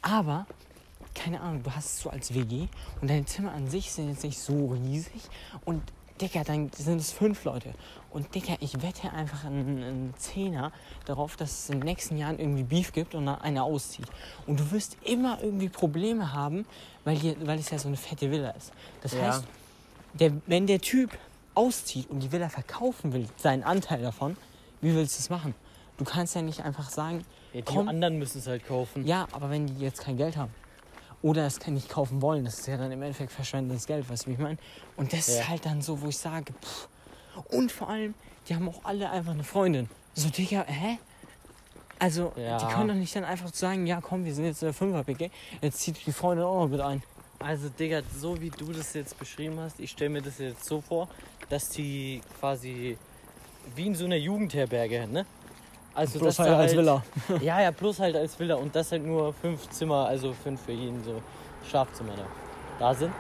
Aber, 0.03 0.47
keine 1.15 1.41
Ahnung, 1.41 1.63
du 1.63 1.71
hast 1.75 1.87
es 1.87 2.01
so 2.01 2.11
als 2.11 2.33
WG 2.33 2.69
und 3.01 3.11
deine 3.11 3.25
Zimmer 3.25 3.53
an 3.53 3.69
sich 3.69 3.91
sind 3.93 4.11
jetzt 4.11 4.23
nicht 4.23 4.39
so 4.39 4.69
riesig. 4.69 5.23
Und, 5.65 5.83
Digga, 6.21 6.45
dann 6.45 6.71
sind 6.73 6.99
es 6.99 7.13
fünf 7.13 7.45
Leute. 7.45 7.75
Und, 8.17 8.35
Digga, 8.35 8.55
ich 8.61 8.81
wette 8.81 9.13
einfach 9.13 9.45
einen, 9.45 9.83
einen 9.83 10.17
Zehner 10.17 10.73
darauf, 11.05 11.37
dass 11.37 11.65
es 11.65 11.69
in 11.69 11.81
den 11.81 11.85
nächsten 11.85 12.17
Jahren 12.17 12.39
irgendwie 12.39 12.63
Beef 12.63 12.93
gibt 12.93 13.15
und 13.15 13.27
dann 13.27 13.39
einer 13.43 13.65
auszieht. 13.65 14.09
Und 14.47 14.59
du 14.59 14.71
wirst 14.71 14.97
immer 15.03 15.43
irgendwie 15.43 15.69
Probleme 15.69 16.33
haben, 16.33 16.65
weil, 17.05 17.15
hier, 17.15 17.37
weil 17.47 17.59
es 17.59 17.69
ja 17.69 17.79
so 17.79 17.89
eine 17.89 17.99
fette 17.99 18.31
Villa 18.31 18.53
ist. 18.53 18.73
Das 19.01 19.13
Ja. 19.13 19.21
heißt, 19.21 19.45
der, 20.15 20.33
wenn 20.47 20.67
der 20.67 20.81
Typ 20.81 21.11
auszieht 21.55 22.09
und 22.09 22.21
die 22.21 22.33
Villa 22.33 22.49
verkaufen 22.49 23.13
will, 23.13 23.29
seinen 23.37 23.63
Anteil 23.63 24.01
davon, 24.01 24.39
wie 24.81 24.95
willst 24.95 25.19
du 25.19 25.21
es 25.21 25.29
machen? 25.29 25.55
Du 25.99 26.07
kannst 26.07 26.35
ja 26.35 26.41
nicht 26.41 26.65
einfach 26.65 26.89
sagen, 26.89 27.23
Ja, 27.53 27.61
die 27.61 27.65
komm, 27.67 27.87
anderen 27.87 28.19
müssen 28.19 28.39
es 28.39 28.47
halt 28.47 28.65
kaufen. 28.65 29.07
ja, 29.07 29.29
aber 29.33 29.51
wenn 29.51 29.67
die 29.67 29.79
jetzt 29.79 30.01
kein 30.01 30.17
Geld 30.17 30.39
haben 30.39 30.55
oder 31.21 31.45
es 31.45 31.67
nicht 31.67 31.91
kaufen 31.91 32.23
wollen, 32.23 32.47
das 32.47 32.61
ist 32.61 32.67
ja 32.67 32.79
dann 32.79 32.91
im 32.93 33.03
Endeffekt 33.03 33.33
verschwendetes 33.33 33.87
Geld, 33.87 34.09
weißt 34.09 34.25
du, 34.25 34.31
wie 34.31 34.35
ich 34.35 34.41
meine? 34.41 34.57
Und 34.97 35.13
das 35.13 35.29
Ja. 35.29 35.41
ist 35.41 35.49
halt 35.51 35.67
dann 35.67 35.83
so, 35.83 36.01
wo 36.01 36.09
ich 36.09 36.17
sage, 36.17 36.55
pff. 36.65 36.89
Und 37.45 37.73
vor 37.73 37.89
allem, 37.89 38.15
die 38.49 38.55
haben 38.55 38.69
auch 38.69 38.81
alle 38.85 39.11
einfach 39.11 39.33
eine 39.33 39.45
Freundin. 39.45 39.89
So, 40.15 40.29
Digga, 40.29 40.65
hä? 40.67 40.99
Also, 41.99 42.33
Ja. 42.37 42.59
die 42.59 42.67
können 42.67 42.89
doch 42.89 42.95
nicht 42.95 43.15
dann 43.17 43.25
einfach 43.25 43.53
sagen, 43.53 43.87
ja 43.87 44.01
komm, 44.01 44.25
wir 44.25 44.35
sind 44.35 44.45
jetzt 44.47 44.63
in 44.63 44.69
der 44.69 44.75
5er 44.75 45.03
PG, 45.03 45.31
jetzt 45.63 45.81
zieht 45.81 46.07
die 46.07 46.13
Freundin 46.13 46.45
auch 46.45 46.61
noch 46.65 46.69
mit 46.69 46.81
ein. 46.81 47.03
Also, 47.39 47.69
Digga, 47.69 48.01
so 48.19 48.41
wie 48.41 48.51
du 48.51 48.73
das 48.73 48.95
jetzt 48.95 49.19
beschrieben 49.19 49.59
hast, 49.61 49.79
ich 49.81 49.91
stelle 49.91 50.11
mir 50.11 50.23
das 50.23 50.39
jetzt 50.39 50.65
so 50.65 50.81
vor, 50.81 51.09
dass 51.49 51.69
die 51.71 52.21
quasi 52.41 52.97
wie 53.75 53.87
in 53.87 53.95
so 53.95 54.05
einer 54.05 54.17
Jugendherberge, 54.17 55.07
ne? 55.07 55.27
Also 55.95 56.19
Bloß 56.19 56.39
halt 56.39 56.51
da 56.51 56.59
als 56.59 56.77
Villa. 56.77 57.03
Ja, 57.41 57.61
ja, 57.63 57.71
bloß 57.71 58.01
halt 58.01 58.17
als 58.17 58.39
Villa 58.39 58.57
und 58.57 58.75
das 58.77 58.93
halt 58.93 59.05
nur 59.05 59.33
fünf 59.33 59.69
Zimmer, 59.71 60.07
also 60.07 60.35
fünf 60.35 60.61
für 60.63 60.73
jeden 60.73 61.03
so 61.03 61.23
Schlafzimmer 61.69 62.13
da, 62.17 62.27
da 62.79 62.95
sind. 62.95 63.13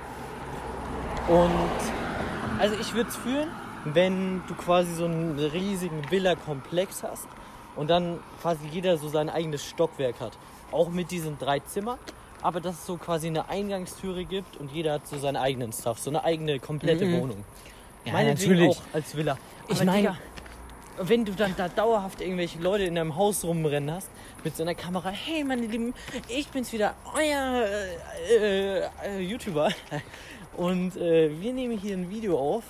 Und 1.29 2.61
also 2.61 2.77
ich 2.79 2.93
würde 2.95 3.09
es 3.11 3.17
fühlen, 3.17 3.49
wenn 3.95 4.43
du 4.49 4.55
quasi 4.55 4.95
so 4.95 5.05
einen 5.05 5.39
riesigen 5.39 6.11
Villa-Komplex 6.11 7.03
hast 7.03 7.26
und 7.76 7.89
dann 7.89 8.18
quasi 8.43 8.66
jeder 8.70 8.97
so 8.99 9.09
sein 9.09 9.28
eigenes 9.30 9.64
Stockwerk 9.64 10.20
hat. 10.20 10.32
Auch 10.72 10.89
mit 10.89 11.11
diesen 11.11 11.39
drei 11.39 11.61
Zimmern, 11.61 11.99
aber 12.43 12.61
dass 12.61 12.74
es 12.76 12.87
so 12.87 12.97
quasi 12.97 13.28
eine 13.28 13.49
Eingangstüre 13.49 14.24
gibt 14.24 14.57
und 14.57 14.72
jeder 14.72 14.95
hat 14.95 15.07
so 15.07 15.18
seinen 15.18 15.37
eigenen 15.37 15.72
Stuff, 15.72 15.99
so 15.99 16.11
eine 16.11 16.24
eigene 16.24 16.59
komplette 16.59 17.05
Mhm. 17.07 17.20
Wohnung. 17.20 17.45
Ja, 18.05 18.12
Meinetwegen 18.12 18.53
natürlich. 18.53 18.76
auch 18.78 18.82
als 18.95 19.16
Villa. 19.16 19.39
Ich 19.68 19.76
Aber 19.76 19.84
mein- 19.87 19.97
Digga, 20.03 20.16
wenn 20.99 21.24
du 21.24 21.32
dann 21.32 21.55
da 21.57 21.68
dauerhaft 21.68 22.20
irgendwelche 22.20 22.59
Leute 22.59 22.84
in 22.84 22.95
deinem 22.95 23.16
Haus 23.16 23.45
rumrennen 23.45 23.93
hast 23.95 24.09
mit 24.45 24.57
so 24.57 24.62
einer 24.62 24.74
Kamera, 24.74 25.11
hey 25.11 25.45
meine 25.45 25.66
Lieben, 25.66 25.93
ich 26.28 26.49
bin's 26.49 26.72
wieder, 26.72 26.95
euer 27.14 27.64
äh, 28.30 28.37
äh, 28.37 28.89
äh, 29.05 29.20
YouTuber 29.20 29.68
und 30.57 30.97
äh, 30.97 31.30
wir 31.41 31.53
nehmen 31.53 31.76
hier 31.78 31.97
ein 31.97 32.09
Video 32.11 32.39
auf 32.39 32.64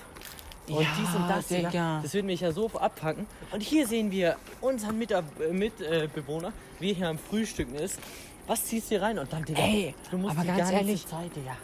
und 0.68 0.80
Ja, 0.82 0.88
dies 0.98 1.14
und 1.14 1.28
das, 1.28 1.46
Digga. 1.48 1.68
Digga. 1.70 2.00
das 2.02 2.14
wird 2.14 2.24
mich 2.26 2.40
ja 2.40 2.52
so 2.52 2.70
abpacken. 2.70 3.26
Und 3.52 3.62
hier 3.62 3.86
sehen 3.86 4.10
wir 4.10 4.36
unseren 4.60 4.98
Mitbewohner, 4.98 5.52
mit, 5.52 5.80
äh, 5.80 6.08
Bewohner, 6.12 6.52
wie 6.80 6.90
er 6.90 6.96
hier 6.96 7.08
am 7.08 7.18
Frühstücken 7.18 7.74
ist. 7.74 7.98
Was 8.46 8.64
ziehst 8.64 8.86
du 8.86 8.96
hier 8.96 9.02
rein? 9.02 9.18
Und 9.18 9.32
dann, 9.32 9.44
Digga, 9.44 9.60
Ey, 9.62 9.94
du 10.10 10.18
musst 10.18 10.32
aber 10.32 10.42
die 10.42 10.46
ganz 10.48 10.58
ganze 10.60 10.74
ehrlich, 10.74 11.06
Zeit, 11.06 11.34
Digga. 11.34 11.56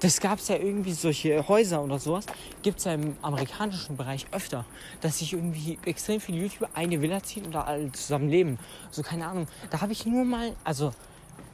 Das 0.00 0.20
gab 0.20 0.38
es 0.38 0.48
ja 0.48 0.56
irgendwie, 0.56 0.92
solche 0.92 1.48
Häuser 1.48 1.82
oder 1.82 1.98
sowas, 1.98 2.26
gibt 2.62 2.78
es 2.78 2.84
ja 2.84 2.92
im 2.92 3.16
amerikanischen 3.22 3.96
Bereich 3.96 4.26
öfter, 4.30 4.66
dass 5.00 5.20
sich 5.20 5.32
irgendwie 5.32 5.78
extrem 5.86 6.20
viele 6.20 6.38
YouTuber 6.38 6.68
eine 6.74 7.00
Villa 7.00 7.22
ziehen 7.22 7.46
und 7.46 7.54
da 7.54 7.62
alle 7.62 7.90
zusammen 7.92 8.28
leben. 8.28 8.58
So, 8.90 9.02
keine 9.02 9.26
Ahnung. 9.26 9.46
Da 9.70 9.80
habe 9.80 9.92
ich 9.92 10.04
nur 10.04 10.24
mal, 10.24 10.54
also 10.64 10.92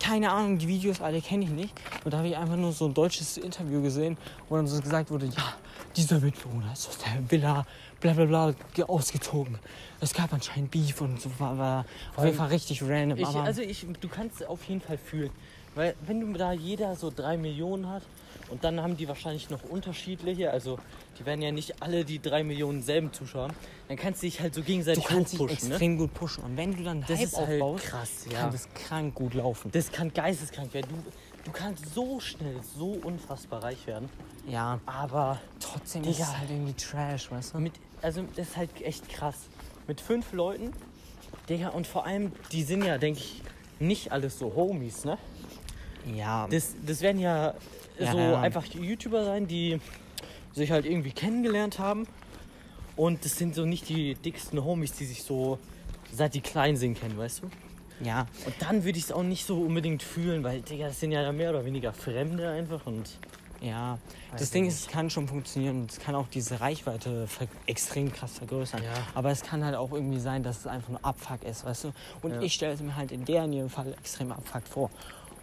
keine 0.03 0.31
Ahnung, 0.31 0.59
die 0.59 0.69
Videos 0.69 1.01
alle 1.01 1.21
kenne 1.21 1.45
ich 1.45 1.51
nicht. 1.51 1.73
Und 2.05 2.13
da 2.13 2.19
habe 2.19 2.29
ich 2.29 2.37
einfach 2.37 2.57
nur 2.57 2.73
so 2.73 2.87
ein 2.87 2.95
deutsches 2.95 3.37
Interview 3.39 3.81
gesehen, 3.83 4.17
wo 4.49 4.57
dann 4.57 4.67
so 4.67 4.81
gesagt 4.81 5.11
wurde, 5.11 5.27
ja, 5.27 5.55
dieser 5.97 6.19
Mitbewohner 6.21 6.73
ist 6.73 6.89
aus 6.89 6.99
der 6.99 7.31
Villa, 7.31 7.65
bla 8.01 8.13
bla 8.13 8.25
bla, 8.25 8.55
ge- 8.75 8.85
ausgezogen. 8.85 9.59
Es 10.01 10.13
gab 10.13 10.33
anscheinend 10.33 10.71
Beef 10.71 11.01
und 11.01 11.21
so 11.21 11.31
war, 11.39 11.57
war 11.57 11.85
auf 12.17 12.25
jeden 12.25 12.37
Fall 12.37 12.49
richtig 12.49 12.83
random. 12.83 13.19
Ich, 13.19 13.25
also 13.45 13.63
ich, 13.63 13.87
du 14.01 14.09
kannst 14.09 14.41
es 14.41 14.47
auf 14.47 14.65
jeden 14.65 14.81
Fall 14.81 14.99
fühlen. 14.99 15.31
Weil 15.75 15.95
wenn 16.07 16.21
du 16.21 16.33
da 16.39 16.53
jeder 16.53 16.97
so 16.97 17.11
drei 17.15 17.37
Millionen 17.37 17.89
hat 17.89 18.03
und 18.53 18.63
dann 18.65 18.81
haben 18.81 18.97
die 18.97 19.09
wahrscheinlich 19.09 19.51
noch 19.51 19.63
unterschiedliche, 19.65 20.51
also 20.51 20.79
die 21.19 21.27
werden 21.27 21.43
ja 21.43 21.51
nicht 21.51 21.83
alle 21.83 22.05
die 22.05 22.21
drei 22.21 22.45
Millionen 22.45 22.83
selben 22.83 23.13
Zuschauer, 23.13 23.45
haben, 23.45 23.55
dann 23.89 23.97
kannst 23.97 24.23
du 24.23 24.27
dich 24.27 24.41
halt 24.41 24.55
so 24.55 24.61
du 24.61 24.67
gegenseitig 24.67 25.05
kannst 25.05 25.33
dich 25.33 25.41
hochpushen. 25.41 25.69
Ne? 25.71 25.75
extrem 25.75 25.99
gut 25.99 26.15
pushen. 26.15 26.45
Und 26.45 26.57
wenn 26.57 26.77
du 26.77 26.85
dann 26.85 27.01
Das 27.01 27.19
Hype 27.19 27.27
ist 27.27 27.37
halt 27.37 27.63
aufbaust, 27.63 27.85
krass, 27.85 28.27
ja. 28.31 28.39
kann 28.41 28.53
das 28.53 28.69
krank 28.75 29.15
gut 29.15 29.35
laufen. 29.35 29.71
Das 29.73 29.91
kann 29.91 30.13
geisteskrank 30.13 30.73
werden. 30.75 30.89
Du, 30.91 31.11
du 31.45 31.51
kannst 31.51 31.95
so 31.95 32.21
schnell, 32.21 32.57
so 32.77 32.93
unfassbar 33.03 33.63
reich 33.65 33.87
werden. 33.87 34.09
Ja, 34.47 34.81
Aber 34.87 35.41
trotzdem 35.59 36.05
ist 36.05 36.19
Digga. 36.19 36.29
es 36.31 36.39
halt 36.39 36.51
irgendwie 36.51 36.75
Trash, 36.75 37.31
weißt 37.31 37.55
du? 37.55 37.59
mit, 37.59 37.73
also 38.03 38.23
das 38.37 38.49
ist 38.49 38.57
halt 38.57 38.71
echt 38.83 39.09
krass. 39.09 39.37
Mit 39.89 40.01
fünf 40.01 40.33
Leuten, 40.33 40.73
Digga, 41.49 41.71
und 41.71 41.87
vor 41.87 42.07
allem, 42.07 42.33
die 42.53 42.63
sind 42.63 42.85
ja, 42.85 42.99
denke 42.99 43.21
ich, 43.21 43.43
nicht 43.81 44.13
alles 44.13 44.39
so 44.39 44.55
Homies, 44.55 45.05
ne? 45.05 45.19
Ja, 46.15 46.47
Das, 46.49 46.75
das 46.85 47.01
werden 47.01 47.21
ja, 47.21 47.55
Ja, 47.99 48.13
so 48.13 48.19
ja. 48.19 48.41
einfach 48.41 48.65
YouTuber 48.65 49.25
sein, 49.25 49.47
die 49.47 49.79
sich 50.53 50.71
halt 50.71 50.87
irgendwie 50.87 51.13
kennengelernt 51.13 51.79
haben. 51.79 52.07
Und 52.97 53.25
das 53.25 53.39
sind 53.39 53.55
so 53.55 53.65
nicht 53.65 53.89
die 53.89 54.15
dicksten 54.15 54.63
Homies, 54.65 54.93
die 54.93 55.07
sich 55.07 55.23
so 55.23 55.59
seit 56.13 56.35
die 56.35 56.41
klein 56.43 56.77
sind 56.77 56.99
kennen, 57.01 57.17
weißt 57.17 57.43
du? 57.43 57.51
ja. 58.05 58.27
Und 58.45 58.55
dann 58.61 58.85
würde 58.85 58.99
ich 58.99 59.05
es 59.05 59.13
auch 59.13 59.23
nicht 59.23 59.47
so 59.47 59.61
unbedingt 59.63 60.03
fühlen, 60.03 60.43
weil, 60.45 60.61
Digga, 60.61 60.89
das 60.89 61.01
sind 61.01 61.13
ja 61.13 61.31
mehr 61.33 61.51
oder 61.51 61.65
weniger 61.65 61.93
Fremde 61.93 62.51
einfach 62.51 62.85
und 62.87 63.19
Ja, 63.63 63.99
das 64.37 64.51
Ding 64.51 64.67
ist, 64.67 64.81
es 64.81 64.87
kann 64.89 65.09
schon 65.09 65.29
funktionieren. 65.29 65.87
Es 65.89 66.01
kann 66.01 66.17
auch 66.17 66.27
diese 66.27 66.61
Reichweite 66.61 67.29
extrem 67.67 68.13
krass 68.13 68.39
vergrößern. 68.39 68.83
Ja. 68.83 68.91
Aber 69.15 69.31
es 69.31 69.43
kann 69.43 69.65
halt 69.65 69.77
auch 69.77 69.93
irgendwie 69.93 70.19
sein, 70.19 70.43
dass 70.43 70.59
es 70.59 70.67
einfach 70.67 70.89
nur 70.89 71.05
Abfuck 71.05 71.45
ist, 71.45 71.65
weißt 71.65 71.85
du? 71.85 71.93
Und 72.23 72.33
Ja. 72.33 72.41
ich 72.43 72.55
stelle 72.55 72.73
es 72.75 72.81
mir 72.81 72.97
halt 72.97 73.13
in 73.13 73.25
der 73.25 73.47
Fall 73.69 73.93
extrem 73.93 74.33
Abfuck 74.33 74.67
vor. 74.67 74.91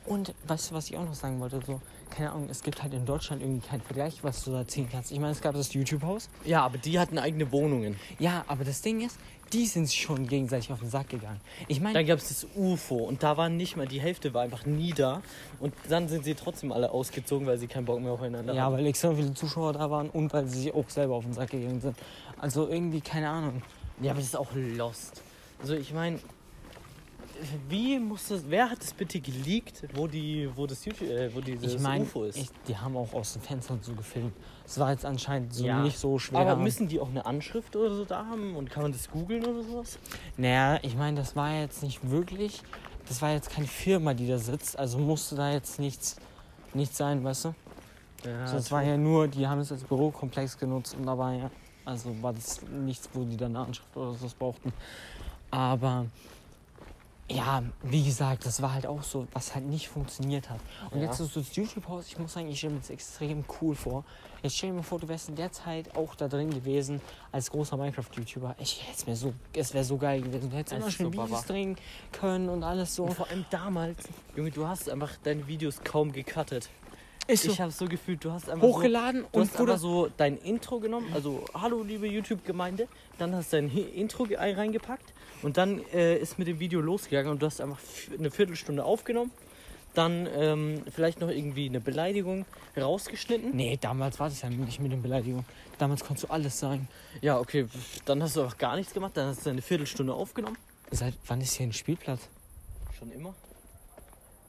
Und 0.10 0.34
weißt 0.48 0.72
du, 0.72 0.76
was 0.76 0.90
ich 0.90 0.98
auch 0.98 1.06
noch 1.06 1.14
sagen 1.14 1.40
wollte? 1.40 1.60
So, 1.66 1.80
keine 2.10 2.32
Ahnung, 2.32 2.48
es 2.50 2.64
gibt 2.64 2.82
halt 2.82 2.96
in 2.96 3.06
Deutschland 3.06 3.44
irgendwie 3.44 3.66
keinen 3.66 3.82
Vergleich, 3.82 4.24
was 4.24 4.44
du 4.44 4.52
da 4.52 4.68
ziehen 4.68 4.90
kannst. 4.92 5.12
Ich 5.12 5.20
meine, 5.20 5.34
es 5.34 5.42
gab 5.42 5.54
das 5.54 5.72
YouTube-Haus. 5.72 6.30
Ja, 6.46 6.64
aber 6.64 6.80
die 6.80 6.98
hatten 6.98 7.20
eigene 7.20 7.52
Wohnungen. 7.52 7.96
Ja, 8.18 8.44
aber 8.48 8.66
das 8.66 8.82
Ding 8.82 9.02
ist, 9.06 9.20
die 9.54 9.68
sind 9.68 9.86
sich 9.86 10.02
schon 10.02 10.28
gegenseitig 10.28 10.72
auf 10.72 10.80
den 10.80 10.90
Sack 10.90 11.10
gegangen. 11.10 11.40
Ich 11.68 11.80
meine, 11.80 11.94
Dann 11.94 12.08
gab 12.08 12.18
es 12.18 12.30
das 12.30 12.48
UFO 12.56 12.96
und 12.96 13.22
da 13.22 13.38
waren 13.38 13.56
nicht 13.56 13.78
mal, 13.78 13.88
die 13.88 14.02
Hälfte 14.02 14.34
war 14.34 14.42
einfach 14.42 14.66
nie 14.66 14.94
da. 14.94 15.22
Und 15.60 15.76
dann 15.88 16.08
sind 16.08 16.24
sie 16.24 16.34
trotzdem 16.34 16.72
alle 16.72 16.90
ausgezogen, 16.90 17.46
weil 17.46 17.60
sie 17.60 17.68
keinen 17.68 17.86
Bock 17.86 18.02
mehr 18.02 18.12
aufeinander 18.12 18.56
ja, 18.56 18.64
haben. 18.64 18.78
weil 18.78 18.88
extrem 18.88 19.16
viele 19.16 19.36
Zuschauer 19.36 19.74
da 19.74 19.92
waren 19.92 20.10
und 20.10 20.34
weil 20.34 20.48
sie 20.48 20.64
sich 20.64 20.74
auch 20.74 20.90
selber 20.90 21.14
auf 21.14 21.24
den 21.24 21.34
Sack 21.34 21.52
gegangen 21.52 21.82
sind. 21.82 21.96
Also 22.40 22.68
irgendwie, 22.68 23.02
keine 23.02 23.30
Ahnung. 23.30 23.62
Ja, 24.02 24.12
aber 24.12 24.22
das 24.22 24.30
ist 24.30 24.36
auch 24.36 24.50
lost. 24.56 25.22
Also 25.62 25.76
ich 25.76 25.94
meine, 25.94 26.20
wie 27.70 28.00
muss 28.00 28.28
das, 28.28 28.42
wer 28.48 28.70
hat 28.70 28.82
es 28.84 28.94
bitte 28.94 29.20
geleakt, 29.20 29.84
wo 29.94 30.08
die, 30.08 30.50
wo 30.56 30.66
das 30.68 30.84
YouTube, 30.86 31.10
äh, 31.10 31.34
wo 31.34 31.42
dieses 31.42 31.76
Ich 31.76 31.80
meine, 31.80 32.04
UFO 32.04 32.24
ist? 32.26 32.52
die 32.68 32.76
haben 32.78 32.96
auch 32.98 33.14
aus 33.14 33.34
dem 33.34 33.42
Fenster 33.42 33.74
und 33.74 33.84
so 33.84 33.94
gefilmt. 33.94 34.34
Es 34.66 34.80
war 34.80 34.92
jetzt 34.92 35.06
anscheinend 35.06 35.54
so 35.54 35.66
Ja. 35.66 35.82
nicht 35.82 35.98
so 35.98 36.20
schwer. 36.20 36.40
aber 36.40 36.56
müssen 36.56 36.88
die 36.88 37.00
auch 37.00 37.10
eine 37.10 37.26
Anschrift 37.26 37.76
oder 37.76 37.94
so 37.96 38.06
da 38.06 38.26
haben 38.26 38.56
und 38.56 38.70
kann 38.70 38.84
man 38.84 38.92
das 38.92 39.10
googeln 39.10 39.46
oder 39.46 39.64
sowas? 39.64 40.00
naja, 40.38 40.80
ich 40.84 40.96
meine, 40.96 41.18
das 41.18 41.36
war 41.36 41.54
jetzt 41.54 41.84
nicht 41.84 42.10
wirklich. 42.10 42.62
Das 43.08 43.22
war 43.22 43.32
jetzt 43.32 43.50
keine 43.50 43.68
Firma, 43.68 44.14
die 44.14 44.28
da 44.28 44.38
sitzt. 44.38 44.78
Also 44.78 45.00
musste 45.00 45.36
da 45.36 45.52
jetzt 45.52 45.80
nichts, 45.80 46.18
nichts 46.74 46.98
sein, 46.98 47.24
weißt 47.24 47.46
du? 47.46 47.56
Ja, 48.26 48.46
so, 48.48 48.58
es 48.58 48.72
war 48.72 48.84
ja 48.84 48.98
nur, 48.98 49.28
die 49.28 49.48
haben 49.48 49.60
es 49.60 49.72
als 49.72 49.84
Bürokomplex 49.84 50.58
genutzt 50.58 50.96
und 51.00 51.06
da 51.06 51.18
war 51.18 51.34
ja. 51.34 51.50
Also 51.86 52.14
war 52.22 52.34
das 52.34 52.62
nichts, 52.64 53.10
wo 53.14 53.24
die 53.24 53.38
dann 53.38 53.56
eine 53.56 53.66
Anschrift 53.66 53.96
oder 53.98 54.14
sowas 54.14 54.34
brauchten. 54.36 54.72
Aber 55.50 56.06
ja, 57.32 57.62
wie 57.84 58.04
gesagt, 58.04 58.46
das 58.46 58.62
war 58.62 58.74
halt 58.74 58.88
auch 58.88 59.04
so, 59.04 59.28
was 59.34 59.54
halt 59.54 59.66
nicht 59.66 59.88
funktioniert 59.88 60.50
hat. 60.50 60.60
Und 60.90 61.00
Ja. 61.02 61.08
jetzt 61.08 61.20
ist 61.20 61.36
das 61.36 61.56
YouTube-Haus, 61.56 62.08
ich 62.08 62.18
muss 62.18 62.34
sagen, 62.34 62.50
ich 62.50 62.58
stelle 62.58 62.74
mir 62.74 62.80
das 62.80 62.90
extrem 62.90 63.46
cool 63.62 63.76
vor. 63.76 64.04
Jetzt 64.42 64.58
stell 64.58 64.70
dir 64.72 64.78
mal 64.78 64.84
vor, 64.84 65.00
du 65.00 65.08
wärst 65.08 65.30
in 65.30 65.36
der 65.36 65.52
Zeit 65.52 65.96
auch 65.96 66.16
da 66.16 66.28
drin 66.28 66.50
gewesen 66.50 67.02
als 67.32 67.52
großer 67.52 67.78
Minecraft-YouTuber. 67.78 68.56
Ich 68.60 68.82
hätte 68.82 68.98
es 68.98 69.06
mir 69.08 69.16
so, 69.16 69.34
es 69.54 69.74
wäre 69.74 69.84
so 69.84 69.98
geil 69.98 70.22
gewesen. 70.22 70.50
Du 70.50 70.56
hättest 70.58 70.74
Es 70.74 70.80
immer 70.80 70.92
schön 70.92 71.06
so 71.14 71.24
Videos 71.24 71.46
drehen 71.46 71.76
können 72.12 72.50
und 72.50 72.64
alles 72.64 72.96
so. 72.96 73.04
Und 73.04 73.14
vor 73.14 73.28
allem 73.30 73.46
damals, 73.52 73.98
Junge, 74.36 74.50
du 74.52 74.66
hast 74.68 74.90
einfach 74.90 75.12
deine 75.24 75.46
Videos 75.48 75.82
kaum 75.84 76.12
gecuttet. 76.12 76.70
Ist 77.28 77.44
so 77.44 77.52
Ich 77.52 77.62
habe 77.62 77.72
so 77.72 77.86
gefühlt, 77.86 78.24
du 78.26 78.32
hast 78.32 78.50
einfach 78.50 78.66
hochgeladen 78.66 79.22
so, 79.22 79.28
du 79.32 79.40
und 79.40 79.50
hast 79.52 79.60
einfach 79.60 79.78
so 79.78 80.10
dein 80.18 80.38
Intro 80.38 80.80
genommen, 80.80 81.14
also 81.14 81.46
hallo 81.54 81.84
liebe 81.84 82.08
YouTube-Gemeinde, 82.08 82.88
dann 83.20 83.36
hast 83.36 83.54
du 83.54 83.58
dein 83.58 83.70
Intro 83.70 84.24
ge- 84.24 84.36
reingepackt 84.40 85.14
und 85.42 85.58
dann 85.58 85.82
äh, 85.94 86.18
ist 86.18 86.38
mit 86.40 86.48
dem 86.48 86.60
Video 86.60 86.82
losgegangen 86.82 87.32
und 87.32 87.42
du 87.42 87.46
hast 87.46 87.62
einfach 87.62 87.80
eine 88.18 88.32
Viertelstunde 88.32 88.84
aufgenommen, 88.84 89.32
dann 89.94 90.28
ähm, 90.34 90.84
vielleicht 90.92 91.20
noch 91.20 91.30
irgendwie 91.30 91.68
eine 91.68 91.80
Beleidigung 91.80 92.46
rausgeschnitten. 92.78 93.56
Nee, 93.56 93.78
damals 93.80 94.20
war 94.20 94.30
das 94.30 94.42
ja 94.42 94.50
nicht 94.50 94.80
mit 94.80 94.92
den 94.92 95.02
Beleidigungen. 95.02 95.46
Damals 95.78 96.04
konntest 96.04 96.30
du 96.30 96.34
alles 96.34 96.60
sagen. 96.60 96.88
Ja, 97.22 97.40
okay, 97.40 97.68
dann 98.06 98.22
hast 98.22 98.36
du 98.36 98.42
einfach 98.42 98.58
gar 98.58 98.76
nichts 98.76 98.94
gemacht, 98.94 99.16
dann 99.16 99.28
hast 99.28 99.46
du 99.46 99.50
eine 99.50 99.62
Viertelstunde 99.62 100.14
aufgenommen. 100.14 100.58
Seit 100.92 101.16
wann 101.28 101.42
ist 101.42 101.54
hier 101.54 101.68
ein 101.68 101.74
Spielplatz? 101.74 102.28
Schon 102.98 103.12
immer. 103.12 103.34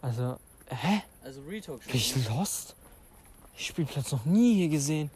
Also, 0.03 0.39
hä? 0.69 1.03
Also 1.23 1.43
Retalk 1.43 1.83
schon. 1.83 1.93
Bin 1.93 2.01
ich 2.01 2.29
lost? 2.29 2.75
Ich 3.57 3.67
Spielplatz 3.67 4.13
noch 4.13 4.25
nie 4.25 4.55
hier 4.55 4.69
gesehen. 4.69 5.11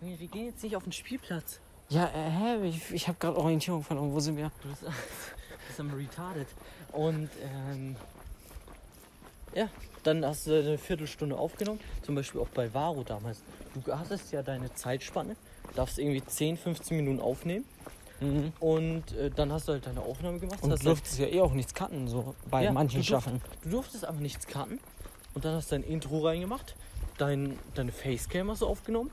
Wir 0.00 0.16
gehen 0.28 0.46
jetzt 0.46 0.62
nicht 0.62 0.76
auf 0.76 0.82
den 0.82 0.92
Spielplatz. 0.92 1.60
Ja, 1.90 2.06
äh, 2.06 2.30
hä? 2.30 2.68
Ich, 2.68 2.90
ich 2.92 3.08
habe 3.08 3.18
gerade 3.18 3.36
Orientierung 3.36 3.82
verloren. 3.82 4.12
Wo 4.12 4.20
sind 4.20 4.36
wir? 4.36 4.50
Du 4.62 4.68
bist, 4.68 4.82
bist 5.68 5.80
am 5.80 5.92
retarded. 5.92 6.48
Und 6.92 7.28
ähm, 7.42 7.96
ja, 9.54 9.68
dann 10.02 10.24
hast 10.24 10.46
du 10.46 10.58
eine 10.58 10.78
Viertelstunde 10.78 11.36
aufgenommen. 11.36 11.80
Zum 12.02 12.14
Beispiel 12.14 12.40
auch 12.40 12.48
bei 12.48 12.72
Varo 12.72 13.02
damals. 13.04 13.40
Du 13.74 13.92
hattest 13.96 14.32
ja 14.32 14.42
deine 14.42 14.72
Zeitspanne, 14.74 15.36
darfst 15.74 15.98
irgendwie 15.98 16.24
10, 16.24 16.56
15 16.56 16.96
Minuten 16.96 17.20
aufnehmen. 17.20 17.64
Mhm. 18.20 18.52
Und 18.60 19.12
äh, 19.12 19.30
dann 19.30 19.52
hast 19.52 19.68
du 19.68 19.72
halt 19.72 19.86
deine 19.86 20.00
Aufnahme 20.00 20.38
gemacht. 20.38 20.62
Und 20.62 20.70
du 20.70 20.76
durftest 20.76 21.18
ja 21.18 21.26
eh 21.26 21.40
auch 21.40 21.52
nichts 21.52 21.74
cutten, 21.74 22.08
so 22.08 22.34
bei 22.50 22.64
Ja, 22.64 22.72
manchen 22.72 23.00
du 23.02 23.06
durft- 23.06 23.06
Staffeln. 23.08 23.42
Du 23.62 23.70
durftest 23.70 24.04
aber 24.04 24.20
nichts 24.20 24.46
cutten. 24.46 24.78
Und 25.34 25.44
dann 25.44 25.54
hast 25.56 25.70
du 25.72 25.74
dein 25.74 25.82
Intro 25.84 26.20
reingemacht, 26.24 26.76
dein, 27.18 27.58
deine 27.74 27.90
Facecam 27.90 28.50
hast 28.50 28.62
du 28.62 28.66
aufgenommen. 28.68 29.10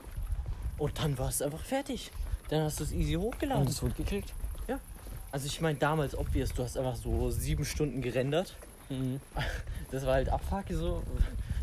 Und 0.78 0.98
dann 1.00 1.18
war 1.18 1.28
es 1.28 1.42
einfach 1.42 1.62
fertig. 1.64 2.12
Dann 2.52 2.64
hast 2.64 2.80
du 2.80 2.84
es 2.84 2.92
easy 2.92 3.14
hochgeladen. 3.14 3.62
Und 3.62 3.70
es 3.70 3.82
wurde 3.82 3.94
geklickt. 3.94 4.34
Also 5.30 5.46
ich 5.46 5.62
meine 5.62 5.78
damals 5.78 6.14
obvious, 6.14 6.52
du 6.52 6.62
hast 6.62 6.76
einfach 6.76 6.96
so 6.96 7.30
sieben 7.30 7.64
Stunden 7.64 8.02
gerendert. 8.02 8.54
Mhm. 8.90 9.20
Das 9.90 10.06
war 10.06 10.14
halt 10.14 10.30
Abfuck 10.30 10.64
so. 10.70 11.02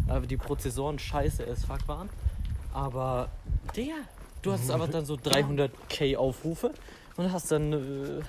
Aber 0.07 0.27
die 0.27 0.37
Prozessoren 0.37 0.99
scheiße 0.99 1.47
as 1.47 1.65
fuck 1.65 1.87
waren. 1.87 2.09
Aber, 2.73 3.29
Digga, 3.75 3.95
du 4.43 4.51
hattest 4.51 4.69
aber 4.69 4.87
dann 4.87 5.03
so 5.03 5.15
300k 5.15 6.15
Aufrufe. 6.15 6.71
und 7.17 7.31
hast 7.31 7.51
dann 7.51 7.73
äh, 7.73 8.23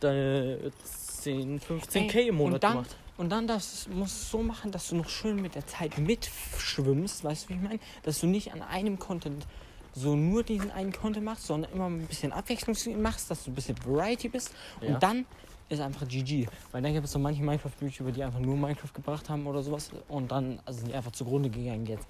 deine 0.00 0.72
10, 0.82 1.60
15k 1.60 2.14
Ey, 2.16 2.28
im 2.28 2.36
Monat 2.36 2.54
und 2.54 2.64
dann, 2.64 2.72
gemacht. 2.72 2.96
Und 3.18 3.30
dann 3.30 3.46
das, 3.46 3.86
musst 3.88 4.14
du 4.14 4.24
es 4.24 4.30
so 4.30 4.42
machen, 4.42 4.72
dass 4.72 4.88
du 4.88 4.96
noch 4.96 5.08
schön 5.08 5.40
mit 5.40 5.54
der 5.54 5.66
Zeit 5.68 5.98
mitschwimmst, 5.98 7.22
weißt 7.22 7.44
du, 7.44 7.48
wie 7.50 7.54
ich 7.54 7.60
meine? 7.60 7.80
Dass 8.02 8.20
du 8.20 8.26
nicht 8.26 8.52
an 8.52 8.62
einem 8.62 8.98
Content 8.98 9.46
so 9.94 10.14
nur 10.16 10.42
diesen 10.42 10.70
einen 10.70 10.92
Content 10.92 11.24
machst, 11.24 11.46
sondern 11.46 11.72
immer 11.72 11.86
ein 11.86 12.06
bisschen 12.06 12.32
Abwechslung 12.32 12.76
machst, 13.02 13.30
dass 13.30 13.44
du 13.44 13.50
ein 13.50 13.54
bisschen 13.54 13.76
Variety 13.84 14.28
bist. 14.28 14.52
Ja. 14.80 14.94
Und 14.94 15.02
dann 15.02 15.26
ist 15.68 15.80
einfach 15.80 16.06
GG. 16.06 16.46
Weil 16.72 16.82
dann 16.82 16.92
gibt 16.92 17.04
es 17.06 17.12
so 17.12 17.18
manche 17.18 17.42
Minecraft-YouTuber, 17.42 18.10
die 18.12 18.22
einfach 18.24 18.40
nur 18.40 18.56
Minecraft 18.56 18.92
gebracht 18.94 19.28
haben 19.28 19.46
oder 19.46 19.62
sowas 19.62 19.90
und 20.08 20.30
dann 20.32 20.60
also 20.64 20.80
sind 20.80 20.88
die 20.90 20.94
einfach 20.94 21.12
zugrunde 21.12 21.48
gegangen 21.50 21.86
jetzt. 21.86 22.06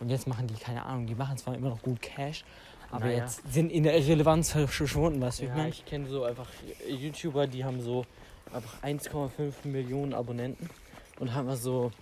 Und 0.00 0.10
jetzt 0.10 0.26
machen 0.26 0.46
die, 0.48 0.54
keine 0.54 0.84
Ahnung, 0.84 1.06
die 1.06 1.14
machen 1.14 1.36
zwar 1.36 1.54
immer 1.54 1.68
noch 1.70 1.80
gut 1.80 2.02
Cash, 2.02 2.44
aber 2.90 3.06
Naja. 3.06 3.18
jetzt 3.18 3.40
sind 3.52 3.70
in 3.70 3.84
der 3.84 3.96
Irrelevanz 3.96 4.50
verschwunden, 4.50 5.20
weißt 5.20 5.38
du, 5.38 5.42
wie 5.42 5.46
ich 5.46 5.50
Ja, 5.50 5.56
meine? 5.56 5.68
ich 5.70 5.84
kenne 5.84 6.08
so 6.08 6.24
einfach 6.24 6.48
YouTuber, 6.88 7.46
die 7.46 7.64
haben 7.64 7.80
so 7.80 8.04
einfach 8.52 8.82
1,5 8.82 9.52
Millionen 9.68 10.12
Abonnenten 10.14 10.68
und 11.20 11.32
haben 11.32 11.54
so, 11.56 11.92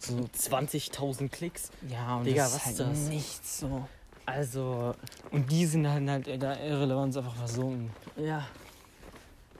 so 0.00 0.14
20.000 0.16 1.28
Klicks. 1.28 1.70
Ja, 1.88 2.16
und 2.16 2.24
Digga, 2.24 2.44
das 2.44 2.56
ist 2.56 2.66
halt 2.66 2.80
das? 2.80 2.98
nichts 3.08 3.60
so. 3.60 3.86
Also, 4.30 4.94
Und 5.30 5.50
die 5.50 5.66
sind 5.66 5.88
halt, 5.88 6.08
halt 6.08 6.28
in 6.28 6.40
der 6.40 6.60
Irrelevanz 6.64 7.16
einfach 7.16 7.34
versunken. 7.34 7.90
ja. 8.16 8.46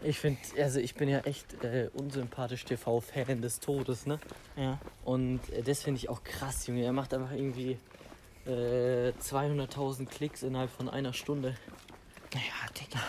Ich 0.02 0.18
finde, 0.18 0.38
also 0.58 0.80
ich 0.80 0.94
bin 0.94 1.10
ja 1.10 1.18
echt 1.20 1.62
äh, 1.62 1.90
unsympathisch 1.92 2.64
TV-Fan 2.64 3.42
des 3.42 3.60
Todes, 3.60 4.06
ne? 4.06 4.18
Ja. 4.56 4.78
Und 5.04 5.40
äh, 5.50 5.62
das 5.62 5.82
finde 5.82 5.98
ich 5.98 6.08
auch 6.08 6.24
krass, 6.24 6.66
Junge. 6.66 6.82
Er 6.84 6.94
macht 6.94 7.12
einfach 7.12 7.32
irgendwie 7.32 7.76
äh, 8.46 9.10
200.000 9.10 10.06
Klicks 10.06 10.42
innerhalb 10.42 10.70
von 10.70 10.88
einer 10.88 11.12
Stunde. 11.12 11.54
Naja, 12.32 12.46
Digga. 12.80 13.00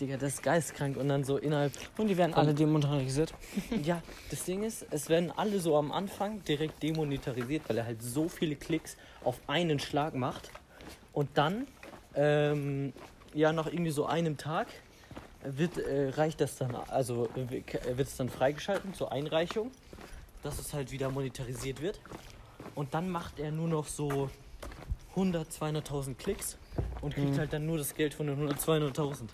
Digga, 0.00 0.16
das 0.16 0.34
ist 0.34 0.42
geistkrank. 0.42 0.96
Und 0.96 1.08
dann 1.08 1.22
so 1.24 1.36
innerhalb 1.36 1.72
Und 1.98 2.08
die 2.08 2.16
werden 2.16 2.32
alle 2.32 2.54
demonetarisiert. 2.54 3.34
Ja, 3.84 4.02
das 4.30 4.44
Ding 4.44 4.62
ist, 4.62 4.86
es 4.90 5.10
werden 5.10 5.30
alle 5.30 5.60
so 5.60 5.76
am 5.76 5.92
Anfang 5.92 6.42
direkt 6.44 6.82
demonetarisiert, 6.82 7.68
weil 7.68 7.76
er 7.76 7.84
halt 7.84 8.02
so 8.02 8.28
viele 8.28 8.56
Klicks 8.56 8.96
auf 9.22 9.38
einen 9.48 9.78
Schlag 9.80 10.14
macht. 10.14 10.50
Und 11.16 11.30
dann, 11.32 11.66
ähm, 12.14 12.92
ja, 13.32 13.50
nach 13.50 13.68
irgendwie 13.68 13.90
so 13.90 14.04
einem 14.04 14.36
Tag 14.36 14.66
wird, 15.42 15.78
äh, 15.78 16.10
reicht 16.10 16.42
das 16.42 16.58
dann, 16.58 16.74
also 16.74 17.30
wird 17.34 18.06
es 18.06 18.16
dann 18.18 18.28
freigeschalten 18.28 18.92
zur 18.92 19.12
Einreichung, 19.12 19.70
dass 20.42 20.58
es 20.58 20.74
halt 20.74 20.92
wieder 20.92 21.10
monetarisiert 21.10 21.80
wird. 21.80 22.00
Und 22.74 22.92
dann 22.92 23.08
macht 23.08 23.38
er 23.38 23.50
nur 23.50 23.66
noch 23.66 23.86
so 23.86 24.28
100, 25.12 25.48
200.000 25.50 26.16
Klicks 26.16 26.58
und 27.00 27.14
kriegt 27.14 27.30
Mhm. 27.32 27.38
halt 27.38 27.52
dann 27.52 27.66
nur 27.66 27.78
das 27.78 27.94
Geld 27.94 28.14
von 28.14 28.26
den 28.26 28.36
100, 28.36 28.58
200.000. 28.60 29.28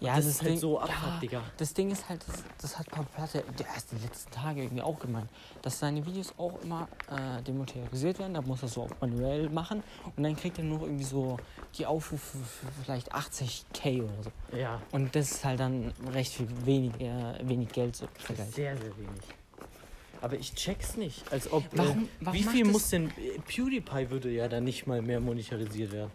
Ja, 0.00 0.16
das 0.16 0.26
ist 0.26 0.40
halt 0.42 0.52
Ding- 0.52 0.58
so 0.58 0.80
Abfuck, 0.80 1.20
Digga. 1.20 1.42
Das 1.56 1.74
Ding 1.74 1.90
ist 1.90 2.08
halt, 2.08 2.24
das, 2.26 2.42
das 2.60 2.78
hat 2.78 2.86
Platte 3.14 3.44
der 3.58 3.66
erst 3.66 3.92
die 3.92 3.96
letzten 4.04 4.30
Tage 4.32 4.62
irgendwie 4.62 4.82
auch 4.82 4.98
gemeint, 4.98 5.28
dass 5.62 5.78
seine 5.78 6.04
Videos 6.06 6.32
auch 6.38 6.60
immer 6.62 6.88
äh, 7.10 7.42
demonetarisiert 7.42 8.18
werden. 8.18 8.34
Da 8.34 8.42
muss 8.42 8.62
er 8.62 8.68
so 8.68 8.82
auf 8.82 9.00
manuell 9.00 9.48
machen 9.50 9.82
und 10.16 10.22
dann 10.22 10.36
kriegt 10.36 10.58
er 10.58 10.64
nur 10.64 10.82
irgendwie 10.82 11.04
so 11.04 11.36
die 11.76 11.86
Aufrufe 11.86 12.38
für 12.38 12.66
vielleicht 12.82 13.12
80k 13.14 14.02
oder 14.02 14.22
so. 14.24 14.56
Ja. 14.56 14.80
Und 14.92 15.14
das 15.14 15.30
ist 15.32 15.44
halt 15.44 15.60
dann 15.60 15.92
recht 16.12 16.32
viel 16.34 16.48
wenig, 16.64 17.00
äh, 17.00 17.34
wenig 17.42 17.68
Geld 17.70 17.96
so 17.96 18.06
Das 18.26 18.38
ist 18.38 18.54
sehr, 18.54 18.76
sehr 18.76 18.96
wenig. 18.96 19.22
Aber 20.20 20.34
ich 20.36 20.52
check's 20.54 20.96
nicht. 20.96 21.30
Als 21.32 21.52
ob. 21.52 21.62
Warum- 21.72 22.04
äh, 22.04 22.08
warum 22.20 22.38
wie 22.38 22.42
viel 22.42 22.64
das- 22.64 22.72
muss 22.72 22.90
denn. 22.90 23.08
äh, 23.10 23.38
PewDiePie 23.46 24.10
würde 24.10 24.30
ja 24.30 24.48
dann 24.48 24.64
nicht 24.64 24.86
mal 24.88 25.00
mehr 25.00 25.20
monetarisiert 25.20 25.92
werden. 25.92 26.10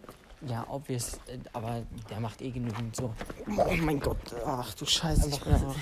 Ja, 0.46 0.66
obvious, 0.68 1.14
äh, 1.26 1.38
aber 1.52 1.82
der 2.10 2.20
macht 2.20 2.42
eh 2.42 2.50
genügend 2.50 2.94
so. 2.96 3.14
Oh 3.46 3.74
mein 3.80 3.98
Gott, 4.00 4.18
ach 4.46 4.74
du 4.74 4.84
Scheiße. 4.84 5.28
Ich 5.30 5.40
bin 5.40 5.54
einfach, 5.54 5.74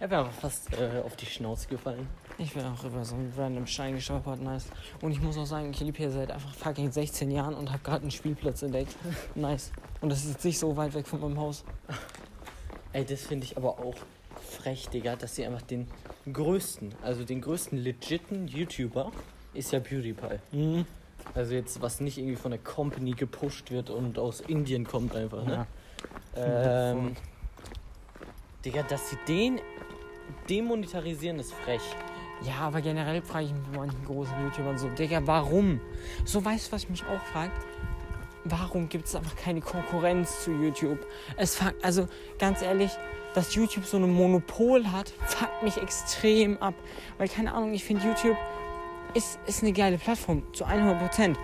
Er 0.00 0.10
wäre 0.10 0.20
aber 0.22 0.30
fast 0.30 0.72
äh, 0.72 1.02
auf 1.04 1.16
die 1.16 1.26
Schnauze 1.26 1.68
gefallen. 1.68 2.08
ich 2.38 2.52
bin 2.54 2.64
auch 2.64 2.82
über 2.84 3.04
so 3.04 3.14
einen 3.14 3.32
random 3.36 3.66
Stein 3.66 3.94
gestolpert, 3.94 4.40
nice. 4.40 4.66
Und 5.02 5.12
ich 5.12 5.20
muss 5.20 5.36
auch 5.36 5.44
sagen, 5.46 5.70
ich 5.70 5.80
lebe 5.80 5.98
hier 5.98 6.10
seit 6.10 6.30
einfach 6.30 6.54
fucking 6.54 6.90
16 6.92 7.30
Jahren 7.30 7.54
und 7.54 7.70
habe 7.70 7.82
gerade 7.82 8.02
einen 8.02 8.10
Spielplatz 8.10 8.62
entdeckt. 8.62 8.94
Nice. 9.34 9.70
Und 10.00 10.08
das 10.10 10.24
ist 10.24 10.32
jetzt 10.32 10.44
nicht 10.44 10.58
so 10.58 10.76
weit 10.76 10.94
weg 10.94 11.06
von 11.06 11.20
meinem 11.20 11.38
Haus. 11.38 11.64
Ey, 12.92 13.04
das 13.04 13.22
finde 13.22 13.44
ich 13.44 13.56
aber 13.56 13.78
auch 13.78 13.96
frech, 14.48 14.88
Digga, 14.88 15.16
dass 15.16 15.34
sie 15.36 15.44
einfach 15.44 15.62
den 15.62 15.86
größten, 16.32 16.94
also 17.02 17.24
den 17.24 17.40
größten 17.42 17.78
legiten 17.78 18.48
YouTuber 18.48 19.12
ist 19.52 19.72
ja 19.72 19.80
PewDiePie. 19.80 20.38
Mhm. 20.52 20.86
Also 21.34 21.54
jetzt, 21.54 21.82
was 21.82 22.00
nicht 22.00 22.18
irgendwie 22.18 22.36
von 22.36 22.50
der 22.50 22.60
Company 22.60 23.12
gepusht 23.12 23.70
wird 23.70 23.90
und 23.90 24.18
aus 24.18 24.40
Indien 24.40 24.86
kommt 24.86 25.14
einfach, 25.14 25.44
ne? 25.44 25.66
Ähm, 26.34 27.16
Digga, 28.64 28.82
dass 28.82 29.10
sie 29.10 29.18
den 29.28 29.60
demonetarisieren, 30.48 31.38
ist 31.38 31.52
frech. 31.52 31.82
Ja, 32.42 32.60
aber 32.60 32.80
generell 32.80 33.22
frage 33.22 33.46
ich 33.46 33.52
mich 33.52 33.62
bei 33.68 33.78
manchen 33.78 34.04
großen 34.04 34.34
YouTubern 34.42 34.78
so, 34.78 34.88
Digga, 34.88 35.26
warum? 35.26 35.80
So 36.24 36.44
weißt 36.44 36.68
du, 36.68 36.72
was 36.72 36.84
ich 36.84 36.90
mich 36.90 37.04
auch 37.04 37.22
fragt? 37.32 37.66
Warum 38.44 38.88
gibt 38.88 39.06
es 39.06 39.16
einfach 39.16 39.36
keine 39.36 39.60
Konkurrenz 39.60 40.44
zu 40.44 40.52
YouTube? 40.52 41.04
Es 41.36 41.56
fuckt, 41.56 41.82
also 41.84 42.08
ganz 42.38 42.62
ehrlich, 42.62 42.92
dass 43.34 43.54
YouTube 43.54 43.84
so 43.84 43.96
ein 43.96 44.10
Monopol 44.10 44.86
hat, 44.92 45.12
fuckt 45.26 45.62
mich 45.62 45.78
extrem 45.78 46.56
ab. 46.58 46.74
Weil 47.18 47.28
keine 47.28 47.52
Ahnung, 47.54 47.72
ich 47.74 47.84
finde 47.84 48.06
YouTube 48.06 48.36
ist, 49.16 49.38
ist 49.46 49.62
eine 49.62 49.72
geile 49.72 49.98
Plattform, 49.98 50.42
zu 50.52 50.64
100 50.64 51.00
Prozent. 51.00 51.38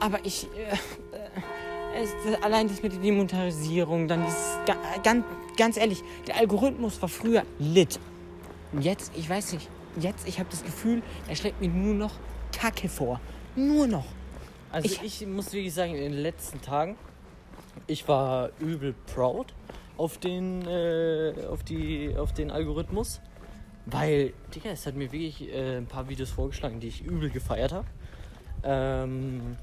Aber 0.00 0.18
ich, 0.24 0.48
äh, 0.56 0.72
äh, 1.96 2.02
es, 2.02 2.42
allein 2.42 2.68
das 2.68 2.82
mit 2.82 2.92
der 2.92 3.00
Demonetarisierung, 3.00 4.08
dann 4.08 4.24
dieses, 4.24 4.58
ga- 4.66 4.76
ganz, 5.02 5.24
ganz 5.56 5.76
ehrlich, 5.76 6.02
der 6.26 6.36
Algorithmus 6.36 7.00
war 7.00 7.08
früher 7.08 7.42
lit. 7.58 7.98
Jetzt, 8.80 9.12
ich 9.16 9.28
weiß 9.30 9.52
nicht, 9.52 9.68
jetzt, 10.00 10.26
ich 10.26 10.38
habe 10.40 10.48
das 10.50 10.64
Gefühl, 10.64 11.02
er 11.28 11.36
schlägt 11.36 11.60
mir 11.60 11.68
nur 11.68 11.94
noch 11.94 12.12
Kacke 12.52 12.88
vor. 12.88 13.20
Nur 13.54 13.86
noch. 13.86 14.04
Also 14.72 14.86
Ich- 15.02 15.22
ich, 15.22 15.26
muss 15.28 15.52
wirklich 15.52 15.72
sagen, 15.72 15.94
in 15.94 16.12
den 16.12 16.20
letzten 16.22 16.60
Tagen, 16.60 16.96
ich 17.86 18.06
war 18.08 18.50
übel 18.58 18.94
proud 19.14 19.54
auf 19.96 20.18
den, 20.18 20.66
äh, 20.66 21.32
auf 21.48 21.62
die, 21.62 22.16
auf 22.16 22.32
den 22.32 22.50
Algorithmus. 22.50 23.20
Weil, 23.86 24.32
Digga, 24.54 24.70
es 24.70 24.86
hat 24.86 24.94
mir 24.94 25.12
wirklich 25.12 25.52
äh, 25.52 25.76
ein 25.76 25.86
paar 25.86 26.08
Videos 26.08 26.30
vorgeschlagen, 26.30 26.80
die 26.80 26.88
ich 26.88 27.02
übel 27.02 27.30
gefeiert 27.30 27.72
habe. 27.72 27.86
Ähm, 28.62 29.56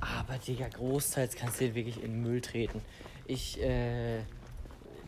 aber, 0.00 0.38
Digga, 0.38 0.68
großteils 0.68 1.36
kannst 1.36 1.60
du 1.60 1.66
den 1.66 1.74
wirklich 1.74 2.02
in 2.02 2.12
den 2.12 2.22
Müll 2.22 2.40
treten. 2.40 2.80
Ich, 3.26 3.60
äh, 3.62 4.20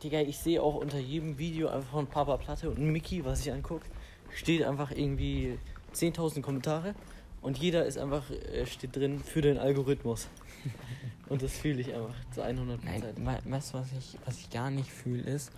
Digga, 0.02 0.20
ich 0.20 0.38
sehe 0.38 0.62
auch 0.62 0.74
unter 0.74 0.98
jedem 0.98 1.38
Video 1.38 1.68
einfach 1.68 1.90
von 1.90 2.06
Papa 2.06 2.36
Platte 2.36 2.68
und 2.68 2.78
Mickey, 2.78 3.24
was 3.24 3.40
ich 3.40 3.52
angucke, 3.52 3.86
steht 4.34 4.62
einfach 4.62 4.90
irgendwie 4.90 5.58
10.000 5.94 6.42
Kommentare 6.42 6.94
und 7.40 7.58
jeder 7.58 7.86
ist 7.86 7.96
einfach, 7.96 8.30
äh, 8.30 8.66
steht 8.66 8.94
drin 8.94 9.20
für 9.20 9.40
den 9.40 9.58
Algorithmus. 9.58 10.28
und 11.28 11.42
das 11.42 11.52
fühle 11.52 11.80
ich 11.80 11.94
einfach 11.94 12.14
zu 12.32 12.42
100 12.42 12.84
Nein, 12.84 13.02
we 13.16 13.52
weißt 13.52 13.72
du, 13.72 13.78
was 13.78 13.88
ich, 13.92 14.18
was 14.26 14.38
ich 14.38 14.50
gar 14.50 14.70
nicht 14.70 14.90
fühle, 14.90 15.22
ist, 15.22 15.50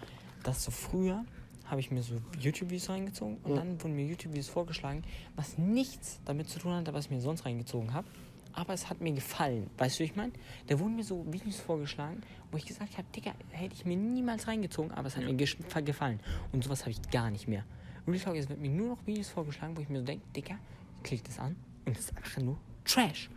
dass 0.44 0.64
so 0.64 0.70
früher 0.70 1.24
habe 1.70 1.80
ich 1.80 1.90
mir 1.90 2.02
so 2.02 2.14
YouTube-Videos 2.38 2.88
reingezogen 2.90 3.38
und 3.44 3.50
Ja. 3.50 3.56
dann 3.58 3.80
wurden 3.82 3.94
mir 3.96 4.04
YouTube-Videos 4.06 4.48
vorgeschlagen, 4.48 5.02
was 5.36 5.56
nichts 5.58 6.20
damit 6.24 6.48
zu 6.48 6.58
tun 6.58 6.72
hatte, 6.74 6.92
was 6.92 7.06
ich 7.06 7.10
mir 7.10 7.20
sonst 7.20 7.44
reingezogen 7.46 7.92
habe. 7.94 8.08
Aber 8.52 8.74
es 8.74 8.90
hat 8.90 9.00
mir 9.00 9.12
gefallen. 9.12 9.70
Weißt 9.78 9.96
du, 9.98 10.00
wie 10.00 10.06
ich 10.06 10.16
meine? 10.16 10.32
Da 10.66 10.78
wurden 10.80 10.96
mir 10.96 11.04
so 11.04 11.24
Videos 11.32 11.60
vorgeschlagen, 11.60 12.20
wo 12.50 12.56
ich 12.56 12.66
gesagt 12.66 12.98
habe, 12.98 13.06
Digga, 13.14 13.32
hätte 13.50 13.74
ich 13.74 13.84
mir 13.84 13.96
niemals 13.96 14.48
reingezogen, 14.48 14.90
aber 14.90 15.06
es 15.06 15.16
hat 15.16 15.24
mir 15.24 15.34
gesch- 15.34 15.82
gefallen. 15.82 16.18
Und 16.52 16.64
sowas 16.64 16.80
habe 16.80 16.90
ich 16.90 17.00
gar 17.12 17.30
nicht 17.30 17.46
mehr. 17.46 17.64
Real 18.08 18.18
Talk, 18.18 18.34
es 18.36 18.48
wird 18.48 18.60
mir 18.60 18.70
nur 18.70 18.88
noch 18.96 19.06
Videos 19.06 19.28
vorgeschlagen, 19.28 19.76
wo 19.76 19.80
ich 19.82 19.88
mir 19.88 20.00
so 20.00 20.04
denke, 20.04 20.24
Digga, 20.34 20.56
klick 21.04 21.22
das 21.22 21.38
an 21.38 21.54
und 21.86 21.96
es 21.96 22.06
ist 22.06 22.16
einfach 22.16 22.42
nur 22.42 22.58
Trash. 22.84 23.30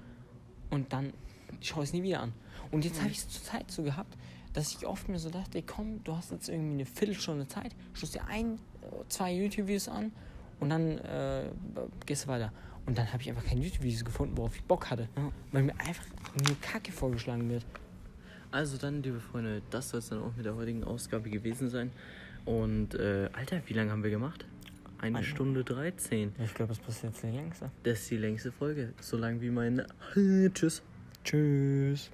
Und 0.72 0.91
dann 0.91 1.14
schaue 1.61 1.84
ich 1.84 1.89
es 1.89 1.93
nie 1.93 2.01
wieder 2.01 2.22
an. 2.22 2.34
Und 2.72 2.84
jetzt 2.84 2.99
habe 2.99 3.11
ich 3.11 3.18
es 3.19 3.30
zur 3.30 3.43
Zeit 3.43 3.69
so 3.69 3.84
gehabt, 3.84 4.18
dass 4.53 4.75
ich 4.75 4.85
oft 4.85 5.09
mir 5.09 5.19
so 5.19 5.30
dachte, 5.30 5.61
komm, 5.63 6.03
du 6.03 6.15
hast 6.15 6.31
jetzt 6.31 6.49
irgendwie 6.49 6.73
eine 6.73 6.85
Viertelstunde 6.85 7.47
Zeit, 7.47 7.75
schaust 7.93 8.15
dir 8.15 8.25
ein, 8.27 8.59
zwei 9.09 9.34
YouTube-Videos 9.34 9.89
an 9.89 10.11
und 10.59 10.69
dann 10.69 10.97
äh, 10.99 11.45
gehst 12.05 12.25
du 12.25 12.27
weiter. 12.30 12.51
Und 12.85 12.97
dann 12.97 13.11
habe 13.11 13.21
ich 13.21 13.30
einfach 13.30 13.45
keine 13.45 13.61
YouTube-Videos 13.61 14.03
gefunden, 14.03 14.38
worauf 14.38 14.55
ich 14.55 14.63
Bock 14.63 14.89
hatte. 14.89 15.07
Ja. 15.15 15.31
Weil 15.51 15.63
mir 15.63 15.80
einfach 15.80 16.05
nur 16.45 16.59
Kacke 16.61 16.91
vorgeschlagen 16.91 17.49
wird. 17.49 17.65
Also 18.51 18.77
dann, 18.77 19.01
liebe 19.01 19.19
Freunde, 19.19 19.61
das 19.71 19.89
soll 19.89 19.99
es 19.99 20.09
dann 20.09 20.21
auch 20.21 20.35
mit 20.35 20.45
der 20.45 20.55
heutigen 20.55 20.84
Ausgabe 20.84 21.30
gewesen 21.30 21.69
sein. 21.69 21.91
Und, 22.45 22.93
äh, 22.95 23.30
Alter, 23.34 23.61
wie 23.65 23.73
lange 23.73 23.91
haben 23.91 24.03
wir 24.03 24.11
gemacht? 24.11 24.45
Eine 24.99 25.17
Eine. 25.17 25.25
Stunde 25.25 25.63
13. 25.63 26.34
Ich 26.43 26.53
glaube, 26.53 26.69
das 26.69 26.80
passiert 26.80 27.13
jetzt 27.13 27.23
die 27.23 27.35
längste. 27.35 27.71
Das 27.84 27.99
ist 27.99 28.11
die 28.11 28.17
längste 28.17 28.51
Folge. 28.51 28.93
So 29.01 29.17
lang 29.17 29.41
wie 29.41 29.49
mein... 29.49 29.85
Tschüss. 30.53 30.81
Tschüss. 31.23 32.11